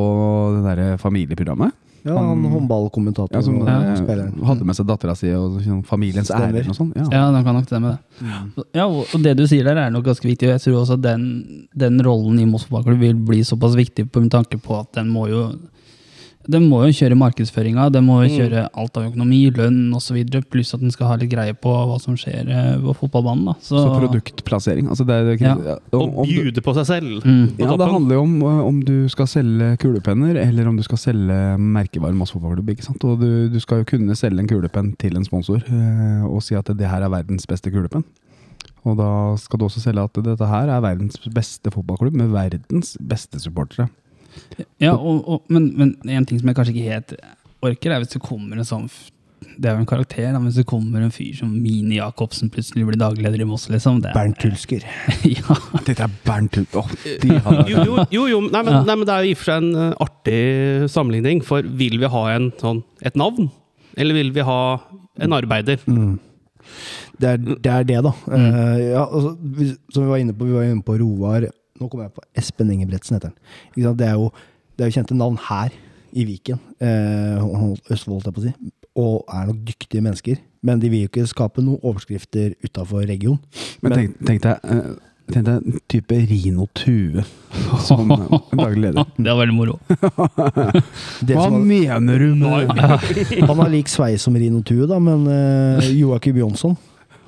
det 0.57 0.64
derre 0.68 0.97
familieprogrammet. 1.01 1.72
Ja, 2.04 2.18
han 2.20 2.44
håndballkommentator. 2.52 3.32
Ja, 3.38 3.42
som 3.46 3.62
og 3.62 3.70
eh, 3.72 3.96
spilleren. 3.96 4.34
hadde 4.50 4.66
med 4.68 4.76
seg 4.76 4.88
dattera 4.90 5.16
si 5.16 5.30
og 5.38 5.60
sånn 5.64 5.84
familiens 5.88 6.32
ære 6.36 6.66
og 6.68 6.76
sånt, 6.76 6.98
Ja. 7.00 7.06
Ja, 7.12 7.44
kan 7.46 7.56
nok 7.56 7.70
stemme, 7.70 7.94
det. 8.20 8.66
Ja, 8.76 8.88
og 8.88 9.06
og 9.14 9.24
det 9.24 9.38
du 9.40 9.46
sier 9.48 9.64
der, 9.64 9.78
er 9.86 9.90
nok 9.94 10.04
ganske 10.10 10.28
viktig. 10.28 10.50
og 10.50 10.56
Jeg 10.58 10.62
tror 10.66 10.82
også 10.82 10.98
at 11.00 11.06
den, 11.06 11.68
den 11.76 12.02
rollen 12.04 12.40
i 12.40 12.46
Moss 12.50 12.66
fotballklubb 12.68 13.00
vil 13.00 13.16
bli 13.16 13.44
såpass 13.48 13.76
viktig 13.80 14.10
på 14.12 14.22
med 14.26 14.32
tanke 14.36 14.60
på 14.60 14.80
at 14.80 14.92
den 15.00 15.10
må 15.10 15.28
jo 15.32 15.46
den 16.49 16.65
må 16.68 16.82
jo 16.84 16.91
kjøre 16.91 17.15
markedsføringa, 17.15 17.90
de 17.94 18.02
må 18.03 18.18
jo 18.24 18.30
Mm. 18.30 18.38
kjøre 18.40 18.61
alt 18.76 18.98
av 18.98 19.03
økonomi, 19.11 19.52
lønn 19.56 19.94
osv., 19.95 20.18
pluss 20.52 20.74
at 20.74 20.82
den 20.82 20.91
skal 20.91 21.07
ha 21.07 21.15
litt 21.15 21.30
greie 21.32 21.53
på 21.53 21.72
hva 21.72 21.99
som 22.02 22.15
skjer 22.15 22.49
eh, 22.52 22.78
på 22.84 22.95
fotballbanen. 22.99 23.45
da. 23.45 23.53
Så, 23.61 23.80
Så 23.80 23.94
produktplassering. 23.95 24.90
Altså 24.90 25.06
det 25.07 25.40
det, 25.40 25.41
Ja. 25.41 25.56
ja, 25.56 25.78
Og 25.94 26.02
om, 26.02 26.18
om 26.20 26.28
du, 26.28 26.34
bjude 26.44 26.61
på 26.61 26.74
seg 26.76 26.86
selv. 26.86 27.24
Mm. 27.24 27.56
på 27.56 27.64
ja, 27.64 27.78
det 27.78 27.88
handler 27.91 28.15
jo 28.15 28.22
om 28.22 28.44
uh, 28.44 28.65
om 28.68 28.82
du 28.84 29.07
skal 29.10 29.26
selge 29.28 29.78
kulepenner, 29.78 30.36
eller 30.36 30.68
om 30.68 30.76
du 30.76 30.84
skal 30.84 30.98
selge 30.98 31.57
merkevaren 31.57 32.15
Moss 32.15 32.32
fotballklubb. 32.32 32.70
ikke 32.70 32.84
sant? 32.84 33.03
Og 33.03 33.20
du, 33.20 33.48
du 33.49 33.60
skal 33.60 33.80
jo 33.84 33.86
kunne 33.86 34.15
selge 34.15 34.40
en 34.40 34.48
kulepenn 34.48 34.98
til 34.98 35.15
en 35.15 35.24
sponsor 35.26 35.64
uh, 35.72 36.26
og 36.28 36.41
si 36.44 36.56
at 36.56 36.65
det 36.65 36.88
her 36.90 37.02
er 37.03 37.10
verdens 37.10 37.48
beste 37.48 37.72
kulepenn. 37.72 38.03
Og 38.84 38.98
da 38.99 39.36
skal 39.40 39.60
du 39.60 39.65
også 39.65 39.80
selge 39.80 40.03
at 40.03 40.18
dette 40.26 40.45
her 40.45 40.68
er 40.68 40.82
verdens 40.84 41.15
beste 41.34 41.72
fotballklubb 41.72 42.15
med 42.20 42.34
verdens 42.36 42.98
beste 42.99 43.40
supportere. 43.40 43.88
Ja, 44.81 44.93
og, 44.95 45.23
og, 45.27 45.41
men, 45.53 45.72
men 45.77 45.95
en 46.14 46.26
ting 46.30 46.39
som 46.41 46.49
jeg 46.49 46.55
kanskje 46.60 46.73
ikke 46.76 46.91
helt 46.93 47.14
orker, 47.64 47.91
er 47.95 48.03
hvis 48.03 48.14
det 48.15 48.22
kommer 48.26 48.60
en 48.60 48.68
sånn 48.68 48.88
Det 49.57 49.68
er 49.69 49.76
jo 49.76 49.81
en 49.84 49.88
karakter, 49.89 50.26
da, 50.31 50.39
men 50.39 50.47
hvis 50.49 50.57
det 50.61 50.65
kommer 50.69 51.01
en 51.03 51.11
fyr 51.14 51.35
som 51.38 51.49
Mini 51.51 51.97
Jacobsen 51.99 52.49
plutselig 52.53 52.85
blir 52.88 52.97
dagleder 52.97 53.41
i 53.43 53.45
Moss, 53.47 53.68
liksom. 53.69 53.99
Det 54.01 54.10
er, 54.10 54.15
Bernt 54.18 54.41
Hulsker. 54.47 54.85
ja. 55.38 55.57
Dette 55.85 56.05
er 56.07 56.14
Bernt 56.26 56.55
Hulsker. 56.57 56.80
Oh, 56.80 56.89
de 57.22 57.38
Jo, 57.72 57.84
jo, 57.85 57.97
jo, 58.15 58.23
jo 58.31 58.39
nei, 58.47 58.61
men, 58.64 58.73
Ja. 58.80 58.84
nei, 58.88 58.95
men 58.97 59.05
det 59.10 59.14
er 59.14 59.26
jo 59.27 59.30
i 59.30 59.35
og 59.35 59.41
for 59.41 59.51
seg 59.51 59.61
en 59.61 59.81
eh, 59.84 59.95
artig 60.07 60.39
sammenligning. 60.95 61.43
For 61.45 61.61
vil 61.84 61.99
vi 62.01 62.10
ha 62.15 62.23
en, 62.34 62.49
sånn, 62.61 62.81
et 63.05 63.19
navn? 63.19 63.51
Eller 63.99 64.18
vil 64.18 64.31
vi 64.34 64.45
ha 64.47 64.60
en 65.22 65.35
arbeider? 65.38 65.84
Mm. 65.85 66.15
Det, 67.22 67.30
er, 67.35 67.38
det 67.43 67.73
er 67.76 67.84
det, 67.91 67.99
da. 68.07 68.14
Eh, 68.34 68.80
ja, 68.95 69.03
altså, 69.05 69.35
vi- 69.60 69.76
som 69.93 70.07
vi 70.07 70.10
var 70.15 70.23
inne 70.23 70.34
på, 70.34 70.47
vi 70.49 70.55
var 70.57 70.65
inne 70.72 70.81
på 70.88 70.97
Roar 71.03 71.45
Nå 71.84 71.89
kommer 71.91 72.07
jeg 72.07 72.15
på 72.15 72.23
Espen 72.39 72.72
Ingebretsen, 72.72 73.18
heter 73.18 73.34
han. 73.34 73.39
Ikke 73.73 73.89
sant? 73.89 73.99
Det, 73.99 74.07
er 74.07 74.15
jo, 74.15 74.30
det 74.77 74.85
er 74.85 74.91
jo 74.91 74.95
kjente 74.95 75.18
navn 75.19 75.39
her 75.49 75.73
i 76.15 76.23
Viken. 76.30 76.60
Eh, 76.80 77.43
Østfold, 77.91 78.14
holdt 78.15 78.30
jeg 78.30 78.35
på 78.38 78.43
å 78.43 78.45
si. 78.45 78.53
Og 79.03 79.15
er 79.27 79.49
nok 79.49 79.64
dyktige 79.68 80.03
mennesker. 80.05 80.38
Men 80.64 80.80
de 80.80 80.91
vil 80.93 81.03
jo 81.03 81.10
ikke 81.11 81.26
skape 81.27 81.64
noen 81.65 81.81
overskrifter 81.84 82.53
utafor 82.64 83.03
region. 83.10 83.35
Men 83.84 83.97
tenk, 83.97 84.22
tenk 84.23 84.45
deg 84.45 84.69
eh, 84.69 84.93
Tenk 85.23 85.45
deg 85.47 85.55
en 85.55 85.77
type 85.88 86.15
Rino 86.27 86.65
Tue 86.76 87.22
som 87.88 88.10
daglig 88.11 88.81
leder. 88.89 89.05
Det 89.15 89.30
var 89.31 89.38
veldig 89.39 89.55
moro. 89.55 89.77
Det 91.27 91.38
Hva 91.38 91.45
var, 91.47 91.60
mener 91.64 92.19
du 92.19 92.34
nå? 92.35 92.51
han 92.68 93.61
har 93.61 93.72
lik 93.72 93.91
sveis 93.91 94.23
som 94.27 94.35
Rino 94.35 94.60
Tue, 94.68 94.84
da, 94.88 94.99
men 94.99 95.23
uh, 95.27 95.88
Joakim 95.95 96.41
Jonsson 96.43 96.76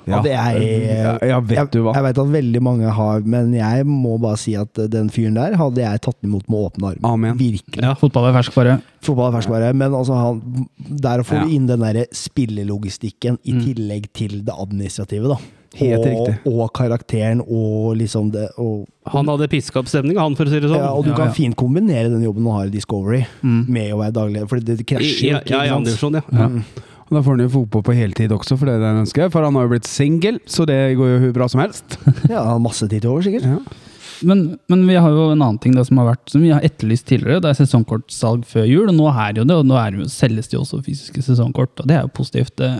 Ja. 0.06 0.20
det 0.22 0.32
er, 0.38 0.58
jeg, 0.60 1.28
ja, 1.30 1.40
vet 1.40 1.56
jeg, 1.58 1.70
du 1.72 1.80
hva? 1.82 1.92
Jeg 1.96 2.04
vet 2.06 2.18
at 2.22 2.28
veldig 2.30 2.60
mange 2.62 2.92
har, 2.94 3.20
men 3.26 3.52
jeg 3.56 3.86
må 3.90 4.16
bare 4.22 4.38
si 4.38 4.54
at 4.54 4.78
eh, 4.78 4.86
den 4.92 5.08
fyren 5.10 5.34
der 5.34 5.56
hadde 5.58 5.82
jeg 5.82 6.00
tatt 6.06 6.16
imot 6.22 6.46
med 6.48 6.68
åpne 6.68 6.92
armer. 6.92 7.10
Amen. 7.10 7.36
Virkelig. 7.40 7.82
Ja, 7.82 7.94
fotball 7.98 8.28
er 8.30 8.36
ferskvare. 8.38 8.76
Fotball 9.02 9.32
er 9.32 9.36
ferskvare, 9.40 9.72
men 9.74 9.92
altså 9.98 10.14
han, 10.14 10.68
der 10.78 11.22
får 11.26 11.42
du 11.42 11.48
Ja. 11.50 11.54
inn 11.58 11.66
den 11.66 11.80
der 11.80 12.06
spillelogistikken 12.14 13.38
i 13.44 13.52
Mm. 13.52 13.60
tillegg 13.64 14.06
til 14.14 14.42
det 14.44 14.54
administrative, 14.58 15.28
da. 15.28 15.36
Helt 15.76 16.06
og, 16.06 16.30
og 16.48 16.70
karakteren 16.72 17.42
og 17.42 17.96
liksom 17.98 18.30
det 18.32 18.46
og, 18.56 18.86
Han 19.12 19.26
hadde 19.28 19.46
piska 19.52 19.78
opp 19.82 19.86
stemninga, 19.90 20.20
han, 20.22 20.34
for 20.34 20.46
å 20.46 20.48
si 20.48 20.60
det 20.60 20.70
sånn. 20.70 20.78
ja, 20.80 20.88
og 20.94 21.04
du 21.04 21.10
Ja, 21.10 21.16
kan 21.16 21.26
ja. 21.26 21.32
fint 21.36 21.54
kombinere 21.56 22.08
den 22.08 22.22
jobben 22.22 22.44
du 22.44 22.50
har 22.50 22.64
i 22.66 22.70
Discovery, 22.70 23.26
Mm. 23.42 23.68
med 23.68 23.92
å 23.92 23.98
være 23.98 24.12
daglig 24.12 24.48
For 24.48 24.58
det, 24.60 24.86
krasjer 24.86 25.20
jo 25.20 25.28
ja, 25.34 25.40
ikke. 25.40 25.50
ja, 25.50 25.64
i 25.64 25.68
andre 25.68 25.90
divisjon, 25.92 26.14
ja. 26.14 26.22
Ja. 26.32 26.48
Og 27.06 27.14
da 27.14 27.22
får 27.22 27.36
han 27.36 27.44
jo 27.44 27.52
fotball 27.52 27.84
på 27.86 27.94
heltid 27.94 28.32
også, 28.34 28.56
for 28.58 28.66
det 28.66 28.76
er 28.76 28.80
det 28.82 28.88
han 28.90 29.02
ønsker. 29.04 29.28
For 29.30 29.46
han 29.46 29.54
har 29.54 29.66
jo 29.66 29.72
blitt 29.76 29.86
singel, 29.86 30.40
så 30.50 30.66
det 30.66 30.78
går 30.98 31.12
jo 31.12 31.18
hvor 31.26 31.36
bra 31.40 31.50
som 31.52 31.62
helst. 31.62 31.98
Ja, 32.32 32.42
masse 32.62 32.88
tid 32.90 33.04
til 33.04 33.12
over, 33.12 33.22
sikkert. 33.26 33.46
Ja. 33.46 33.60
Men, 34.26 34.42
men 34.72 34.86
vi 34.88 34.96
har 34.96 35.12
jo 35.12 35.28
en 35.30 35.42
annen 35.44 35.58
ting 35.60 35.74
da, 35.76 35.82
som 35.84 35.98
har 36.00 36.06
vært 36.08 36.30
Som 36.32 36.40
vi 36.40 36.48
har 36.48 36.64
etterlyst 36.64 37.04
tidligere. 37.10 37.42
Det 37.44 37.50
er 37.50 37.58
sesongkortsalg 37.58 38.46
før 38.48 38.64
jul, 38.64 38.86
og 38.88 38.96
nå 38.96 39.10
er 39.12 39.42
jo 39.42 39.44
det. 39.48 39.58
Og 39.60 39.66
nå 39.68 39.76
er 39.78 39.92
det 39.92 40.04
jo, 40.04 40.10
selges 40.10 40.48
det 40.50 40.56
jo 40.56 40.62
også 40.64 40.80
fysiske 40.86 41.24
sesongkort, 41.26 41.74
og 41.82 41.90
det 41.90 41.98
er 41.98 42.06
jo 42.06 42.14
positivt. 42.16 42.54
Det, 42.58 42.70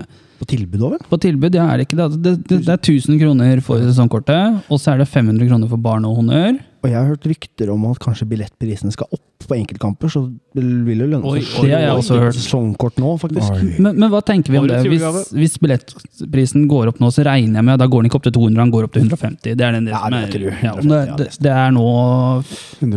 På 0.40 0.48
tilbud 0.48 0.82
òg, 0.88 0.96
vel? 0.96 1.04
På 1.12 1.20
tilbud, 1.22 1.54
ja, 1.54 1.68
er 1.70 1.78
det 1.78 1.86
ikke 1.86 1.98
det? 2.00 2.06
Altså, 2.08 2.22
Det, 2.24 2.34
det, 2.48 2.62
det 2.66 2.72
er 2.72 2.80
1000 2.80 3.20
kroner 3.22 3.62
for 3.64 3.84
sesongkortet, 3.84 4.62
og 4.66 4.80
så 4.80 4.94
er 4.94 5.04
det 5.04 5.10
500 5.12 5.46
kroner 5.52 5.70
for 5.70 5.86
barn 5.86 6.08
og 6.08 6.18
honnør. 6.22 6.58
Og 6.86 6.92
jeg 6.92 6.98
har 7.00 7.08
hørt 7.10 7.24
rykter 7.26 7.70
om 7.72 7.86
at 7.90 7.98
kanskje 8.02 8.28
billettprisene 8.30 8.94
skal 8.94 9.08
opp 9.10 9.46
på 9.46 9.54
enkeltkamper, 9.56 10.10
så 10.10 10.22
det 10.56 10.62
vil 10.86 11.02
jo 11.02 11.08
lønne 11.10 11.32
seg. 11.42 11.66
Det 11.66 11.74
har 11.74 11.82
jeg 11.82 11.98
også 12.00 12.18
hørt. 12.22 12.38
Sesongkort 12.38 13.00
nå, 13.02 13.12
faktisk. 13.20 13.60
Men, 13.82 13.98
men 13.98 14.10
hva 14.12 14.22
tenker 14.26 14.54
vi 14.54 14.60
om 14.60 14.68
det? 14.70 14.78
Hvis, 14.86 15.04
hvis 15.36 15.58
billettprisen 15.62 16.66
går 16.70 16.92
opp 16.92 17.02
nå, 17.02 17.10
så 17.14 17.26
regner 17.26 17.60
jeg 17.60 17.68
med 17.68 17.76
at 17.76 17.82
da 17.82 17.90
går 17.90 18.02
den 18.04 18.10
ikke 18.10 18.20
opp 18.20 18.26
til 18.28 18.36
200, 18.38 18.58
den 18.62 18.74
går 18.74 18.88
opp 18.88 18.96
til 18.96 19.04
150. 19.04 19.44
Det 19.44 19.66
er 19.68 19.76
den 19.76 19.90
det 19.90 19.94
Ja, 19.94 20.00
som 20.06 20.16
det 20.16 20.98
er, 21.02 21.10
ja, 21.10 21.18
det, 21.20 21.28
det, 21.28 21.28
det 21.46 21.54
er 21.58 21.76
nå 21.76 21.86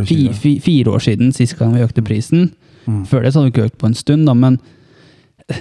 fi, 0.09 0.19
fi, 0.37 0.55
fire 0.63 0.95
år 0.95 1.05
siden 1.09 1.33
sist 1.35 1.57
gang 1.59 1.73
vi 1.75 1.85
økte 1.85 2.05
prisen. 2.05 2.51
Mm. 2.85 3.03
Før 3.09 3.25
det 3.25 3.33
så 3.33 3.41
hadde 3.41 3.49
vi 3.49 3.55
ikke 3.57 3.69
økt 3.71 3.81
på 3.81 3.89
en 3.89 3.97
stund, 3.97 4.29
da, 4.29 4.37
men 4.37 4.61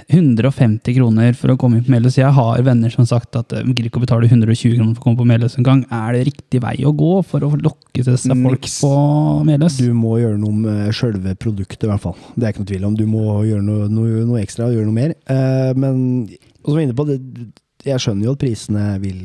150 0.07 0.95
kroner 0.97 1.35
for 1.37 1.53
å 1.53 1.57
komme 1.59 1.79
inn 1.79 1.85
på 1.85 1.93
Meløs. 1.93 2.17
Jeg 2.19 2.33
har 2.35 2.63
venner 2.65 2.93
som 2.93 3.03
har 3.03 3.11
sagt 3.11 3.37
at 3.39 3.53
de 3.53 3.63
gidder 3.67 3.89
ikke 3.89 4.01
å 4.01 4.05
betale 4.05 4.29
120 4.29 4.77
kroner 4.77 4.95
for 4.95 5.01
å 5.01 5.07
komme 5.07 5.21
på 5.21 5.29
Meløs 5.29 5.57
en 5.59 5.67
gang. 5.67 5.85
Er 5.93 6.17
det 6.17 6.25
riktig 6.29 6.61
vei 6.63 6.75
å 6.87 6.93
gå 6.95 7.13
for 7.27 7.45
å 7.45 7.51
lokke 7.55 8.03
til 8.03 8.09
seg 8.09 8.35
folk 8.45 8.69
på 8.69 8.93
Meløs? 9.49 9.79
Du 9.81 9.93
må 9.97 10.17
gjøre 10.21 10.39
noe 10.41 10.65
med 10.65 10.93
sjølve 10.95 11.35
produktet, 11.39 11.87
i 11.87 11.91
hvert 11.91 12.05
fall. 12.05 12.17
Det 12.35 12.45
er 12.45 12.53
ikke 12.53 12.65
noe 12.65 12.73
tvil 12.73 12.89
om. 12.89 12.99
Du 12.99 13.07
må 13.09 13.39
gjøre 13.47 13.65
noe, 13.65 13.89
noe, 13.93 14.27
noe 14.29 14.43
ekstra 14.43 14.69
gjøre 14.73 14.89
noe 14.89 14.99
mer. 14.99 15.15
Eh, 15.29 15.71
men 15.79 15.97
som 16.63 16.75
vi 16.75 16.83
er 16.83 16.87
inne 16.89 16.97
på, 16.97 17.07
det, 17.09 17.19
jeg 17.85 18.01
skjønner 18.03 18.25
jo 18.27 18.31
at 18.35 18.39
prisene 18.41 18.85
vil 18.99 19.19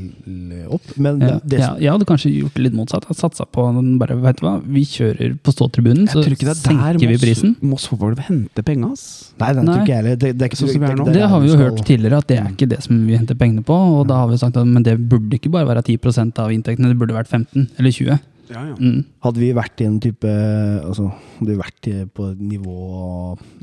opp, 0.70 0.84
men 0.96 1.18
det, 1.18 1.28
Ja, 1.28 1.38
det, 1.42 1.58
ja, 1.58 1.70
jeg 1.82 1.90
hadde 1.94 2.06
kanskje 2.06 2.30
gjort 2.30 2.54
det 2.54 2.62
litt 2.68 2.76
motsatt. 2.78 3.06
Jeg 3.10 3.16
Satsa 3.18 3.46
på 3.50 3.64
bare, 3.98 4.14
vet 4.22 4.38
du 4.38 4.44
hva, 4.46 4.52
vi 4.62 4.84
kjører 4.86 5.34
på 5.42 5.54
ståtribunen, 5.54 6.06
så 6.10 6.22
ikke 6.22 6.46
det 6.46 6.52
er 6.52 6.54
der 6.54 6.60
senker 6.60 7.08
vi 7.10 7.18
prisen. 7.18 7.56
Moss 7.62 7.88
fotball 7.90 8.14
vil 8.14 8.24
hente 8.28 8.62
penger, 8.66 8.92
ass. 8.92 9.32
Nei, 9.40 9.52
den 9.58 9.66
tror 9.66 9.82
ikke 9.82 9.94
jeg 9.94 10.02
heller. 10.02 10.16
Det, 10.22 10.32
det 10.38 10.46
er 10.46 10.52
ikke 10.52 10.60
Sånn 10.60 10.70
som 10.74 10.84
vi 10.84 10.90
er 10.92 11.00
nå. 11.00 11.06
det 11.08 11.16
Det 11.18 11.28
har 11.32 11.40
vi 11.40 11.48
jo 11.50 11.56
skal- 11.56 11.64
hørt 11.70 11.84
tidligere, 11.88 12.18
at 12.22 12.26
det 12.30 12.38
er 12.38 12.50
ikke 12.52 12.68
det 12.74 12.82
som 12.86 13.06
vi 13.06 13.16
henter 13.16 13.34
pengene 13.34 13.64
på. 13.66 13.74
Og 13.98 14.06
da 14.06 14.20
har 14.22 14.28
vi 14.30 14.36
sagt 14.38 14.56
at 14.56 14.66
men 14.66 14.82
det 14.86 14.98
burde 15.08 15.34
ikke 15.38 15.50
bare 15.50 15.66
være 15.66 15.82
10% 15.82 16.38
av 16.38 16.50
inntektene, 16.54 16.88
det 16.94 16.98
burde 16.98 17.14
vært 17.18 17.26
15 17.28 17.70
eller 17.78 17.90
20. 17.90 18.20
Ja, 18.50 18.62
ja. 18.68 18.74
Mm. 18.76 19.04
Hadde 19.24 19.40
vi 19.40 19.50
vært 19.56 19.80
i 19.80 19.86
en 19.88 19.96
type 20.02 20.28
altså, 20.28 21.06
Hadde 21.38 21.48
vi 21.48 21.56
vært 21.58 21.88
på 22.16 22.26
et 22.32 22.40
nivå 22.44 22.74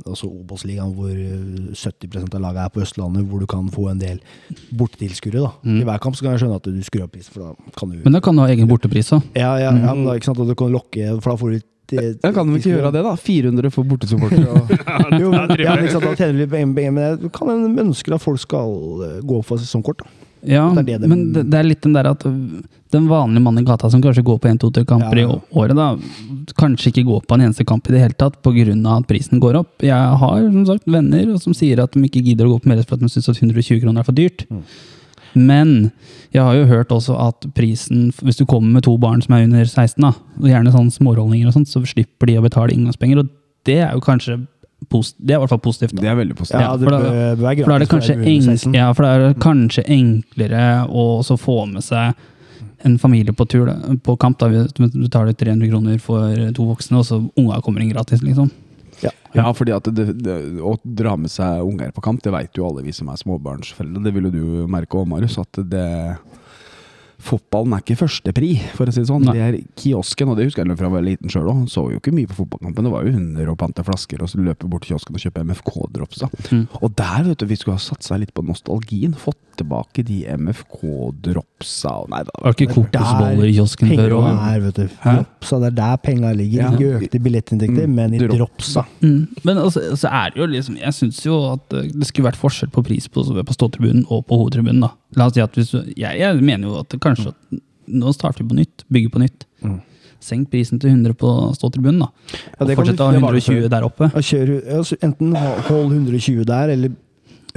Altså 0.08 0.30
Obos-ligaen 0.30 0.94
hvor 0.96 1.12
70% 1.12 2.38
av 2.38 2.44
laget 2.44 2.64
er 2.64 2.74
på 2.74 2.82
Østlandet, 2.84 3.28
hvor 3.30 3.44
du 3.44 3.48
kan 3.50 3.68
få 3.72 3.88
en 3.92 4.00
del 4.02 4.22
bortetilskuere. 4.78 5.52
Mm. 5.64 5.82
I 5.82 5.88
hver 5.88 6.02
kamp 6.04 6.18
så 6.18 6.26
kan 6.26 6.36
jeg 6.36 6.44
skjønne 6.44 6.58
at 6.60 6.70
du 6.70 6.80
skrur 6.86 7.06
opp 7.06 7.14
prisen, 7.16 7.36
for 7.36 7.52
da 7.52 7.76
kan 7.78 7.92
du 7.92 8.02
Men 8.04 8.18
da 8.18 8.22
kan 8.24 8.38
du 8.38 8.44
ha 8.44 8.50
egen 8.52 8.70
bortepris 8.70 9.12
òg. 9.16 9.28
Ja, 9.38 9.54
ja, 9.62 9.70
ja 9.70 9.94
men 9.94 10.08
da, 10.08 10.16
ikke 10.18 10.32
sant, 10.32 10.42
og 10.42 10.50
du 10.50 10.56
kan 10.58 10.74
lokke, 10.74 11.14
for 11.20 11.34
da 11.34 11.38
får 11.40 11.52
du 11.52 11.58
litt 11.60 11.96
eh, 11.96 12.10
Jeg 12.18 12.36
kan 12.38 12.50
jo 12.50 12.60
ikke 12.60 12.74
gjøre 12.74 12.94
det, 12.98 13.06
da. 13.08 13.14
400 13.28 13.76
for 13.76 13.92
bortesupportere. 13.92 14.48
ja, 15.62 15.78
ja, 15.78 15.78
da 15.94 16.16
tjener 16.18 16.34
vi 16.34 16.44
litt 16.44 16.54
penger, 16.54 16.98
men 16.98 17.02
jeg 17.06 17.32
kan 17.38 17.54
en 17.54 17.86
ønske 17.86 18.16
at 18.18 18.24
folk 18.24 18.42
skal 18.42 19.08
eh, 19.08 19.18
gå 19.28 19.42
for 19.46 19.62
sesongkort. 19.62 20.04
da. 20.04 20.21
Ja, 20.44 20.70
Det 20.74 20.86
det 20.88 21.02
de- 21.02 21.08
men 21.08 21.34
det, 21.34 21.44
det 21.52 21.60
er 21.60 21.64
litt 21.64 21.82
den 21.82 21.94
der 21.94 22.08
at 22.12 22.24
den 22.92 23.08
vanlige 23.08 23.42
mannen 23.44 23.62
i 23.64 23.66
gata 23.68 23.90
som 23.90 24.02
kanskje 24.02 24.24
går 24.24 24.40
på 24.42 24.50
en, 24.50 24.58
to, 24.58 24.70
tre 24.72 24.84
kamper 24.84 25.18
Ja, 25.22 25.28
ja. 25.28 25.36
i 25.38 25.56
året, 25.56 25.76
da, 25.76 25.96
kanskje 26.58 26.92
ikke 26.92 27.06
går 27.08 27.22
på 27.28 27.36
en 27.38 27.42
eneste 27.46 27.66
kamp 27.66 27.88
i 27.88 27.94
det 27.94 28.02
hele 28.02 28.14
tatt 28.18 28.42
pga. 28.42 28.98
at 28.98 29.08
prisen 29.08 29.40
går 29.40 29.56
opp. 29.60 29.82
Jeg 29.82 29.94
har 30.18 30.42
som 30.52 30.66
sagt 30.66 30.86
venner 30.88 31.38
som 31.40 31.54
sier 31.54 31.80
at 31.84 31.92
de 31.94 32.02
ikke 32.04 32.24
gidder 32.26 32.46
å 32.48 32.56
gå 32.58 32.64
på 32.64 32.70
Meløs 32.74 32.86
fordi 32.90 33.02
de 33.06 33.10
syns 33.14 33.30
at 33.30 33.38
120 33.42 33.80
kroner 33.82 34.00
er 34.02 34.04
for 34.04 34.14
dyrt. 34.14 34.46
Mm. 34.50 34.64
Men 35.34 35.92
jeg 36.34 36.42
har 36.44 36.56
jo 36.56 36.66
hørt 36.68 36.90
også 36.92 37.16
at 37.18 37.46
prisen, 37.56 38.12
hvis 38.22 38.36
du 38.42 38.46
kommer 38.46 38.74
med 38.74 38.84
to 38.84 38.98
barn 38.98 39.22
som 39.22 39.36
er 39.36 39.44
under 39.46 39.64
16, 39.64 40.02
da, 40.04 40.12
og 40.42 40.50
gjerne 40.50 40.74
sånn 40.74 40.92
smårollninger 40.92 41.48
og 41.48 41.54
sånt, 41.56 41.70
så 41.72 41.80
slipper 41.88 42.28
de 42.28 42.36
å 42.40 42.44
betale 42.44 42.74
inngangspenger. 42.76 43.20
Og 43.24 43.30
det 43.64 43.78
er 43.86 43.94
jo 43.94 44.02
kanskje 44.04 44.42
det 44.82 45.36
er 45.36 45.38
i 45.38 45.42
hvert 45.44 45.54
fall 45.54 45.62
positivt. 45.62 45.94
Da. 45.96 46.02
Det 46.02 46.10
er 46.12 46.18
veldig 46.20 46.36
positivt. 46.36 46.60
Ja, 46.60 46.72
Ja, 46.72 46.78
det 46.78 46.88
for 46.88 46.96
da-. 46.98 47.54
For 47.62 47.70
da 47.70 47.76
er 47.76 47.84
det 47.86 47.90
kanskje, 47.92 48.18
enk, 48.18 48.76
ja, 48.76 48.90
for 48.98 49.06
da 49.06 49.14
er 49.14 49.26
det 49.28 49.40
kanskje 49.44 49.86
enklere 49.88 50.66
å 50.90 51.06
også 51.20 51.38
få 51.40 51.62
med 51.70 51.86
seg 51.86 52.28
en 52.84 52.98
familie 52.98 53.34
på 53.38 53.46
tur 53.46 53.70
da, 53.70 53.78
på 54.02 54.18
kamp. 54.18 54.40
Da. 54.42 54.50
Du 54.50 54.88
betaler 55.06 55.38
300 55.38 55.70
kroner 55.70 56.02
for 56.02 56.52
to 56.58 56.66
voksne, 56.66 56.98
og 56.98 57.06
så 57.06 57.22
unga 57.38 57.62
kommer 57.62 57.84
inn 57.86 57.94
gratis, 57.94 58.24
liksom. 58.26 58.50
Ja, 59.34 59.48
fordi 59.56 59.72
at 59.72 59.88
det, 59.96 60.08
det, 60.26 60.38
å 60.60 60.76
dra 60.84 61.16
med 61.20 61.32
seg 61.32 61.64
unger 61.64 61.94
på 61.96 62.04
kamp, 62.04 62.22
det 62.24 62.34
vet 62.36 62.58
jo 62.58 62.68
alle 62.68 62.84
vi 62.84 62.94
som 62.96 63.10
er 63.12 63.20
småbarnsforeldre. 63.22 64.04
Det 64.04 64.14
vil 64.16 64.28
jo 64.28 64.34
du 64.34 64.72
merke 64.72 65.00
òg, 65.00 65.08
Marius. 65.08 65.38
At 65.42 65.62
det 65.72 65.86
Fotballen 67.22 67.74
er 67.78 67.84
ikke 67.84 68.00
førstepri, 68.02 68.50
for 68.76 68.90
å 68.90 68.94
si 68.96 69.02
det 69.04 69.10
sånn. 69.12 69.24
Nei. 69.28 69.34
Det 69.38 69.44
er 69.46 69.58
kiosken, 69.78 70.32
og 70.34 70.38
det 70.40 70.48
husker 70.50 70.66
jeg 70.66 70.78
fra 70.80 70.90
jeg 70.90 70.96
var 70.96 71.06
liten 71.06 71.30
sjøl 71.32 71.50
òg. 71.52 71.64
Så 71.70 71.86
jo 71.94 72.00
ikke 72.02 72.14
mye 72.16 72.30
på 72.32 72.40
fotballkampen. 72.42 72.88
Det 72.88 72.94
var 72.94 73.06
jo 73.08 73.14
hunder 73.16 73.52
og 73.54 73.58
pante 73.62 73.86
flasker, 73.86 74.22
og 74.26 74.30
så 74.32 74.42
løpe 74.42 74.68
bort 74.72 74.84
til 74.88 74.96
kiosken 74.96 75.16
og 75.18 75.22
kjøpe 75.24 75.44
MFK-drops. 75.46 76.24
Mm. 76.52 76.66
Og 76.82 76.96
der, 76.98 77.24
vet 77.30 77.38
du, 77.44 77.46
vi 77.52 77.60
skulle 77.62 77.78
ha 77.78 77.84
satsa 77.84 78.18
litt 78.22 78.34
på 78.34 78.44
nostalgien. 78.48 79.14
Fått 79.22 79.40
tilbake 79.62 80.02
de 80.08 80.24
MFK-dropsa 80.32 81.92
og 82.02 82.10
Nei 82.12 82.22
da. 82.28 82.34
Var 82.46 82.56
ikke 82.56 82.70
kokosboller 82.74 83.50
i 83.50 83.54
kiosken 83.56 83.92
før 83.92 84.16
Pengene 84.16 84.32
òg? 84.32 84.40
er, 84.52 84.64
vet 84.66 84.80
du. 84.80 84.96
Dropsa, 85.04 85.60
det 85.62 85.70
er 85.72 85.76
der 85.82 86.00
penga 86.06 86.32
ligger. 86.38 86.62
Ja. 86.64 86.72
Ikke 86.74 87.02
økte 87.02 87.22
billettinntekter, 87.28 87.88
Mm, 87.88 87.96
men 87.96 88.14
i 88.16 88.20
drop. 88.22 88.38
dropsa. 88.38 88.86
Mm. 89.02 89.28
Men 89.44 89.58
altså, 89.58 89.84
så 89.98 90.08
er 90.12 90.30
det 90.34 90.40
jo 90.42 90.46
liksom 90.48 90.78
Jeg 90.78 90.94
syns 90.94 91.22
jo 91.26 91.38
at 91.54 91.74
eh, 91.74 91.88
det 91.92 92.08
skulle 92.08 92.30
vært 92.32 92.40
forskjell 92.40 92.72
på 92.72 92.84
pris 92.86 93.08
på, 93.12 93.24
på 93.24 93.54
ståtribunen 93.56 94.06
og 94.10 94.26
på 94.28 94.38
hovedtribunen. 94.40 94.82
da. 94.82 94.92
La 95.20 95.28
oss 95.28 95.36
si 95.36 95.44
at 95.44 95.56
hvis 95.58 95.74
du, 95.74 95.80
jeg, 95.98 96.20
jeg 96.22 96.42
mener 96.42 96.70
jo 96.70 96.80
at 96.82 96.92
det 96.94 97.02
kanskje 97.04 97.34
at 97.34 97.62
nå 97.92 98.12
starter 98.16 98.44
vi 98.44 98.52
på 98.52 98.60
nytt. 98.62 98.86
Bygger 98.94 99.14
på 99.14 99.22
nytt. 99.24 99.46
Mm. 99.66 99.80
Senk 100.22 100.52
prisen 100.54 100.80
til 100.80 100.92
100 100.94 101.16
på 101.18 101.30
ståtribunen, 101.58 102.04
da. 102.04 102.36
Ja, 102.38 102.64
og 102.64 102.74
fortsett 102.78 103.02
å 103.02 103.08
ha 103.10 103.16
det 103.16 103.24
var 103.24 103.36
det 103.36 103.42
120 103.42 103.72
der 103.74 103.88
oppe. 103.88 104.12
Ja, 104.14 104.26
kjør, 104.28 104.52
altså, 104.78 104.98
enten 105.04 105.34
hold 105.68 105.96
120 105.98 106.46
der, 106.48 106.74
eller 106.76 106.94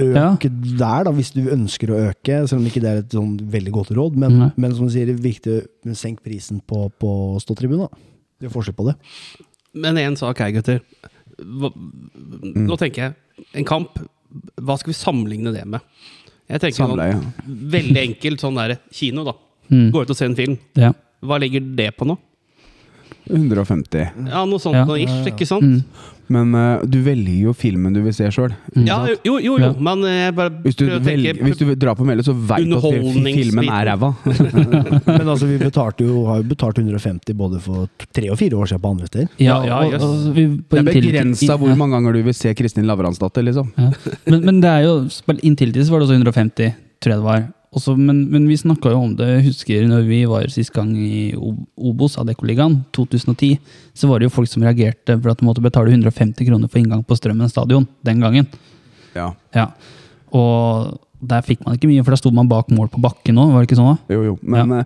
øke 0.01 0.49
der, 0.51 1.05
da, 1.07 1.13
hvis 1.15 1.31
du 1.35 1.43
ønsker 1.53 1.93
å 1.93 2.01
øke. 2.09 2.41
Selv 2.49 2.59
om 2.59 2.67
ikke 2.67 2.81
det 2.83 2.91
er 2.91 3.03
et 3.03 3.15
sånn 3.15 3.37
veldig 3.53 3.75
godt 3.77 3.93
råd. 3.95 4.17
Men, 4.25 4.39
mm. 4.41 4.55
men 4.59 4.75
som 4.75 4.89
du 4.89 4.95
sier, 4.95 5.07
det 5.07 5.15
er 5.15 5.27
viktig 5.27 5.59
å 5.61 5.97
senke 5.97 6.25
prisen 6.25 6.59
på, 6.65 6.87
på 6.99 7.11
ståtribunen. 7.43 7.85
da. 7.85 8.09
Det 8.41 8.49
er 8.49 8.55
forskjell 8.55 8.75
på 8.75 8.89
det. 8.89 8.97
Men 9.85 10.01
én 10.01 10.17
sak 10.19 10.41
her, 10.43 10.51
gutter. 10.57 10.81
Hva, 11.39 11.71
Mm. 12.45 12.65
Nå 12.69 12.77
tenker 12.79 13.01
jeg, 13.01 13.45
en 13.59 13.67
kamp, 13.67 13.99
hva 14.61 14.77
skal 14.79 14.91
vi 14.91 14.97
sammenligne 14.97 15.53
det 15.55 15.63
med? 15.69 15.83
Jeg 16.49 16.61
tenker 16.61 16.77
sånn, 16.77 16.91
Samleie. 16.93 17.19
Veldig 17.75 18.01
enkelt 18.03 18.43
sånn 18.43 18.55
der 18.59 18.75
kino, 18.93 19.23
da. 19.25 19.33
Mm. 19.71 19.87
Gå 19.91 20.03
ut 20.05 20.11
og 20.13 20.17
se 20.19 20.25
en 20.29 20.35
film. 20.37 20.57
Ja. 20.77 20.91
Hva 21.25 21.39
ligger 21.41 21.63
det 21.75 21.89
på 21.97 22.05
nå? 22.05 22.17
150. 23.25 24.27
Ja, 24.29 24.43
noe 24.45 24.61
sånt 24.61 24.75
Ja. 24.77 24.85
noe 24.85 24.99
ish, 25.01 25.25
ikke 25.31 25.47
sant? 25.49 25.63
Mm. 25.63 25.83
Men 26.33 26.55
uh, 26.57 26.81
du 26.89 26.97
velger 27.05 27.43
jo 27.45 27.53
filmen 27.53 27.93
du 27.93 27.99
vil 28.01 28.13
se 28.17 28.25
sjøl. 28.33 28.53
Ja, 28.87 28.97
jo, 29.23 29.35
jo, 29.39 29.57
jo, 29.61 29.69
men 29.85 30.01
jeg 30.09 30.33
bare 30.37 30.49
Hvis, 30.63 30.75
du 30.79 30.85
prøver 30.87 30.97
å 30.99 31.05
velger- 31.05 31.35
tenke 31.37 31.45
hvis 31.49 31.59
du 31.61 31.75
drar 31.75 31.95
på 31.99 32.05
meldet 32.07 32.25
så 32.25 32.33
veit 32.33 32.65
du 32.65 32.75
at 32.79 32.85
fi- 32.87 33.01
fi- 33.13 33.35
filmen 33.43 33.69
er 33.69 33.85
ræva. 33.91 34.09
Men 35.05 35.27
altså, 35.29 35.45
vi 35.49 35.57
betalte 35.61 36.07
jo, 36.07 36.23
har 36.29 36.41
jo 36.41 36.47
betalt 36.49 36.79
150 36.81 37.35
både 37.37 37.59
for 37.61 37.85
tre 38.15 38.29
og 38.33 38.39
fire 38.41 38.57
år 38.57 38.71
siden 38.71 38.81
på 38.85 38.93
andre 38.95 39.09
steder. 39.11 39.29
Ja, 39.43 39.59
Ja, 39.65 39.79
og, 39.83 39.91
jøss. 39.93 40.03
og 40.07 40.33
vi, 40.35 40.45
Det 40.71 40.81
er 40.81 40.89
begrensa 40.89 41.57
hvor 41.61 41.75
mange 41.77 41.97
ganger 41.99 42.17
du 42.17 42.23
vil 42.25 42.33
se 42.37 42.53
Kristin 42.57 42.87
Lavransdatter, 42.89 43.45
liksom. 43.45 43.69
Ja. 43.77 43.91
Men, 44.25 44.41
men 44.49 44.61
det 44.65 44.71
er 44.71 44.87
jo 44.87 44.95
Inntil 45.45 45.73
så 45.75 45.91
var 45.93 46.01
det 46.01 46.09
også 46.09 46.17
150, 46.21 46.73
tror 47.03 47.13
jeg 47.15 47.21
det 47.21 47.25
var. 47.29 47.45
Også, 47.75 47.95
men, 47.99 48.21
men 48.31 48.45
vi 48.47 48.55
snakka 48.55 48.93
jo 48.93 49.01
om 49.03 49.15
det, 49.19 49.27
jeg 49.33 49.47
husker 49.49 49.87
når 49.89 50.05
vi 50.07 50.21
var 50.31 50.47
sist 50.53 50.71
gang 50.75 50.93
i 50.95 51.33
Obos, 51.35 52.15
Adeccoligaen, 52.21 52.77
2010, 52.95 53.57
så 53.91 54.07
var 54.07 54.21
det 54.21 54.29
jo 54.29 54.35
folk 54.37 54.47
som 54.47 54.63
reagerte 54.63 55.17
for 55.17 55.33
at 55.33 55.41
de 55.41 55.47
måtte 55.47 55.63
betale 55.63 55.91
150 55.91 56.47
kroner 56.47 56.71
for 56.71 56.79
inngang 56.79 57.03
på 57.03 57.17
Strømmen 57.19 57.51
stadion 57.51 57.87
den 58.07 58.23
gangen. 58.23 58.47
Ja. 59.17 59.33
Ja. 59.55 59.67
Og 60.31 60.95
der 61.19 61.43
fikk 61.43 61.65
man 61.65 61.75
ikke 61.75 61.89
mye, 61.91 62.03
for 62.05 62.15
da 62.15 62.21
sto 62.21 62.31
man 62.35 62.51
bak 62.51 62.71
mål 62.71 62.87
på 62.93 63.03
bakken 63.03 63.43
òg, 63.43 63.51
var 63.51 63.63
det 63.63 63.69
ikke 63.69 63.81
sånn? 63.81 63.97
da? 63.97 64.15
Jo, 64.15 64.23
jo. 64.29 64.37
Men 64.55 64.71
ja. 64.77 64.81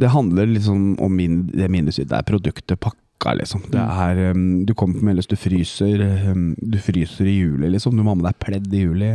det 0.00 0.12
handler 0.16 0.48
liksom 0.54 0.94
om 1.04 1.16
min, 1.20 1.42
det 1.52 1.68
minuset. 1.72 2.08
Det 2.08 2.16
er 2.16 2.28
produktet 2.32 2.80
pakka, 3.22 3.36
liksom. 3.38 3.62
Det 3.70 3.80
er 3.80 4.32
um, 4.32 4.64
Du 4.66 4.74
kommer 4.74 4.98
på 4.98 5.06
Meldes, 5.06 5.26
du 5.30 5.36
fryser. 5.36 6.02
Um, 6.30 6.54
du 6.58 6.78
fryser 6.78 7.26
i 7.26 7.38
juli, 7.38 7.70
liksom. 7.70 7.96
Du 7.96 8.02
må 8.02 8.12
ha 8.12 8.18
med 8.18 8.28
deg 8.28 8.38
pledd 8.42 8.72
i 8.74 8.84
juli. 8.84 9.10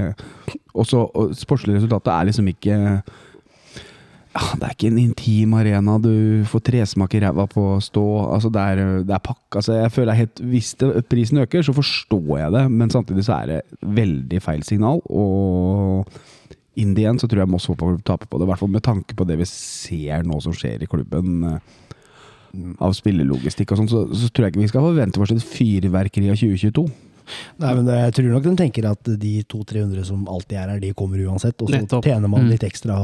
Og 0.73 0.85
så 0.87 1.03
sportslige 1.07 1.47
Sportslig 1.47 1.79
resultatet 1.79 2.13
er 2.13 2.27
liksom 2.27 2.47
ikke 2.51 2.75
ja, 4.37 4.43
Det 4.59 4.67
er 4.67 4.73
ikke 4.75 4.89
en 4.91 4.99
intim 5.01 5.53
arena. 5.57 5.97
Du 5.97 6.43
får 6.45 6.63
tresmak 6.69 7.15
i 7.17 7.21
ræva 7.23 7.47
på 7.49 7.63
å 7.73 7.81
stå. 7.81 8.05
Altså, 8.35 8.51
det 8.53 8.61
er, 8.63 8.81
det 9.07 9.15
er 9.15 9.23
pakka. 9.23 9.59
Altså, 9.59 9.77
jeg 9.81 9.93
føler 9.95 10.13
er 10.13 10.21
helt, 10.21 10.41
Hvis 10.53 10.73
det, 10.77 10.91
prisen 11.09 11.41
øker, 11.41 11.65
så 11.65 11.73
forstår 11.73 12.33
jeg 12.43 12.53
det, 12.53 12.65
men 12.71 12.93
samtidig 12.93 13.25
så 13.25 13.39
er 13.41 13.53
det 13.53 13.61
veldig 13.81 14.41
feil 14.43 14.63
signal. 14.67 15.01
Og 15.09 16.05
in 16.77 16.93
the 16.93 17.09
så 17.17 17.25
tror 17.25 17.41
jeg 17.41 17.49
Moss 17.49 17.65
fotball 17.65 17.97
taper 18.05 18.29
på 18.29 18.37
det. 18.37 18.45
I 18.45 18.51
hvert 18.51 18.61
fall 18.61 18.75
med 18.75 18.85
tanke 18.85 19.17
på 19.17 19.25
det 19.25 19.39
vi 19.39 19.49
ser 19.49 20.27
nå 20.27 20.37
som 20.43 20.53
skjer 20.53 20.85
i 20.85 20.91
klubben. 20.91 21.57
Eh, 22.53 22.69
Av 22.79 22.93
spillelogistikk 22.93 23.71
og 23.73 23.77
sånn, 23.81 23.89
så, 23.91 24.05
så 24.13 24.29
tror 24.31 24.45
jeg 24.47 24.53
ikke 24.55 24.63
vi 24.65 24.71
skal 24.71 24.87
forvente 24.87 25.19
oss 25.21 25.31
et 25.35 25.43
fyrverkeri 25.43 26.29
av 26.31 26.39
2022. 26.39 26.87
Nei, 27.59 27.71
men 27.75 27.89
jeg 27.91 28.13
tror 28.15 28.29
nok 28.31 28.43
de 28.45 28.51
tenker 28.55 28.85
at 28.87 29.03
de 29.19 29.31
200-300 29.51 30.05
som 30.07 30.21
alltid 30.31 30.55
er 30.61 30.69
her, 30.71 30.77
de 30.79 30.93
kommer 30.95 31.19
uansett. 31.27 31.59
Og 31.59 31.67
så 31.67 31.81
Nettopp. 31.81 32.05
tjener 32.07 32.29
man 32.31 32.45
Mm. 32.45 32.51
litt 32.53 32.63
ekstra 32.63 32.95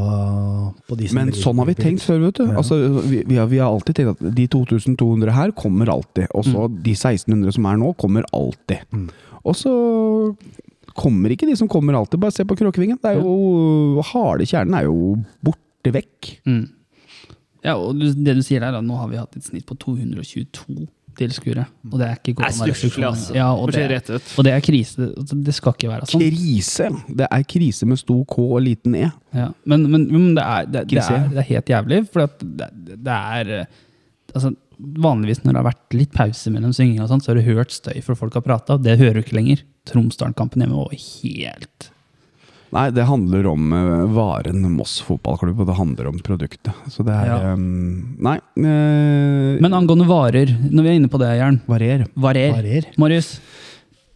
på 0.87 0.95
de 0.95 1.09
som 1.09 1.15
Men 1.19 1.33
sånn 1.35 1.57
har 1.59 1.67
vi 1.67 1.75
tenkt 1.75 2.05
før, 2.05 2.21
vet 2.29 2.39
du. 2.39 2.45
Ja. 2.47 2.55
Altså, 2.61 2.77
vi, 3.03 3.23
vi, 3.27 3.35
har, 3.35 3.47
vi 3.51 3.59
har 3.59 3.67
alltid 3.67 3.95
tenkt 3.99 4.13
at 4.15 4.35
de 4.37 4.47
2200 4.47 5.31
her 5.35 5.51
kommer 5.51 5.91
alltid. 5.91 6.27
Og 6.31 6.45
så 6.47 6.69
de 6.71 6.95
1600 6.95 7.51
som 7.57 7.65
er 7.67 7.75
nå, 7.83 7.91
kommer 7.99 8.23
alltid. 8.31 8.87
Mm. 8.95 9.09
Og 9.43 9.55
så 9.59 9.73
kommer 10.95 11.33
ikke 11.33 11.49
de 11.49 11.55
som 11.59 11.67
kommer 11.67 11.97
alltid. 11.97 12.21
Bare 12.23 12.31
se 12.31 12.45
på 12.47 12.55
Kråkevingen. 12.55 12.99
Det 13.03 13.11
er 13.15 13.19
jo 13.19 14.01
Harde 14.13 14.45
kjernen 14.47 14.77
er 14.79 14.87
jo 14.87 15.17
borte 15.43 15.91
vekk. 15.99 16.31
Mm. 16.47 16.63
Ja, 17.63 17.77
og 17.79 17.99
det 17.99 18.35
du 18.35 18.43
sier 18.43 18.63
der, 18.63 18.81
nå 18.83 18.97
har 18.99 19.09
vi 19.11 19.19
hatt 19.21 19.37
et 19.39 19.45
snitt 19.47 19.65
på 19.69 19.77
222 19.79 20.87
tilskuere. 21.17 21.65
Og 21.91 21.99
det 22.01 22.07
er 22.07 22.19
ikke 22.19 22.33
er 22.47 22.55
stusslig, 22.55 23.05
altså. 23.05 23.35
Ja, 23.37 23.51
og, 23.53 23.71
det, 23.73 23.99
og 24.09 24.47
det 24.47 24.53
er 24.53 24.63
krise. 24.65 25.09
Altså, 25.13 25.37
Det 25.45 25.55
skal 25.55 25.77
ikke 25.77 25.91
være 25.91 26.09
sånn. 26.09 26.23
Krise! 26.23 26.89
Det 27.21 27.29
er 27.29 27.45
krise 27.53 27.89
med 27.89 28.01
stor 28.01 28.23
K 28.29 28.43
og 28.47 28.59
liten 28.65 28.97
E. 28.97 29.07
Ja, 29.37 29.51
men, 29.69 29.87
men, 29.91 30.07
men 30.09 30.27
det, 30.37 30.43
er, 30.43 30.67
det, 30.67 30.85
det, 30.91 31.05
er, 31.05 31.29
det 31.31 31.41
er 31.43 31.49
helt 31.51 31.73
jævlig, 31.75 32.01
for 32.11 32.27
det, 32.41 32.69
det 32.97 33.17
er 33.19 33.55
altså, 34.33 34.55
Vanligvis 34.83 35.43
når 35.43 35.53
det 35.53 35.59
har 35.61 35.67
vært 35.67 35.95
litt 35.95 36.11
pause 36.11 36.51
mellom 36.51 36.71
synginga, 36.75 37.05
så 37.07 37.29
har 37.29 37.37
du 37.37 37.45
hørt 37.45 37.71
støy 37.71 38.01
for 38.03 38.19
folk 38.19 38.33
har 38.35 38.43
prata. 38.43 38.75
Det 38.81 38.97
hører 38.99 39.19
du 39.19 39.21
ikke 39.21 39.37
lenger. 39.37 39.61
Tromsdalen-kampen 39.87 40.63
hjemme 40.65 40.79
var 40.81 40.95
helt 40.97 41.92
Nei, 42.73 42.87
det 42.95 43.03
handler 43.05 43.45
om 43.51 43.73
eh, 43.77 44.03
varen 44.15 44.63
Moss 44.73 44.95
fotballklubb, 45.05 45.59
og 45.61 45.67
det 45.69 45.75
handler 45.77 46.07
om 46.09 46.19
produktet. 46.25 46.73
Så 46.89 47.03
det 47.05 47.13
er 47.13 47.27
Ja. 47.29 47.53
um, 47.53 48.15
Nei. 48.19 48.37
Uh, 48.57 49.59
Men 49.61 49.73
angående 49.77 50.07
varer, 50.09 50.49
når 50.71 50.81
vi 50.83 50.89
er 50.89 50.97
inne 50.99 51.11
på 51.13 51.19
det, 51.21 51.29
Jern. 51.37 51.59
varer. 51.69 52.07
Varer. 52.17 52.55
Varer. 52.57 52.87
Marius, 52.97 53.39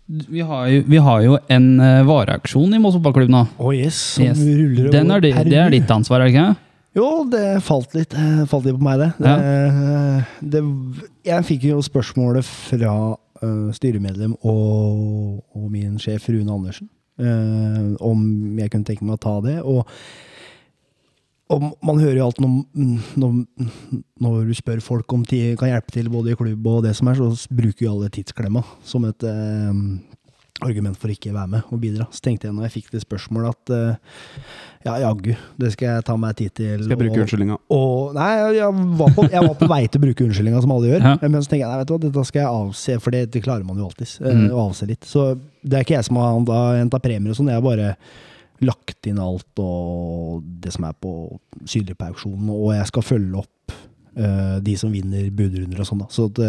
vi 0.08 0.40
har 0.42 0.68
jo, 0.72 0.84
vi 0.88 0.98
har 1.04 1.22
jo 1.26 1.38
en 1.54 1.68
vareaksjon 2.08 2.74
i 2.74 2.80
Moss 2.82 2.96
fotballklubb 2.98 3.30
nå. 3.30 3.44
Å 3.60 3.76
yes, 3.76 4.00
som 4.16 4.24
Yes. 4.26 4.40
ruller 4.40 4.88
og 4.88 4.92
Den 4.96 5.08
går 5.12 5.18
er, 5.18 5.22
di- 5.44 5.50
det 5.52 5.60
er 5.62 5.70
ditt 5.78 5.92
ansvar, 5.92 6.22
er 6.22 6.32
det 6.32 6.34
ikke? 6.36 6.56
Jo, 6.98 7.10
det 7.30 7.62
falt 7.62 7.94
litt, 7.94 8.14
falt 8.50 8.66
litt 8.66 8.80
på 8.80 8.82
meg, 8.82 8.98
det. 8.98 9.12
det, 9.22 10.26
det 10.50 10.62
jeg 11.28 11.44
fikk 11.46 11.68
jo 11.70 11.82
spørsmålet 11.86 12.44
fra 12.44 13.16
styremedlem 13.78 14.34
og, 14.42 15.44
og 15.54 15.68
min 15.70 16.00
sjef 16.02 16.26
Rune 16.34 16.50
Andersen 16.50 16.90
om 17.18 18.24
jeg 18.60 18.72
kunne 18.74 18.88
tenke 18.88 19.06
meg 19.06 19.18
å 19.18 19.24
ta 19.24 19.36
det. 19.46 19.56
Og, 19.66 19.88
og 21.54 21.70
man 21.86 22.02
hører 22.02 22.20
jo 22.20 22.28
alt 22.28 22.42
når, 22.44 22.58
når, 23.18 23.40
når 24.24 24.38
du 24.50 24.54
spør 24.58 24.84
folk 24.86 25.18
om 25.18 25.26
de 25.28 25.42
kan 25.60 25.72
hjelpe 25.72 25.96
til 25.96 26.12
både 26.14 26.34
i 26.34 26.40
klubb 26.40 26.70
og 26.70 26.84
det 26.86 26.94
som 26.98 27.10
er, 27.10 27.18
så 27.18 27.50
bruker 27.50 27.88
jo 27.88 27.96
alle 27.96 28.12
tidsklemma 28.14 28.66
som 28.86 29.08
et 29.10 29.26
eh, 29.28 29.82
argument 30.66 30.98
for 30.98 31.12
ikke 31.14 31.30
å 31.30 31.36
være 31.36 31.52
med 31.52 31.68
og 31.74 31.80
bidra. 31.82 32.08
Så 32.10 32.24
tenkte 32.26 32.48
jeg 32.48 32.56
når 32.58 32.68
jeg 32.68 32.74
fikk 32.80 32.92
det 32.96 33.02
spørsmålet 33.04 33.54
at 33.54 33.74
uh, 33.74 34.22
ja, 34.88 34.96
jaggu, 35.04 35.34
det 35.62 35.72
skal 35.76 35.90
jeg 35.98 36.06
ta 36.08 36.16
meg 36.18 36.38
tid 36.40 36.54
til. 36.58 36.84
Skal 36.86 36.94
jeg 36.96 37.02
bruke 37.04 37.22
unnskyldninga? 37.24 37.58
nei, 38.18 38.30
jeg 38.58 38.78
var, 39.02 39.12
på, 39.18 39.26
jeg 39.34 39.44
var 39.50 39.58
på 39.60 39.70
vei 39.70 39.82
til 39.88 40.00
å 40.02 40.06
bruke 40.06 40.26
unnskyldninga, 40.28 40.62
som 40.64 40.74
alle 40.74 40.92
gjør. 40.94 41.06
Ja. 41.12 41.16
Men 41.28 41.44
så 41.44 41.52
tenker 41.52 41.66
jeg 41.66 41.72
nei, 41.74 41.82
vet 41.82 41.90
du 41.90 41.94
hva, 41.96 42.00
dette 42.08 42.24
skal 42.30 42.42
jeg 42.44 42.62
avse, 42.62 42.98
for 43.04 43.18
det, 43.18 43.22
det 43.36 43.44
klarer 43.46 43.68
man 43.68 43.82
jo 43.82 43.90
alltids. 43.90 44.16
eh, 44.22 44.34
Mm. 44.38 44.48
Å 44.54 44.64
avse 44.70 44.88
litt. 44.90 45.06
Så 45.06 45.28
det 45.64 45.78
er 45.80 45.86
ikke 45.86 45.98
jeg 45.98 46.08
som 46.08 46.20
har 46.22 46.78
henta 46.80 47.00
premier 47.04 47.34
og 47.34 47.38
sånn, 47.40 47.52
jeg 47.52 47.60
har 47.60 47.66
bare 47.66 47.92
lagt 48.66 49.06
inn 49.06 49.20
alt 49.22 49.60
og 49.62 50.42
det 50.64 50.72
som 50.74 50.88
er 50.88 50.96
på 50.98 51.12
synlig 51.70 51.98
på 52.00 52.08
auksjonen, 52.08 52.50
og 52.54 52.72
jeg 52.74 52.88
skal 52.90 53.06
følge 53.06 53.44
opp 53.44 53.76
uh, 54.18 54.58
de 54.66 54.74
som 54.80 54.90
vinner 54.94 55.28
budrunder 55.30 55.84
og 55.84 55.90
sånn. 55.90 56.02
da. 56.02 56.08
Så 56.14 56.26
at, 56.32 56.42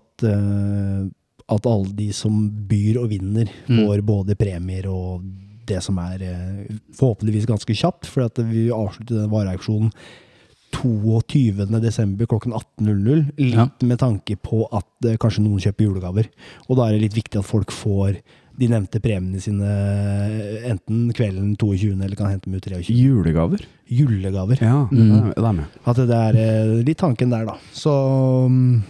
at, 0.00 0.26
eh, 0.26 1.06
at 1.48 1.66
alle 1.66 1.92
de 1.94 2.08
som 2.12 2.50
byr 2.68 2.98
og 3.02 3.10
vinner, 3.10 3.48
Mm. 3.68 3.86
får 3.86 4.02
både 4.04 4.34
premier 4.36 4.86
og 4.90 5.22
det 5.66 5.82
som 5.82 5.98
er 5.98 6.22
eh, 6.22 6.66
forhåpentligvis 6.94 7.46
ganske 7.46 7.74
kjapt, 7.74 8.06
for 8.06 8.22
at 8.26 8.38
vi 8.38 8.68
avslutter 8.70 9.22
den 9.22 9.30
vareauksjonen 9.30 9.90
22. 10.72 11.80
desember 11.80 12.26
klokken 12.26 12.52
18.00. 12.52 13.32
Litt 13.38 13.54
Ja. 13.54 13.68
med 13.82 13.98
tanke 13.98 14.36
på 14.36 14.66
at 14.72 14.84
eh, 15.06 15.16
kanskje 15.16 15.42
noen 15.42 15.60
kjøper 15.62 15.86
julegaver. 15.86 16.28
Og 16.68 16.76
da 16.76 16.86
er 16.88 16.92
det 16.92 17.02
litt 17.06 17.14
viktig 17.24 17.38
at 17.38 17.44
folk 17.48 17.70
får 17.72 18.18
de 18.58 18.68
nevnte 18.68 19.00
premiene 19.04 19.40
sine 19.40 19.62
eh, 19.68 20.70
enten 20.70 21.12
kvelden 21.12 21.56
22. 21.56 21.92
eller 22.02 22.16
kan 22.16 22.30
hente 22.30 22.44
dem 22.48 22.54
ut 22.56 22.64
23. 22.64 22.88
Julegaver? 22.94 23.60
Julegaver. 23.88 24.58
Ja, 24.60 24.86
Mm. 24.90 25.34
det 25.34 25.44
er- 25.44 25.52
med. 25.52 25.66
At 25.86 25.96
det 25.96 26.10
er 26.10 26.36
eh, 26.36 26.82
litt 26.82 26.98
tanken 26.98 27.30
der, 27.30 27.44
da. 27.46 27.56
Så 27.72 28.48
mm, 28.48 28.82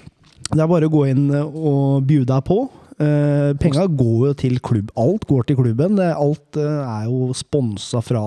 det 0.53 0.63
er 0.63 0.71
bare 0.71 0.89
å 0.89 0.93
gå 0.93 1.05
inn 1.11 1.25
eh, 1.35 1.43
og 1.47 2.05
bjude 2.09 2.29
deg 2.31 2.45
på. 2.47 2.59
Uh, 2.97 3.53
penga 3.61 3.83
går 3.93 4.21
jo 4.31 4.35
til 4.41 4.55
klubb. 4.65 4.89
Alt 4.97 5.27
går 5.29 5.43
til 5.51 5.59
klubben. 5.59 5.99
Alt 6.01 6.57
uh, 6.57 6.81
er 7.03 7.09
jo 7.11 7.33
sponsa 7.37 8.01
fra 8.01 8.23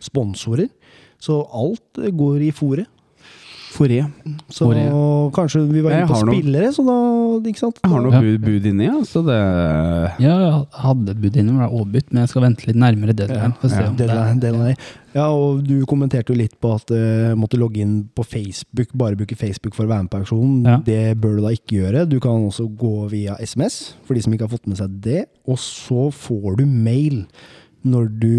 sponsorer. 0.00 0.70
Så 1.20 1.42
alt 1.52 2.00
går 2.16 2.46
i 2.46 2.52
fòret. 2.54 2.88
Foré. 3.76 3.98
Så 4.48 4.70
Fôret. 4.70 4.88
kanskje 5.36 5.60
vi 5.68 5.82
var 5.84 5.92
inne 5.92 6.08
på 6.08 6.16
spillere, 6.22 6.70
så 6.72 6.80
da 6.86 6.94
Ikke 7.50 7.60
sant? 7.60 7.80
Jeg 7.82 7.90
har 7.92 8.00
noe 8.00 8.14
Ja. 8.14 8.20
bud, 8.24 8.40
bud 8.40 8.64
inni, 8.70 8.86
ja, 8.86 8.94
så 9.04 9.20
det 9.26 9.36
Ja, 10.22 10.36
jeg 10.40 10.66
hadde 10.80 11.14
bud 11.20 11.36
inni, 11.36 11.52
men 11.52 11.60
det 11.60 11.66
var 11.66 11.74
overbudt, 11.76 12.08
men 12.10 12.22
jeg 12.22 12.30
skal 12.32 12.42
vente 12.46 12.66
litt 12.70 12.76
nærmere 12.80 13.12
deadline. 13.12 13.52
Ja, 13.60 13.88
om 13.90 13.96
det 13.98 14.06
Deadline, 14.06 14.36
er- 14.36 14.40
deadline. 14.40 14.76
Ja, 15.16 15.26
og 15.32 15.62
du 15.64 15.78
kommenterte 15.88 16.34
jo 16.34 16.38
litt 16.38 16.54
på 16.60 16.74
at 16.76 16.90
du 16.92 16.96
måtte 17.40 17.56
logge 17.60 17.80
inn 17.80 17.94
på 18.14 18.24
Facebook, 18.28 18.90
bare 18.92 19.16
bruke 19.16 19.38
Facebook 19.38 19.74
for 19.76 19.86
å 19.86 19.90
være 19.94 20.04
med 20.04 20.12
på 20.12 20.20
auksjonen. 20.20 20.58
Ja. 20.68 20.78
Det 20.84 21.02
bør 21.22 21.38
du 21.38 21.44
da 21.46 21.54
ikke 21.56 21.78
gjøre. 21.80 22.02
Du 22.10 22.18
kan 22.20 22.44
også 22.50 22.66
gå 22.76 22.94
via 23.14 23.38
SMS, 23.40 23.94
for 24.04 24.12
de 24.18 24.24
som 24.26 24.34
ikke 24.36 24.44
har 24.44 24.52
fått 24.52 24.68
med 24.68 24.76
seg 24.82 24.98
det. 25.06 25.22
Og 25.48 25.56
så 25.62 26.10
får 26.12 26.58
du 26.60 26.66
mail 26.68 27.22
når 27.86 28.10
du 28.20 28.34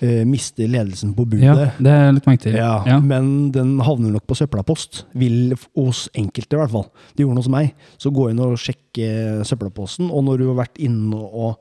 eh, 0.00 0.24
mister 0.26 0.66
ledelsen 0.72 1.14
på 1.14 1.26
budet. 1.28 1.46
Ja, 1.46 1.70
det 1.78 1.94
er 1.94 2.12
litt 2.16 2.26
merke 2.26 2.42
til. 2.48 2.58
Ja, 2.58 2.72
Ja. 2.88 2.98
men 3.04 3.50
den 3.54 3.76
havner 3.84 4.10
nok 4.16 4.26
på 4.26 4.34
søppelpost. 4.40 5.04
Vil 5.14 5.52
hos 5.76 6.08
enkelte, 6.16 6.56
i 6.56 6.62
hvert 6.64 6.72
fall. 6.74 6.88
Det 7.14 7.22
gjorde 7.22 7.36
den 7.36 7.44
hos 7.44 7.52
meg. 7.52 7.74
Så 8.00 8.10
gå 8.16 8.30
inn 8.32 8.40
og 8.42 8.56
sjekke 8.58 9.44
søppelposten, 9.46 10.10
og 10.10 10.24
når 10.26 10.42
du 10.42 10.48
har 10.50 10.64
vært 10.64 10.80
inne 10.82 11.20
og 11.30 11.58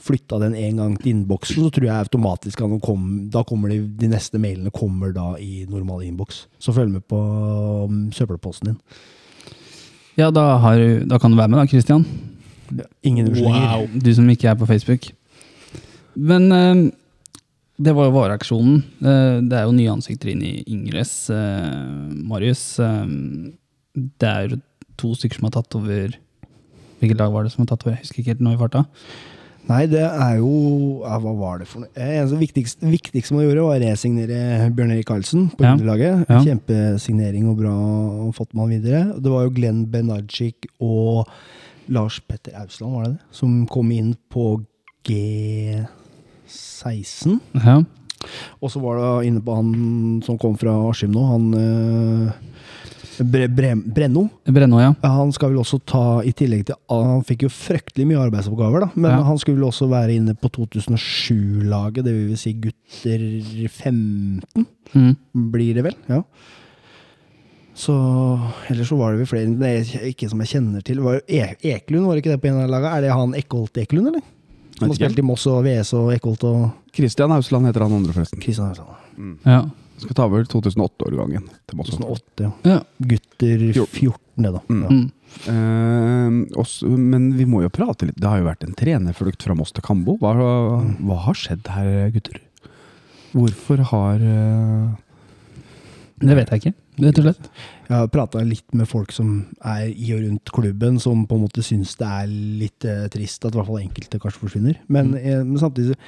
flytta 0.00 0.38
den 0.42 0.54
en 0.54 0.80
gang 0.80 0.96
til 1.00 1.14
innboksen, 1.14 1.62
så 1.64 1.72
tror 1.72 1.88
jeg 1.88 2.06
automatisk 2.06 2.60
at 2.62 2.74
kom, 2.84 3.06
da 3.32 3.42
kommer 3.48 3.72
de, 3.72 3.80
de 3.98 4.10
neste 4.12 4.38
mailene 4.42 4.72
kommer 4.74 5.14
da 5.16 5.32
i 5.40 5.64
normal 5.70 6.04
innboks. 6.04 6.44
Så 6.60 6.74
følg 6.76 6.92
med 6.92 7.06
på 7.08 7.18
um, 7.18 8.06
søppelposten 8.14 8.72
din. 8.72 8.80
Ja, 10.16 10.30
da, 10.32 10.56
har, 10.62 10.80
da 11.08 11.18
kan 11.20 11.32
du 11.32 11.40
være 11.40 11.52
med 11.52 11.60
da, 11.60 11.66
Christian. 11.68 12.04
Ingen 13.04 13.28
unnskyldninger. 13.28 13.88
Du 14.00 14.12
som 14.16 14.30
ikke 14.32 14.48
er 14.52 14.60
på 14.60 14.68
Facebook. 14.68 15.10
Men 16.16 16.48
eh, 16.52 16.86
det 17.76 17.92
var 17.92 18.08
jo 18.08 18.14
vareaksjonen. 18.16 18.78
Eh, 19.04 19.38
det 19.44 19.58
er 19.58 19.66
jo 19.66 19.76
nye 19.76 19.92
ansikter 19.92 20.32
inn 20.32 20.44
i 20.44 20.54
Ingres. 20.72 21.28
Eh, 21.32 22.14
Marius. 22.24 22.64
Eh, 22.80 23.04
det 23.92 24.30
er 24.30 24.48
jo 24.48 24.60
to 24.96 25.12
stykker 25.16 25.40
som 25.40 25.50
har 25.50 25.58
tatt 25.58 25.76
over 25.78 26.16
Hvilket 26.96 27.18
lag 27.20 27.28
var 27.28 27.44
det 27.44 27.50
som 27.52 27.60
har 27.60 27.68
tatt 27.68 27.82
over? 27.84 27.92
Jeg 27.98 28.06
husker 28.06 28.22
ikke 28.22 28.32
helt 28.32 28.44
nå 28.46 28.54
i 28.54 28.56
farta. 28.56 28.86
Nei, 29.66 29.80
det 29.90 30.04
er 30.06 30.36
jo 30.38 30.50
ja, 31.02 31.16
Hva 31.18 31.32
var 31.40 31.58
det 31.58 31.66
for 31.66 31.82
noe? 31.82 31.90
Eh, 31.98 32.12
En 32.20 32.28
av 32.28 32.36
det 32.36 32.42
viktigste, 32.44 32.86
viktigste 32.86 33.34
man 33.34 33.42
gjorde, 33.46 33.64
var 33.66 33.80
å 33.80 33.82
resignere 33.82 34.68
Bjørn 34.76 34.92
Erik 34.94 35.08
Karlsen 35.10 35.48
på 35.56 35.66
underlaget. 35.66 36.22
Ja. 36.30 36.38
Kjempesignering 36.44 37.48
og 37.50 37.58
bra 37.64 37.74
og 37.74 38.30
fått 38.38 38.54
man 38.54 38.70
videre. 38.70 39.08
Det 39.18 39.32
var 39.32 39.48
jo 39.48 39.54
Glenn 39.56 39.82
Benarczyk 39.90 40.70
og 40.78 41.26
Lars 41.90 42.20
Petter 42.26 42.54
Ausland, 42.62 42.94
var 42.94 43.02
det 43.08 43.12
det? 43.16 43.20
Som 43.34 43.66
kom 43.70 43.90
inn 43.94 44.14
på 44.32 44.46
G16. 45.06 47.36
Ja. 47.62 47.76
Og 48.62 48.70
så 48.72 48.80
var 48.82 48.94
det 48.98 49.26
inne 49.28 49.42
på 49.44 49.54
han 49.54 49.70
som 50.26 50.38
kom 50.40 50.56
fra 50.58 50.72
Askim 50.88 51.12
nå, 51.14 51.22
han 51.30 51.44
eh, 51.60 52.28
Bre, 53.24 53.46
Bre, 53.48 53.70
Brenno. 53.76 54.26
Brenno 54.44 54.80
ja. 54.82 54.90
Han 55.02 55.30
skal 55.32 55.50
vel 55.54 55.60
også 55.62 55.78
ta, 55.88 56.20
i 56.26 56.32
tillegg 56.36 56.66
til 56.68 56.76
Han 56.90 57.22
fikk 57.24 57.46
jo 57.46 57.48
fryktelig 57.48 58.06
mye 58.10 58.20
arbeidsoppgaver, 58.26 58.80
da. 58.86 58.88
Men 58.94 59.10
Ja. 59.10 59.22
han 59.24 59.38
skulle 59.38 59.64
også 59.64 59.88
være 59.88 60.16
inne 60.18 60.34
på 60.36 60.50
2007-laget, 60.52 62.04
det 62.04 62.12
vil 62.14 62.36
si 62.36 62.52
gutter 62.52 63.68
15, 63.68 64.66
Mm. 64.94 65.16
blir 65.50 65.74
det 65.74 65.82
vel? 65.84 65.94
Ja. 66.08 66.22
Så 67.76 67.92
Ellers 68.70 68.88
så 68.88 68.96
var 68.96 69.12
det 69.12 69.18
vel 69.20 69.26
flere 69.26 69.68
er 69.68 70.08
ikke 70.08 70.28
som 70.30 70.40
jeg 70.40 70.48
kjenner 70.48 70.82
til. 70.86 71.00
Var 71.04 71.20
e 71.28 71.56
Ekelund, 71.62 72.06
var 72.06 72.14
det 72.16 72.22
ikke 72.24 72.32
det 72.36 72.40
på 72.40 72.48
en 72.48 72.62
av 72.62 72.70
lagene? 72.70 72.94
Er 72.96 73.00
det 73.02 73.10
han 73.12 73.34
Ekholt 73.34 73.76
Ekelund, 73.76 74.08
eller? 74.08 74.22
Han 74.80 74.88
har 74.90 74.96
spilt 74.96 75.18
i 75.18 75.22
Moss 75.24 75.46
og 75.46 75.64
VS 75.64 75.92
og 75.96 76.12
Ekholt 76.14 76.44
og 76.44 76.70
Christian 76.96 77.30
Hausland 77.30 77.66
heter 77.68 77.80
han 77.84 77.92
andre, 77.92 78.12
forresten. 78.12 78.40
Kristian 78.40 78.68
Hausland. 78.68 79.38
ja. 79.44 79.62
Skal 79.96 80.16
ta 80.16 80.26
over 80.28 80.44
2008-årgangen 80.44 81.46
til 81.66 81.78
Moss. 81.78 81.92
2008, 81.94 82.44
ja. 82.44 82.50
ja. 82.68 82.80
Gutter 82.98 83.62
14, 83.72 84.18
det, 84.36 84.50
da. 84.52 84.60
Mm. 84.68 84.82
Ja. 84.82 84.90
Mm. 84.92 85.06
Eh, 85.52 86.58
også, 86.60 86.90
men 86.90 87.30
vi 87.36 87.46
må 87.48 87.62
jo 87.64 87.72
prate 87.72 88.08
litt. 88.08 88.18
Det 88.20 88.28
har 88.28 88.42
jo 88.42 88.48
vært 88.48 88.66
en 88.66 88.76
trenerflukt 88.76 89.46
fra 89.46 89.56
Moss 89.56 89.72
til 89.76 89.84
Kambo. 89.86 90.18
Hva, 90.20 90.34
hva 90.36 91.22
har 91.28 91.38
skjedd 91.38 91.72
her, 91.72 92.10
gutter? 92.14 92.42
Hvorfor 93.36 93.82
har 93.92 94.22
uh... 94.22 94.94
Det 96.16 96.32
vet 96.32 96.48
jeg 96.48 96.62
ikke, 96.62 96.72
rett 97.04 97.18
og 97.20 97.26
slett. 97.26 97.48
Jeg 97.90 97.92
har 97.92 98.06
prata 98.08 98.40
litt 98.40 98.76
med 98.76 98.88
folk 98.88 99.12
som 99.12 99.34
er 99.60 99.90
i 99.90 100.14
og 100.16 100.22
rundt 100.24 100.52
klubben, 100.56 100.96
som 101.02 101.26
på 101.28 101.36
en 101.36 101.44
måte 101.44 101.64
syns 101.64 101.92
det 102.00 102.08
er 102.08 102.30
litt 102.62 102.86
uh, 102.88 103.04
trist 103.12 103.44
at 103.44 103.52
i 103.52 103.60
hvert 103.60 103.68
fall 103.68 103.82
enkelte 103.82 104.20
kanskje 104.22 104.44
forsvinner. 104.46 104.80
Men, 104.92 105.12
eh, 105.20 105.42
men 105.44 105.60
samtidig 105.60 105.92
så 105.92 106.00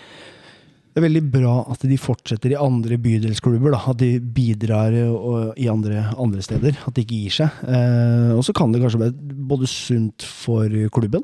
det 0.99 1.05
er 1.05 1.13
veldig 1.13 1.31
bra 1.31 1.53
at 1.71 1.85
de 1.87 1.97
fortsetter 2.01 2.57
i 2.57 2.59
andre 2.59 2.97
bydelsklubber. 2.99 3.71
Da. 3.71 3.79
At 3.93 4.01
de 4.01 4.17
bidrar 4.19 4.95
eh, 4.99 5.53
i 5.63 5.69
andre, 5.71 6.09
andre 6.19 6.43
steder. 6.43 6.75
At 6.89 6.97
de 6.97 7.05
ikke 7.05 7.21
gir 7.23 7.37
seg. 7.37 7.61
Eh, 7.71 8.33
og 8.35 8.43
så 8.43 8.55
kan 8.57 8.75
det 8.75 8.81
kanskje 8.83 9.05
være 9.05 9.37
både 9.47 9.71
sunt 9.71 10.27
for 10.27 10.67
klubben 10.95 11.23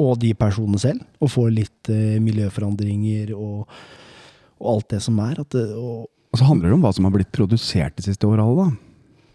og 0.00 0.18
de 0.20 0.34
personene 0.36 0.80
selv 0.80 1.24
å 1.24 1.28
få 1.28 1.46
litt 1.52 1.90
eh, 1.92 2.20
miljøforandringer 2.20 3.32
og, 3.36 3.80
og 4.60 4.70
alt 4.74 4.92
det 4.92 5.00
som 5.04 5.18
er. 5.24 5.40
At 5.40 5.56
det, 5.56 5.64
og, 5.76 6.04
Og 6.30 6.40
så 6.42 6.50
handler 6.50 6.68
det 6.68 6.76
om 6.76 6.84
hva 6.84 6.92
som 6.96 7.08
har 7.08 7.16
blitt 7.16 7.32
produsert 7.32 7.96
de 7.96 8.06
siste 8.10 8.28
åra 8.28 8.44
òg, 8.44 8.60
da. 8.60 8.68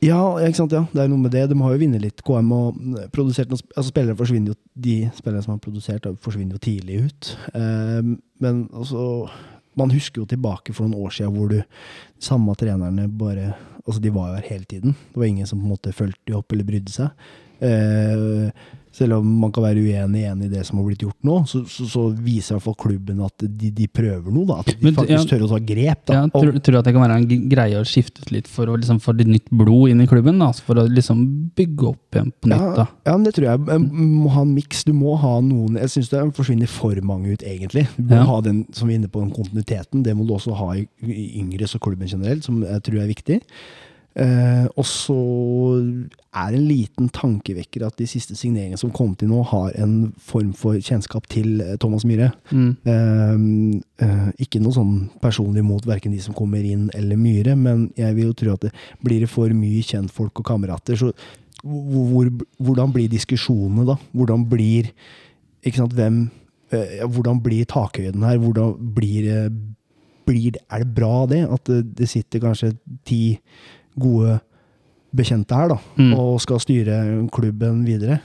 ja, 0.05 0.21
ikke 0.45 0.61
sant, 0.61 0.77
ja. 0.77 0.83
Det 0.93 1.01
er 1.01 1.09
noe 1.09 1.25
med 1.25 1.33
det. 1.33 1.47
De 1.49 1.57
har 1.57 1.73
jo 1.73 1.81
vunnet 1.81 2.05
litt. 2.05 2.21
KM 2.25 2.53
og 2.53 2.85
produsert 3.17 3.49
noen, 3.49 3.65
altså 3.73 3.89
Spillere 3.89 4.17
forsvinner 4.21 4.53
jo 4.53 4.59
De 4.87 4.99
spillere 5.17 5.41
som 5.41 5.55
har 5.55 5.65
produsert, 5.65 6.05
forsvinner 6.21 6.57
jo 6.57 6.63
tidlig 6.69 7.01
ut. 7.09 7.33
Eh, 7.57 8.15
men 8.45 8.63
altså 8.73 9.09
Man 9.75 9.91
husker 9.91 10.21
jo 10.21 10.27
tilbake 10.29 10.73
for 10.75 10.87
noen 10.87 11.05
år 11.05 11.15
siden 11.15 11.35
hvor 11.35 11.51
du 11.51 11.61
Samme 12.21 12.55
trenerne 12.57 13.09
bare 13.11 13.53
Altså, 13.85 13.99
de 14.01 14.09
var 14.09 14.31
jo 14.31 14.37
her 14.39 14.47
hele 14.49 14.65
tiden. 14.65 14.95
Det 15.13 15.19
var 15.21 15.27
ingen 15.27 15.45
som 15.45 15.59
på 15.59 15.67
en 15.67 15.73
måte 15.75 15.91
fulgte 15.93 16.23
de 16.25 16.33
opp 16.33 16.53
eller 16.55 16.65
brydde 16.65 16.89
seg. 16.89 17.27
Eh, 17.61 18.47
selv 18.95 19.17
om 19.17 19.27
man 19.41 19.51
kan 19.51 19.65
være 19.65 19.81
uenig 19.83 20.21
enig 20.29 20.47
i 20.47 20.51
det 20.53 20.61
som 20.67 20.79
har 20.79 20.85
blitt 20.87 21.01
gjort 21.03 21.27
nå, 21.27 21.41
så, 21.49 21.61
så, 21.67 21.83
så 21.91 22.03
viser 22.15 22.53
i 22.53 22.55
hvert 22.55 22.65
fall 22.69 22.77
klubben 22.79 23.17
at 23.25 23.43
de, 23.43 23.71
de 23.75 23.87
prøver 23.91 24.31
noe. 24.31 24.47
da 24.47 24.59
At 24.61 24.69
de 24.71 24.77
Men, 24.85 24.95
faktisk 24.95 25.15
ja. 25.17 25.23
tør 25.33 25.43
å 25.47 25.49
ta 25.51 25.59
grep. 25.71 26.05
da 26.07 26.15
Ja, 26.15 26.21
Og- 26.29 26.37
tror, 26.45 26.59
tror 26.63 26.77
at 26.79 26.87
det 26.87 26.93
kan 26.95 27.03
være 27.03 27.17
en 27.19 27.49
greie 27.51 27.81
å 27.81 27.87
skifte 27.87 28.23
ut 28.23 28.31
litt 28.31 28.47
for 28.51 28.71
å 28.71 28.77
liksom 28.79 29.01
få 29.03 29.15
litt 29.19 29.31
nytt 29.33 29.51
blod 29.51 29.91
inn 29.91 30.03
i 30.03 30.07
klubben? 30.07 30.39
Da? 30.39 30.51
For 30.65 30.79
å 30.79 30.87
liksom 30.87 31.25
bygge 31.59 31.89
opp 31.91 32.15
igjen 32.19 32.31
på 32.39 32.51
nytt? 32.53 32.65
da. 32.79 32.85
Ja, 32.85 33.11
ja 33.11 33.17
det 33.25 33.35
tror 33.35 33.49
jeg. 33.49 33.65
Du 33.65 33.89
må 34.23 34.31
ha 34.37 34.45
en 34.47 34.53
miks. 34.55 34.85
Du 34.87 34.93
må 34.95 35.17
ha 35.19 35.33
noen 35.43 35.75
Jeg 35.81 35.91
syns 35.97 36.13
det 36.13 36.23
forsvinner 36.39 36.71
for 36.71 36.95
mange 37.03 37.35
ut, 37.35 37.43
egentlig. 37.43 37.87
Du 37.97 38.15
må 38.15 38.23
ha 38.31 38.39
den 38.45 38.63
som 38.71 38.87
vi 38.87 38.95
er 38.95 39.01
inne 39.03 39.11
på, 39.11 39.19
den 39.25 39.35
kontinuiteten. 39.35 40.03
Det 40.07 40.15
må 40.15 40.23
du 40.27 40.33
også 40.37 40.55
ha 40.55 40.71
i, 40.79 40.87
i 41.03 41.41
yngres 41.43 41.75
og 41.75 41.83
klubben 41.85 42.07
generelt, 42.07 42.45
som 42.47 42.63
jeg 42.63 42.83
tror 42.87 43.03
er 43.03 43.11
viktig. 43.11 43.41
Eh, 44.15 44.65
og 44.79 44.85
så 44.87 45.15
er 46.35 46.51
det 46.53 46.59
en 46.61 46.67
liten 46.69 47.09
tankevekker 47.11 47.83
at 47.83 47.97
de 47.99 48.05
siste 48.07 48.35
signeringene 48.39 48.79
som 48.79 48.93
kom 48.95 49.11
til 49.19 49.27
nå, 49.27 49.41
har 49.51 49.73
en 49.83 50.13
form 50.23 50.53
for 50.55 50.79
kjennskap 50.79 51.27
til 51.31 51.59
eh, 51.59 51.73
Thomas 51.81 52.05
Myhre. 52.07 52.29
Mm. 52.47 52.69
Eh, 52.93 54.05
eh, 54.05 54.29
ikke 54.45 54.61
noe 54.63 54.75
sånn 54.75 54.93
personlig 55.23 55.65
mot 55.67 55.83
verken 55.87 56.15
de 56.15 56.21
som 56.23 56.37
kommer 56.37 56.63
inn 56.63 56.87
eller 56.95 57.19
Myhre, 57.19 57.57
men 57.59 57.89
jeg 57.99 58.15
vil 58.15 58.31
jo 58.31 58.37
tro 58.39 58.55
at 58.55 58.69
det 58.69 58.71
blir 59.03 59.25
det 59.25 59.31
for 59.31 59.51
mye 59.51 59.83
kjentfolk 59.83 60.39
og 60.39 60.47
kamerater, 60.47 60.99
så 60.99 61.11
hvor, 61.65 62.07
hvor, 62.13 62.31
hvordan 62.61 62.95
blir 62.95 63.11
diskusjonene 63.11 63.87
da? 63.87 63.99
Hvordan 64.15 64.47
blir 64.47 64.91
ikke 65.65 65.81
sant, 65.81 65.95
hvem, 65.97 66.27
eh, 66.71 67.01
hvordan 67.03 67.43
blir 67.43 67.67
takhøyden 67.67 68.23
her? 68.23 68.39
Hvordan 68.39 68.75
blir, 68.95 69.49
blir 70.23 70.59
Er 70.71 70.83
det 70.83 70.93
bra 70.95 71.25
det? 71.27 71.43
At 71.51 71.67
det, 71.67 71.97
det 71.97 72.09
sitter 72.09 72.47
kanskje 72.47 72.77
ti 73.03 73.41
gode 73.99 74.39
bekjente 75.15 75.55
her 75.55 75.69
da, 75.71 75.77
Mm. 75.97 76.13
og 76.19 76.41
skal 76.43 76.59
styre 76.59 76.97
klubben 77.31 77.85
videre. 77.87 78.19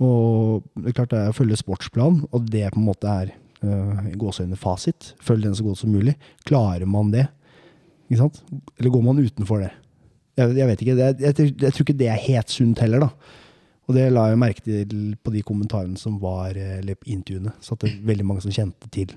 Og 0.00 0.62
det 0.74 0.88
er 0.90 0.96
klart 0.96 1.10
det 1.12 1.18
er 1.20 1.30
å 1.30 1.36
følge 1.36 1.56
sportsplan, 1.60 2.22
og 2.32 2.46
det 2.50 2.70
på 2.72 2.80
en 2.80 2.86
måte 2.88 3.06
er 3.10 3.32
uh, 3.62 4.00
i 4.10 4.16
gåseøyne 4.18 4.56
fasit. 4.58 5.12
Følg 5.22 5.42
den 5.44 5.54
så 5.54 5.62
godt 5.66 5.78
som 5.78 5.92
mulig. 5.92 6.16
Klarer 6.48 6.86
man 6.88 7.12
det? 7.12 7.28
Ikke 8.10 8.22
sant? 8.24 8.42
Eller 8.78 8.90
går 8.90 9.04
man 9.06 9.20
utenfor 9.22 9.62
det? 9.62 9.70
Jeg, 10.40 10.56
jeg 10.56 10.66
vet 10.70 10.82
ikke. 10.82 10.96
Det, 10.96 11.06
jeg, 11.20 11.36
jeg, 11.38 11.54
jeg 11.60 11.72
tror 11.76 11.84
ikke 11.86 11.98
det 12.00 12.08
er 12.08 12.26
helt 12.26 12.50
sunt 12.50 12.80
heller, 12.82 13.04
da. 13.06 13.10
Og 13.90 13.94
det 13.96 14.06
la 14.12 14.28
jeg 14.30 14.38
merke 14.40 14.62
til 14.64 15.16
på 15.22 15.32
de 15.34 15.42
kommentarene 15.44 15.98
som 16.00 16.16
var, 16.22 16.56
eh, 16.56 16.78
eller 16.80 16.96
intervjuene. 17.04 17.52
Så 17.60 17.74
at 17.76 17.84
det 17.84 17.90
er 17.92 18.06
veldig 18.08 18.24
mange 18.26 18.42
som 18.44 18.54
kjente 18.54 18.88
til 18.94 19.12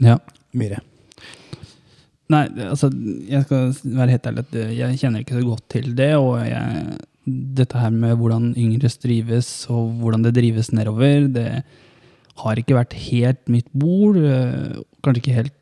Ja. 0.00 0.18
Myhre. 0.54 0.78
Nei, 2.28 2.44
altså, 2.68 2.90
jeg 3.28 3.46
skal 3.46 3.70
være 3.96 4.12
helt 4.12 4.26
ærlig 4.28 4.42
at 4.44 4.56
jeg 4.76 4.98
kjenner 5.00 5.22
ikke 5.24 5.38
så 5.38 5.44
godt 5.46 5.64
til 5.72 5.86
det. 5.96 6.10
Og 6.20 6.34
jeg, 6.44 6.98
dette 7.56 7.80
her 7.80 7.92
med 7.94 8.16
hvordan 8.20 8.50
yngre 8.56 8.90
drives, 9.02 9.48
og 9.72 9.94
hvordan 10.02 10.26
det 10.26 10.34
drives 10.36 10.72
nedover, 10.76 11.28
det 11.32 11.46
har 12.38 12.60
ikke 12.60 12.76
vært 12.76 12.92
helt 13.08 13.40
mitt 13.50 13.68
bord. 13.72 14.16
eh, 14.20 14.76
Kanskje 15.02 15.22
ikke 15.24 15.38
helt 15.38 15.54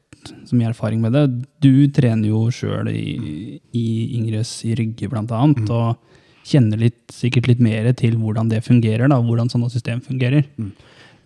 så 0.46 0.56
mye 0.58 0.72
erfaring 0.72 1.00
med 1.00 1.14
det. 1.14 1.24
Du 1.62 1.86
trener 1.94 2.26
jo 2.28 2.48
sjøl 2.50 2.90
i, 2.90 3.60
i 3.72 3.86
Yngres 4.18 4.58
i 4.66 4.74
Rygge, 4.74 5.08
blant 5.12 5.30
annet, 5.30 5.70
og 5.70 5.96
kjenner 6.46 6.78
litt, 6.82 6.98
sikkert 7.14 7.46
litt 7.50 7.62
mer 7.62 7.86
til 7.98 8.18
hvordan 8.18 8.50
det 8.50 8.64
fungerer, 8.66 9.06
da, 9.10 9.20
hvordan 9.22 9.48
sånne 9.50 9.70
system 9.70 10.02
fungerer. 10.02 10.44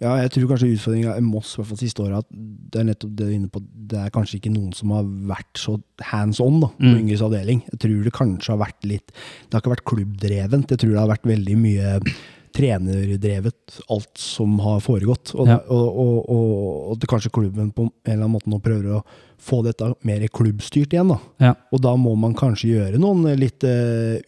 Ja, 0.01 0.14
jeg 0.22 0.31
tror 0.32 0.48
kanskje 0.55 0.70
utfordringa 0.72 1.12
i 1.20 1.22
Moss 1.24 1.52
hvert 1.59 1.68
fall 1.68 1.81
siste 1.82 2.01
året, 2.01 2.24
at 2.24 2.28
det 2.72 2.81
er 2.81 2.86
nettopp 2.89 3.10
det 3.12 3.27
du 3.27 3.27
er 3.27 3.36
inne 3.36 3.51
på. 3.52 3.60
Det 3.90 3.98
er 4.01 4.12
kanskje 4.14 4.39
ikke 4.39 4.52
noen 4.55 4.72
som 4.77 4.94
har 4.97 5.05
vært 5.28 5.60
så 5.60 5.74
hands 6.09 6.40
on 6.40 6.60
da, 6.62 6.70
på 6.78 6.89
Mm. 6.89 6.98
Yngres 7.02 7.24
avdeling. 7.27 7.60
Jeg 7.68 7.81
tror 7.85 8.05
det 8.06 8.12
kanskje 8.16 8.55
har 8.55 8.62
vært 8.62 8.89
litt 8.89 9.12
Det 9.12 9.52
har 9.52 9.60
ikke 9.60 9.74
vært 9.77 9.89
klubbdrevent. 9.93 10.70
Jeg 10.72 10.78
tror 10.81 10.94
det 10.94 11.02
har 11.02 11.10
vært 11.12 11.28
veldig 11.28 11.56
mye 11.60 11.90
trenerdrevet, 12.56 13.81
alt 13.90 14.18
som 14.20 14.59
har 14.64 14.81
foregått. 14.85 15.35
Og, 15.36 15.48
Ja. 15.48 15.59
og, 15.68 15.98
og, 16.05 16.31
og, 16.31 16.93
og 16.94 17.09
kanskje 17.10 17.32
klubben 17.35 17.72
på 17.74 17.86
en 17.89 17.93
eller 18.05 18.24
annen 18.24 18.35
måte 18.36 18.51
nå 18.52 18.59
prøver 18.62 18.98
å 18.98 19.02
få 19.40 19.62
dette 19.64 19.86
mer 20.05 20.20
klubbstyrt 20.28 20.93
igjen. 20.93 21.09
da. 21.14 21.16
Ja. 21.40 21.52
Og 21.72 21.81
da 21.81 21.94
må 21.97 22.12
man 22.20 22.35
kanskje 22.36 22.74
gjøre 22.74 22.98
noen 23.01 23.24
litt 23.40 23.64
uh, 23.64 24.20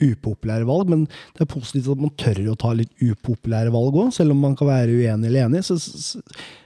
upopulære 0.00 0.64
valg, 0.68 0.88
men 0.94 1.04
det 1.36 1.44
er 1.44 1.50
positivt 1.52 1.90
at 1.92 2.00
man 2.06 2.14
tør 2.16 2.40
å 2.54 2.56
ta 2.56 2.72
litt 2.72 2.92
upopulære 3.04 3.74
valg 3.74 3.98
òg, 4.06 4.14
selv 4.16 4.32
om 4.32 4.40
man 4.46 4.56
kan 4.56 4.70
være 4.70 4.96
uenig 4.96 5.28
eller 5.28 5.44
enig. 5.50 5.64
Så, 5.66 5.76
så, 5.82 6.22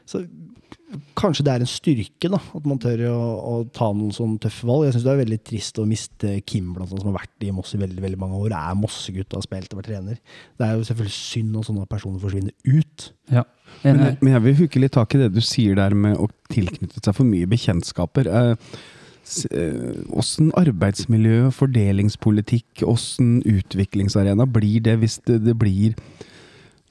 så 0.06 0.22
kanskje 1.18 1.44
det 1.46 1.52
er 1.52 1.62
en 1.62 1.70
styrke 1.70 2.30
da, 2.32 2.38
at 2.56 2.64
man 2.66 2.78
tør 2.82 3.04
å, 3.10 3.16
å 3.46 3.54
ta 3.74 3.90
noen 3.94 4.10
sånne 4.14 4.40
tøffe 4.42 4.66
valg. 4.66 4.86
Jeg 4.88 4.96
syns 4.96 5.06
det 5.06 5.12
er 5.12 5.20
veldig 5.20 5.38
trist 5.46 5.78
å 5.78 5.86
miste 5.86 6.32
Kim, 6.48 6.72
blant 6.74 6.90
annet, 6.90 7.04
som 7.04 7.10
har 7.12 7.20
vært 7.20 7.46
i 7.46 7.52
Moss 7.54 7.74
i 7.76 7.80
veldig 7.80 8.04
veldig 8.04 8.20
mange 8.20 8.40
år. 8.40 8.54
Er 8.58 8.78
Mossegutt 8.78 9.30
og 9.30 9.40
har 9.40 9.46
spilt 9.46 9.74
og 9.74 9.80
vært 9.80 9.90
trener. 9.92 10.20
Det 10.58 10.66
er 10.66 10.74
jo 10.74 10.86
selvfølgelig 10.88 11.16
synd 11.16 11.52
når 11.54 11.68
sånne 11.68 11.90
personer 11.90 12.22
forsvinner 12.24 12.54
ut. 12.66 13.10
Ja. 13.30 13.44
Men, 13.84 14.02
men 14.18 14.32
jeg 14.34 14.44
vil 14.46 14.56
huke 14.64 14.82
litt 14.82 14.96
tak 14.96 15.14
i 15.14 15.20
det 15.22 15.30
du 15.34 15.42
sier 15.44 15.78
der 15.78 15.94
med 15.94 16.18
å 16.18 16.26
tilknytte 16.50 17.02
seg 17.04 17.14
for 17.16 17.28
mye 17.28 17.48
bekjentskaper. 17.50 18.30
Eh, 18.40 18.80
eh, 19.54 20.00
Åssen 20.10 20.50
arbeidsmiljø, 20.58 21.52
fordelingspolitikk, 21.54 22.82
åssen 22.90 23.38
utviklingsarena 23.46 24.48
blir 24.50 24.82
det 24.88 24.98
hvis 25.04 25.20
det, 25.30 25.38
det 25.46 25.54
blir 25.60 25.94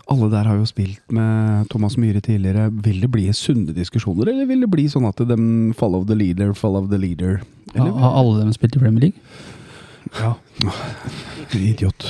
Alle 0.09 0.29
der 0.31 0.47
har 0.49 0.57
jo 0.57 0.65
spilt 0.65 1.01
med 1.13 1.67
Thomas 1.69 1.93
Myhre 2.01 2.21
tidligere. 2.25 2.69
Vil 2.85 3.01
det 3.03 3.11
bli 3.13 3.27
sunne 3.37 3.75
diskusjoner, 3.77 4.31
eller 4.31 4.47
vil 4.49 4.63
det 4.65 4.69
bli 4.73 4.87
sånn 4.89 5.05
at 5.09 5.21
de 5.29 5.37
follow 5.77 6.01
the 6.09 6.17
leader, 6.17 6.53
follow 6.57 6.87
the 6.89 6.97
leader? 6.97 7.39
Eller, 7.75 7.91
har 7.93 8.15
alle 8.17 8.39
dem 8.41 8.53
spilt 8.55 8.77
i 8.79 8.81
Premier 8.81 9.03
League? 9.09 9.21
Ja. 10.17 10.33
Idiot. 11.53 12.07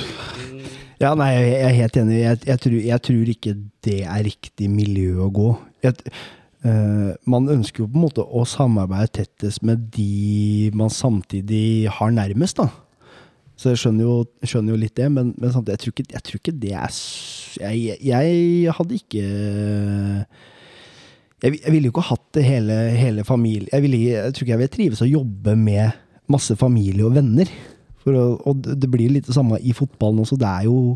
Ja, 0.99 1.13
nei, 1.15 1.29
jeg 1.35 1.59
er 1.63 1.75
helt 1.77 1.97
enig. 1.99 2.17
Jeg, 2.23 2.39
jeg, 2.47 2.59
tror, 2.63 2.77
jeg 2.89 3.03
tror 3.07 3.31
ikke 3.35 3.53
det 3.87 3.97
er 4.03 4.23
riktig 4.27 4.67
miljø 4.71 5.19
å 5.23 5.29
gå. 5.35 5.49
Jeg, 5.83 5.95
uh, 6.67 7.11
man 7.27 7.47
ønsker 7.51 7.83
jo 7.85 7.89
på 7.91 7.99
en 7.99 8.05
måte 8.07 8.23
å 8.23 8.43
samarbeide 8.47 9.13
tettest 9.21 9.63
med 9.67 9.85
de 9.95 10.71
man 10.75 10.91
samtidig 10.91 11.87
har 11.99 12.11
nærmest, 12.15 12.59
da. 12.63 12.67
Så 13.59 13.73
jeg 13.73 13.81
skjønner 13.81 14.07
jo, 14.07 14.17
skjønner 14.47 14.71
jo 14.75 14.79
litt 14.79 14.95
det, 14.95 15.07
men, 15.11 15.33
men 15.35 15.51
samtidig, 15.51 15.75
jeg 15.75 15.83
tror, 15.83 15.95
ikke, 15.95 16.11
jeg 16.15 16.25
tror 16.27 16.39
ikke 16.43 16.57
det 16.63 16.75
er 16.79 16.91
s- 16.95 17.38
Jeg, 17.57 17.97
jeg 18.05 18.75
hadde 18.77 18.99
ikke 18.99 19.23
jeg, 21.39 21.55
jeg 21.55 21.71
ville 21.71 21.87
jo 21.89 21.93
ikke 21.95 22.07
hatt 22.09 22.25
det 22.35 22.43
hele, 22.43 22.77
hele 22.99 23.23
familie 23.27 23.71
jeg, 23.71 23.83
ville, 23.85 23.99
jeg 24.11 24.35
tror 24.35 24.45
ikke 24.45 24.55
jeg 24.55 24.61
vil 24.63 24.71
trives 24.75 25.03
å 25.05 25.09
jobbe 25.09 25.55
med 25.59 25.97
masse 26.29 26.55
familie 26.59 27.05
og 27.07 27.15
venner. 27.15 27.49
Å, 28.05 28.11
og 28.47 28.65
det 28.65 28.89
blir 28.91 29.11
litt 29.13 29.27
det 29.27 29.35
samme 29.35 29.57
i 29.65 29.73
fotballen 29.75 30.21
også. 30.23 30.37
Det 30.39 30.49
er 30.49 30.67
jo 30.67 30.95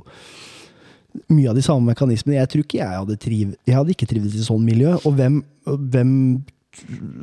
mye 1.33 1.49
av 1.51 1.57
de 1.57 1.63
samme 1.65 1.89
mekanismene. 1.91 2.39
Jeg 2.39 2.51
tror 2.51 2.65
ikke 2.65 2.81
jeg 2.81 2.99
hadde 2.99 3.19
triv, 3.21 3.55
Jeg 3.65 3.77
hadde 3.77 3.95
ikke 3.95 4.09
trivdes 4.09 4.37
i 4.37 4.45
sånn 4.45 4.65
miljø. 4.65 4.95
Og 5.03 5.15
hvem, 5.17 5.39
hvem 5.65 6.13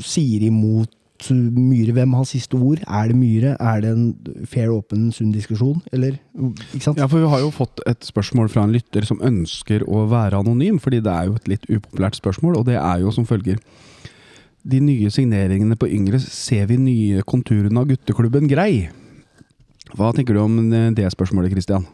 sier 0.05 0.47
imot 0.47 0.93
Myhre? 1.29 1.93
Hvem 1.97 2.15
har 2.17 2.27
siste 2.29 2.57
ord? 2.57 2.81
Er 2.87 3.11
det 3.11 3.17
Myhre? 3.19 3.53
Er 3.61 3.83
det 3.85 3.91
en 3.93 4.07
fair, 4.49 4.71
åpen, 4.73 5.11
sunn 5.13 5.33
diskusjon? 5.35 5.83
Eller 5.93 6.17
Ikke 6.73 6.85
sant? 6.87 6.99
Ja, 7.01 7.09
for 7.11 7.21
vi 7.21 7.29
har 7.31 7.43
jo 7.45 7.53
fått 7.55 7.83
et 7.91 8.07
spørsmål 8.07 8.49
fra 8.53 8.65
en 8.65 8.73
lytter 8.75 9.05
som 9.09 9.21
ønsker 9.23 9.85
å 9.85 10.07
være 10.11 10.41
anonym, 10.41 10.81
fordi 10.83 11.03
det 11.05 11.13
er 11.13 11.29
jo 11.29 11.37
et 11.37 11.53
litt 11.53 11.69
upopulært 11.69 12.19
spørsmål, 12.19 12.57
og 12.61 12.67
det 12.71 12.79
er 12.81 13.05
jo 13.05 13.13
som 13.15 13.29
følger. 13.29 13.61
De 14.65 14.81
nye 14.85 15.13
signeringene 15.13 15.77
på 15.81 15.89
Yngre, 15.89 16.21
ser 16.21 16.67
vi 16.69 16.81
nye 16.81 17.23
konturene 17.29 17.81
av 17.81 17.89
gutteklubben 17.93 18.49
Grei? 18.51 18.91
Hva 19.97 20.13
tenker 20.15 20.37
du 20.37 20.43
om 20.45 20.61
eh, 20.73 20.91
det 20.97 21.09
spørsmålet, 21.13 21.53
Christian? 21.53 21.89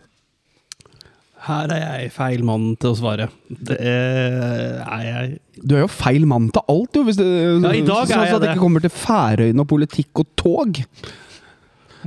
Her 1.46 1.70
er 1.70 1.82
jeg 1.82 2.10
feil 2.14 2.42
mann 2.46 2.72
til 2.80 2.90
å 2.90 2.96
svare. 2.98 3.28
Det 3.48 3.76
er 3.78 5.04
jeg 5.06 5.36
Du 5.62 5.76
er 5.76 5.84
jo 5.84 5.90
feil 5.92 6.26
mann 6.26 6.48
til 6.54 6.64
alt, 6.72 6.98
jo! 6.98 7.04
Hvis 7.06 7.20
det, 7.20 7.26
Ja, 7.26 7.70
i 7.70 7.84
dag 7.86 8.08
sånn 8.10 8.18
er 8.18 8.32
jeg 8.32 8.38
at 8.38 8.42
det 8.42 8.50
ikke 8.54 8.64
kommer 8.64 8.82
til 8.82 8.92
Færøyene 8.94 9.62
og 9.62 9.70
politikk 9.70 10.22
og 10.24 10.28
tog. 10.40 10.82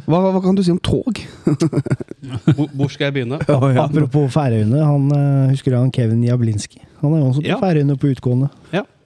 Hva, 0.05 0.19
hva 0.31 0.41
kan 0.43 0.55
du 0.55 0.63
si 0.63 0.71
om 0.71 0.79
tog? 0.83 1.19
Hvor, 2.75 2.91
skal 2.91 3.09
jeg 3.09 3.15
begynne? 3.19 3.39
Apropos 3.83 4.29
Færøyene, 4.35 4.83
han 4.83 5.09
eh, 5.15 5.49
husker 5.55 5.73
du 5.75 5.79
han 5.79 5.91
Kevin 5.95 6.23
Jablinski? 6.27 6.83
Han 7.01 7.15
er 7.15 7.23
jo 7.23 7.31
også 7.33 7.43
på 7.43 7.51
Ja. 7.51 7.59
Færøyene 7.63 7.97
på 7.99 8.11
utgående. 8.13 8.51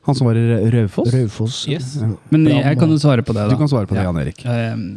Han 0.03 0.17
som 0.17 0.27
var 0.27 0.35
i 0.35 0.69
Raufoss? 0.73 1.13
Raufoss. 1.15 1.57
Yes. 1.71 1.93
Men 2.33 2.49
jeg 2.49 2.75
kan 2.79 2.91
jo 2.91 2.97
svare 2.99 3.23
på 3.23 3.31
det, 3.31 3.45
da. 3.45 3.53
Du 3.53 3.59
kan 3.61 3.69
svare 3.71 3.87
på 3.87 3.95
det, 3.95 4.01
Ja. 4.03 4.09
Jan 4.09 4.19
Erik. 4.19 4.41
Ehm, 4.43 4.87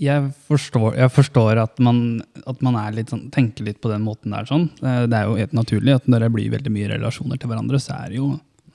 Jeg 0.00 0.30
forstår, 0.48 0.94
jeg 0.96 1.12
forstår 1.12 1.58
at, 1.60 1.80
man, 1.84 2.22
at 2.48 2.62
man 2.64 2.78
er 2.80 2.94
litt 2.96 3.10
sånn, 3.12 3.26
tenker 3.34 3.66
litt 3.66 3.82
på 3.84 3.90
den 3.92 4.00
måten 4.06 4.32
der. 4.32 4.46
Sånn. 4.48 4.70
Det 4.80 5.12
er 5.12 5.28
jo 5.28 5.36
helt 5.36 5.52
naturlig 5.56 5.98
at 5.98 6.08
når 6.08 6.24
det 6.24 6.30
blir 6.38 6.54
veldig 6.54 6.72
mye 6.72 6.88
relasjoner 6.94 7.40
til 7.40 7.52
hverandre, 7.52 7.80
så 7.82 7.98
er 7.98 8.14
det 8.14 8.20
jo 8.22 8.30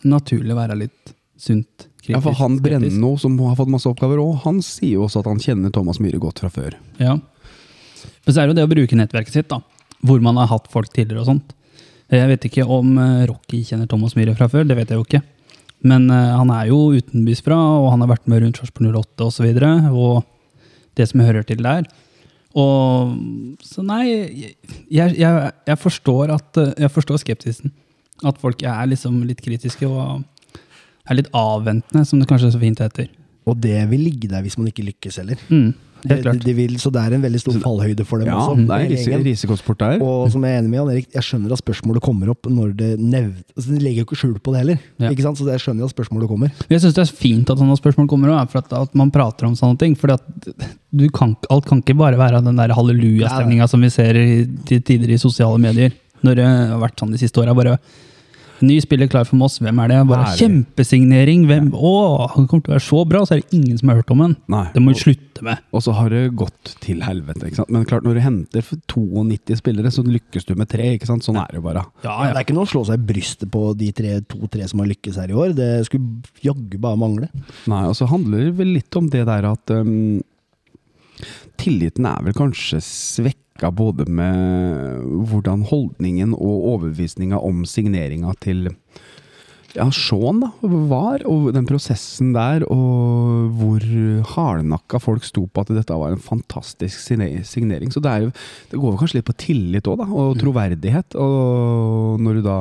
naturlig 0.05 0.53
å 0.53 0.59
være 0.59 0.77
litt 0.83 1.15
sunt 1.41 1.87
kritisk. 2.05 2.13
Ja, 2.13 2.21
for 2.21 2.37
han. 2.39 2.59
Brenno, 2.61 3.15
som 3.17 3.37
har 3.41 3.57
fått 3.57 3.71
masse 3.73 3.89
oppgaver 3.89 4.21
òg, 4.21 4.37
han 4.45 4.61
sier 4.65 4.99
jo 4.99 5.07
også 5.07 5.23
at 5.23 5.29
han 5.31 5.41
kjenner 5.41 5.73
Thomas 5.73 5.99
Myhre 6.03 6.21
godt 6.21 6.43
fra 6.43 6.51
før. 6.53 6.77
Ja. 7.01 7.17
Men 7.17 8.33
så 8.33 8.41
er 8.41 8.45
det 8.45 8.53
jo 8.53 8.59
det 8.59 8.67
å 8.67 8.73
bruke 8.75 8.99
nettverket 8.99 9.39
sitt, 9.39 9.49
da. 9.51 9.61
Hvor 10.05 10.21
man 10.21 10.37
har 10.37 10.51
hatt 10.51 10.69
folk 10.69 10.91
tidligere 10.93 11.23
og 11.23 11.31
sånt. 11.31 11.55
Jeg 12.13 12.29
vet 12.29 12.45
ikke 12.45 12.67
om 12.69 12.97
eh, 13.01 13.25
Rocky 13.31 13.63
kjenner 13.65 13.89
Thomas 13.89 14.13
Myhre 14.17 14.35
fra 14.37 14.47
før, 14.51 14.67
det 14.69 14.77
vet 14.77 14.93
jeg 14.93 14.99
jo 14.99 15.05
ikke. 15.07 15.23
Men 15.89 16.05
eh, 16.13 16.35
han 16.37 16.51
er 16.53 16.69
jo 16.69 16.93
utenbys 16.93 17.41
fra, 17.45 17.57
og 17.81 17.89
han 17.95 18.05
har 18.05 18.13
vært 18.13 18.29
med 18.29 18.43
rundt 18.43 18.61
Sarpsborg 18.61 18.93
08 18.93 19.25
osv. 19.25 19.25
Og, 19.25 19.33
så 19.33 19.45
videre, 19.47 19.71
og 19.89 20.34
det 20.97 21.07
som 21.11 21.23
hører 21.23 21.45
til 21.47 21.63
der. 21.63 21.87
Og 22.55 23.15
Så 23.63 23.83
nei, 23.83 24.05
jeg, 24.87 25.17
jeg, 25.19 25.51
jeg, 25.67 25.77
forstår 25.77 26.31
at 26.37 26.61
Jeg 26.79 26.91
forstår 26.91 27.19
skeptisen. 27.19 27.73
At 28.23 28.39
folk 28.39 28.63
er 28.63 28.85
liksom 28.87 29.23
litt 29.27 29.41
kritiske 29.43 29.87
og 29.87 30.23
er 31.05 31.17
litt 31.19 31.27
avventende, 31.35 32.05
som 32.07 32.21
det 32.21 32.29
kanskje 32.29 32.47
er 32.47 32.55
så 32.55 32.61
fint 32.61 32.79
heter. 32.79 33.09
Og 33.45 33.59
det 33.61 33.77
vil 33.91 34.07
ligge 34.07 34.29
der 34.31 34.41
hvis 34.41 34.57
man 34.57 34.71
ikke 34.71 34.87
lykkes 34.87 35.19
heller. 35.21 35.41
Mm, 35.49 35.73
Klart. 36.05 36.43
det 36.45 36.53
vil, 36.57 36.75
så 36.81 36.91
det 36.93 37.01
er 37.01 37.15
en 37.17 37.23
veldig 37.25 37.39
stor 37.41 37.57
fallhøyde 37.63 38.05
for 38.05 38.21
dem 38.21 38.29
Ja, 38.29 38.37
også. 38.37 38.65
det 38.67 38.77
er 38.77 38.89
ris 38.91 39.07
risikosport 39.25 39.79
der. 39.81 40.03
Og 40.05 40.29
som 40.31 40.43
jeg 40.45 40.53
er 40.55 40.61
enig 40.61 40.69
med 40.71 40.79
Jan 40.79 40.91
Erik, 40.93 41.07
jeg 41.15 41.25
skjønner 41.25 41.55
at 41.55 41.61
spørsmålet 41.63 42.03
kommer 42.05 42.29
opp 42.33 42.49
når 42.51 42.75
det 42.77 42.89
nevnt 42.99 43.43
altså, 43.55 43.71
De 43.73 43.79
legger 43.81 44.03
jo 44.03 44.07
ikke 44.09 44.19
skjul 44.21 44.37
på 44.39 44.53
det 44.53 44.61
heller. 44.63 44.79
Ja. 45.01 45.09
Ikke 45.11 45.25
sant? 45.25 45.39
Så 45.41 45.47
jeg 45.49 45.63
skjønner 45.63 45.89
at 45.89 45.95
spørsmålet 45.95 46.29
kommer. 46.31 46.51
Jeg 46.69 46.81
syns 46.83 46.95
det 46.97 47.03
er 47.07 47.13
fint 47.25 47.49
at 47.49 47.57
sånne 47.61 47.77
spørsmål 47.79 48.07
kommer, 48.11 48.33
òg, 48.35 48.49
for 48.53 48.61
at, 48.63 48.73
at 48.85 48.95
man 48.95 49.11
prater 49.15 49.47
om 49.49 49.55
sånne 49.57 49.77
ting. 49.81 49.95
For 49.99 50.13
alt 50.15 51.65
kan 51.69 51.81
ikke 51.83 51.97
bare 51.99 52.17
være 52.19 52.41
den 52.45 52.57
der 52.59 52.73
hallelujastemninga 52.77 53.67
som 53.71 53.81
vi 53.83 53.89
ser 53.93 54.15
i, 54.19 54.27
til 54.67 54.81
tider 54.85 55.11
i 55.15 55.21
sosiale 55.21 55.59
medier. 55.61 55.93
Når 56.25 56.35
det 56.39 56.45
har 56.47 56.79
vært 56.81 56.99
sånn 57.01 57.11
de 57.13 57.19
siste 57.21 57.41
åra. 57.41 57.53
Bare 57.57 57.77
ny 58.63 58.77
spiller 58.79 59.07
klar 59.11 59.25
for 59.27 59.35
Moss, 59.39 59.57
hvem 59.59 59.79
er 59.83 59.89
det? 59.91 59.97
Bare 60.07 60.27
Herlig. 60.29 60.39
kjempesignering! 60.45 61.45
Hvem? 61.49 61.71
Å, 61.75 61.91
han 62.35 62.45
kommer 62.47 62.63
til 62.63 62.71
å 62.71 62.75
være 62.77 62.85
så 62.85 63.01
bra! 63.09 63.23
Så 63.27 63.35
er 63.35 63.41
det 63.41 63.57
ingen 63.57 63.77
som 63.81 63.89
har 63.91 63.99
hørt 63.99 64.13
om 64.15 64.21
den. 64.23 64.35
Nei. 64.51 64.61
Det 64.75 64.83
må 64.83 64.93
vi 64.93 65.01
slutte 65.01 65.43
med. 65.43 65.59
Og 65.75 65.83
så 65.83 65.91
har 65.97 66.09
det 66.13 66.21
gått 66.39 66.75
til 66.85 67.01
helvete. 67.03 67.47
ikke 67.49 67.59
sant? 67.59 67.73
Men 67.75 67.83
klart, 67.89 68.05
når 68.07 68.15
du 68.15 68.21
henter 68.23 68.69
92 68.87 69.59
spillere, 69.59 69.91
så 69.91 70.05
lykkes 70.07 70.47
du 70.47 70.53
med 70.55 70.69
tre. 70.71 70.93
ikke 70.95 71.09
sant? 71.09 71.25
Sånn 71.27 71.39
er 71.41 71.51
det 71.51 71.59
jo 71.59 71.65
bare. 71.67 71.83
Ja, 72.05 72.15
Det 72.31 72.37
er 72.39 72.45
ikke 72.47 72.55
noe 72.55 72.67
å 72.69 72.71
slå 72.71 72.85
seg 72.87 73.01
i 73.01 73.07
brystet 73.11 73.51
på 73.51 73.65
de 73.75 73.91
tre- 73.91 74.21
to-tre 74.29 74.67
som 74.71 74.79
har 74.79 74.87
lykkes 74.93 75.19
her 75.19 75.33
i 75.33 75.35
år. 75.35 75.51
Det 75.57 75.71
skulle 75.89 76.23
jaggu 76.45 76.79
bare 76.79 76.97
mangle. 77.01 77.27
Nei, 77.67 77.83
Og 77.89 77.95
så 77.99 78.07
handler 78.07 78.45
det 78.47 78.55
vel 78.61 78.71
litt 78.77 78.95
om 78.95 79.09
det 79.11 79.25
der 79.27 79.49
at 79.51 79.75
um, 79.75 80.21
tilliten 81.61 82.05
er 82.09 82.23
vel 82.25 82.35
kanskje 82.35 82.79
svekka 83.55 83.71
både 83.71 84.05
med 84.09 85.03
hvordan 85.29 85.63
holdningen 85.69 86.33
og 86.33 86.65
overbevisninga 86.75 87.37
om 87.39 87.63
signeringa 87.65 88.33
til 88.43 88.67
ja, 89.75 89.89
Shaun 89.91 90.39
da, 90.39 90.49
var, 90.63 91.23
og 91.27 91.49
den 91.53 91.65
prosessen 91.67 92.33
der, 92.33 92.63
og 92.71 93.49
hvor 93.59 93.81
hardnakka 94.35 94.99
folk 95.03 95.23
sto 95.27 95.47
på 95.47 95.61
at 95.65 95.71
dette 95.75 95.93
var 95.99 96.13
en 96.15 96.21
fantastisk 96.23 96.95
signering. 97.03 97.91
Så 97.91 97.99
det, 97.99 98.11
er, 98.11 98.29
det 98.71 98.79
går 98.79 98.95
kanskje 99.01 99.19
litt 99.19 99.27
på 99.27 99.35
tillit 99.35 99.87
òg, 99.91 100.05
og 100.07 100.37
troverdighet. 100.39 101.15
Og 101.19 102.19
når 102.23 102.39
du 102.39 102.41
da 102.47 102.59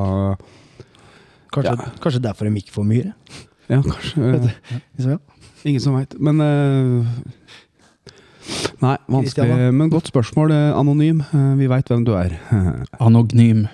Kanskje, 1.54 1.70
Ja. 1.70 1.90
kanskje 2.02 2.18
derfor 2.24 2.48
de 2.48 2.58
gikk 2.58 2.72
for 2.74 2.82
Myhre? 2.82 3.12
Ja, 3.70 3.78
kanskje. 3.78 5.20
Ingen 5.64 5.80
som 5.80 5.94
veit. 5.94 6.16
Men 6.18 6.42
eh, 6.42 7.14
Nei, 8.84 8.96
vanskelig. 9.08 9.70
Men 9.72 9.92
godt 9.92 10.10
spørsmål, 10.12 10.52
eh, 10.52 10.74
anonym. 10.76 11.22
Eh, 11.24 11.54
vi 11.60 11.70
veit 11.70 11.88
hvem 11.88 12.04
du 12.06 12.12
er. 12.18 12.36
Anognym. 13.06 13.64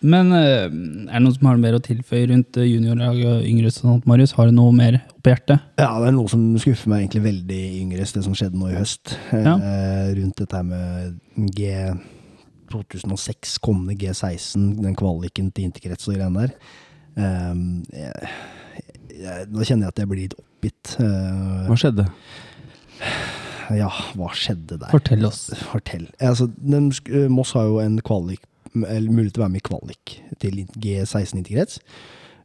Men 0.00 0.32
eh, 0.32 0.64
er 0.64 0.70
det 0.70 1.22
noen 1.24 1.34
som 1.34 1.48
har 1.50 1.58
mer 1.60 1.76
å 1.76 1.82
tilføye 1.84 2.30
rundt 2.30 2.56
juniorlag 2.56 3.18
og 3.20 3.42
yngre? 3.44 3.72
Sånt, 3.74 4.06
Marius? 4.08 4.32
Har 4.38 4.48
du 4.48 4.54
noe 4.56 4.72
mer 4.72 5.00
på 5.20 5.32
hjertet? 5.32 5.60
Ja, 5.80 5.90
det 6.00 6.08
er 6.08 6.16
noe 6.16 6.30
som 6.32 6.46
skuffer 6.62 6.92
meg 6.92 7.04
egentlig 7.04 7.24
veldig 7.26 7.58
i 7.66 7.82
Yngres, 7.82 8.14
det 8.16 8.24
som 8.24 8.36
skjedde 8.36 8.60
nå 8.60 8.70
i 8.70 8.78
høst. 8.78 9.12
Ja. 9.34 9.58
Eh, 9.58 10.14
rundt 10.20 10.40
dette 10.40 10.56
her 10.56 10.64
med 10.70 11.50
G 11.56 11.74
2006, 12.72 13.58
kommende 13.64 13.98
G16, 13.98 14.70
den 14.80 14.96
kvaliken 14.96 15.50
til 15.52 15.68
interkrets 15.68 16.08
og 16.08 16.16
greiene 16.16 16.46
der. 16.46 16.56
Eh, 17.20 17.60
jeg, 17.98 18.32
jeg, 19.20 19.50
nå 19.52 19.66
kjenner 19.66 19.88
jeg 19.90 19.96
at 19.96 20.02
jeg 20.04 20.12
blir 20.14 20.24
litt 20.24 20.38
oppgitt. 20.38 20.96
Eh, 21.02 21.68
Hva 21.68 21.76
skjedde? 21.82 22.08
Ja, 23.78 23.90
hva 24.18 24.30
skjedde 24.36 24.78
der? 24.80 24.90
Fortell 24.92 25.26
oss. 25.28 25.48
Fortell. 25.70 26.08
Altså, 26.18 26.48
den, 26.56 26.90
eh, 27.10 27.28
Moss 27.32 27.52
har 27.56 27.68
jo 27.68 27.78
en 27.82 28.00
kvalik, 28.04 28.42
eller 28.74 29.10
mulighet 29.10 29.36
til 29.36 29.42
å 29.42 29.46
være 29.46 29.54
med 29.56 29.62
i 29.62 29.68
kvalik 29.68 30.16
til 30.42 30.64
G16 30.76 31.42
interkrets. 31.42 31.80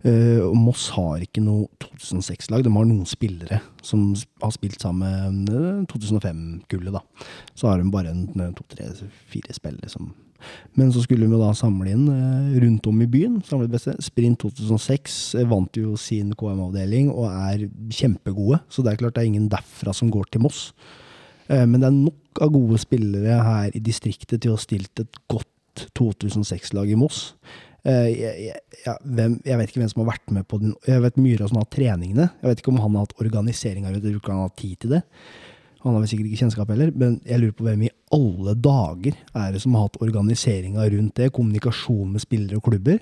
Uh, 0.05 0.51
Moss 0.53 0.91
har 0.93 1.23
ikke 1.23 1.41
noe 1.41 1.65
2006-lag. 1.81 2.61
De 2.61 2.69
har 2.69 2.85
noen 2.85 3.07
spillere 3.09 3.57
som 3.81 4.11
har 4.43 4.51
spilt 4.53 4.83
sammen 4.83 5.39
med 5.47 5.87
2005-gullet, 5.89 6.93
da. 6.93 7.01
Så 7.57 7.71
har 7.71 7.81
de 7.81 7.89
bare 7.89 8.13
en, 8.13 8.27
en 8.37 8.53
to, 8.53 8.67
tre, 8.69 8.91
fire 9.31 9.55
spillere 9.57 9.89
som 9.89 10.13
Men 10.77 10.91
så 10.93 11.01
skulle 11.01 11.25
de 11.25 11.39
da 11.39 11.47
samle 11.57 11.89
inn 11.89 12.03
eh, 12.11 12.57
rundt 12.61 12.85
om 12.85 12.99
i 13.01 13.07
byen. 13.09 13.39
Samle 13.47 13.65
det 13.65 13.79
beste. 13.79 13.95
Sprint 14.03 14.43
2006 14.43 15.15
eh, 15.39 15.47
vant 15.49 15.79
jo 15.79 15.95
sin 15.97 16.35
KM-avdeling 16.37 17.09
og 17.09 17.31
er 17.31 17.65
kjempegode. 17.89 18.59
Så 18.69 18.85
det 18.85 18.93
er 18.93 19.01
klart 19.01 19.15
det 19.15 19.23
er 19.23 19.31
ingen 19.31 19.49
derfra 19.49 19.95
som 19.95 20.11
går 20.13 20.29
til 20.29 20.45
Moss. 20.45 20.67
Eh, 21.49 21.65
Men 21.65 21.79
det 21.81 21.87
er 21.89 21.97
nok 21.99 22.41
av 22.41 22.51
gode 22.55 22.79
spillere 22.81 23.39
her 23.45 23.75
i 23.75 23.83
distriktet 23.83 24.41
til 24.41 24.51
å 24.53 24.57
ha 24.57 24.61
stilt 24.63 24.99
et 25.03 25.21
godt 25.31 25.87
2006-lag 25.97 26.91
i 26.91 26.97
Moss. 26.99 27.33
Eh, 27.85 28.11
Jeg, 28.15 28.53
jeg, 28.85 28.95
hvem, 29.05 29.39
jeg 29.45 29.57
vet 29.59 29.69
ikke 29.69 29.81
hvem 29.83 29.91
som 29.91 30.03
har 30.03 30.13
vært 30.15 30.31
med 30.31 30.47
på 30.47 30.59
den. 30.61 30.75
Jeg 30.87 31.03
vet 31.03 31.19
Myhra 31.21 31.49
som 31.49 31.59
har 31.59 31.67
hatt 31.67 31.75
treningene. 31.75 32.29
Jeg 32.41 32.49
vet 32.49 32.63
ikke 32.63 32.73
om 32.73 32.79
han 32.81 32.95
har 32.95 33.05
hatt 33.05 33.19
organiseringa. 33.21 33.91
Jeg 33.93 34.01
tror 34.05 34.17
ikke 34.21 34.33
han 34.33 34.41
har 34.41 34.49
hatt 34.49 34.61
tid 34.61 34.79
til 34.81 34.95
det. 34.97 35.03
Han 35.85 35.93
har 35.93 36.01
vel 36.01 36.09
sikkert 36.09 36.31
ikke 36.31 36.41
kjennskap 36.41 36.71
heller, 36.73 36.89
men 36.97 37.19
jeg 37.29 37.37
lurer 37.43 37.53
på 37.53 37.65
hvem 37.67 37.83
i 37.85 37.91
alle 38.15 38.55
dager 38.57 39.13
er 39.37 39.51
det 39.53 39.59
som 39.61 39.75
har 39.77 39.83
hatt 39.85 39.99
organiseringa 40.01 40.81
rundt 40.89 41.19
det? 41.19 41.27
Kommunikasjon 41.35 42.15
med 42.15 42.23
spillere 42.23 42.57
og 42.57 42.65
klubber. 42.65 42.97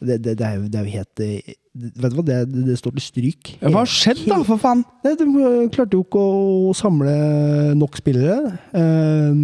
Det, 0.00 0.16
det, 0.24 0.38
det, 0.40 0.46
er, 0.46 0.54
jo, 0.56 0.70
det 0.72 0.78
er 0.80 0.86
jo 0.88 0.94
helt 0.96 1.22
eh, 1.26 1.52
Vet 1.72 2.12
du 2.12 2.18
hva, 2.18 2.24
det, 2.26 2.38
det, 2.52 2.74
står 2.76 2.92
til 2.98 3.04
stryk. 3.04 3.54
Hva 3.62 3.78
har 3.78 3.88
skjedd, 3.88 4.26
da, 4.28 4.42
for 4.44 4.60
faen? 4.60 4.82
Nei, 5.06 5.14
De 5.16 5.26
klarte 5.72 5.96
jo 5.96 6.02
ikke 6.04 6.20
å 6.20 6.74
samle 6.76 7.14
nok 7.80 7.96
spillere, 7.96 8.58
eh, 8.76 9.40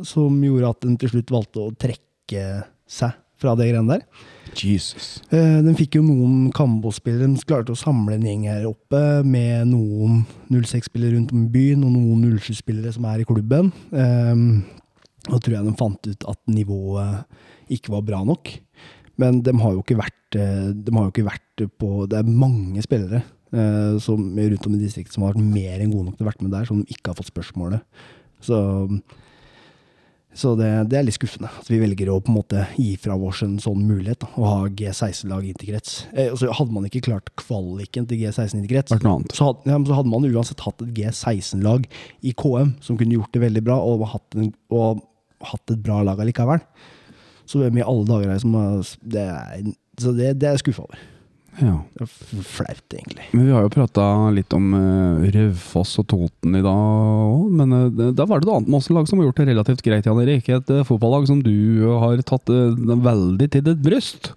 som 0.00 0.38
gjorde 0.40 0.72
at 0.72 0.86
de 0.86 0.94
til 1.02 1.12
slutt 1.12 1.34
valgte 1.36 1.66
å 1.66 1.74
trekke 1.76 2.46
seg 2.88 3.20
fra 3.36 3.52
det 3.58 3.68
greiene 3.68 3.98
der. 3.98 4.06
Jesus. 4.56 5.20
Eh, 5.28 5.58
de 5.60 5.74
fikk 5.76 5.98
jo 5.98 6.06
noen 6.06 6.48
Kambo-spillere. 6.56 7.28
De 7.34 7.44
klarte 7.44 7.74
å 7.74 7.78
samle 7.78 8.16
en 8.16 8.24
gjeng 8.24 8.46
her 8.48 8.64
oppe 8.70 9.02
med 9.26 9.68
noen 9.68 10.22
06-spillere 10.48 11.18
rundt 11.18 11.34
om 11.36 11.44
i 11.44 11.52
byen, 11.52 11.84
og 11.84 11.92
noen 11.92 12.38
07-spillere 12.38 12.94
som 12.96 13.04
er 13.10 13.20
i 13.20 13.28
klubben. 13.28 13.68
Eh, 13.92 14.44
og 15.26 15.42
tror 15.42 15.58
jeg 15.58 15.66
de 15.66 15.76
fant 15.76 16.08
ut 16.08 16.28
at 16.30 16.40
nivået 16.48 17.74
ikke 17.76 17.92
var 17.96 18.06
bra 18.06 18.22
nok. 18.24 18.54
Men 19.20 19.42
de 19.44 19.52
har 19.60 19.74
jo 19.74 19.82
ikke 19.82 19.98
vært, 19.98 20.38
eh, 20.38 20.70
de 20.72 20.94
har 20.94 21.08
jo 21.08 21.12
ikke 21.12 21.28
vært 21.28 21.45
på 21.64 22.06
Det 22.10 22.18
er 22.20 22.28
mange 22.28 22.82
spillere 22.84 23.22
eh, 23.52 23.98
som, 24.02 24.24
rundt 24.36 24.66
om 24.66 24.74
i 24.76 24.82
distriktet 24.82 25.14
som 25.14 25.24
har 25.24 25.34
vært 25.34 25.54
mer 25.54 25.80
enn 25.80 25.92
gode 25.92 26.10
nok 26.10 26.18
til 26.18 26.26
å 26.26 26.30
vært 26.30 26.42
med 26.44 26.52
der, 26.54 26.66
som 26.68 26.82
ikke 26.84 27.12
har 27.12 27.18
fått 27.18 27.32
spørsmålet. 27.32 28.02
Så, 28.44 28.58
så 30.36 30.52
det, 30.58 30.68
det 30.92 30.98
er 30.98 31.06
litt 31.06 31.16
skuffende 31.16 31.48
at 31.48 31.70
vi 31.70 31.80
velger 31.80 32.10
å 32.12 32.18
på 32.20 32.32
en 32.32 32.38
måte 32.38 32.66
gi 32.76 32.92
fra 33.00 33.16
oss 33.16 33.40
en 33.46 33.56
sånn 33.62 33.86
mulighet. 33.88 34.20
Da, 34.22 34.30
å 34.36 34.50
ha 34.50 34.58
G16-lag 34.68 35.48
inn 35.48 35.56
til 35.60 35.72
krets. 35.72 35.98
Eh, 36.12 36.34
så 36.36 36.52
hadde 36.58 36.76
man 36.76 36.88
ikke 36.88 37.06
klart 37.08 37.32
kvaliken 37.40 38.08
til 38.10 38.20
G16 38.22 38.58
inn 38.58 38.66
til 38.66 38.74
krets, 38.76 38.94
Vært 38.94 39.08
så 39.36 39.50
hadde, 39.50 39.72
ja, 39.72 39.80
så 39.88 40.00
hadde 40.00 40.12
man 40.12 40.28
uansett 40.28 40.66
hatt 40.66 40.84
et 40.84 40.92
G16-lag 40.98 41.88
i 42.20 42.36
KM 42.36 42.76
som 42.84 43.00
kunne 43.00 43.16
gjort 43.16 43.32
det 43.34 43.44
veldig 43.48 43.64
bra, 43.66 43.80
og 43.80 44.06
hatt, 44.12 44.28
en, 44.36 44.52
og 44.74 45.02
hatt 45.46 45.74
et 45.74 45.82
bra 45.82 46.02
lag 46.06 46.20
allikevel. 46.22 46.62
Så 47.46 47.60
hvem 47.62 47.76
i 47.78 47.84
alle 47.86 48.06
dager 48.08 48.30
er 48.30 48.34
det 48.34 48.42
som 48.42 48.56
har 48.58 48.80
det 49.06 49.22
er, 49.22 49.68
Så 50.02 50.12
det, 50.12 50.32
det 50.40 50.48
er 50.48 50.56
jeg 50.56 50.66
skuffa 50.66 50.82
over. 50.82 51.04
Ja. 51.62 51.76
Det 51.96 52.04
er 52.04 52.42
flaut, 52.44 52.84
egentlig. 52.92 53.26
Men 53.32 53.46
vi 53.46 53.54
har 53.54 53.64
jo 53.64 53.72
prata 53.72 54.06
litt 54.34 54.52
om 54.56 54.72
uh, 54.76 55.26
Raufoss 55.34 55.96
og 56.02 56.08
Toten 56.10 56.58
i 56.58 56.62
dag 56.64 56.76
òg, 56.76 57.50
men 57.56 57.72
uh, 57.72 58.12
da 58.16 58.26
var 58.28 58.40
det 58.42 58.48
et 58.48 58.54
annet 58.56 58.72
Mossen-lag 58.72 59.08
som 59.08 59.20
har 59.20 59.30
gjort 59.30 59.40
det 59.40 59.48
relativt 59.50 59.84
greit, 59.86 60.08
Jan 60.08 60.20
Erik. 60.22 60.48
Et 60.52 60.72
uh, 60.74 60.84
fotballag 60.86 61.28
som 61.30 61.40
du 61.44 61.86
har 62.02 62.20
tatt 62.28 62.52
uh, 62.52 62.96
veldig 63.06 63.50
til 63.52 63.64
ditt 63.70 63.80
bryst. 63.84 64.32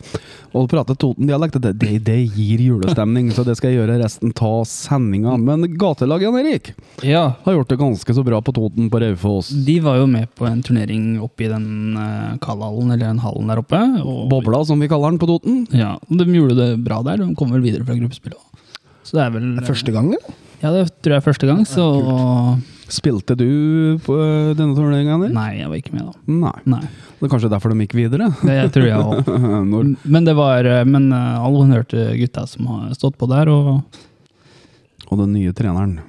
Og 0.49 0.63
å 0.63 0.69
prate 0.69 0.95
Toten-dialekt, 0.97 1.59
det, 1.61 1.75
det, 1.81 1.99
det 2.07 2.17
gir 2.33 2.63
julestemning, 2.63 3.29
så 3.35 3.43
det 3.45 3.55
skal 3.59 3.73
jeg 3.73 3.81
gjøre 3.81 3.99
resten 4.01 4.33
av 4.45 4.63
sendinga. 4.69 5.35
Men 5.37 5.67
gatelag, 5.77 6.23
Jan 6.25 6.39
Erik, 6.39 6.71
Ja, 7.05 7.35
har 7.43 7.57
gjort 7.59 7.69
det 7.69 7.79
ganske 7.79 8.15
så 8.15 8.23
bra 8.25 8.39
på 8.41 8.53
Toten 8.55 8.89
på 8.89 9.01
Raufoss. 9.03 9.51
de 9.67 9.77
var 9.83 9.99
jo 9.99 10.07
med 10.09 10.31
på 10.39 10.47
en 10.49 10.63
turnering 10.65 11.19
oppe 11.21 11.45
i 11.45 11.51
den 11.51 11.97
uh, 11.97 12.37
Kallhallen, 12.41 12.89
eller 12.89 13.05
den 13.11 13.21
hallen 13.23 13.51
der 13.51 13.61
oppe. 13.61 13.81
Og, 14.01 14.23
Bobla, 14.31 14.63
som 14.65 14.81
vi 14.81 14.89
kaller 14.89 15.13
den 15.13 15.21
på 15.21 15.29
Toten. 15.29 15.61
Ja, 15.75 15.97
de 16.07 16.25
gjorde 16.33 16.57
det 16.57 16.69
bra 16.85 17.01
der. 17.05 17.08
De 17.17 17.35
kommer 17.35 17.53
vel 17.59 17.61
videre 17.71 17.85
fra 17.85 17.95
gruppespillet. 17.97 18.37
også. 18.37 18.83
Så 19.03 19.17
det 19.17 19.23
er 19.25 19.31
vel 19.31 19.55
Det 19.55 19.63
er 19.63 19.71
første 19.73 19.91
gangen? 19.95 20.17
Ja, 20.61 20.71
det 20.75 20.89
tror 21.01 21.13
jeg 21.15 21.21
er 21.21 21.25
første 21.25 21.47
gang, 21.47 21.65
så 21.65 22.59
Spilte 22.89 23.35
du 23.37 23.99
på 24.01 24.15
eh, 24.17 24.51
denne 24.57 24.73
turneringa? 24.73 25.29
Nei. 25.29 25.59
Jeg 25.59 25.69
var 25.69 25.77
ikke 25.77 25.93
med, 25.93 26.07
da. 26.09 26.13
Nei. 26.25 26.53
Nei. 26.73 26.81
Det 27.19 27.27
er 27.27 27.31
kanskje 27.35 27.49
derfor 27.51 27.69
de 27.73 27.85
gikk 27.85 27.93
videre? 27.99 28.31
Det 28.41 28.55
tror 28.73 28.87
jeg 28.87 28.97
òg. 29.09 29.29
Når 29.69 29.91
Men 30.09 30.25
det 30.25 30.33
var 30.35 30.65
eh, 30.65 30.83
Men 30.89 31.11
alle 31.13 31.37
all 31.45 31.59
honnør 31.61 31.85
til 31.91 32.07
gutta 32.17 32.47
som 32.49 32.65
har 32.71 32.93
stått 32.97 33.17
på 33.21 33.29
der, 33.29 33.51
og, 33.53 33.83
Og 35.11 35.21
den 35.21 35.33
nye 35.37 35.53
treneren. 35.53 35.99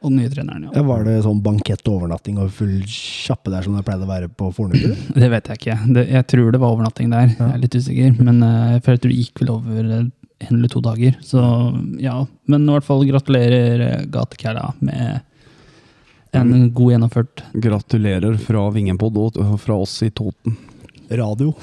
og 0.00 0.08
den 0.10 0.22
nye 0.22 0.30
treneren. 0.32 0.64
Ja, 0.70 0.78
Ja. 0.80 0.82
var 0.88 1.04
det 1.04 1.18
sånn 1.26 1.42
bankett 1.44 1.84
og 1.88 1.98
overnatting 2.00 2.38
og 2.40 2.48
full 2.56 2.80
kjappe 2.88 3.50
der 3.52 3.62
som 3.62 3.76
det 3.76 3.84
pleide 3.84 4.08
å 4.08 4.08
være 4.08 4.28
på 4.32 4.48
Fornebu? 4.56 4.96
Det 5.20 5.28
vet 5.30 5.46
jeg 5.52 5.60
ikke. 5.60 5.76
Det, 5.92 6.06
jeg 6.08 6.26
tror 6.32 6.52
det 6.56 6.60
var 6.62 6.72
overnatting 6.72 7.10
der. 7.12 7.34
Jeg 7.36 7.50
er 7.52 7.60
litt 7.60 7.76
usikker. 7.76 8.16
Men 8.24 8.40
jeg 8.40 8.80
for 8.82 8.96
jeg 8.96 9.02
tror 9.04 9.12
det 9.12 9.20
gikk 9.20 9.44
vel 9.44 9.52
over 9.58 9.92
eh, 9.98 10.08
en 10.40 10.56
eller 10.56 10.68
to 10.68 10.80
dager. 10.80 11.16
Så 11.22 11.40
ja. 12.00 12.26
Men 12.48 12.64
i 12.64 12.72
hvert 12.74 12.86
fall 12.86 13.04
gratulerer 13.08 13.84
eh, 13.86 14.06
Gatekæla 14.10 14.72
med 14.80 15.20
en 16.30 16.70
god 16.70 16.92
gjennomført 16.92 17.42
Gratulerer 17.58 18.36
fra 18.38 18.68
Vingenpod 18.70 19.16
og 19.42 19.54
fra 19.60 19.80
oss 19.82 19.96
i 20.06 20.10
Toten. 20.14 20.56
Radio. 21.10 21.56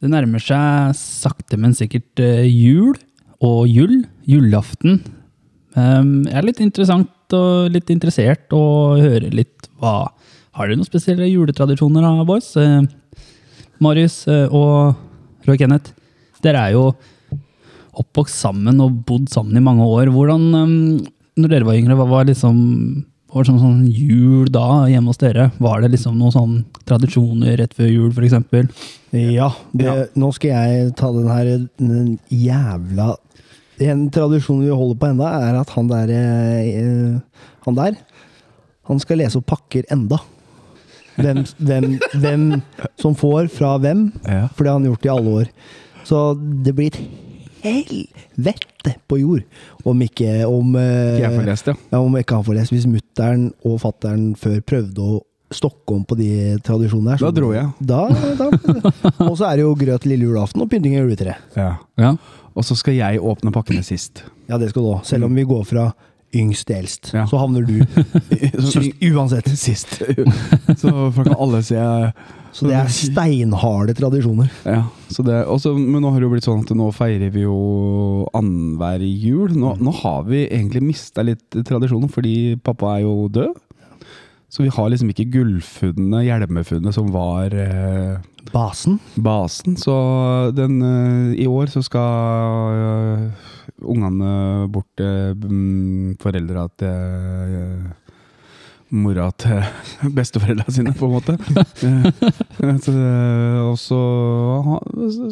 Det 0.00 0.08
nærmer 0.12 0.40
seg 0.40 0.96
sakte, 0.96 1.58
men 1.60 1.76
sikkert 1.76 2.20
eh, 2.20 2.44
jul 2.48 2.96
og 3.44 3.68
jul. 3.68 4.02
Julaften. 4.28 5.02
Um, 5.76 6.24
jeg 6.24 6.38
er 6.40 6.46
litt 6.46 6.60
interessant 6.64 7.34
og 7.36 7.72
litt 7.72 7.90
interessert 7.92 8.52
å 8.54 8.96
høre 9.00 9.28
litt 9.32 9.68
hva 9.80 10.12
Har 10.54 10.68
dere 10.68 10.78
noen 10.78 10.86
spesielle 10.86 11.26
juletradisjoner, 11.26 12.04
da, 12.04 12.24
boys? 12.28 12.52
Eh, 12.56 12.84
Marius 13.82 14.22
og 14.28 14.94
Roy 15.48 15.58
Kenneth, 15.60 15.92
dere 16.44 16.68
er 16.68 16.76
jo 16.76 16.84
oppvokst 17.94 18.40
sammen 18.42 18.80
og 18.82 19.02
bodd 19.06 19.28
sammen 19.32 19.58
i 19.58 19.64
mange 19.64 19.86
år. 19.86 20.10
Hvordan, 20.12 20.46
um, 20.56 20.78
når 21.38 21.52
dere 21.52 21.68
var 21.68 21.78
yngre, 21.78 21.98
hva 21.98 22.08
var 22.10 22.28
liksom 22.28 22.62
var 23.34 23.48
sånn, 23.48 23.58
sånn 23.58 23.80
jul 23.90 24.50
da 24.54 24.84
hjemme 24.90 25.10
hos 25.10 25.18
dere? 25.18 25.48
Var 25.62 25.82
det 25.82 25.90
liksom 25.96 26.18
noen 26.20 26.34
sånn 26.34 26.54
tradisjoner 26.86 27.58
rett 27.58 27.74
før 27.74 27.90
jul, 27.90 28.12
eksempel? 28.28 28.68
Ja, 29.10 29.48
det, 29.74 29.94
nå 30.18 30.30
skal 30.36 30.54
jeg 30.54 30.92
ta 30.98 31.10
den 31.14 31.30
her 31.30 31.50
den 31.78 32.16
jævla 32.30 33.14
En 33.82 34.04
tradisjon 34.14 34.62
vi 34.62 34.70
holder 34.70 34.98
på 35.00 35.10
enda, 35.10 35.32
er 35.48 35.58
at 35.58 35.72
han 35.74 35.90
der 35.90 36.10
eh, 36.14 37.16
Han 37.66 37.78
der, 37.78 37.98
han 38.86 39.00
skal 39.02 39.18
lese 39.18 39.40
opp 39.40 39.48
pakker 39.50 39.86
enda. 39.90 40.20
Hvem, 41.16 41.44
hvem, 41.62 41.84
hvem 42.20 42.46
som 43.00 43.14
får 43.14 43.48
fra 43.54 43.76
hvem, 43.78 44.08
Ja. 44.26 44.48
for 44.54 44.64
det 44.64 44.72
har 44.72 44.78
han 44.80 44.88
gjort 44.90 45.04
i 45.06 45.12
alle 45.12 45.34
år. 45.42 45.50
Så 46.04 46.22
det 46.64 46.74
blir 46.74 46.90
et 46.90 46.98
helvete 47.64 48.94
på 49.08 49.18
jord 49.20 49.44
om 49.88 50.02
ikke 50.04 50.44
om, 50.48 50.74
eh, 50.76 51.20
Jeg 51.20 51.30
får 51.32 51.46
lest, 51.48 51.66
ja. 51.70 51.74
ja, 51.92 52.00
om 52.00 52.16
ikke 52.18 52.34
han 52.38 52.44
får 52.44 52.58
lest. 52.58 52.72
Hvis 52.74 52.86
mutter'n 52.90 53.52
og 53.64 53.78
fatter'n 53.80 54.34
før 54.36 54.60
prøvde 54.60 54.98
å 55.00 55.20
stokke 55.54 55.94
om 55.94 56.04
på 56.04 56.16
de 56.18 56.30
tradisjonene 56.66 57.14
her. 57.14 57.18
Da 57.22 57.30
dro 57.30 57.52
jeg. 57.54 57.68
Da, 57.80 58.08
da. 58.40 58.48
Og 59.30 59.36
så 59.38 59.46
er 59.50 59.56
det 59.60 59.64
jo 59.66 59.74
grøt 59.78 60.06
lille 60.08 60.26
julaften 60.26 60.64
og 60.64 60.70
pynting 60.72 60.96
av 60.98 61.06
juletre. 61.06 61.36
ja. 61.56 61.76
Ja. 62.00 62.16
Og 62.54 62.62
så 62.62 62.76
skal 62.78 62.94
jeg 62.94 63.18
åpne 63.18 63.50
pakkene 63.50 63.82
sist. 63.82 64.20
Ja, 64.46 64.58
det 64.62 64.68
skal 64.70 64.84
du 64.84 64.88
òg. 64.92 65.00
Selv 65.04 65.24
om 65.26 65.34
vi 65.34 65.42
går 65.42 65.64
fra 65.66 65.88
yngst 66.34 66.66
til 66.68 66.76
eldst, 66.82 67.10
Ja. 67.14 67.24
så 67.30 67.38
havner 67.40 67.64
du 67.66 67.78
sist 68.72 69.04
uansett. 69.10 69.48
Sist. 69.64 69.98
Så 70.80 70.90
folk 71.14 71.28
kan 71.28 71.36
alle 71.40 71.62
se 71.64 71.78
Så 72.54 72.68
det 72.68 72.76
er 72.78 72.90
steinharde 72.92 73.94
tradisjoner. 73.98 74.50
Ja, 74.66 74.84
så 75.10 75.24
det, 75.26 75.40
også, 75.50 75.72
men 75.78 76.02
nå 76.04 76.10
har 76.12 76.20
det 76.20 76.28
jo 76.28 76.32
blitt 76.34 76.46
sånn 76.46 76.62
at 76.62 76.70
nå 76.76 76.90
feirer 76.94 77.32
vi 77.34 77.42
jo 77.46 77.56
annenhver 78.36 79.02
jul. 79.02 79.54
Nå, 79.58 79.74
nå 79.82 79.94
har 80.02 80.22
vi 80.28 80.44
egentlig 80.46 80.84
mista 80.86 81.24
litt 81.26 81.48
tradisjonen, 81.66 82.10
fordi 82.12 82.54
pappa 82.62 82.96
er 82.98 83.06
jo 83.06 83.16
død. 83.34 83.54
Så 84.54 84.62
vi 84.62 84.70
har 84.70 84.86
liksom 84.92 85.08
ikke 85.10 85.24
gullfunnet, 85.34 86.22
hjelmefunnet, 86.28 86.94
som 86.94 87.08
var 87.10 87.50
eh, 87.58 88.20
Basen. 88.52 89.00
basen. 89.18 89.74
Så 89.80 89.94
den, 90.54 90.76
eh, 90.86 91.32
i 91.42 91.48
år 91.50 91.66
så 91.72 91.82
skal 91.82 92.78
eh, 92.78 93.50
ungene 93.82 94.68
bort 94.70 94.86
til 95.00 95.34
eh, 95.34 96.14
foreldra 96.22 96.68
til 96.78 96.86
eh, 97.58 97.92
Mora 98.94 99.26
til 99.42 99.58
besteforeldra 100.14 100.70
sine, 100.70 100.92
på 100.94 101.08
en 101.08 101.16
måte. 101.16 101.34
Eh, 101.34 102.76
så, 102.84 102.94
det- 102.94 103.64
og 103.64 103.74
så, 103.80 103.98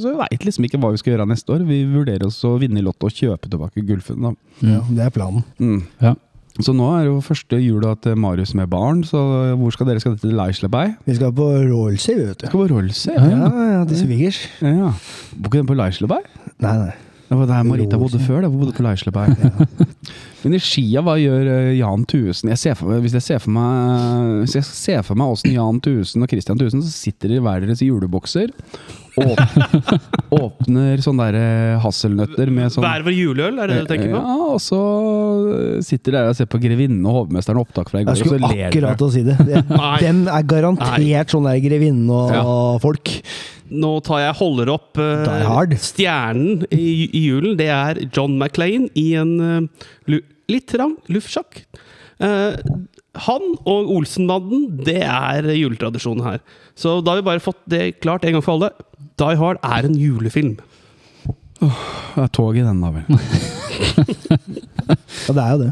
så, 0.02 0.16
veit 0.18 0.42
liksom 0.48 0.66
ikke 0.66 0.80
hva 0.82 0.90
vi 0.96 0.98
skal 0.98 1.14
gjøre 1.14 1.28
neste 1.30 1.54
år. 1.54 1.62
Vi 1.68 1.84
vurderer 1.92 2.26
også 2.26 2.56
å 2.56 2.58
vinne 2.58 2.82
i 2.82 2.86
Lotto 2.88 3.06
og 3.06 3.14
kjøpe 3.14 3.46
tilbake 3.52 3.86
gullfunnet. 3.86 4.34
Ja, 4.66 4.82
det 4.90 5.06
er 5.06 5.14
planen. 5.14 5.46
Mm. 5.62 5.84
Ja. 6.02 6.16
Så 6.60 6.74
nå 6.76 6.88
er 6.98 7.06
jo 7.06 7.20
første 7.24 7.56
jula 7.62 7.94
til 8.04 8.18
Marius 8.20 8.52
med 8.58 8.68
barn, 8.72 9.00
så 9.08 9.22
hvor 9.56 9.72
skal 9.72 9.88
dere? 9.88 10.02
Skal 10.02 10.16
dere 10.16 10.26
til 10.26 10.34
Leislebei? 10.36 10.84
Vi 11.06 11.16
skal 11.16 11.32
på 11.36 11.46
Rollsay, 11.70 12.18
vet 12.18 12.42
du. 12.42 12.50
Skal 12.50 12.58
på 12.58 12.66
Rolse? 12.74 13.14
Ja, 13.16 13.48
ja, 13.78 13.78
til 13.88 14.02
svigers. 14.02 14.42
Ja, 14.60 14.74
ja. 14.82 14.90
Bor 15.38 15.48
ikke 15.48 15.62
den 15.62 15.70
på 15.70 15.78
Leislebei? 15.80 16.20
Nei, 16.60 16.76
nei. 16.82 16.92
Det 17.32 17.38
var 17.40 17.48
der 17.48 17.62
Marita 17.64 17.96
bodde 17.96 18.18
før. 18.20 18.44
Hun 18.44 18.58
bodde 18.60 18.74
på 18.76 18.84
Leislebei. 18.84 19.30
Men 20.42 20.56
i 20.58 20.60
Skia, 20.60 21.00
hva 21.06 21.14
gjør 21.16 21.48
eh, 21.48 21.70
Jan 21.78 22.04
meg, 22.04 22.42
hvis 23.00 23.14
jeg 23.16 23.24
ser 23.24 23.40
for 23.40 23.54
meg 23.54 24.42
Hvis 24.42 24.56
jeg 24.58 24.66
ser 24.66 25.04
for 25.06 25.16
meg 25.16 25.32
åssen 25.32 25.54
Jan 25.54 25.78
Thuesen 25.80 26.26
og 26.26 26.32
Christian 26.32 26.58
Thuesen 26.60 26.82
så 26.82 26.90
sitter 26.92 27.30
de 27.30 27.38
i 27.38 27.44
hver 27.44 27.62
deres 27.64 27.80
julebokser 27.86 28.50
åp, 29.20 29.40
Åpner 30.32 31.00
sånne 31.04 31.26
der 31.32 31.38
eh, 31.38 31.80
hasselnøtter 31.82 32.50
med 32.54 32.72
sånn 32.72 32.84
Hver 32.86 33.04
vår 33.06 33.14
juleøl, 33.16 33.58
er 33.60 33.68
det 33.72 33.76
det 33.76 33.84
du 33.86 33.90
tenker 33.92 34.12
på? 34.14 34.20
Ja, 34.22 34.36
og 34.52 34.60
så 34.64 34.80
sitter 35.84 36.14
dere 36.16 36.22
der 36.26 36.32
og 36.34 36.38
ser 36.38 36.48
på 36.52 36.60
Grevinnen 36.62 37.04
og 37.08 37.18
hovmesteren 37.22 37.60
opptak 37.62 37.90
fra 37.92 38.00
i 38.02 38.06
går, 38.06 38.14
Jeg 38.16 38.22
og 38.22 38.26
så 38.26 38.30
skulle 38.32 38.52
ler 38.52 38.68
akkurat 38.70 39.00
til 39.02 39.08
å 39.08 39.12
si 39.16 39.24
det. 39.26 39.36
det 39.48 39.64
den 40.06 40.22
er 40.32 40.46
garantert 40.48 41.34
sånn 41.34 41.48
der 41.50 41.60
grevinnen 41.64 42.10
og 42.12 42.32
Ja. 42.36 42.44
folk. 42.82 43.12
Nå 43.72 43.92
tar 44.04 44.20
jeg 44.26 44.36
holder 44.40 44.68
opp 44.74 44.98
eh, 45.00 45.22
Die 45.24 45.46
Hard. 45.48 45.76
stjernen 45.80 46.66
i, 46.72 47.08
i 47.08 47.22
julen. 47.30 47.54
Det 47.60 47.70
er 47.72 48.02
John 48.12 48.34
McClain 48.38 48.88
i 49.00 49.06
en 49.20 49.32
eh, 49.40 49.86
lu 50.12 50.18
litt 50.52 50.66
trang 50.74 50.96
luftsjakk. 51.12 51.62
Eh, 52.22 52.58
Han 53.26 53.42
og 53.68 53.90
Olsenbanden, 53.92 54.78
det 54.86 55.02
er 55.04 55.44
juletradisjonen 55.52 56.24
her. 56.24 56.38
Så 56.78 57.00
da 57.04 57.12
har 57.12 57.20
vi 57.20 57.26
bare 57.26 57.44
fått 57.44 57.60
det 57.68 58.00
klart 58.00 58.24
en 58.24 58.38
gang 58.38 58.44
for 58.44 58.56
alle. 58.56 58.70
Die 59.20 59.36
Hard 59.36 59.60
er 59.60 59.88
en 59.88 59.98
julefilm. 60.00 60.54
Det 61.62 62.22
er 62.24 62.30
tog 62.34 62.56
i 62.56 62.64
den, 62.64 62.80
da 62.82 62.90
vel. 62.94 63.04
Ja, 65.22 65.32
det 65.32 65.42
er 65.42 65.50
jo 65.52 65.58
det. 65.60 65.68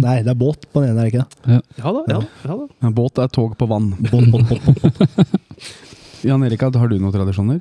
Nei, 0.00 0.14
det 0.24 0.30
er 0.32 0.38
båt 0.40 0.64
på 0.72 0.80
den 0.80 0.94
ene, 0.94 1.02
er 1.04 1.04
det 1.04 1.12
ikke 1.12 1.24
det? 1.44 1.58
Ja 1.76 1.90
da, 1.92 2.00
ja, 2.08 2.16
da, 2.16 2.48
ja 2.48 2.54
da. 2.56 2.86
En 2.88 2.94
båt 2.96 3.20
er 3.20 3.28
tog 3.30 3.52
på 3.60 3.68
vann. 3.70 3.90
Båt, 4.08 4.30
båt, 4.32 4.48
båt, 4.48 4.64
båt. 4.80 5.34
Jan 6.24 6.44
Erik, 6.46 6.62
har 6.64 6.88
du 6.88 6.96
noen 6.96 7.12
tradisjoner? 7.14 7.60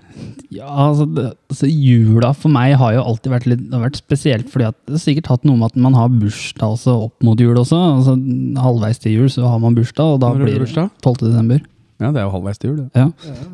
Ja, 0.53 0.69
altså, 0.87 1.05
det, 1.11 1.25
altså 1.51 1.67
Jula 1.67 2.31
for 2.37 2.53
meg 2.53 2.77
har 2.79 2.95
jo 2.95 3.03
alltid 3.03 3.33
vært 3.33 3.49
litt 3.51 3.65
vært 3.73 3.99
spesielt, 3.99 4.47
fordi 4.51 4.69
at 4.69 4.77
det 4.87 4.95
har 4.97 5.03
sikkert 5.03 5.29
hatt 5.33 5.45
noe 5.47 5.59
med 5.59 5.73
at 5.73 5.83
man 5.83 5.97
har 5.97 6.13
bursdag 6.13 6.77
også 6.77 6.95
opp 7.09 7.27
mot 7.27 7.39
jul 7.39 7.57
også. 7.59 7.79
altså 7.99 8.15
Halvveis 8.63 9.03
til 9.03 9.17
jul 9.19 9.29
så 9.33 9.45
har 9.49 9.61
man 9.63 9.75
bursdag, 9.77 10.15
og 10.15 10.23
da 10.23 10.31
Når 10.33 10.45
blir 10.45 10.57
det 10.57 10.65
bursdag? 10.67 10.89
12. 11.03 11.15
desember. 11.27 11.63
Ja, 12.01 12.09
det 12.11 12.19
er 12.19 12.25
jo 12.25 12.33
halvveis 12.33 12.59
til 12.59 12.71
jul, 12.71 12.79
det. 12.81 13.03
Ja. 13.03 13.09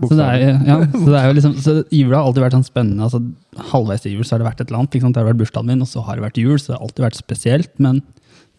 Så 0.07 0.15
det 0.15 0.26
er, 0.26 0.44
ja, 0.65 0.77
så 0.94 1.06
det 1.06 1.18
er 1.19 1.27
jo 1.27 1.34
liksom, 1.38 1.57
så 1.61 1.73
jula 1.94 2.22
har 2.22 2.30
alltid 2.30 2.45
vært 2.45 2.56
sånn 2.57 2.69
spennende. 2.69 3.10
altså 3.10 3.68
Halvveis 3.73 4.06
til 4.06 4.15
jul 4.15 4.26
så 4.26 4.36
har 4.36 4.44
det 4.44 4.48
vært 4.48 4.64
et 4.64 4.69
eller 4.69 4.81
annet. 4.84 4.95
Liksom. 4.95 5.11
Det 5.14 5.22
har 5.22 5.27
vært 5.30 5.41
bursdagen 5.41 5.69
min, 5.69 5.84
og 5.86 5.90
så 5.91 6.06
har 6.07 6.18
det 6.18 6.26
vært 6.26 6.40
jul, 6.41 6.56
så 6.57 6.72
det 6.72 6.77
har 6.77 6.86
alltid 6.88 7.06
vært 7.06 7.19
spesielt. 7.19 7.73
Men 7.84 7.99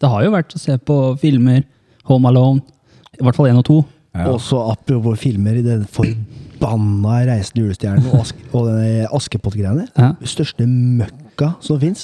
det 0.01 0.11
har 0.13 0.23
jo 0.25 0.35
vært 0.35 0.55
å 0.55 0.61
se 0.61 0.77
på 0.87 0.99
filmer, 1.21 1.65
Home 2.09 2.29
Alone, 2.31 2.63
i 3.19 3.25
hvert 3.25 3.37
fall 3.37 3.49
én 3.51 3.59
og 3.59 3.67
to. 3.67 3.81
Ja. 4.11 4.27
Også 4.27 4.59
apropos 4.73 5.19
filmer 5.21 5.55
i 5.55 5.63
den 5.63 5.85
forbanna 5.87 7.21
Reisende 7.29 7.63
julestjernen 7.63 8.09
og, 8.11 8.25
aske, 8.25 8.43
og 8.51 8.67
den 8.67 9.07
Askepott-greiene. 9.07 9.85
Ja. 9.95 10.11
Største 10.27 10.67
møkka 10.67 11.53
som 11.63 11.79
fins. 11.81 12.03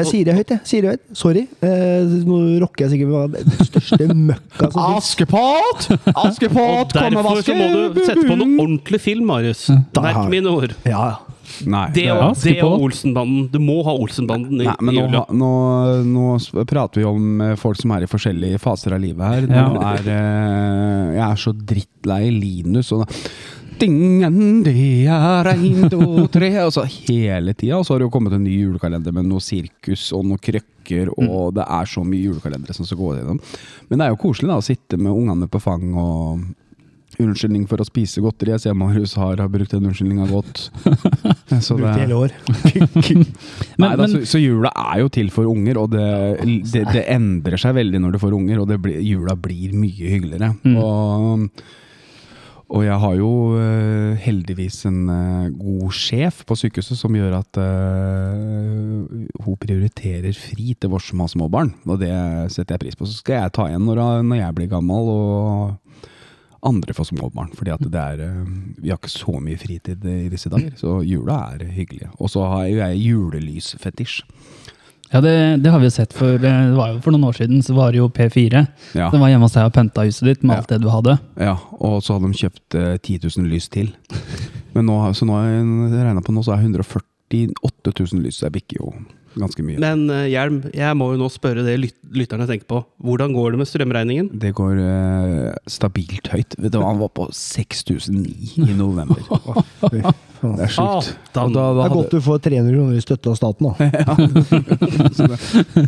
Jeg 0.00 0.06
sier 0.08 0.30
det 0.30 0.36
høyt, 0.38 0.52
jeg. 0.54 0.62
Sier 0.64 0.86
det 0.86 0.94
høyt. 0.94 1.02
Sorry. 1.18 1.42
Eh, 1.66 2.14
nå 2.24 2.38
rocker 2.62 2.86
jeg 2.86 2.94
sikkert 2.94 3.12
med 3.34 3.36
den 3.50 3.68
største 3.68 4.08
møkka 4.08 4.70
som 4.70 4.78
fins. 4.80 5.10
Askepott! 5.10 5.90
Og 5.98 6.22
Askepott, 6.24 6.94
kom 6.96 7.18
og 7.20 7.28
derfor 7.28 7.42
så 7.44 7.58
må 7.58 7.68
du 7.74 8.00
sette 8.06 8.24
på 8.24 8.38
noe 8.40 8.54
ordentlig 8.54 9.02
film, 9.04 9.28
Marius. 9.28 9.66
Merk 10.00 10.22
mine 10.32 10.56
ord. 10.56 10.72
Ja, 10.88 11.02
ja. 11.12 11.29
Nei, 11.66 11.86
Det 11.92 12.04
det- 12.04 12.12
og, 12.12 12.34
det 12.42 12.56
og 12.64 12.80
Olsenbanden. 12.88 13.50
Du 13.52 13.58
må 13.58 13.82
ha 13.84 13.92
Olsenbanden 13.92 14.60
i, 14.60 14.64
Nei, 14.64 14.76
men 14.80 14.94
i 14.94 15.06
nå, 15.10 15.24
nå, 15.30 15.52
nå 16.06 16.64
prater 16.66 17.00
vi 17.02 17.04
om 17.08 17.40
eh, 17.40 17.54
folk 17.60 17.76
som 17.80 17.92
er 17.96 18.02
i 18.06 18.10
forskjellige 18.10 18.60
faser 18.62 18.94
av 18.96 19.00
livet 19.00 19.24
her. 19.26 19.46
Nå 19.50 19.80
Ja. 19.80 19.94
er, 19.94 20.10
eh, 20.10 21.14
jeg 21.16 21.24
er 21.30 21.36
så 21.36 21.52
drittlei 21.54 22.30
Linus 22.40 22.92
og 22.92 23.06
da- 23.06 23.14
Dingen, 23.80 24.62
det 24.62 25.06
er 25.08 25.46
ein, 25.54 25.88
to, 25.88 26.26
tre 26.28 26.50
altså, 26.60 26.82
hele 27.08 27.54
tida. 27.54 27.78
Og 27.78 27.86
så 27.86 27.94
har 27.94 27.98
det 28.02 28.10
jo 28.10 28.12
kommet 28.12 28.34
en 28.36 28.44
ny 28.44 28.58
julekalender 28.66 29.10
med 29.16 29.24
noe 29.24 29.40
sirkus 29.40 30.10
og 30.12 30.26
noen 30.28 30.36
krøkker, 30.38 31.08
og 31.16 31.54
det 31.56 31.64
er 31.64 31.88
så 31.88 32.04
mye 32.04 32.26
julekalendere 32.28 32.74
som 32.76 32.84
skal 32.84 32.98
gå 33.00 33.14
gjennom. 33.16 33.40
Men 33.88 33.98
det 34.02 34.04
er 34.04 34.10
jo 34.12 34.20
koselig 34.20 34.50
da 34.52 34.58
å 34.60 34.66
sitte 34.66 34.98
med 35.00 35.14
ungene 35.16 35.48
på 35.48 35.62
fang 35.64 35.94
og 35.96 36.44
Unnskyldning 37.20 37.66
for 37.70 37.82
å 37.82 37.86
spise 37.86 38.22
godteri. 38.24 38.54
Jeg 38.54 38.64
ser 38.64 38.78
Marius 38.78 39.16
har, 39.20 39.36
har 39.40 39.50
brukt 39.52 39.74
den 39.74 39.88
unnskyldninga 39.90 40.28
godt. 40.30 40.68
Så 41.66 41.76
i 41.80 41.84
hele 41.88 42.14
år. 42.14 42.34
Nei, 43.82 43.90
da, 43.98 44.06
så, 44.06 44.22
så 44.28 44.38
jula 44.38 44.70
er 44.70 45.00
jo 45.02 45.10
til 45.12 45.32
for 45.34 45.50
unger, 45.50 45.80
og 45.82 45.90
det, 45.92 46.06
det, 46.70 46.84
det 46.94 47.04
endrer 47.10 47.58
seg 47.60 47.74
veldig 47.74 48.00
når 48.04 48.14
du 48.14 48.20
får 48.22 48.36
unger, 48.36 48.62
og 48.62 48.70
det 48.70 48.78
blir, 48.82 49.00
jula 49.02 49.34
blir 49.34 49.74
mye 49.74 50.12
hyggeligere. 50.14 50.52
Og, 50.78 51.48
og 52.70 52.84
jeg 52.86 52.98
har 53.02 53.16
jo 53.18 53.30
uh, 53.56 54.14
heldigvis 54.22 54.84
en 54.86 55.00
uh, 55.10 55.50
god 55.58 55.96
sjef 55.96 56.44
på 56.46 56.54
sykehuset 56.60 57.00
som 57.00 57.16
gjør 57.18 57.40
at 57.40 57.58
uh, 57.58 59.02
hun 59.42 59.58
prioriterer 59.58 60.30
fri 60.38 60.76
til 60.78 60.94
oss 60.94 61.10
som 61.10 61.24
har 61.24 61.32
små 61.32 61.50
barn, 61.50 61.74
og 61.90 61.98
det 62.04 62.14
setter 62.54 62.76
jeg 62.76 62.84
pris 62.84 62.98
på. 62.98 63.10
Så 63.10 63.24
skal 63.24 63.42
jeg 63.42 63.54
ta 63.58 63.66
igjen 63.66 63.88
når, 63.88 64.22
når 64.28 64.44
jeg 64.44 64.58
blir 64.60 64.70
gammel, 64.70 65.10
og 65.16 66.06
andre 66.66 66.92
får 66.96 67.08
små 67.12 67.30
barn. 67.34 67.50
Fordi 67.56 67.72
at 67.74 67.80
det 67.86 68.00
er 68.00 68.20
eh, 68.26 68.48
Vi 68.82 68.90
har 68.92 68.98
ikke 69.00 69.12
så 69.12 69.36
mye 69.40 69.58
fritid 69.60 70.04
i 70.04 70.28
disse 70.32 70.50
dager, 70.52 70.72
så 70.76 70.98
jula 71.06 71.38
er 71.54 71.64
hyggelig. 71.72 72.10
Og 72.20 72.30
så 72.32 72.44
har 72.48 72.66
jeg 72.68 73.00
julelysfetisj. 73.04 74.22
Ja, 75.10 75.18
det, 75.20 75.32
det 75.64 75.72
har 75.74 75.80
vi 75.82 75.88
jo 75.88 75.90
sett 75.90 76.12
for 76.14 76.36
Det 76.38 76.50
var 76.76 76.92
jo 76.92 77.00
for 77.02 77.10
noen 77.10 77.24
år 77.26 77.34
siden, 77.40 77.62
så 77.66 77.74
var 77.74 77.90
det 77.90 77.98
jo 77.98 78.08
P4. 78.14 78.60
Ja. 78.94 79.08
Det 79.10 79.18
var 79.18 79.32
hjemme 79.32 79.48
hos 79.48 79.56
deg 79.56 79.66
og 79.66 79.74
pynta 79.74 80.04
huset 80.06 80.28
ditt 80.28 80.44
med 80.46 80.54
Ja. 80.54 80.60
alt 80.62 80.68
det 80.70 80.78
du 80.84 80.88
hadde. 80.92 81.16
Ja, 81.40 81.56
og 81.80 81.96
så 82.06 82.14
hadde 82.14 82.30
de 82.30 82.38
kjøpt 82.44 82.76
eh, 82.78 82.92
10 83.02 83.18
000 83.26 83.48
lys 83.50 83.66
til. 83.74 83.90
Men 84.76 84.86
nå, 84.86 85.00
så 85.18 85.26
nå 85.26 85.34
har 85.34 85.48
jeg 85.50 86.04
regna 86.04 86.22
på 86.22 86.30
nå, 86.36 86.44
så 86.46 86.54
er 86.54 86.62
148 86.62 87.90
000 87.90 88.22
lys. 88.22 88.38
så 88.38 88.46
Jeg 88.46 88.54
bikker 88.60 88.84
jo 88.84 88.92
ganske 89.38 89.62
mye. 89.66 89.78
Men 89.82 90.06
uh, 90.10 90.24
Hjelm, 90.30 90.60
jeg 90.74 90.96
må 90.98 91.10
jo 91.14 91.20
nå 91.20 91.28
spørre 91.32 91.64
det 91.66 91.76
lyt 91.80 91.96
lytterne 92.10 92.46
tenker 92.48 92.66
på. 92.70 92.80
Hvordan 93.06 93.34
går 93.36 93.52
det 93.54 93.60
med 93.60 93.68
strømregningen? 93.70 94.30
Det 94.42 94.50
går 94.58 94.80
uh, 94.80 95.52
stabilt 95.70 96.30
høyt. 96.32 96.56
Vet 96.58 96.72
du 96.74 96.80
hva, 96.80 96.88
Han 96.90 97.02
var 97.02 97.12
på 97.14 97.28
6009 97.34 98.66
i 98.66 98.74
november. 98.78 99.22
Det 100.40 100.64
er 100.64 100.70
sjukt. 100.72 101.10
Og 101.36 101.36
da, 101.36 101.42
Det 101.44 101.52
da 101.76 101.82
er 101.84 101.92
godt 101.92 102.14
du 102.14 102.22
får 102.24 102.38
300 102.46 102.72
kroner 102.72 102.96
i 102.96 103.02
støtte 103.04 103.28
av 103.28 103.34
staten, 103.36 103.66
da. 103.68 103.74
så, 105.18 105.26
det, 105.28 105.38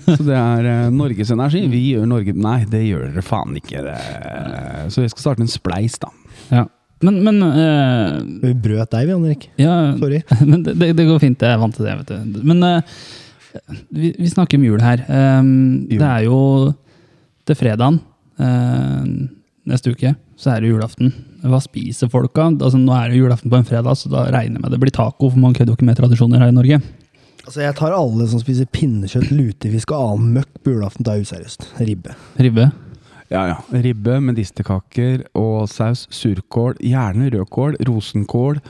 så 0.05 0.19
det 0.27 0.37
er 0.37 0.69
uh, 0.69 0.91
Norges 0.93 1.33
Energi. 1.33 1.63
Vi 1.73 1.81
gjør 1.95 2.05
Norge 2.11 2.35
Nei, 2.37 2.59
det 2.69 2.83
gjør 2.85 3.07
dere 3.09 3.25
faen 3.25 3.57
ikke. 3.57 3.81
Det. 3.87 3.97
Så 4.93 5.07
vi 5.07 5.09
skal 5.15 5.25
starte 5.25 5.47
en 5.47 5.51
spleis, 5.51 5.97
da. 6.05 6.13
Ja. 6.53 6.67
Men, 7.03 7.19
men 7.27 7.43
uh, 7.43 8.21
Vi 8.45 8.53
brøt 8.55 8.93
deg, 8.95 9.09
vi, 9.09 9.15
Henrik. 9.17 9.49
Ja, 9.61 9.75
Sorry. 9.99 10.23
men 10.51 10.63
det, 10.69 10.77
det- 10.79 11.09
går 11.09 11.19
fint, 11.23 11.43
jeg 11.43 11.57
er 11.57 11.61
vant 11.63 11.75
til 11.77 11.89
det. 11.89 11.97
vet 12.03 12.13
du. 12.13 12.43
Men 12.47 12.63
eh, 12.67 13.01
vi, 13.91 14.15
vi 14.19 14.31
snakker 14.31 14.59
om 14.59 14.65
jul 14.67 14.83
her. 14.83 15.05
Um, 15.09 15.51
Jul. 15.91 15.99
det 16.01 16.09
er 16.09 16.25
jo 16.27 16.39
til 17.49 17.59
fredagen 17.59 18.01
uh, 18.41 19.05
neste 19.69 19.93
uke, 19.95 20.15
så 20.39 20.55
er 20.55 20.63
det 20.63 20.73
julaften. 20.73 21.13
Hva 21.43 21.59
spiser 21.63 22.11
folka? 22.11 22.49
Altså, 22.53 22.79
nå 22.79 22.95
er 22.97 23.13
det 23.13 23.21
julaften 23.21 23.51
på 23.53 23.59
en 23.61 23.67
fredag, 23.69 23.99
så 23.99 24.11
da 24.13 24.27
regner 24.31 24.59
jeg 24.59 24.65
med 24.65 24.75
det 24.75 24.83
blir 24.83 24.95
taco, 24.95 25.31
for 25.31 25.39
man 25.43 25.55
kødder 25.57 25.75
jo 25.75 25.79
ikke 25.79 25.89
med 25.91 25.99
tradisjoner 25.99 26.43
her 26.43 26.53
i 26.53 26.57
Norge. 26.57 26.81
Altså, 27.43 27.61
Jeg 27.65 27.75
tar 27.79 27.95
alle 27.97 28.29
som 28.31 28.43
spiser 28.43 28.71
pinnekjøtt, 28.71 29.33
lutefisk 29.35 29.93
og 29.95 30.15
annen 30.15 30.39
møkk 30.39 30.63
på 30.63 30.77
julaften, 30.77 31.07
tar 31.07 31.23
useriøst. 31.23 31.73
Ribbe. 31.83 32.15
Ribbe. 32.39 32.71
Ja, 33.33 33.47
ja. 33.49 33.57
Ribbe, 33.73 34.19
medisterkaker 34.21 35.23
og 35.39 35.65
saus. 35.73 36.05
Surkål. 36.13 36.77
Gjerne 36.85 37.31
rødkål. 37.33 37.79
Rosenkål. 37.89 38.61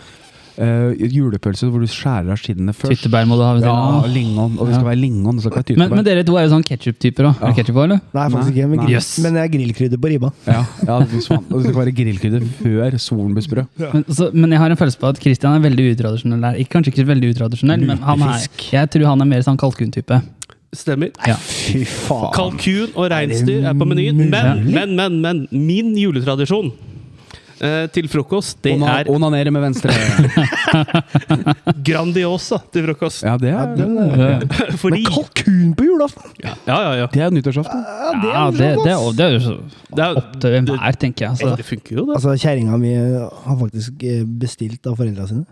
Eh, 0.63 1.03
julepølse 1.13 1.69
hvor 1.71 1.83
du 1.83 1.91
skjærer 1.91 2.33
av 2.33 2.39
skinnene 2.41 2.75
først. 2.77 2.95
Tyttebær 2.95 3.27
må 3.29 3.39
du 3.39 3.45
ha 3.45 3.53
ved 3.57 3.65
siden 3.65 3.97
av. 3.97 4.09
lingon. 4.13 4.57
Og 4.59 4.69
det 4.69 4.77
skal 4.77 4.89
være 4.89 5.01
lingon. 5.01 5.39
Det 5.39 5.45
skal 5.45 5.63
ikke 5.63 5.77
være 5.77 5.83
Men, 5.83 5.97
men 5.99 6.07
dere 6.07 6.25
to 6.29 6.37
er 6.39 6.47
jo 6.47 6.53
sånn 6.55 6.67
ketsjup-typer 6.69 7.29
òg. 7.31 7.41
Er 7.41 7.53
det 7.53 7.59
ketchup 7.61 7.79
på, 7.79 7.87
eller? 7.87 8.03
Nei, 8.17 8.27
faktisk 8.37 8.53
ikke. 8.55 8.69
Men. 8.73 8.85
Yes. 8.93 9.11
men 9.25 9.39
jeg 9.41 9.49
er 9.49 9.55
grillkrydder 9.57 10.03
på 10.03 10.13
ribba. 10.13 10.33
ja, 10.47 10.61
ja. 10.87 10.99
Og 10.99 11.09
det 11.09 11.23
skal 11.69 11.81
være 11.81 11.97
grillkrydder 12.03 12.47
før 12.61 12.99
solen 13.03 13.33
blir 13.37 13.47
sprø. 13.47 13.67
Men, 13.83 14.07
så, 14.09 14.31
men 14.35 14.55
jeg 14.55 14.63
har 14.63 14.75
en 14.75 14.81
følelse 14.81 15.03
på 15.03 15.11
at 15.13 15.23
Christian 15.23 15.59
er 15.59 15.65
veldig 15.67 15.89
utradisjonell. 15.97 16.47
der. 16.47 16.61
Ikke, 16.63 16.77
kanskje 16.77 16.95
ikke 16.95 17.09
veldig 17.11 17.35
utradisjonell, 17.35 17.89
men 17.89 18.07
han 18.07 18.23
er, 18.29 18.47
jeg 18.73 18.95
tror 18.95 19.11
han 19.13 19.25
er 19.25 19.33
mer 19.35 19.45
sånn 19.47 19.61
kalkuntype. 19.61 20.23
Stemmer. 20.73 21.11
Ja. 21.29 21.35
Fy 21.37 21.83
faen. 21.85 22.31
Kalkun 22.33 22.95
og 22.97 23.11
reinsdyr 23.13 23.67
er 23.69 23.77
på 23.77 23.85
menyen. 23.91 24.23
Men, 24.33 24.63
men, 24.73 24.95
men, 24.97 25.19
men. 25.21 25.45
Min 25.53 25.93
juletradisjon 26.01 26.73
eh, 27.63 27.87
til 27.95 28.09
frokost, 28.13 28.59
det 28.65 28.75
Ona, 28.77 28.99
er 29.03 29.11
onanere 29.13 29.53
med 29.55 29.63
venstre. 29.69 29.95
Grandiosa 31.87 32.59
til 32.73 32.87
frokost. 32.89 33.23
Ja, 33.27 33.37
det 33.41 33.53
Ja, 33.53 33.63
er, 33.63 33.77
det 33.77 33.87
er- 33.87 34.77
Fordi 34.83 35.03
Men 35.03 35.13
kalkun 35.13 35.75
på 35.79 35.85
julaften! 35.87 36.31
Ja, 36.43 36.55
ja, 36.67 36.93
ja. 37.03 37.07
det 37.13 37.23
er 37.23 37.31
nyttårsaften. 37.31 37.83
Ja, 37.87 38.13
det, 38.51 38.59
det, 38.59 38.93
er- 38.93 39.17
det 39.17 39.25
er 39.27 39.33
jo 39.39 39.41
så 39.41 39.57
Det, 39.95 40.05
er, 40.05 40.15
opp 40.21 40.37
til 40.41 40.55
enhver, 40.61 40.93
tenker 41.01 41.27
jeg. 41.27 41.31
Altså. 41.37 41.57
det 41.57 41.65
funker 41.69 41.97
jo, 41.97 42.07
det. 42.07 42.15
Altså, 42.19 42.37
Kjerringa 42.43 42.77
mi 42.81 42.95
har 42.95 43.59
faktisk 43.61 44.03
eh, 44.05 44.23
bestilt 44.25 44.87
av 44.87 44.97
foreldra 44.97 45.27
sine. 45.29 45.45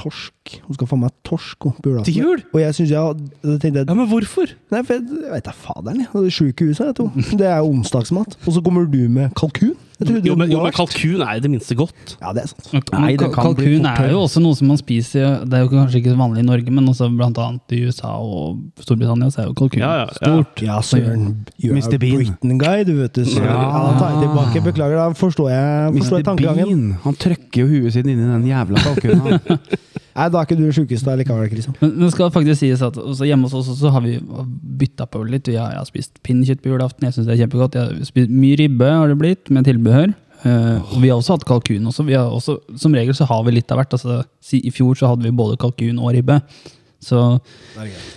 Torsk. 0.00 0.54
Hun 0.64 0.74
skal 0.78 0.88
få 0.88 0.96
meg 0.96 1.12
torsk 1.28 1.58
på 1.60 1.74
julaften. 1.84 2.06
Til 2.08 2.16
jul? 2.22 2.40
Og 2.54 2.60
jeg 2.62 2.74
synes 2.74 2.90
jeg, 2.94 3.58
tenkte 3.60 3.84
Ja, 3.84 3.94
men 3.94 4.08
hvorfor? 4.08 4.48
Nei, 4.72 4.80
for 4.82 4.96
jeg, 4.96 5.04
jeg 5.26 5.32
veit 5.34 5.44
da 5.44 5.52
faderen, 5.52 6.00
jeg. 6.00 6.08
Det 6.14 6.30
er 6.30 6.36
Sjukehuset, 6.38 6.86
jeg 6.88 6.96
tror. 6.98 7.10
Det 7.42 7.46
er 7.50 7.60
onsdagsmat. 7.68 8.38
Og 8.46 8.56
så 8.56 8.62
kommer 8.64 8.86
du 8.88 9.02
med 9.12 9.34
kalkun? 9.38 9.74
Jo, 10.02 10.34
men, 10.34 10.50
jo, 10.50 10.58
men 10.64 10.72
kalkun 10.74 11.22
er 11.22 11.38
i 11.38 11.42
det 11.44 11.50
minste 11.52 11.76
godt. 11.78 12.16
Ja, 12.18 12.32
det 12.34 12.42
er 12.42 12.48
sant. 12.50 12.88
Nei, 12.96 13.12
det 13.14 13.28
kan 13.30 13.46
Kalkun 13.52 13.86
er 13.86 14.08
jo 14.10 14.24
også 14.24 14.42
noe 14.42 14.56
som 14.58 14.66
man 14.72 14.78
spiser 14.80 15.44
Det 15.46 15.54
er 15.54 15.62
jo 15.62 15.70
kanskje 15.70 16.00
ikke 16.00 16.14
så 16.14 16.18
vanlig 16.18 16.42
i 16.42 16.46
Norge, 16.48 16.74
men 16.74 16.90
også 16.90 17.08
blant 17.14 17.38
annet 17.38 17.74
i 17.76 17.84
USA 17.86 18.10
og 18.18 18.58
Storbritannia 18.82 19.30
så 19.30 19.44
er 19.44 19.48
jo 19.52 19.56
kalkun 19.60 19.84
Ja, 19.84 19.92
ja, 20.00 20.08
ja. 20.08 20.16
stort. 20.18 20.64
Ja, 20.66 20.80
søren. 20.82 21.28
Mr. 21.62 21.98
Bean. 22.02 22.18
Britain 22.24 22.58
guy, 22.58 22.84
du 22.88 22.94
vet 22.98 23.14
du. 23.14 23.22
Så, 23.28 23.38
ja. 23.44 23.54
Da 23.54 23.94
tar 24.00 24.16
jeg 24.16 24.24
tilbake. 24.26 24.64
Beklager, 24.66 24.98
da 24.98 25.08
forstår 25.18 25.52
jeg, 25.54 25.94
forstår 26.00 26.20
jeg 26.22 26.28
tankegangen. 26.32 26.72
Bean. 26.72 26.86
Han 27.06 27.20
trøkker 27.26 27.62
jo 27.62 27.70
huet 27.70 27.94
sitt 27.94 28.10
inn 28.10 28.18
i 28.18 28.32
den 28.34 28.48
jævla 28.50 28.82
kalkunen. 28.88 29.38
Nei, 30.14 30.28
da 30.30 30.38
er 30.38 30.46
ikke 30.46 30.58
du 30.58 30.66
sjukest 30.70 31.06
da 31.06 31.16
likevel, 31.18 31.48
Kristian. 31.50 31.74
Men 31.80 31.96
det 32.04 32.12
skal 32.14 32.30
faktisk 32.34 32.60
sies 32.60 32.82
at 32.86 32.98
også 33.00 33.26
hjemme 33.26 33.48
hos 33.50 33.56
oss 33.58 33.80
så 33.80 33.90
har 33.90 34.04
vi 34.04 34.20
bytta 34.78 35.08
på 35.10 35.24
litt. 35.26 35.50
Jeg, 35.50 35.58
jeg 35.58 35.80
har 35.80 35.88
spist 35.88 36.20
pinnekjøtt 36.26 36.62
på 36.62 36.70
julaften, 36.70 37.08
jeg 37.08 37.16
syns 37.16 37.26
det 37.26 37.34
er 37.34 37.40
kjempegodt. 37.42 37.78
Jeg 37.78 37.88
har 37.88 38.06
spist 38.06 38.30
mye 38.30 38.60
ribbe 38.60 38.92
har 38.92 39.10
det 39.10 39.18
blitt, 39.18 39.50
med 39.50 39.66
tilbehør. 39.66 40.14
Uh, 40.44 40.78
og 40.92 41.00
vi 41.00 41.08
har 41.08 41.18
også 41.18 41.38
hatt 41.38 41.46
kalkun. 41.48 41.90
Også. 41.90 42.06
Også, 42.06 42.56
som 42.78 42.94
regel 42.94 43.16
så 43.16 43.26
har 43.26 43.42
vi 43.46 43.56
litt 43.56 43.74
av 43.74 43.80
hvert. 43.80 43.96
Altså, 43.96 44.20
I 44.54 44.72
fjor 44.74 44.94
så 45.00 45.10
hadde 45.10 45.26
vi 45.26 45.34
både 45.34 45.58
kalkun 45.58 45.98
og 45.98 46.14
ribbe. 46.14 46.38
Så 47.04 47.20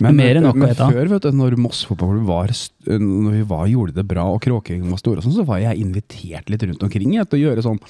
Men, 0.00 0.16
Mer 0.16 0.40
enn 0.40 0.46
nok 0.48 0.56
å 0.56 0.62
men 0.62 0.72
ete. 0.72 0.88
før, 0.90 1.10
vet 1.12 1.28
du, 1.28 1.30
når 1.36 1.56
Moss 1.60 1.84
fotballklubb 1.86 2.26
var, 2.26 2.52
når 2.88 3.36
vi 3.36 3.42
var, 3.52 3.66
gjorde 3.70 3.96
det 3.98 4.06
bra 4.08 4.24
og 4.32 4.40
Kråkingen 4.42 4.90
var 4.90 5.02
store, 5.02 5.20
og 5.20 5.26
sånn, 5.28 5.36
så 5.36 5.46
var 5.46 5.60
jeg 5.62 5.82
invitert 5.82 6.50
litt 6.50 6.64
rundt 6.66 6.82
omkring 6.88 7.14
jeg, 7.18 7.28
til 7.28 7.38
å 7.38 7.42
gjøre 7.44 7.66
sånn 7.68 7.80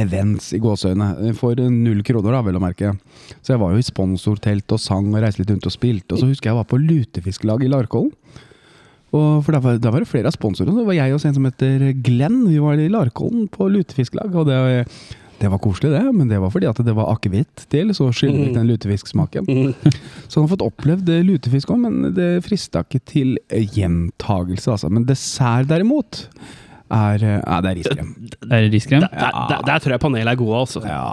events 0.00 0.52
i 0.56 0.62
gåseøyne. 0.62 1.10
For 1.36 1.58
null 1.58 2.00
kroner, 2.06 2.38
da, 2.38 2.42
vel 2.46 2.60
å 2.60 2.64
merke. 2.64 2.94
Så 3.42 3.54
jeg 3.54 3.62
var 3.64 3.74
jo 3.74 3.82
i 3.82 3.88
sponsortelt 3.90 4.76
og 4.76 4.80
sang 4.80 5.10
og 5.12 5.20
reiste 5.24 5.42
litt 5.42 5.52
rundt 5.52 5.68
og 5.68 5.74
spilte. 5.74 6.14
Og 6.14 6.22
så 6.22 6.30
husker 6.30 6.50
jeg 6.50 6.54
jeg 6.54 6.60
var 6.62 6.70
på 6.70 6.78
lutefisklag 6.78 7.64
i 7.66 7.70
Larkollen. 7.72 8.12
Og 9.14 9.44
for 9.46 9.54
der 9.54 9.62
var, 9.62 9.76
der 9.78 9.92
var 9.94 10.02
det 10.02 10.10
flere 10.10 10.30
av 10.30 10.34
sponsorene. 10.34 10.74
Det 10.74 10.86
var 10.88 10.96
jeg 10.96 11.14
og 11.14 11.22
en 11.22 11.36
som 11.36 11.44
heter 11.46 11.84
Glenn. 12.02 12.40
Vi 12.50 12.58
var 12.62 12.80
i 12.82 12.88
Larkollen 12.90 13.46
på 13.52 13.68
lutefisklag. 13.70 14.34
Og 14.34 14.48
det, 14.48 14.56
det 15.44 15.52
var 15.52 15.60
koselig, 15.62 15.92
det. 15.92 16.02
Men 16.16 16.30
det 16.30 16.40
var 16.42 16.52
fordi 16.54 16.68
at 16.70 16.80
det 16.86 16.96
var 16.96 17.12
akevitt 17.12 17.66
til, 17.72 17.92
så 17.96 18.08
skylder 18.10 18.38
vi 18.40 18.48
ikke 18.48 18.58
den 18.58 18.70
lutefisksmaken. 18.72 19.48
Så 20.28 20.40
han 20.40 20.46
har 20.46 20.52
fått 20.54 20.64
opplevd 20.64 21.10
eh, 21.12 21.24
lutefisk 21.26 21.72
òg, 21.74 21.82
men 21.84 22.14
det 22.16 22.28
frista 22.46 22.84
ikke 22.84 23.02
til 23.10 23.34
gjentagelse, 23.50 24.72
altså. 24.72 24.90
Men 24.92 25.06
dessert 25.08 25.68
derimot 25.70 26.24
er 26.92 27.22
Nei, 27.24 27.58
det 27.64 27.70
er 27.70 27.78
riskrem. 27.78 28.08
er 28.52 28.64
det 28.66 28.70
riskrem. 28.74 29.04
Der, 29.04 29.38
der, 29.50 29.62
der 29.66 29.82
tror 29.82 29.94
jeg 29.94 30.02
panelet 30.02 30.32
er 30.34 30.38
gode, 30.40 30.58
altså. 30.60 30.82
Ja, 30.84 31.04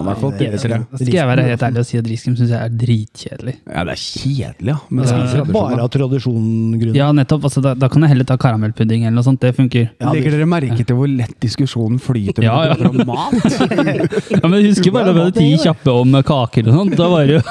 i 0.00 0.06
hvert 0.08 0.22
fall 0.22 0.34
dere 0.40 0.60
tre. 0.60 0.80
Skal 0.98 1.14
jeg 1.14 1.28
være 1.30 1.44
helt 1.46 1.64
ærlig 1.68 1.82
og 1.84 1.88
si 1.88 2.00
at 2.00 2.10
riskrem 2.10 2.36
syns 2.38 2.50
jeg 2.54 2.58
er 2.60 2.74
dritkjedelig. 2.82 3.54
Ja, 3.70 3.84
det 3.86 3.94
er 3.94 4.02
kjedelig, 4.02 4.72
ja. 4.72 4.78
Men 4.90 5.06
det 5.06 5.16
er 5.40 5.50
Bare 5.50 5.80
av 5.84 5.90
tradisjonsgrunner. 5.94 6.96
Ja, 6.98 7.10
nettopp. 7.16 7.46
Altså, 7.48 7.62
da, 7.64 7.74
da 7.78 7.90
kan 7.92 8.06
jeg 8.06 8.14
heller 8.14 8.28
ta 8.28 8.38
karamellpudding 8.40 9.06
eller 9.06 9.18
noe 9.18 9.26
sånt. 9.26 9.40
Det 9.42 9.54
funker. 9.56 9.88
Ja, 10.00 10.14
Legger 10.14 10.36
dere 10.36 10.48
merke 10.50 10.84
til 10.86 10.98
hvor 10.98 11.10
lett 11.10 11.36
diskusjonen 11.42 12.00
flyter 12.02 12.44
Ja, 12.46 12.58
ja. 12.72 12.78
når 12.80 13.06
mat? 13.08 13.38
Ja, 14.40 14.48
men 14.48 14.62
husker 14.64 14.92
bare 14.94 15.10
da 15.10 15.14
vi 15.14 15.22
hadde 15.24 15.38
ti 15.38 15.48
kjappe 15.60 15.92
om 16.02 16.14
kaker 16.26 16.68
og 16.70 16.76
sånt. 16.80 16.96
Da 16.98 17.08
var 17.10 17.28
det 17.28 17.38
jo 17.38 17.42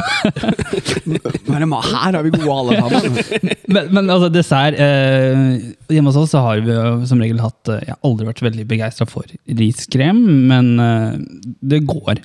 er 1.60 1.66
Her 1.70 2.18
har 2.18 2.24
vi 2.24 2.32
gode 2.34 2.58
alle 2.60 2.80
sammen. 2.80 3.56
Men, 3.70 3.92
men 3.94 4.08
altså, 4.10 4.32
dessert 4.34 4.80
eh, 4.82 5.60
Hjemme 5.94 6.10
hos 6.10 6.18
oss 6.18 6.32
så 6.34 6.40
har 6.42 6.62
vi 6.66 6.74
som 7.06 7.20
regel 7.22 7.29
hatt 7.38 7.70
eh, 7.70 7.84
Jeg 7.86 7.94
har 7.94 8.08
aldri 8.10 8.26
vært 8.28 8.42
veldig 8.42 8.66
begeistra 8.70 9.06
for 9.10 9.30
riskrem, 9.60 10.22
men 10.50 10.72
eh, 10.82 11.18
det 11.62 11.84
går. 11.90 12.24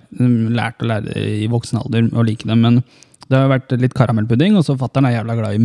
Lært 0.57 0.81
å 0.81 0.89
lære 0.89 1.25
i 1.45 1.49
voksen 1.53 1.83
alder 1.83 2.09
å 2.17 2.25
like 2.25 2.49
det. 2.49 2.57
Men 2.57 2.81
det 3.29 3.39
har 3.39 3.49
vært 3.49 3.73
litt 3.81 3.95
karamellpudding, 3.97 4.57
og 4.59 4.65
så 4.67 4.77
fatter'n 4.79 5.09
er 5.09 5.17
jævla 5.17 5.37
glad 5.39 5.57
i 5.57 5.63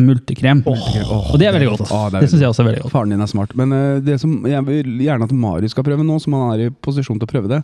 multekrem. 0.00 0.62
og 0.66 1.36
det 1.40 1.48
er 1.48 1.56
veldig 1.56 1.70
godt. 1.74 1.92
Ah, 1.92 2.08
det 2.12 2.24
det 2.24 2.30
syns 2.32 2.44
jeg 2.44 2.52
også 2.52 2.64
er 2.64 2.70
veldig 2.70 2.84
godt. 2.84 2.94
Faren 2.94 3.14
din 3.14 3.24
er 3.24 3.30
smart. 3.30 3.54
Men 3.58 3.76
eh, 3.76 4.02
det 4.04 4.18
som 4.22 4.36
jeg 4.48 4.66
vil 4.68 5.00
gjerne 5.04 5.28
at 5.28 5.36
Marius 5.46 5.76
skal 5.76 5.86
prøve 5.86 6.06
nå, 6.06 6.18
som 6.22 6.36
han 6.38 6.52
er 6.54 6.66
i 6.66 6.70
posisjon 6.72 7.20
til 7.20 7.28
å 7.28 7.32
prøve 7.32 7.52
det, 7.52 7.62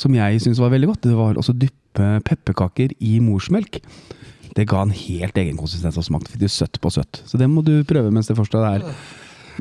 som 0.00 0.14
jeg 0.16 0.40
syns 0.42 0.60
var 0.62 0.72
veldig 0.74 0.90
godt, 0.90 1.06
det 1.06 1.16
var 1.18 1.38
å 1.38 1.44
dyppe 1.54 2.08
pepperkaker 2.26 2.96
i 3.04 3.18
morsmelk. 3.22 3.82
Det 4.54 4.68
ga 4.70 4.84
en 4.84 4.94
helt 4.94 5.38
egen 5.38 5.58
konsistens 5.58 5.98
og 5.98 6.06
smak. 6.06 6.26
Fikk 6.30 6.42
du 6.42 6.50
søtt 6.50 6.80
på 6.82 6.92
søtt. 6.94 7.22
Så 7.26 7.38
det 7.40 7.50
må 7.50 7.62
du 7.66 7.76
prøve 7.86 8.12
mens 8.14 8.30
det 8.30 8.38
fortsatt 8.38 8.66
er 8.70 8.88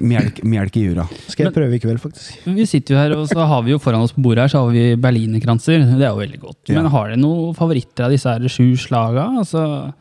melk, 0.02 0.44
melk 0.48 0.78
i 0.80 0.86
jura. 0.88 1.06
Skal 1.28 1.48
jeg 1.48 1.56
prøve 1.56 1.78
i 1.78 1.82
kveld, 1.84 2.00
faktisk. 2.02 2.46
Vi 2.46 2.66
sitter 2.70 2.96
jo 2.96 3.00
her, 3.02 3.16
og 3.18 3.28
så 3.30 3.48
har 3.50 3.66
vi 3.66 3.74
jo 3.76 3.82
foran 3.82 4.06
oss 4.06 4.16
på 4.16 4.24
bordet 4.26 4.46
her, 4.46 4.54
så 4.54 4.64
har 4.64 4.72
vi 4.74 4.86
berlinerkranser. 5.00 5.84
Det 5.90 6.02
er 6.02 6.12
jo 6.12 6.22
veldig 6.22 6.40
godt. 6.42 6.62
Ja. 6.72 6.80
Men 6.80 6.92
har 6.94 7.12
dere 7.12 7.22
noen 7.22 7.58
favoritter 7.58 8.08
av 8.08 8.16
disse 8.16 8.30
her 8.32 8.48
sju 8.52 8.74
slaga? 8.80 9.30
Altså, 9.44 9.94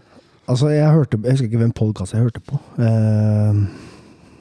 Altså, 0.50 0.72
jeg 0.74 0.90
hørte 0.90 1.20
Jeg 1.22 1.36
husker 1.36 1.46
ikke 1.46 1.60
hvem 1.60 1.72
podkast 1.72 2.14
jeg 2.16 2.24
hørte 2.24 2.40
på. 2.42 2.58
Uh, 2.74 3.62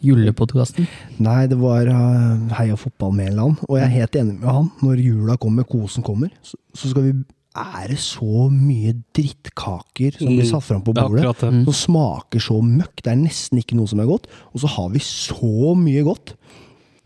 Julepodkasten? 0.01 0.87
nei, 1.21 1.45
det 1.45 1.59
var 1.61 1.85
eh, 1.85 2.55
Heia 2.57 2.73
fotball 2.73 3.11
med 3.13 3.27
en 3.27 3.31
eller 3.31 3.43
annen. 3.43 3.59
Og 3.67 3.77
jeg 3.77 3.85
er 3.85 3.93
helt 3.99 4.15
enig 4.17 4.39
med 4.39 4.49
han. 4.49 4.71
Når 4.81 5.03
jula 5.03 5.35
kommer, 5.37 5.67
kosen 5.69 6.01
kommer, 6.01 6.31
så, 6.41 6.57
så 6.73 6.89
skal 6.89 7.05
vi 7.05 7.11
ære 7.51 7.97
så 7.99 8.47
mye 8.51 8.93
drittkaker 9.15 10.15
som 10.17 10.29
blir 10.31 10.47
satt 10.47 10.63
fram 10.63 10.83
på 10.85 10.93
er 10.95 11.01
bordet. 11.03 11.25
det. 11.41 11.49
Som 11.67 11.75
smaker 11.75 12.43
så 12.43 12.59
møkk. 12.63 13.03
Det 13.03 13.11
er 13.11 13.19
nesten 13.19 13.59
ikke 13.59 13.75
noe 13.79 13.91
som 13.91 13.99
er 13.99 14.09
godt. 14.09 14.29
Og 14.55 14.63
så 14.63 14.71
har 14.71 14.91
vi 14.93 15.03
så 15.03 15.73
mye 15.77 16.05
godt. 16.07 16.35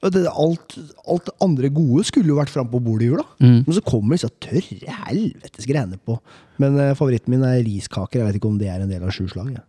Alt, 0.05 0.76
alt 1.09 1.26
det 1.26 1.34
andre 1.41 1.69
gode 1.73 2.03
skulle 2.05 2.30
jo 2.30 2.38
vært 2.38 2.53
fram 2.53 2.67
på 2.69 2.81
bordet 2.84 3.07
i 3.07 3.09
jula. 3.09 3.26
Mm. 3.41 3.63
Men 3.65 3.73
så 3.73 3.81
kommer 3.85 4.17
disse 4.17 4.30
tørre 4.43 4.97
helvetes 5.07 5.65
greiene 5.65 5.97
på. 5.97 6.19
Men 6.61 6.77
eh, 6.77 6.93
favoritten 6.97 7.34
min 7.34 7.45
er 7.47 7.63
riskaker. 7.65 8.22
Jeg 8.22 8.30
vet 8.30 8.38
ikke 8.38 8.51
om 8.51 8.59
det 8.61 8.69
er 8.69 8.84
en 8.84 8.91
del 8.91 9.05
av 9.05 9.15
sju 9.15 9.26
slag. 9.31 9.55
Ja. 9.55 9.65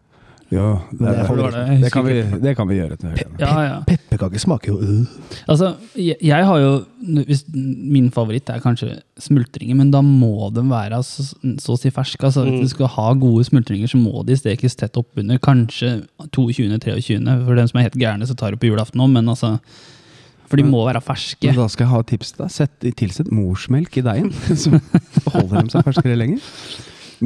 Ja, 0.51 0.81
det, 0.93 0.99
Det 0.99 1.27
det, 1.27 1.51
det. 1.51 1.81
det, 1.83 1.91
kan 1.91 2.05
vi, 2.07 2.23
det 2.43 2.53
kan 2.57 2.69
vi 2.69 2.77
gjøre. 2.77 2.97
Ja, 3.41 3.55
ja. 3.65 3.79
Pepperkaker 3.87 4.39
smaker 4.39 4.69
jo 4.71 4.77
øh. 4.79 5.07
Altså, 5.49 5.73
jeg, 5.99 6.15
jeg 6.23 6.47
har 6.47 6.61
jo 6.63 6.85
hvis, 7.27 7.43
Min 7.51 8.13
favoritt 8.15 8.49
er 8.55 8.63
kanskje 8.63 9.01
smultringer, 9.19 9.75
men 9.75 9.91
da 9.91 10.05
må 10.07 10.51
de 10.55 10.63
være 10.71 11.03
så, 11.03 11.27
så 11.59 11.75
å 11.75 11.81
si 11.81 11.91
ferske. 11.91 12.23
Altså, 12.23 12.45
Hvis 12.47 12.71
du 12.71 12.75
skal 12.77 12.93
ha 12.95 13.09
gode 13.19 13.43
smultringer, 13.49 13.91
så 13.91 13.99
må 13.99 14.23
de 14.27 14.39
stekes 14.39 14.79
tett 14.79 14.97
oppunder. 14.97 15.43
Kanskje 15.43 16.05
22.-23. 16.31 17.21
For 17.43 17.59
dem 17.59 17.71
som 17.73 17.81
er 17.83 17.89
helt 17.91 18.01
gærne, 18.01 18.31
så 18.31 18.39
tar 18.39 18.55
de 18.55 18.63
på 18.63 18.71
julaften 18.71 19.03
òg, 19.03 19.11
men 19.19 19.35
altså 19.35 19.57
For 20.47 20.61
de 20.61 20.63
må 20.63 20.85
være 20.87 21.03
ferske. 21.03 21.43
Men 21.51 21.59
da 21.59 21.67
skal 21.73 21.89
jeg 21.89 21.91
ha 21.91 22.05
et 22.05 22.13
tips 22.15 22.37
til 22.37 22.45
deg. 22.45 22.53
Sett, 22.55 22.91
tilsett 23.01 23.33
morsmelk 23.35 23.99
i 23.99 24.05
deigen, 24.07 24.31
så 24.63 24.79
holder 25.35 25.65
de 25.67 25.75
seg 25.75 25.89
ferskere 25.89 26.15
lenger. 26.23 26.39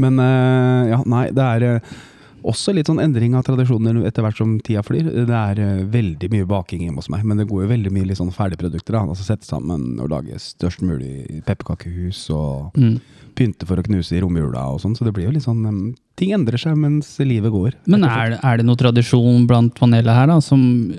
Men 0.01 0.23
eh, 0.23 0.95
ja, 0.95 1.03
nei, 1.05 1.27
det 1.35 1.45
er 1.45 1.67
eh, 1.67 1.99
også 2.43 2.73
litt 2.75 2.87
sånn 2.89 3.01
endring 3.03 3.35
av 3.37 3.45
tradisjoner 3.47 3.99
etter 4.09 4.23
hvert 4.25 4.37
som 4.41 4.57
tida 4.65 4.83
flyr. 4.87 5.09
Det 5.29 5.37
er 5.37 5.61
eh, 5.61 5.85
veldig 5.93 6.31
mye 6.33 6.47
baking 6.49 6.85
hjemme 6.87 7.03
hos 7.03 7.11
meg, 7.13 7.25
men 7.25 7.37
det 7.43 7.49
går 7.51 7.65
jo 7.67 7.71
veldig 7.73 7.93
mye 7.93 8.09
litt 8.11 8.19
sånn 8.21 8.33
ferdigprodukter. 8.35 8.97
da. 8.97 9.03
Altså 9.07 9.27
Sette 9.27 9.47
sammen 9.49 9.99
og 10.01 10.11
lage 10.13 10.39
størst 10.41 10.83
mulig 10.87 11.43
pepperkakehus 11.47 12.27
og 12.37 12.71
Mm. 12.79 13.01
pynte 13.37 13.65
for 13.67 13.77
å 13.77 13.83
knuse 13.87 14.13
i 14.17 14.21
romjula 14.21 14.67
og 14.73 14.81
sånn. 14.83 14.97
Så 14.97 15.05
det 15.05 15.13
blir 15.15 15.27
jo 15.29 15.33
litt 15.37 15.45
sånn 15.47 15.65
um, 15.67 15.95
Ting 16.21 16.35
endrer 16.37 16.59
seg 16.61 16.77
mens 16.77 17.15
livet 17.25 17.49
går. 17.51 17.73
Men 17.89 18.05
er, 18.05 18.35
er 18.45 18.57
det 18.59 18.67
noe 18.67 18.77
tradisjon 18.77 19.47
blant 19.49 19.73
panelet 19.79 20.13
her, 20.13 20.27
da? 20.29 20.37
Som 20.45 20.93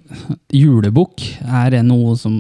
julebukk? 0.51 1.22
Er 1.45 1.69
det 1.76 1.84
noe 1.85 2.15
som 2.18 2.34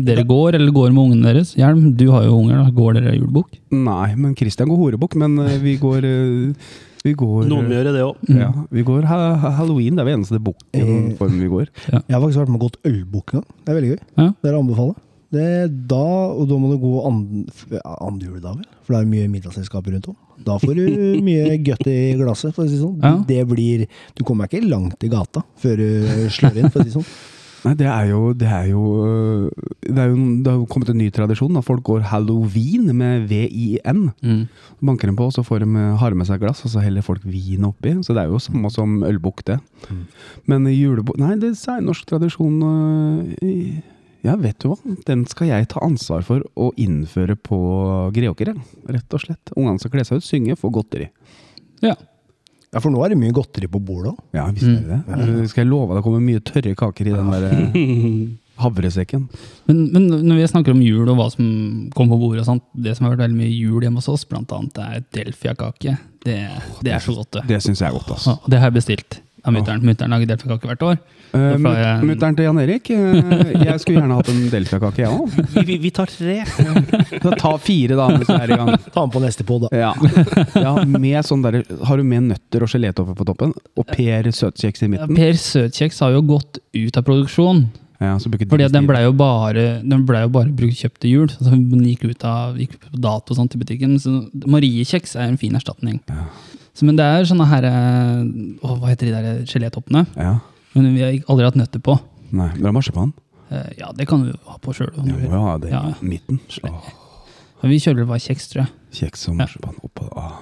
dere 0.00 0.24
går, 0.26 0.56
eller 0.58 0.72
går 0.74 0.90
med 0.94 1.04
ungene 1.10 1.28
deres? 1.34 1.52
Hjelm, 1.58 1.92
du 1.96 2.06
har 2.10 2.24
jo 2.26 2.38
unger, 2.40 2.62
da. 2.64 2.70
Går 2.74 2.96
dere 2.98 3.12
julebukk? 3.18 3.58
Nei, 3.76 4.14
men 4.16 4.34
Christian 4.38 4.70
går 4.72 4.80
horebukk, 4.80 5.14
men 5.20 5.36
eh, 5.44 5.58
vi 5.62 5.76
går 5.82 6.08
eh, 6.08 6.72
vi 7.04 7.12
går, 7.20 7.44
Noen 7.50 7.66
gjør 7.68 7.90
det 7.92 8.02
òg. 8.04 8.20
ja, 8.32 8.50
vi 8.72 8.82
går 8.86 9.04
ha 9.10 9.16
ha 9.42 9.50
halloween. 9.58 9.96
Det 9.96 10.02
er 10.04 10.08
den 10.08 10.20
eneste 10.22 10.40
bukkformen 10.40 11.40
vi 11.42 11.50
går. 11.52 11.66
Jeg 11.90 12.14
har 12.14 12.22
faktisk 12.22 12.40
vært 12.40 12.52
med 12.54 12.60
og 12.62 12.70
gått 12.70 12.78
ølbukk 12.88 13.34
en 13.34 13.42
gang. 13.42 13.48
Det 13.64 13.72
er 13.74 13.78
veldig 13.80 13.90
gøy. 13.92 13.98
Ja. 14.22 14.28
Det 14.40 14.48
er 14.50 14.56
å 14.56 14.62
anbefale. 14.64 14.94
Det, 15.34 15.44
da, 15.90 16.04
og 16.30 16.44
da 16.46 16.56
må 16.62 16.68
du 16.70 16.76
gå 16.78 16.92
and, 17.08 17.48
andre 17.82 18.28
juledag, 18.28 18.60
vel? 18.60 18.68
For 18.86 18.94
det 18.94 19.00
er 19.02 19.08
mye 19.10 19.30
middagsselskaper 19.32 19.96
rundt 19.96 20.08
om. 20.12 20.16
Da 20.46 20.56
får 20.62 20.78
du 20.78 20.84
mye 21.28 21.56
godt 21.66 21.88
i 21.90 21.96
glasset, 22.20 22.54
for 22.54 22.64
å 22.64 22.68
si 22.70 22.76
det 22.78 22.82
sånn. 22.84 23.00
Ja. 23.02 23.14
Det 23.28 23.40
blir 23.50 23.84
Du 24.14 24.22
kommer 24.24 24.46
ikke 24.48 24.62
langt 24.64 25.02
i 25.04 25.10
gata 25.12 25.42
før 25.60 25.80
du 25.82 26.28
slår 26.32 26.60
inn, 26.62 26.70
for 26.70 26.80
å 26.80 26.86
si 26.86 26.92
det 26.92 26.96
sånn. 27.00 27.08
Nei, 27.64 27.72
det 27.80 27.86
er 27.88 28.08
jo 28.10 28.32
Det 28.36 28.48
er 28.52 28.66
jo 28.68 28.82
øh, 29.06 29.50
Det, 29.80 29.96
er 29.98 30.10
jo, 30.10 30.16
det 30.44 30.50
har 30.50 30.58
jo 30.58 30.66
kommet 30.68 30.90
en 30.92 30.98
ny 31.00 31.06
tradisjon. 31.14 31.54
da 31.56 31.62
Folk 31.64 31.82
går 31.86 32.04
halloween 32.10 32.90
med 32.96 33.24
V-I-N. 33.30 34.02
Mm. 34.22 34.42
Banker 34.84 35.08
dem 35.08 35.16
på, 35.16 35.30
så 35.32 35.44
får 35.46 35.64
de, 35.64 35.70
øh, 35.72 35.96
har 36.02 36.14
med 36.14 36.28
seg 36.28 36.40
glass, 36.42 36.64
og 36.64 36.70
så 36.74 36.82
heller 36.84 37.02
folk 37.06 37.24
vin 37.24 37.64
oppi. 37.64 37.94
Så 38.04 38.12
det 38.16 38.24
er 38.24 38.28
jo 38.32 38.38
samme 38.42 38.70
som 38.74 39.00
ølbukk, 39.08 39.44
det. 39.48 39.58
Men 40.46 40.66
julebukk 40.68 41.18
Nei, 41.22 41.34
det 41.40 41.54
er 41.54 41.58
særnorsk 41.62 42.06
tradisjon. 42.12 42.60
øh, 42.62 43.82
Ja, 44.24 44.36
vet 44.40 44.56
du 44.62 44.70
hva? 44.70 44.78
Den 45.04 45.26
skal 45.28 45.50
jeg 45.50 45.66
ta 45.68 45.82
ansvar 45.84 46.22
for 46.24 46.40
å 46.56 46.70
innføre 46.80 47.36
på 47.36 47.58
Greåker, 48.16 48.54
rett 48.88 49.12
og 49.16 49.20
slett. 49.20 49.52
Ungene 49.56 49.78
skal 49.82 49.92
kle 49.92 50.04
seg 50.08 50.16
ut, 50.22 50.24
synge, 50.24 50.56
få 50.56 50.70
godteri. 50.72 51.10
Ja. 51.84 51.92
Ja, 52.74 52.80
for 52.82 52.90
nå 52.90 53.02
er 53.06 53.12
det 53.14 53.18
mye 53.20 53.34
godteri 53.34 53.68
på 53.70 53.78
bordet 53.78 54.10
òg. 54.12 54.22
Ja, 54.34 54.48
visste 54.50 54.72
er 54.74 54.88
det 54.88 55.02
det. 55.06 55.18
Øh, 55.28 55.44
Skal 55.50 55.62
jeg 55.62 55.70
love 55.70 55.92
deg 55.92 56.00
det 56.00 56.06
kommer 56.08 56.24
mye 56.24 56.42
tørre 56.42 56.74
kaker 56.80 57.10
i 57.10 57.14
den 57.14 57.30
der 57.30 57.44
øh, 57.54 58.24
havresekken. 58.64 59.28
Men, 59.68 59.84
men 59.94 60.08
når 60.26 60.40
vi 60.40 60.46
snakker 60.50 60.74
om 60.74 60.82
jul 60.82 61.08
og 61.10 61.18
hva 61.18 61.28
som 61.32 61.46
kommer 61.94 62.16
på 62.16 62.20
bordet 62.26 62.46
sånt, 62.48 62.66
det 62.74 62.96
som 62.96 63.06
har 63.06 63.14
vært 63.14 63.24
veldig 63.28 63.38
mye 63.40 63.52
jul 63.54 63.86
hjemme 63.86 64.02
hos 64.02 64.10
oss, 64.10 64.26
blant 64.30 64.50
annet 64.54 64.80
er 64.82 65.06
delfiakake. 65.14 65.96
Det, 66.24 66.38
det 66.86 66.94
er 66.96 67.02
så 67.04 67.14
godt, 67.16 67.30
det. 67.38 67.46
Det 67.52 67.62
syns 67.62 67.82
jeg 67.82 67.90
er 67.90 67.96
godt, 67.98 68.10
altså. 68.16 68.34
Ja, 68.34 68.50
det 68.50 68.60
har 68.62 68.70
jeg 68.72 68.78
bestilt 68.80 69.20
av 69.44 69.52
mutter'n. 69.54 69.82
Mutter'n 69.84 70.14
lager 70.14 70.30
delfiakake 70.30 70.70
hvert 70.70 70.84
år. 70.88 70.96
Uh, 71.34 71.56
Da 71.58 72.00
Mutter'n 72.06 72.36
til 72.38 72.46
Jan 72.46 72.60
Erik. 72.62 72.90
eh, 72.94 73.52
jeg 73.66 73.80
skulle 73.82 73.98
gjerne 74.00 74.18
hatt 74.20 74.28
en 74.30 74.42
delfiakake, 74.52 75.02
jeg 75.02 75.10
òg. 75.10 75.38
Vi, 75.56 75.64
vi, 75.72 75.78
vi 75.82 75.90
tar 75.90 76.06
tre. 76.12 76.36
Ta 77.40 77.52
fire, 77.58 77.96
da, 77.98 78.08
mens 78.14 78.28
vi 78.30 78.38
er 78.38 78.54
i 78.54 78.58
gang. 78.60 78.74
Ta 78.94 79.02
den 79.02 79.14
på 79.16 79.22
neste 79.24 79.46
pod, 79.48 79.66
da. 79.66 79.72
Ja. 79.74 79.92
ja, 80.54 80.74
med 80.86 81.26
sånn 81.26 81.42
der, 81.44 81.60
Har 81.88 81.98
du 82.00 82.06
med 82.06 82.28
nøtter 82.30 82.64
og 82.64 82.70
gelétoffer 82.70 83.18
på 83.18 83.26
toppen? 83.28 83.54
Og 83.76 83.88
Per 83.90 84.30
søtkjeks 84.30 84.86
i 84.86 84.92
midten? 84.94 85.18
Per 85.18 85.34
Søtkjeks 85.40 86.00
har 86.06 86.14
jo 86.14 86.22
gått 86.34 86.62
ut 86.74 87.00
av 87.00 87.04
produksjon. 87.06 87.66
Ja, 88.02 88.16
Fordi 88.18 88.66
den 88.68 88.86
blei 88.88 89.04
jo 89.04 89.12
bare, 89.16 89.78
den 89.82 90.02
ble 90.06 90.24
jo 90.24 90.30
bare 90.34 90.50
brukt 90.52 90.76
kjøpt 90.80 90.98
til 91.04 91.12
jul. 91.14 91.30
Den 91.40 91.84
gikk 91.86 92.02
ut 92.10 92.24
av 92.26 92.58
gikk 92.60 92.74
på 92.82 92.98
dato 93.00 93.36
sånt 93.38 93.54
i 93.56 93.60
butikken. 93.60 93.94
Så 94.02 94.16
Mariekjeks 94.50 95.14
er 95.16 95.30
en 95.30 95.38
fin 95.40 95.54
erstatning. 95.56 96.00
Ja. 96.10 96.26
Så, 96.74 96.84
men 96.88 96.96
det 96.98 97.04
er 97.06 97.26
sånne 97.30 97.46
her 97.46 97.64
eh, 97.68 98.24
Hva 98.64 98.88
heter 98.90 99.06
de 99.06 99.12
der 99.14 99.44
gelétoppene? 99.46 100.04
Ja. 100.18 100.38
Men 100.74 100.88
vi 100.96 101.02
har 101.04 101.12
aldri 101.30 101.44
hatt 101.46 101.58
nøtter 101.60 101.82
på. 101.86 101.94
Nei, 102.34 102.48
Dere 102.56 102.66
har 102.72 102.74
marsipan. 102.74 103.12
Eh, 103.50 103.68
Ja, 103.78 103.92
det 103.94 104.08
kan 104.10 104.24
du 104.26 104.32
ha 104.48 104.56
på 104.58 104.74
sjøl. 104.74 104.90
Jo, 105.06 105.18
ja, 105.30 105.56
det 105.62 105.70
Ja. 105.70 105.82
er 105.92 106.02
midten. 106.02 106.40
Åh, 106.66 106.90
Vi 107.62 107.78
kjører 107.78 108.02
vel 108.02 108.06
bare 108.10 108.18
kjeks, 108.20 108.48
tror 108.50 108.64
jeg. 108.66 108.72
kjeks 108.92 109.28
og 109.30 109.36
marsipan 109.38 109.78
oppå. 109.86 110.08
Åh. 110.18 110.32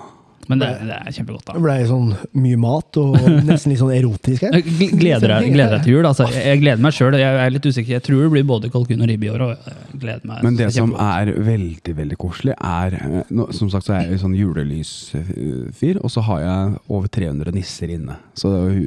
Men 0.51 0.59
det, 0.63 0.69
det 0.89 0.97
er 0.97 1.15
kjempegodt, 1.15 1.45
da. 1.47 1.55
Det 1.57 1.63
ble 1.63 1.75
sånn 1.87 2.09
mye 2.43 2.59
mat 2.61 2.99
og 3.03 3.15
nesten 3.47 3.73
litt 3.73 3.81
sånn 3.81 3.93
erotisk 3.95 4.47
her. 4.47 4.57
Jeg 4.59 4.89
gleder 4.99 5.35
deg, 5.37 5.49
gleder 5.55 5.77
deg 5.77 5.85
til 5.87 5.97
jul. 5.97 6.09
Altså. 6.09 6.27
Jeg, 6.33 6.43
jeg 6.51 6.63
gleder 6.65 6.83
meg 6.83 6.97
sjøl. 6.97 7.17
Jeg 7.21 7.39
er 7.45 7.55
litt 7.55 7.69
usikker. 7.69 7.93
Jeg 7.97 8.05
tror 8.09 8.25
det 8.25 8.31
blir 8.35 8.47
både 8.49 8.71
kalkun 8.75 9.05
og 9.05 9.11
ribbe 9.13 9.29
i 9.29 9.33
år. 9.33 9.45
Og 9.47 9.53
jeg 9.55 10.01
gleder 10.03 10.27
meg. 10.29 10.43
Men 10.49 10.59
det 10.59 10.69
som 10.75 10.97
er 10.99 11.33
veldig 11.51 11.97
veldig 12.03 12.19
koselig, 12.21 12.57
er 12.59 12.99
eh, 12.99 13.45
Som 13.55 13.71
sagt 13.73 13.87
så 13.87 13.97
er 13.99 14.11
jeg 14.11 14.23
sånn 14.25 14.37
julelysfyr, 14.39 16.01
og 16.03 16.11
så 16.13 16.25
har 16.27 16.43
jeg 16.45 16.75
over 16.89 17.13
300 17.13 17.55
nisser 17.55 17.95
inne. 17.95 18.19
Så 18.39 18.53
er 18.67 18.81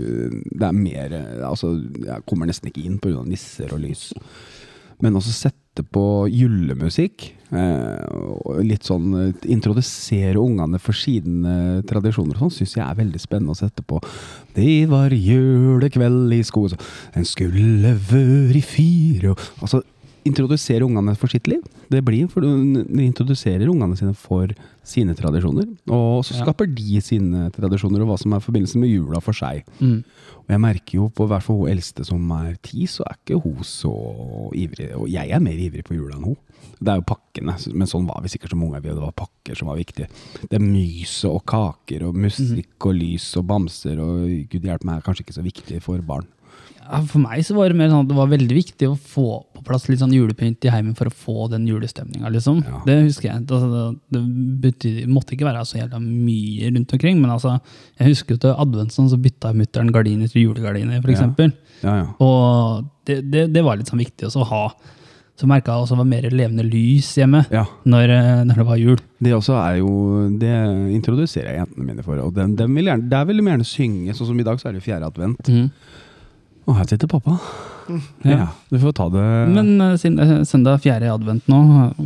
det 0.56 0.68
er 0.68 0.76
mer 0.76 1.16
eh, 1.16 1.44
Altså, 1.46 1.76
jeg 2.06 2.26
kommer 2.28 2.50
nesten 2.50 2.72
ikke 2.72 2.84
inn 2.86 3.00
pga. 3.02 3.24
nisser 3.26 3.72
og 3.76 3.82
lys. 3.84 4.10
Men 5.04 5.18
også 5.20 5.34
sette 5.36 5.84
på 5.92 6.26
julemusikk. 6.32 7.32
Eh, 7.56 8.06
og 8.44 8.60
litt 8.68 8.84
sånn 8.84 9.08
eh, 9.16 9.50
Introdusere 9.54 10.42
ungene 10.42 10.80
for 10.82 10.98
sine 10.98 11.82
tradisjoner 11.88 12.36
og 12.36 12.46
sånn, 12.50 12.56
syns 12.60 12.76
jeg 12.76 12.84
er 12.84 12.98
veldig 13.00 13.22
spennende 13.24 13.56
å 13.56 13.60
sette 13.60 13.86
på. 13.88 14.02
Det 14.56 14.86
var 14.92 15.14
julekveld 15.16 16.34
i 16.36 16.42
skogen, 16.44 16.76
så, 16.76 16.80
En 17.16 17.28
skulle 17.28 17.96
vøri 18.12 18.62
fire 18.66 19.32
og 19.34 19.40
Altså, 19.62 19.82
introdusere 20.26 20.82
ungene 20.82 21.14
for 21.16 21.30
sitt 21.30 21.46
liv. 21.48 21.62
Det 21.94 22.00
blir 22.04 22.26
for 22.28 22.42
De 22.42 23.04
introduserer 23.06 23.70
ungene 23.70 23.96
sine 24.00 24.16
for 24.18 24.50
sine 24.84 25.14
tradisjoner. 25.14 25.68
Og 25.88 26.24
så 26.26 26.34
Ja. 26.34 26.44
skaper 26.46 26.66
de 26.74 27.00
sine 27.02 27.52
tradisjoner, 27.54 28.02
og 28.02 28.08
hva 28.10 28.18
som 28.20 28.34
er 28.34 28.40
forbindelsen 28.42 28.82
med 28.82 28.90
jula 28.90 29.22
for 29.22 29.34
seg. 29.34 29.64
Mm. 29.80 30.04
Og 30.46 30.50
jeg 30.50 30.60
merker 30.62 30.94
jo 30.98 31.10
på 31.10 31.28
hvert 31.30 31.44
fall 31.44 31.58
hun 31.62 31.70
eldste 31.70 32.04
som 32.06 32.32
er 32.32 32.56
ti, 32.62 32.86
så 32.86 33.06
er 33.06 33.16
ikke 33.22 33.42
hun 33.44 33.62
så 33.64 33.94
ivrig. 34.54 34.92
Og 34.98 35.08
jeg 35.10 35.30
er 35.30 35.40
mer 35.40 35.54
ivrig 35.54 35.84
på 35.86 35.96
jula 35.96 36.16
enn 36.18 36.24
hun. 36.24 36.38
Det 36.76 36.92
er 36.92 37.00
jo 37.00 37.06
pakkene, 37.08 37.56
men 37.74 37.88
sånn 37.88 38.08
var 38.08 38.22
vi 38.24 38.30
sikkert 38.34 38.52
som 38.52 38.64
unger. 38.66 38.84
Det 38.84 38.96
var 39.00 39.16
pakker 39.16 39.58
som 39.58 39.70
var 39.72 39.80
viktige. 39.80 40.10
Det 40.44 40.58
er 40.58 40.64
myset 40.64 41.30
og 41.32 41.44
kaker 41.48 42.04
og 42.10 42.18
musikk 42.20 42.90
og 42.90 42.98
lys 43.00 43.30
og 43.40 43.48
bamser 43.50 44.02
og 44.04 44.26
gud 44.52 44.68
hjelpe 44.68 44.88
meg, 44.88 45.00
er 45.00 45.06
kanskje 45.06 45.26
ikke 45.26 45.38
så 45.38 45.46
viktig 45.46 45.80
for 45.86 46.04
barn. 46.06 46.28
Ja, 46.86 47.00
for 47.10 47.18
meg 47.24 47.42
så 47.42 47.56
var 47.58 47.72
det 47.72 47.78
mer 47.80 47.90
sånn 47.90 48.04
at 48.04 48.10
det 48.12 48.18
var 48.18 48.28
veldig 48.30 48.56
viktig 48.60 48.88
å 48.92 48.98
få 49.00 49.40
på 49.56 49.64
plass 49.66 49.88
litt 49.90 50.04
sånn 50.04 50.14
julepynt 50.14 50.68
i 50.68 50.74
heimen 50.74 50.94
for 50.98 51.10
å 51.10 51.14
få 51.14 51.48
den 51.50 51.66
julestemninga, 51.66 52.30
liksom. 52.36 52.60
Ja. 52.62 52.82
Det 52.86 52.98
husker 53.08 53.32
jeg. 53.32 53.46
Altså, 53.48 53.88
det 54.14 54.22
betyd, 54.62 55.00
måtte 55.10 55.34
ikke 55.34 55.48
være 55.48 55.64
så 55.66 55.80
jævla 55.80 56.02
mye 56.04 56.70
rundt 56.76 56.94
omkring, 56.94 57.18
men 57.24 57.34
altså, 57.34 57.56
jeg 57.98 58.12
husker 58.12 58.38
jo 58.38 58.44
til 58.44 58.54
advent 58.68 58.94
sånn, 58.94 59.10
så 59.10 59.18
bytta 59.22 59.56
mutter'n 59.58 59.90
gardiner 59.96 60.30
til 60.30 60.46
julegardiner, 60.46 61.02
for 61.02 61.16
Ja. 61.16 61.32
Ja, 61.82 61.96
ja. 62.04 62.06
Og 62.24 62.86
det, 63.08 63.18
det, 63.34 63.48
det 63.54 63.66
var 63.66 63.80
litt 63.80 63.90
sånn 63.90 64.04
viktig 64.04 64.30
også 64.30 64.46
å 64.46 64.50
ha. 64.52 64.62
Så 65.36 65.48
merka 65.52 65.74
jeg 65.74 65.84
også 65.84 65.98
var 66.00 66.08
mer 66.08 66.30
levende 66.32 66.64
lys 66.64 67.10
hjemme 67.20 67.42
ja. 67.52 67.66
når, 67.84 68.12
eh, 68.16 68.44
når 68.48 68.62
det 68.62 68.66
var 68.70 68.80
jul. 68.80 69.02
Det 69.20 69.34
også 69.36 69.58
er 69.60 69.82
jo 69.82 69.92
Det 70.40 70.54
introduserer 70.96 71.52
jeg 71.52 71.60
jentene 71.60 71.88
mine 71.90 72.06
for. 72.06 72.22
Og 72.24 72.32
den, 72.38 72.56
den 72.56 72.72
vil 72.76 72.88
gjerne, 72.88 73.10
der 73.12 73.28
vil 73.28 73.42
de 73.42 73.48
gjerne 73.50 73.68
synge. 73.68 74.16
Sånn 74.16 74.32
som 74.32 74.40
i 74.40 74.48
dag, 74.48 74.62
så 74.62 74.70
er 74.70 74.78
det 74.78 74.86
fjerde 74.86 75.10
advent. 75.12 75.52
Og 76.66 76.78
her 76.80 76.88
sitter 76.88 77.12
pappa. 77.12 77.36
Ja, 78.26 78.48
du 78.72 78.80
får 78.82 78.96
ta 78.98 79.06
det 79.14 79.24
Men 79.54 79.76
eh, 79.82 79.98
siden 80.02 80.18
er 80.18 80.46
søndag 80.48 80.82
fjerde 80.82 81.12
advent 81.14 81.50
nå, 81.52 81.60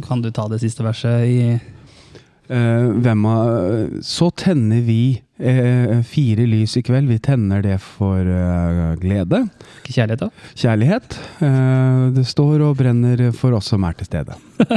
kan 0.03 0.19
du 0.23 0.27
ta 0.35 0.49
det 0.51 0.60
siste 0.64 0.84
verset 0.84 1.23
i 1.30 1.38
uh, 1.56 2.89
hvem 2.99 3.27
av 3.30 4.01
Så 4.03 4.27
tenner 4.35 4.84
vi 4.84 5.22
eh, 5.40 6.02
fire 6.03 6.45
lys 6.48 6.78
i 6.78 6.82
kveld. 6.86 7.07
Vi 7.10 7.18
tenner 7.24 7.61
det 7.64 7.78
for 7.82 8.20
eh, 8.20 8.95
glede. 9.02 9.41
kjærlighet, 9.90 10.20
da? 10.20 10.30
Kjærlighet. 10.60 11.18
Eh, 11.41 12.03
det 12.16 12.26
står 12.30 12.61
og 12.68 12.78
brenner 12.80 13.24
for 13.36 13.56
oss 13.57 13.72
som 13.74 13.84
er 13.88 13.98
til 13.99 14.10
stede. 14.10 14.38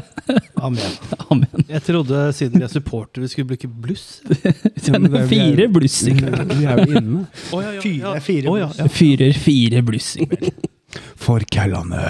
Amen. 0.62 0.96
Amen. 1.30 1.64
Jeg 1.68 1.82
trodde 1.86 2.22
siden 2.36 2.60
vi 2.62 2.66
er 2.66 2.72
supportere, 2.72 3.24
vi 3.26 3.28
skulle 3.32 3.50
bruke 3.52 3.68
bluss. 3.68 4.20
det 4.26 4.94
er- 4.94 5.26
Fire 5.30 5.68
bluss 5.72 6.00
i 6.06 6.14
kveld. 6.18 6.52
Vi 6.58 6.64
er 6.70 6.82
jo 6.84 6.98
inne. 7.00 7.24
Oh, 7.52 7.62
ja, 7.64 7.72
ja, 7.74 7.80
Fire- 7.82 8.14
ja. 8.14 8.20
fire 8.20 8.48
oh, 8.52 8.58
ja, 8.60 8.66
bluss. 8.70 8.78
ja. 8.78 8.88
Fyrer 9.00 9.32
fire 9.42 9.82
bluss 9.82 10.12
i 10.22 10.26
kveld. 10.30 10.68
For 11.16 11.40
køllene. 11.48 12.02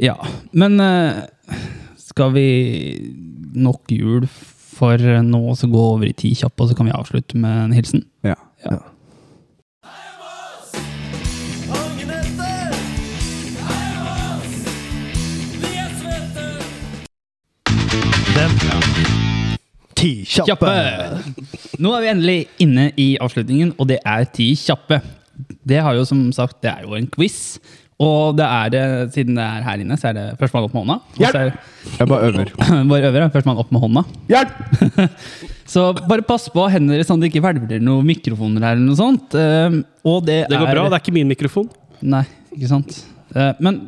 Ja, 0.00 0.14
men 0.52 0.80
eh, 0.80 1.12
skal 2.00 2.32
vi 2.36 2.46
nok 3.60 3.90
jul 3.92 4.26
for 4.80 4.96
nå 5.26 5.42
å 5.52 5.68
gå 5.68 5.82
over 5.94 6.08
i 6.08 6.16
ti 6.16 6.32
kjappe, 6.38 6.64
og 6.64 6.70
så 6.70 6.78
kan 6.78 6.88
vi 6.88 6.96
avslutte 6.96 7.36
med 7.40 7.66
en 7.66 7.76
hilsen? 7.76 8.06
Ja. 8.26 8.38
Ja. 8.64 8.80
Ti! 20.00 20.24
Ti 20.24 20.42
kjappe! 20.46 20.72
Nå 21.80 21.92
er 21.92 22.00
vi 22.00 22.08
endelig 22.08 22.38
inne 22.64 22.86
i 22.96 23.10
avslutningen, 23.20 23.74
og 23.76 23.90
det 23.90 23.98
er 24.00 24.24
ti 24.32 24.54
kjappe. 24.56 25.02
Det 25.68 25.80
har 25.84 25.96
jo 25.98 26.06
som 26.08 26.22
sagt, 26.32 26.62
det 26.64 26.72
er 26.72 26.86
jo 26.86 26.96
en 26.96 27.08
quiz. 27.12 27.58
Og 28.00 28.36
det 28.38 28.46
er 28.48 28.70
det, 28.72 28.82
siden 29.12 29.36
det 29.36 29.44
er 29.44 29.64
her 29.66 29.82
inne, 29.82 29.96
så 30.00 30.08
er 30.08 30.14
det 30.16 30.22
førstemann 30.40 30.66
opp 30.70 30.76
med 30.76 30.86
hånda. 30.86 30.94
Er, 31.28 31.50
Jeg 31.98 32.08
bare 32.08 32.30
øver. 32.30 32.52
bare 32.92 33.10
øver, 33.10 33.26
førstemann 33.34 33.60
opp 33.60 33.74
med 33.76 33.82
hånda. 33.84 34.04
Hjelp! 34.32 35.10
Så 35.70 35.84
bare 36.08 36.24
pass 36.26 36.48
på 36.50 36.64
hendene 36.72 36.96
deres 36.96 37.06
sånn 37.06 37.20
at 37.20 37.26
det 37.26 37.30
ikke 37.30 37.44
hvelver 37.44 37.82
noen 37.84 38.08
mikrofoner 38.08 38.64
her. 38.66 38.78
eller 38.78 38.88
noe 38.88 38.98
sånt. 38.98 39.36
Um, 39.36 39.76
og 40.02 40.24
det, 40.26 40.40
Det 40.50 40.56
går 40.58 40.66
er, 40.66 40.78
bra, 40.80 40.86
det 40.88 40.96
er 40.96 41.04
ikke 41.04 41.14
min 41.14 41.30
mikrofon. 41.30 41.68
Nei, 42.02 42.24
ikke 42.56 42.70
sant. 42.72 42.96
Eh, 43.36 43.52
men 43.62 43.78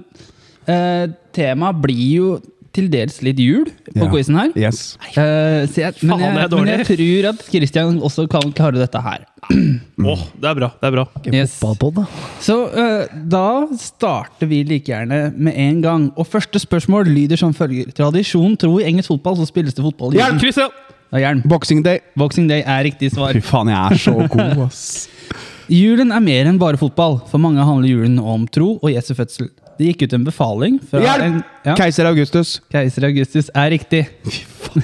uh, 0.68 1.06
temaet 1.34 1.80
blir 1.82 2.04
jo 2.20 2.28
til 2.72 2.88
dels 2.92 3.20
litt 3.22 3.38
jul 3.42 3.66
på 3.92 4.04
Ja. 4.04 4.08
quizen 4.12 4.38
her. 4.38 4.50
Yes. 4.56 4.96
Eh, 5.12 5.66
så 5.68 5.82
jeg, 5.82 5.94
men, 6.02 6.12
Faen, 6.18 6.20
jeg, 6.20 6.32
det 6.34 6.42
er 6.42 6.48
men 6.48 6.50
dårlig. 6.54 6.76
jeg 6.78 6.86
tror 6.98 7.28
at 7.32 7.42
Christian 7.52 8.00
også 8.00 8.24
kan 8.32 8.52
klare 8.56 8.80
dette 8.80 9.02
her. 9.04 9.26
Åh, 9.52 10.22
det 10.40 10.48
er 10.50 10.54
bra. 10.58 10.68
det 10.80 10.88
er 10.88 10.94
bra. 10.96 11.04
Yes. 11.32 11.56
Fotballpod, 11.60 12.00
da. 12.02 12.06
Så 12.40 12.56
eh, 12.72 13.06
da 13.28 13.44
starter 13.78 14.46
vi 14.50 14.62
like 14.64 14.88
gjerne 14.92 15.32
med 15.36 15.54
en 15.58 15.80
gang. 15.84 16.08
Og 16.16 16.26
første 16.30 16.58
spørsmål 16.62 17.06
lyder 17.12 17.36
som 17.40 17.52
følger. 17.54 17.92
Tradisjon 17.96 18.56
tro 18.56 18.78
i 18.80 18.86
engelsk 18.88 19.12
fotball 19.12 19.36
så 19.40 19.46
spilles 19.50 19.74
det 19.74 19.84
fotball. 19.84 20.14
i 20.14 20.20
Hjelp. 20.22 20.40
Christian! 20.42 20.70
Ja, 21.12 21.18
jern. 21.26 21.42
Boxing 21.44 21.82
day. 21.84 21.98
Boxing 22.16 22.46
Day 22.48 22.62
er 22.64 22.86
riktig 22.86 23.10
svar. 23.12 23.34
Fy 23.36 23.42
faen, 23.44 23.68
jeg 23.68 23.76
er 23.76 24.00
så 24.00 24.14
god, 24.32 24.62
ass. 24.64 25.08
Julen 25.72 26.10
er 26.12 26.20
mer 26.24 26.48
enn 26.48 26.56
bare 26.60 26.76
fotball. 26.80 27.18
For 27.30 27.40
mange 27.40 27.60
handler 27.64 27.88
julen 27.90 28.16
om 28.18 28.46
tro 28.48 28.78
og 28.82 28.88
Jesu 28.92 29.12
fødsel. 29.16 29.50
Det 29.78 29.90
gikk 29.90 30.06
ut 30.06 30.16
en 30.18 30.24
befaling 30.26 30.78
fra 30.90 31.00
Hjelp! 31.02 31.24
en 31.26 31.38
ja, 31.66 31.74
Keiser 31.78 32.08
Augustus. 32.10 32.56
Keiser 32.72 33.06
Augustus 33.08 33.50
er 33.54 33.70
riktig. 33.72 34.04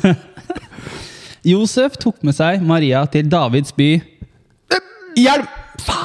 Josef 1.53 1.97
tok 2.01 2.23
med 2.27 2.37
seg 2.37 2.63
Maria 2.67 3.05
til 3.11 3.29
Davids 3.31 3.75
by. 3.77 3.91
Hjelp! 5.19 5.55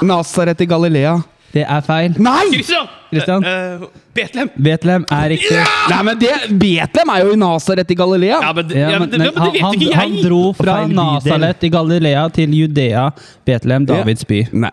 Nasaret 0.05 0.61
i 0.61 0.67
Galilea. 0.69 1.17
Det 1.53 1.61
er 1.69 1.81
feil. 1.85 2.15
Nei! 2.17 2.47
Christian! 2.49 2.87
Christian? 3.11 3.43
Uh, 3.45 3.83
uh, 3.83 3.89
Betlehem! 4.17 4.49
Betlehem 4.57 5.03
er 5.13 5.27
riktig. 5.35 5.57
Nei, 5.91 5.99
men 6.07 6.17
det, 6.17 6.31
Betlehem 6.49 7.11
er 7.13 7.19
jo 7.21 7.35
i 7.35 7.37
Nasaret 7.37 7.91
i 7.93 7.97
Galilea. 7.97 8.39
Ja, 8.41 8.53
men, 8.57 8.71
Ja, 8.73 8.87
ja, 8.95 9.01
men, 9.03 9.11
men, 9.11 9.21
men 9.21 9.27
men 9.27 9.37
han, 9.37 9.51
det 9.51 9.59
vet 9.59 9.67
han, 9.67 9.83
jeg 9.83 9.99
han 9.99 10.15
dro 10.25 10.39
fra 10.57 10.77
Nazaret. 10.87 11.27
Nasaret 11.27 11.67
i 11.67 11.71
Galilea 11.75 12.23
til 12.33 12.55
Judea, 12.57 13.03
Betlehem, 13.45 13.85
Davids 13.89 14.25
by. 14.25 14.39
Nei, 14.65 14.71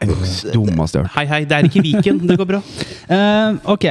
dummeste 0.54 1.02
jeg 1.02 1.04
har 1.04 1.10
hørt. 1.10 1.18
Hei, 1.18 1.26
hei, 1.34 1.42
det 1.50 1.58
er 1.58 1.68
ikke 1.68 1.84
Viken. 1.84 2.22
Det 2.30 2.38
går 2.40 2.48
bra. 2.54 2.62
Uh, 3.12 3.60
ok, 3.76 3.86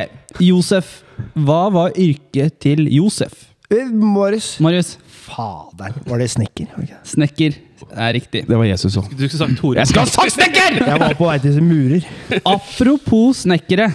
Josef. 0.50 0.98
Hva 1.36 1.62
var 1.76 1.94
yrket 2.00 2.58
til 2.64 2.88
Josef? 2.96 3.46
Eh, 3.70 3.86
Marius. 3.94 4.56
Marius? 4.66 4.96
Fader. 5.30 5.94
Var 6.10 6.22
det 6.24 6.30
snekker? 6.34 6.68
Okay. 6.76 7.00
Snekker 7.08 7.58
er 7.94 8.14
riktig. 8.18 8.44
Det 8.50 8.58
var 8.58 8.66
Jesus 8.68 8.98
òg. 9.00 9.10
Du 9.14 9.24
skulle 9.28 9.40
sagt 9.46 9.58
Tore. 9.62 9.78
Jeg 9.80 9.88
skal 9.92 10.04
ha 10.06 10.12
sagt 10.12 10.36
snekker! 10.36 10.80
Jeg 10.86 11.00
var 11.02 11.14
på 11.20 11.28
vei 11.30 11.38
til 11.44 11.60
murer. 11.64 12.06
Apropos 12.46 13.44
snekkere. 13.46 13.90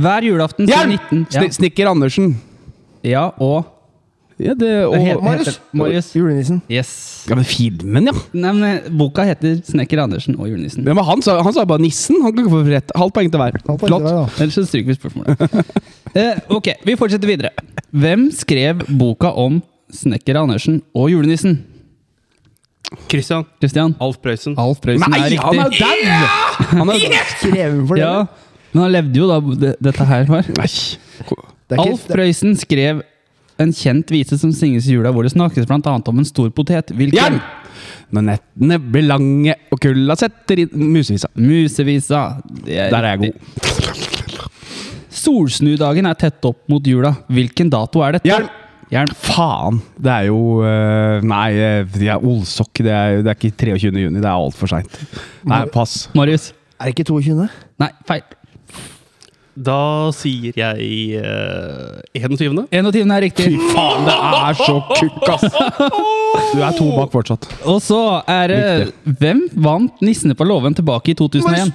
Hver 0.00 0.24
julaften 0.28 0.68
siden 0.68 0.96
Hjelp! 0.96 1.12
19... 1.12 1.26
Sn 1.50 1.54
Snekker 1.60 1.90
Andersen. 1.90 2.34
Ja, 3.04 3.30
og 3.40 3.76
Ja, 4.40 4.54
det 4.56 4.68
og, 4.86 4.94
Marius. 5.20 5.46
heter- 5.50 5.76
Marius. 5.76 6.06
Julenissen. 6.16 6.62
Yes. 6.72 7.26
Ja, 7.28 7.34
men 7.36 7.44
filmen, 7.44 8.06
ja. 8.08 8.14
Nei, 8.32 8.52
men 8.56 8.96
Boka 8.96 9.20
heter 9.28 9.58
'Snekker 9.60 10.00
Andersen 10.00 10.38
og 10.38 10.48
julenissen'. 10.48 10.86
ja 10.86 10.94
men 10.96 11.04
han, 11.04 11.20
sa, 11.22 11.42
han 11.42 11.52
sa 11.52 11.64
bare 11.68 11.82
nissen. 11.82 12.16
Han 12.22 12.32
kan 12.32 12.46
ikke 12.46 12.54
få 12.54 12.62
rett. 12.70 12.90
Halvt 12.96 13.14
poeng 13.18 13.28
til 13.30 13.36
hver. 13.42 13.58
Til 13.60 13.78
Flott. 13.82 14.40
Ellers 14.40 14.54
så 14.56 14.64
stryker 14.64 14.86
vi 14.86 14.96
spørsmålet. 14.96 15.36
eh, 16.16 16.40
ok, 16.48 16.68
vi 16.86 16.96
fortsetter 16.96 17.28
videre. 17.28 17.50
Hvem 17.92 18.30
skrev 18.32 18.80
boka 18.98 19.28
om 19.36 19.60
Snekker 19.94 20.38
Andersen 20.40 20.80
og 20.96 21.10
julenissen? 21.12 21.58
Christian. 23.10 23.44
Christian? 23.62 23.94
Alf 24.02 24.18
Prøysen. 24.22 24.56
Alf 24.58 24.80
Prøysen 24.82 25.12
Nei, 25.12 25.20
er 25.28 25.36
han 25.44 25.60
er 25.62 25.70
riktig. 25.70 25.84
dau! 25.84 26.72
Han 26.80 26.90
er 26.90 27.28
skrevet 27.36 27.84
for 27.86 27.94
det. 27.98 28.02
Ja, 28.02 28.24
men 28.72 28.82
han 28.82 28.92
levde 28.96 29.20
jo 29.20 29.28
da 29.30 29.38
det, 29.62 29.76
dette 29.82 30.06
her 30.10 30.26
var. 30.30 30.50
Nei. 30.58 30.70
Alf 31.78 32.08
Prøysen 32.10 32.56
skrev 32.58 33.04
en 33.60 33.72
kjent 33.76 34.10
vise 34.10 34.38
som 34.40 34.52
synges 34.56 34.88
i 34.88 34.96
jula, 34.96 35.12
hvor 35.14 35.26
det 35.26 35.34
snakkes 35.34 35.68
annet 35.70 36.08
om 36.10 36.18
en 36.22 36.26
stor 36.28 36.50
potet. 36.50 36.90
Hvilken? 36.96 37.18
Hjelp! 37.38 37.56
Når 38.10 38.24
nettene 38.26 38.78
blir 38.82 39.06
lange 39.06 39.54
og 39.70 39.78
kulda 39.80 40.16
setter 40.18 40.64
inn 40.64 40.88
Musevisa. 40.90 41.30
Musevisa. 41.38 42.22
Det 42.66 42.80
er 42.86 42.90
Der 42.90 43.06
er 43.06 43.14
jeg 43.14 43.20
god. 43.22 43.34
Solsnudagen 45.20 46.08
er 46.10 46.18
tett 46.18 46.44
opp 46.48 46.64
mot 46.70 46.82
jula. 46.86 47.12
Hvilken 47.30 47.70
dato 47.70 48.02
er 48.02 48.18
dette? 48.18 48.30
Hjelp! 48.30 48.59
Hjelm. 48.90 49.12
Faen! 49.22 49.78
Det 50.02 50.10
er 50.10 50.26
jo 50.26 50.40
eh, 50.66 51.22
Nei, 51.22 51.50
eh, 51.54 51.84
det 51.94 52.08
er 52.10 52.24
Olsok. 52.26 52.72
Det 52.82 52.90
er, 52.90 53.20
det 53.22 53.30
er 53.30 53.38
ikke 53.38 53.54
23. 53.54 53.86
juni. 53.86 54.18
Det 54.18 54.26
er 54.26 54.34
altfor 54.34 54.70
seint. 54.72 54.98
Nei, 55.46 55.62
pass. 55.70 56.08
Marius. 56.18 56.50
Er 56.80 56.90
det 56.90 56.96
ikke 56.96 57.06
22.? 57.12 57.46
Nei, 57.82 57.90
feil. 58.08 58.24
Da 59.60 60.08
sier 60.16 60.56
jeg 60.56 61.20
uh, 61.20 62.00
21. 62.16 62.62
21 62.72 63.14
er 63.14 63.24
riktig. 63.26 63.48
Fy 63.50 63.72
faen, 63.74 64.06
det 64.06 64.14
er 64.16 64.56
så 64.56 64.76
kukk, 64.88 65.26
ass! 65.34 65.44
Du 66.54 66.62
er 66.62 66.76
to 66.78 66.86
bak 66.94 67.10
fortsatt. 67.12 67.48
Og 67.68 67.80
så 67.84 67.98
er 68.30 68.54
det 68.54 68.62
Hvem 69.20 69.42
vant 69.60 70.00
Nissene 70.06 70.36
på 70.38 70.46
låven 70.48 70.74
tilbake 70.78 71.12
i 71.12 71.18
2001? 71.18 71.74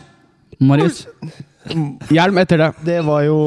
Marius. 0.65 1.03
Hjelm 2.13 2.37
etter 2.41 2.61
det. 2.61 2.71
Det 2.85 3.01
var 3.05 3.25
jo 3.25 3.37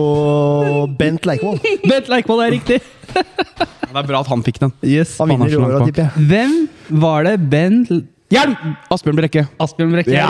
Bent 0.98 1.26
Leikvoll. 1.28 1.58
Bent 1.90 2.10
Leikvoll 2.10 2.44
er 2.46 2.54
riktig. 2.58 2.80
Det 3.88 3.96
er 3.96 4.04
bra 4.04 4.18
at 4.20 4.28
han 4.28 4.42
fikk 4.44 4.58
den. 4.60 4.72
Yes. 4.84 5.14
Han 5.16 5.30
vinner 5.32 5.48
i 5.48 5.54
så 5.56 5.78
tipper 5.86 6.02
jeg. 6.04 6.26
Hvem 6.28 6.56
var 7.00 7.24
det 7.24 7.38
Bent 7.48 7.92
Hjelm! 8.28 8.74
Asbjørn 8.92 9.16
Brekke. 9.16 9.46
Asbjørn 9.64 9.94
Brekke 9.96 10.12
ja! 10.12 10.26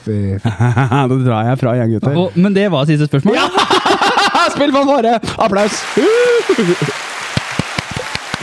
Fy 0.00 0.14
da 0.40 1.02
drar 1.10 1.50
jeg 1.50 1.58
fra 1.60 1.74
igjen, 1.76 1.90
gutter. 1.92 2.14
Og, 2.16 2.38
men 2.40 2.56
det 2.56 2.64
var 2.72 2.88
siste 2.88 3.04
spørsmål? 3.10 3.36
Ja! 3.36 3.50
Spill 4.54 4.72
fanfare! 4.72 5.18
Applaus! 5.36 5.76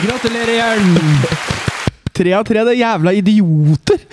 Gratulerer, 0.04 0.54
Hjelm. 0.60 0.94
Tre 2.20 2.36
av 2.38 2.46
tre, 2.46 2.62
det 2.68 2.76
er 2.76 2.80
jævla 2.84 3.16
idioter! 3.18 4.06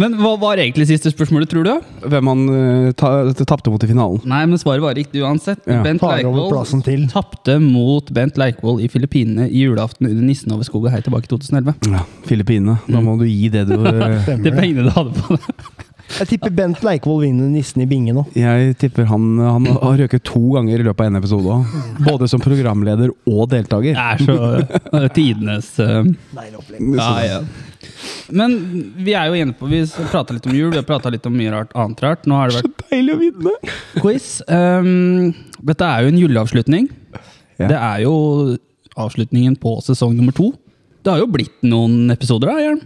Men 0.00 0.16
hva 0.20 0.34
var 0.40 0.60
egentlig 0.60 0.86
siste 0.90 1.10
spørsmålet, 1.12 1.48
tror 1.50 1.64
du? 1.64 1.72
Hvem 2.12 2.30
han 2.30 2.42
uh, 2.50 2.90
ta, 2.98 3.10
tapte 3.48 3.72
mot 3.72 3.82
i 3.82 3.88
finalen. 3.88 4.20
Nei, 4.28 4.42
men 4.48 4.60
svaret 4.60 4.84
var 4.84 4.96
riktig 4.96 5.24
uansett. 5.24 5.62
Ja. 5.64 5.80
Bent. 5.84 6.04
Leikvoll 6.06 7.08
tapte 7.10 7.56
mot 7.62 8.10
Bent 8.14 8.38
Leikvoll 8.40 8.82
i 8.84 8.90
Filippinene 8.92 9.48
i 9.48 9.64
julaften 9.64 10.08
under 10.10 10.22
Nissen 10.28 10.52
over 10.54 10.68
skogen 10.68 10.92
her 10.92 11.04
tilbake 11.04 11.28
i 11.28 11.32
2011. 11.32 11.74
Ja, 11.90 12.04
Filippinene. 12.28 12.78
Da 12.86 13.02
må 13.02 13.16
du 13.20 13.26
gi 13.26 13.48
det 13.52 13.66
du 13.70 13.76
eh, 13.80 13.88
Det 13.88 14.22
Stemmer 14.26 14.58
pengene 14.60 14.86
du 14.86 14.92
hadde 14.94 15.16
på 15.16 15.36
det. 15.38 15.56
Jeg 16.06 16.28
tipper 16.30 16.52
Bent 16.54 16.84
Leikvoll 16.86 17.24
vinner 17.24 17.48
Nissen 17.50 17.82
i 17.82 17.86
binge 17.90 18.14
nå. 18.14 18.22
Jeg 18.38 18.76
tipper 18.78 19.08
han, 19.10 19.24
han 19.42 19.66
har 19.72 19.96
røket 20.04 20.22
to 20.28 20.42
ganger 20.54 20.78
i 20.78 20.86
løpet 20.86 21.02
av 21.02 21.10
en 21.10 21.18
episode 21.18 21.56
òg. 21.56 21.78
Både 22.06 22.28
som 22.30 22.42
programleder 22.42 23.10
og 23.26 23.48
deltaker. 23.50 23.96
Det 23.96 24.04
er 24.04 24.22
så 24.22 25.08
tidenes 25.16 25.72
uh, 25.82 26.04
Nei, 26.36 26.46
opplegg. 26.54 26.92
ja, 26.94 27.10
ja. 27.26 27.40
Men 28.34 28.56
vi 29.06 29.14
er 29.16 29.30
jo 29.30 29.38
inne 29.38 29.54
på 29.56 29.68
Vi 29.70 29.80
prata 30.10 30.34
litt 30.34 30.46
om 30.48 30.54
jul, 30.56 30.70
vi 30.72 30.80
har 30.80 30.86
prata 30.86 31.12
litt 31.12 31.26
om 31.28 31.34
mye 31.36 31.52
rart, 31.54 31.74
annet 31.78 32.02
rart. 32.04 32.28
Nå 32.28 32.38
har 32.38 32.50
det 32.52 32.60
vært 32.60 32.84
Deilig 32.90 33.14
å 33.14 33.20
vinne! 33.20 33.54
quiz. 34.02 34.28
Um, 34.48 35.32
dette 35.66 35.88
er 35.88 36.04
jo 36.04 36.12
en 36.12 36.20
juleavslutning. 36.20 36.88
Ja. 37.56 37.68
Det 37.70 37.78
er 37.78 38.04
jo 38.04 38.14
avslutningen 38.96 39.56
på 39.60 39.76
sesong 39.84 40.16
nummer 40.16 40.34
to. 40.36 40.52
Det 41.04 41.12
har 41.12 41.22
jo 41.22 41.30
blitt 41.30 41.62
noen 41.66 42.10
episoder, 42.12 42.50
da, 42.50 42.64
Jørn. 42.64 42.80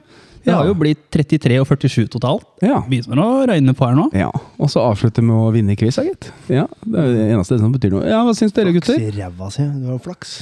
Ja. 0.47 0.57
har 0.61 0.69
jo 0.71 0.75
blitt 0.79 1.03
33 1.13 1.59
og 1.61 1.67
47 1.69 2.09
totalt. 2.15 2.47
Ja. 2.65 2.79
Begynner 2.89 3.21
å 3.21 3.29
regne 3.51 3.75
på 3.77 3.87
her 3.89 3.97
nå. 3.99 4.07
ja. 4.17 4.31
Og 4.61 4.69
så 4.73 4.81
avslutte 4.85 5.23
med 5.25 5.37
å 5.37 5.51
vinne 5.55 5.77
quiz, 5.77 5.97
da, 5.97 6.05
gitt. 6.05 6.31
Ja, 6.53 6.67
det 6.85 7.01
er 7.01 7.13
det 7.17 7.27
eneste 7.35 7.59
som 7.61 7.73
betyr 7.73 7.95
noe. 7.95 8.05
Ja, 8.09 8.23
Hva 8.27 8.35
syns 8.37 8.53
dere, 8.57 8.73
gutter? 8.77 8.97
Flaks 8.99 9.09
i 9.17 9.21
ræva 9.21 9.51
si. 9.55 9.65
Det 9.65 9.87
var 9.89 9.95
jo 9.97 10.03
flaks. 10.05 10.33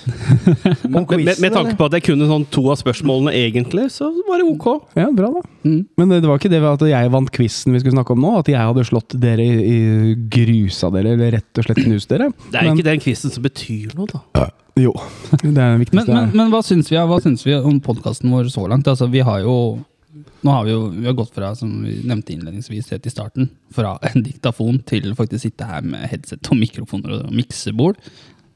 Om 0.88 1.06
Med, 1.18 1.38
med, 1.40 1.52
tanke 1.54 1.76
på 1.78 1.86
at 1.88 1.96
jeg 1.98 2.06
kunne 2.10 2.26
sånn 2.30 2.46
to 2.50 2.64
av 2.72 2.78
spørsmålene 2.80 3.34
egentlig, 3.38 3.88
så 3.94 4.10
var 4.28 4.42
det 4.42 4.48
ok. 4.50 4.68
Ja, 4.98 5.08
bra, 5.14 5.30
da. 5.38 5.42
Mm. 5.64 5.80
Men 6.00 6.14
det 6.16 6.22
var 6.26 6.40
ikke 6.40 6.50
det 6.52 6.62
at 6.66 6.84
jeg 6.90 7.12
vant 7.14 7.30
quizen 7.34 7.74
vi 7.76 7.82
skulle 7.82 7.96
snakke 7.96 8.14
om 8.16 8.22
nå? 8.26 8.32
At 8.42 8.50
jeg 8.50 8.58
hadde 8.70 8.86
slått 8.88 9.14
dere 9.22 9.44
i, 9.46 9.58
i 9.74 10.14
grusa 10.34 10.90
dere, 10.94 11.14
eller 11.16 11.36
rett 11.38 11.60
og 11.62 11.68
slett 11.68 11.82
knust 11.84 12.10
dere? 12.10 12.30
Det 12.50 12.58
er 12.58 12.68
Men- 12.68 12.78
ikke 12.78 12.88
den 12.90 13.02
quizen 13.04 13.34
som 13.34 13.46
betyr 13.46 13.94
noe, 13.98 14.10
da. 14.10 14.48
Jo. 14.78 14.92
Det 15.42 15.48
er 15.48 15.52
det 15.52 15.54
Men, 15.54 15.78
viktigste. 15.82 16.14
men, 16.14 16.32
men 16.38 16.50
hva 16.52 16.62
syns 16.64 16.90
vi, 16.92 16.96
hva 16.96 17.18
syns 17.22 17.44
vi 17.46 17.56
om 17.58 17.80
podkasten 17.84 18.30
vår 18.32 18.50
så 18.52 18.66
langt? 18.70 18.88
Altså, 18.90 19.08
vi 19.10 19.24
har 19.26 19.42
jo 19.44 19.54
nå 20.46 20.52
har 20.54 20.64
vi 20.66 20.70
jo 20.72 20.80
vi 20.94 21.06
har 21.06 21.16
gått 21.18 21.34
fra, 21.34 21.50
som 21.58 21.70
vi 21.84 21.96
nevnte 22.06 22.32
innledningsvis 22.34 22.92
helt 22.94 23.06
i 23.06 23.12
starten, 23.12 23.48
fra 23.74 23.96
en 24.06 24.22
diktafon 24.22 24.78
til 24.86 25.10
faktisk 25.18 25.48
sitte 25.48 25.66
her 25.66 25.82
med 25.86 26.06
headset 26.12 26.46
og 26.50 26.60
mikrofoner 26.60 27.16
og 27.24 27.32
miksebord. 27.34 27.98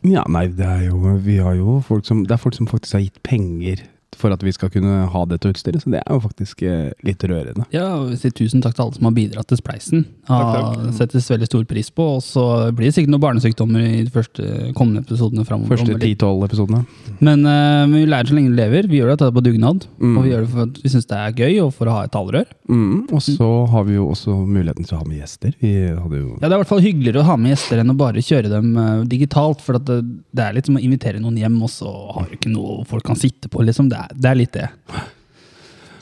Ja, 0.06 0.24
nei, 0.30 0.48
det 0.50 0.66
er 0.66 0.86
jo 0.88 1.16
Vi 1.22 1.36
har 1.38 1.54
jo 1.54 1.76
folk 1.86 2.02
som 2.08 2.24
Det 2.26 2.34
er 2.34 2.40
folk 2.42 2.56
som 2.56 2.66
faktisk 2.66 2.96
har 2.96 3.04
gitt 3.04 3.20
penger 3.22 3.84
for 4.18 4.34
at 4.34 4.42
vi 4.44 4.52
skal 4.54 4.70
kunne 4.72 5.06
ha 5.12 5.22
dette 5.28 5.50
utstyret, 5.50 5.82
så 5.82 5.92
det 5.92 6.02
er 6.02 6.14
jo 6.14 6.20
faktisk 6.22 6.62
eh, 6.66 6.90
litt 7.06 7.22
rørende. 7.26 7.66
Ja, 7.74 7.88
og 7.98 8.10
vi 8.12 8.18
sier 8.20 8.34
tusen 8.36 8.62
takk 8.64 8.76
til 8.76 8.86
alle 8.86 8.98
som 8.98 9.08
har 9.08 9.16
bidratt 9.16 9.48
til 9.50 9.60
spleisen. 9.60 10.04
Det 10.28 10.94
settes 10.98 11.30
veldig 11.32 11.48
stor 11.48 11.64
pris 11.68 11.90
på. 11.90 12.06
Og 12.18 12.22
så 12.24 12.44
blir 12.74 12.88
det 12.88 12.96
sikkert 12.96 13.14
noen 13.14 13.24
barnesykdommer 13.24 13.86
i 13.86 14.02
de 14.06 14.12
første 14.12 14.72
kommende 14.78 15.02
episodene 15.04 15.46
framover. 15.48 15.76
Første 15.76 15.96
10-12 15.96 16.44
episodene. 16.48 16.82
Men 17.22 17.46
uh, 17.46 17.88
vi 17.90 18.04
lærer 18.06 18.30
så 18.30 18.36
lenge 18.36 18.52
vi 18.52 18.60
lever. 18.60 18.88
Vi 18.90 19.00
gjør 19.00 19.14
dette 19.14 19.30
på 19.34 19.44
dugnad. 19.44 19.86
Mm. 19.98 20.16
Og 20.16 20.26
vi 20.26 20.32
gjør 20.32 20.44
det 20.44 20.52
for 20.52 20.66
at 20.66 20.80
vi 20.84 20.92
syns 20.92 21.08
det 21.10 21.18
er 21.18 21.36
gøy, 21.42 21.58
og 21.66 21.72
for 21.76 21.90
å 21.90 21.96
ha 21.96 22.04
et 22.06 22.14
talerør. 22.14 22.52
Mm, 22.72 23.08
og 23.12 23.24
så 23.24 23.50
har 23.72 23.86
vi 23.88 23.98
jo 23.98 24.08
også 24.12 24.36
muligheten 24.42 24.86
til 24.88 24.96
å 24.96 25.02
ha 25.02 25.08
med 25.08 25.22
gjester. 25.22 25.56
Vi 25.62 25.72
hadde 25.90 26.22
jo 26.22 26.36
Ja, 26.36 26.46
Det 26.46 26.52
er 26.52 26.56
i 26.58 26.62
hvert 26.62 26.72
fall 26.72 26.84
hyggeligere 26.84 27.22
å 27.22 27.28
ha 27.32 27.38
med 27.40 27.54
gjester 27.54 27.82
enn 27.82 27.92
å 27.92 27.98
bare 27.98 28.24
kjøre 28.24 28.52
dem 28.52 28.72
eh, 28.76 29.04
digitalt. 29.10 29.62
For 29.64 29.78
at 29.78 29.88
det, 29.88 30.00
det 30.34 30.46
er 30.46 30.56
litt 30.56 30.70
som 30.70 30.78
å 30.78 30.84
invitere 30.84 31.22
noen 31.22 31.38
hjem, 31.40 31.58
og 31.64 31.72
så 31.72 31.90
har 32.16 32.28
du 32.28 32.36
ikke 32.38 32.52
noe 32.52 32.82
folk 32.88 33.06
kan 33.06 33.18
sitte 33.18 33.50
på. 33.52 33.64
liksom. 33.66 33.90
Det 33.92 34.01
det 34.10 34.30
er 34.30 34.38
litt 34.38 34.56
det. 34.56 34.68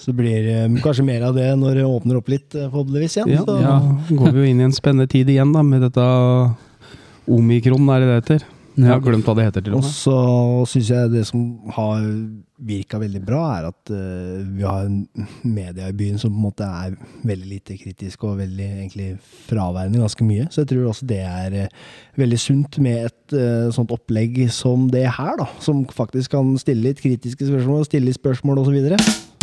Så 0.00 0.14
blir 0.16 0.46
det 0.46 0.82
kanskje 0.84 1.04
mer 1.04 1.26
av 1.28 1.36
det 1.36 1.48
når 1.60 1.82
det 1.82 1.84
åpner 1.84 2.20
opp 2.20 2.30
litt, 2.32 2.54
eh, 2.54 2.70
forhåpentligvis 2.70 3.18
igjen. 3.18 3.34
Ja, 3.34 3.44
så. 3.44 3.58
ja. 3.60 3.74
går 4.08 4.32
vi 4.32 4.44
jo 4.44 4.52
inn 4.54 4.62
i 4.62 4.68
en 4.68 4.76
spennende 4.76 5.10
tid 5.10 5.28
igjen 5.28 5.52
da, 5.52 5.64
med 5.66 5.84
dette 5.84 6.06
omikron, 7.30 7.84
er 7.92 8.00
det 8.00 8.08
det 8.08 8.16
heter? 8.22 8.48
Jeg 8.80 8.92
har 8.94 9.02
glemt 9.04 9.26
hva 9.28 9.34
det 9.38 9.48
heter 9.48 9.66
til 9.66 9.74
og 9.76 9.82
Og 9.82 9.90
så 9.90 10.16
syns 10.72 10.92
jeg 10.92 11.12
det 11.12 11.26
som 11.28 11.42
har 11.76 12.04
virka 12.60 12.98
veldig 13.00 13.22
bra, 13.24 13.40
er 13.56 13.68
at 13.70 13.92
uh, 13.92 14.40
vi 14.44 14.64
har 14.66 14.84
en 14.84 15.06
media 15.48 15.88
i 15.88 15.96
byen 15.96 16.20
som 16.20 16.32
på 16.32 16.36
en 16.36 16.44
måte 16.44 16.66
er 16.66 16.96
veldig 17.26 17.48
lite 17.48 17.76
kritisk 17.80 18.26
og 18.28 18.40
veldig 18.42 18.68
egentlig 18.82 19.08
fraværende 19.48 20.02
ganske 20.02 20.26
mye. 20.28 20.48
Så 20.52 20.62
jeg 20.62 20.72
tror 20.74 20.90
også 20.90 21.08
det 21.08 21.22
er 21.24 21.56
uh, 21.64 21.88
veldig 22.20 22.40
sunt 22.42 22.80
med 22.84 23.08
et 23.08 23.36
uh, 23.36 23.72
sånt 23.74 23.94
opplegg 23.96 24.42
som 24.52 24.90
det 24.92 25.06
her, 25.08 25.36
da. 25.40 25.48
Som 25.64 25.86
faktisk 25.88 26.36
kan 26.36 26.52
stille 26.60 26.90
litt 26.90 27.00
kritiske 27.00 27.48
spørsmål, 27.48 27.88
stille 27.88 28.10
litt 28.10 28.20
spørsmål 28.20 28.64
osv. 28.64 29.39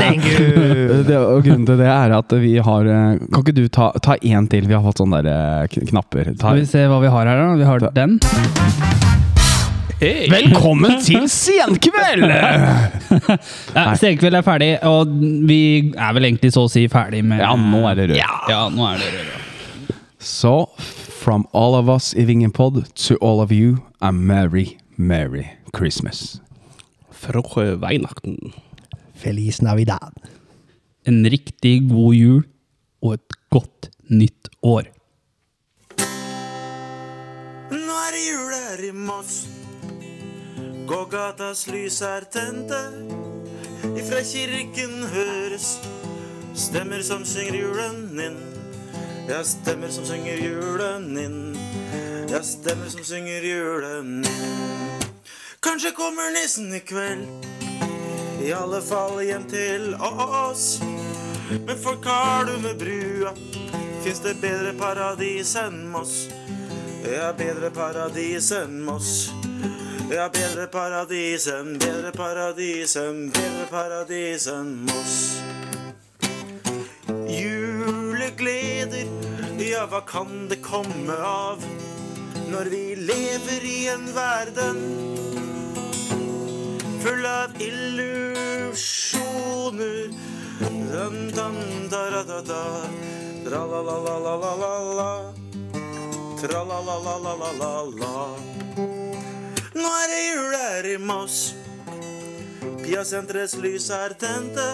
Thank 0.00 0.24
you! 0.26 1.02
Det, 1.10 1.16
og 1.16 1.42
grunnen 1.44 1.66
til 1.68 1.78
det 1.80 1.88
er 1.90 2.12
at 2.16 2.32
vi 2.42 2.54
har 2.62 2.86
eh, 2.88 3.20
Kan 3.32 3.42
ikke 3.44 3.54
du 3.56 3.64
ta, 3.72 3.90
ta 4.02 4.16
én 4.20 4.46
til? 4.50 4.66
Vi 4.68 4.76
har 4.76 4.82
fått 4.84 5.00
sånne 5.02 5.20
der, 5.26 5.64
eh, 5.64 5.86
knapper. 5.90 6.32
Ta, 6.36 6.52
Skal 6.52 6.60
vi 6.62 6.68
se 6.70 6.84
hva 6.90 7.00
vi 7.02 7.12
har 7.12 7.30
her, 7.30 7.40
da. 7.40 7.54
Vi 7.60 7.68
har 7.68 7.84
ta. 7.84 7.90
den. 7.96 8.18
Velkommen 10.00 10.96
til 11.04 11.26
Senkveld! 11.28 12.24
Ja, 13.76 13.82
Senkveld 14.00 14.38
er 14.38 14.44
ferdig, 14.46 14.70
og 14.88 15.10
vi 15.48 15.60
er 15.92 16.14
vel 16.16 16.28
egentlig 16.30 16.54
så 16.54 16.64
å 16.64 16.70
si 16.72 16.86
ferdig 16.90 17.20
med 17.26 17.42
Ja, 17.42 17.52
nå 17.58 17.82
er 17.90 17.98
det 17.98 18.06
rød. 18.12 18.16
Ja, 18.20 18.38
ja, 18.48 18.62
nå 18.72 18.86
er 18.88 19.02
det 19.02 19.10
rød. 19.18 19.92
Så 20.20 20.54
from 21.20 21.44
all 21.52 21.76
of 21.76 21.88
us 21.92 22.14
i 22.16 22.24
Vingenpod 22.24 22.80
to 22.96 23.18
all 23.20 23.42
of 23.44 23.52
you, 23.52 23.76
a 24.00 24.10
merry, 24.12 24.78
merry 24.96 25.50
Christmas. 25.76 26.40
Frohe 27.12 27.74
Weihnachten. 27.82 28.54
Feliz 29.20 29.60
Navidad. 29.60 30.16
En 31.04 31.24
riktig 31.30 31.88
god 31.88 32.14
jul 32.14 32.42
og 33.02 33.14
et 33.14 33.36
godt 33.52 33.90
nytt 34.08 34.48
år. 34.62 34.88
Nå 37.70 37.96
er 38.06 38.16
det 38.16 38.24
jul 38.24 38.54
her 38.54 38.84
i 38.88 38.92
Moss. 38.96 39.42
Gågatas 40.88 41.66
lys 41.68 42.00
er 42.02 42.24
tente. 42.32 42.80
Ifra 44.00 44.22
kirken 44.24 45.04
høres 45.12 45.76
stemmer 46.56 47.04
som 47.04 47.24
synger 47.24 47.60
julen 47.60 48.20
inn. 48.24 48.40
Ja, 49.28 49.42
stemmer 49.44 49.92
som 49.92 50.08
synger 50.08 50.40
julen 50.40 51.12
inn. 51.20 51.40
Ja, 52.30 52.40
stemmer 52.42 52.88
som 52.88 53.04
synger 53.04 53.44
julen 53.44 54.24
inn. 54.24 55.08
Kanskje 55.60 55.92
kommer 55.92 56.32
nissen 56.32 56.72
i 56.74 56.80
kveld. 56.80 57.28
I 58.42 58.52
alle 58.52 58.80
fall 58.82 59.20
hjem 59.24 59.44
til 59.50 59.94
oss. 60.00 60.80
Men 61.66 61.76
for 61.78 61.98
du 62.46 62.58
med 62.62 62.78
brua 62.78 63.32
fins 64.04 64.20
det 64.24 64.34
bedre 64.40 64.72
paradis 64.78 65.54
enn 65.60 65.82
Moss. 65.92 66.28
Ja, 67.04 67.32
bedre 67.36 67.70
paradis 67.70 68.50
enn 68.52 68.80
Moss. 68.86 69.30
Ja, 70.10 70.28
bedre 70.32 70.66
paradis 70.66 71.46
enn, 71.52 71.76
bedre 71.78 72.12
paradis 72.16 72.96
enn, 72.96 73.28
bedre 73.34 73.66
paradis 73.70 74.48
enn 74.48 74.72
Moss. 74.88 75.18
Julegleder, 77.30 79.06
ja, 79.60 79.84
hva 79.86 80.00
kan 80.08 80.48
det 80.48 80.62
komme 80.64 81.14
av 81.14 81.62
når 82.50 82.72
vi 82.72 82.84
lever 82.98 83.68
i 83.68 83.78
en 83.92 84.08
verden 84.16 84.80
full 87.02 87.26
av 87.26 87.50
illusjoner? 87.62 88.30
Dum-dum-da-da-da-da. 90.92 92.64
Tra-la-la-la-la-la-la. 93.44 95.12
Tra-la-la-la-la-la-la. 96.40 98.14
Nå 99.74 99.88
er 100.02 100.06
det 100.12 100.20
jul 100.26 100.54
her 100.56 100.84
i 100.94 100.96
Moss. 100.98 101.54
Piasenterets 102.84 103.56
lys 103.62 103.90
er 103.94 104.12
tente, 104.20 104.68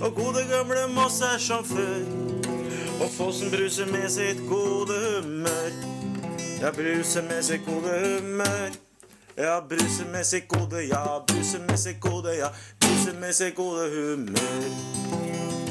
og 0.00 0.14
gode 0.16 0.42
gamle 0.50 0.86
Moss 0.94 1.20
er 1.26 1.38
som 1.42 1.64
før. 1.64 2.02
Og 3.02 3.10
Fossen 3.16 3.50
bruser 3.50 3.86
med 3.92 4.08
sitt 4.10 4.40
gode 4.48 4.94
humør. 5.22 5.70
Ja, 6.62 6.70
bruser 6.70 7.22
med 7.28 7.42
sitt 7.42 7.66
gode 7.66 7.92
humør. 8.04 8.91
Ja, 9.36 9.60
brusemessig 9.60 10.48
kode, 10.48 10.82
ja, 10.88 11.18
brusemessig 11.26 12.00
kode, 12.00 12.36
ja, 12.36 12.48
brusemessig 12.80 13.54
kode 13.54 13.88
humør. 13.88 15.61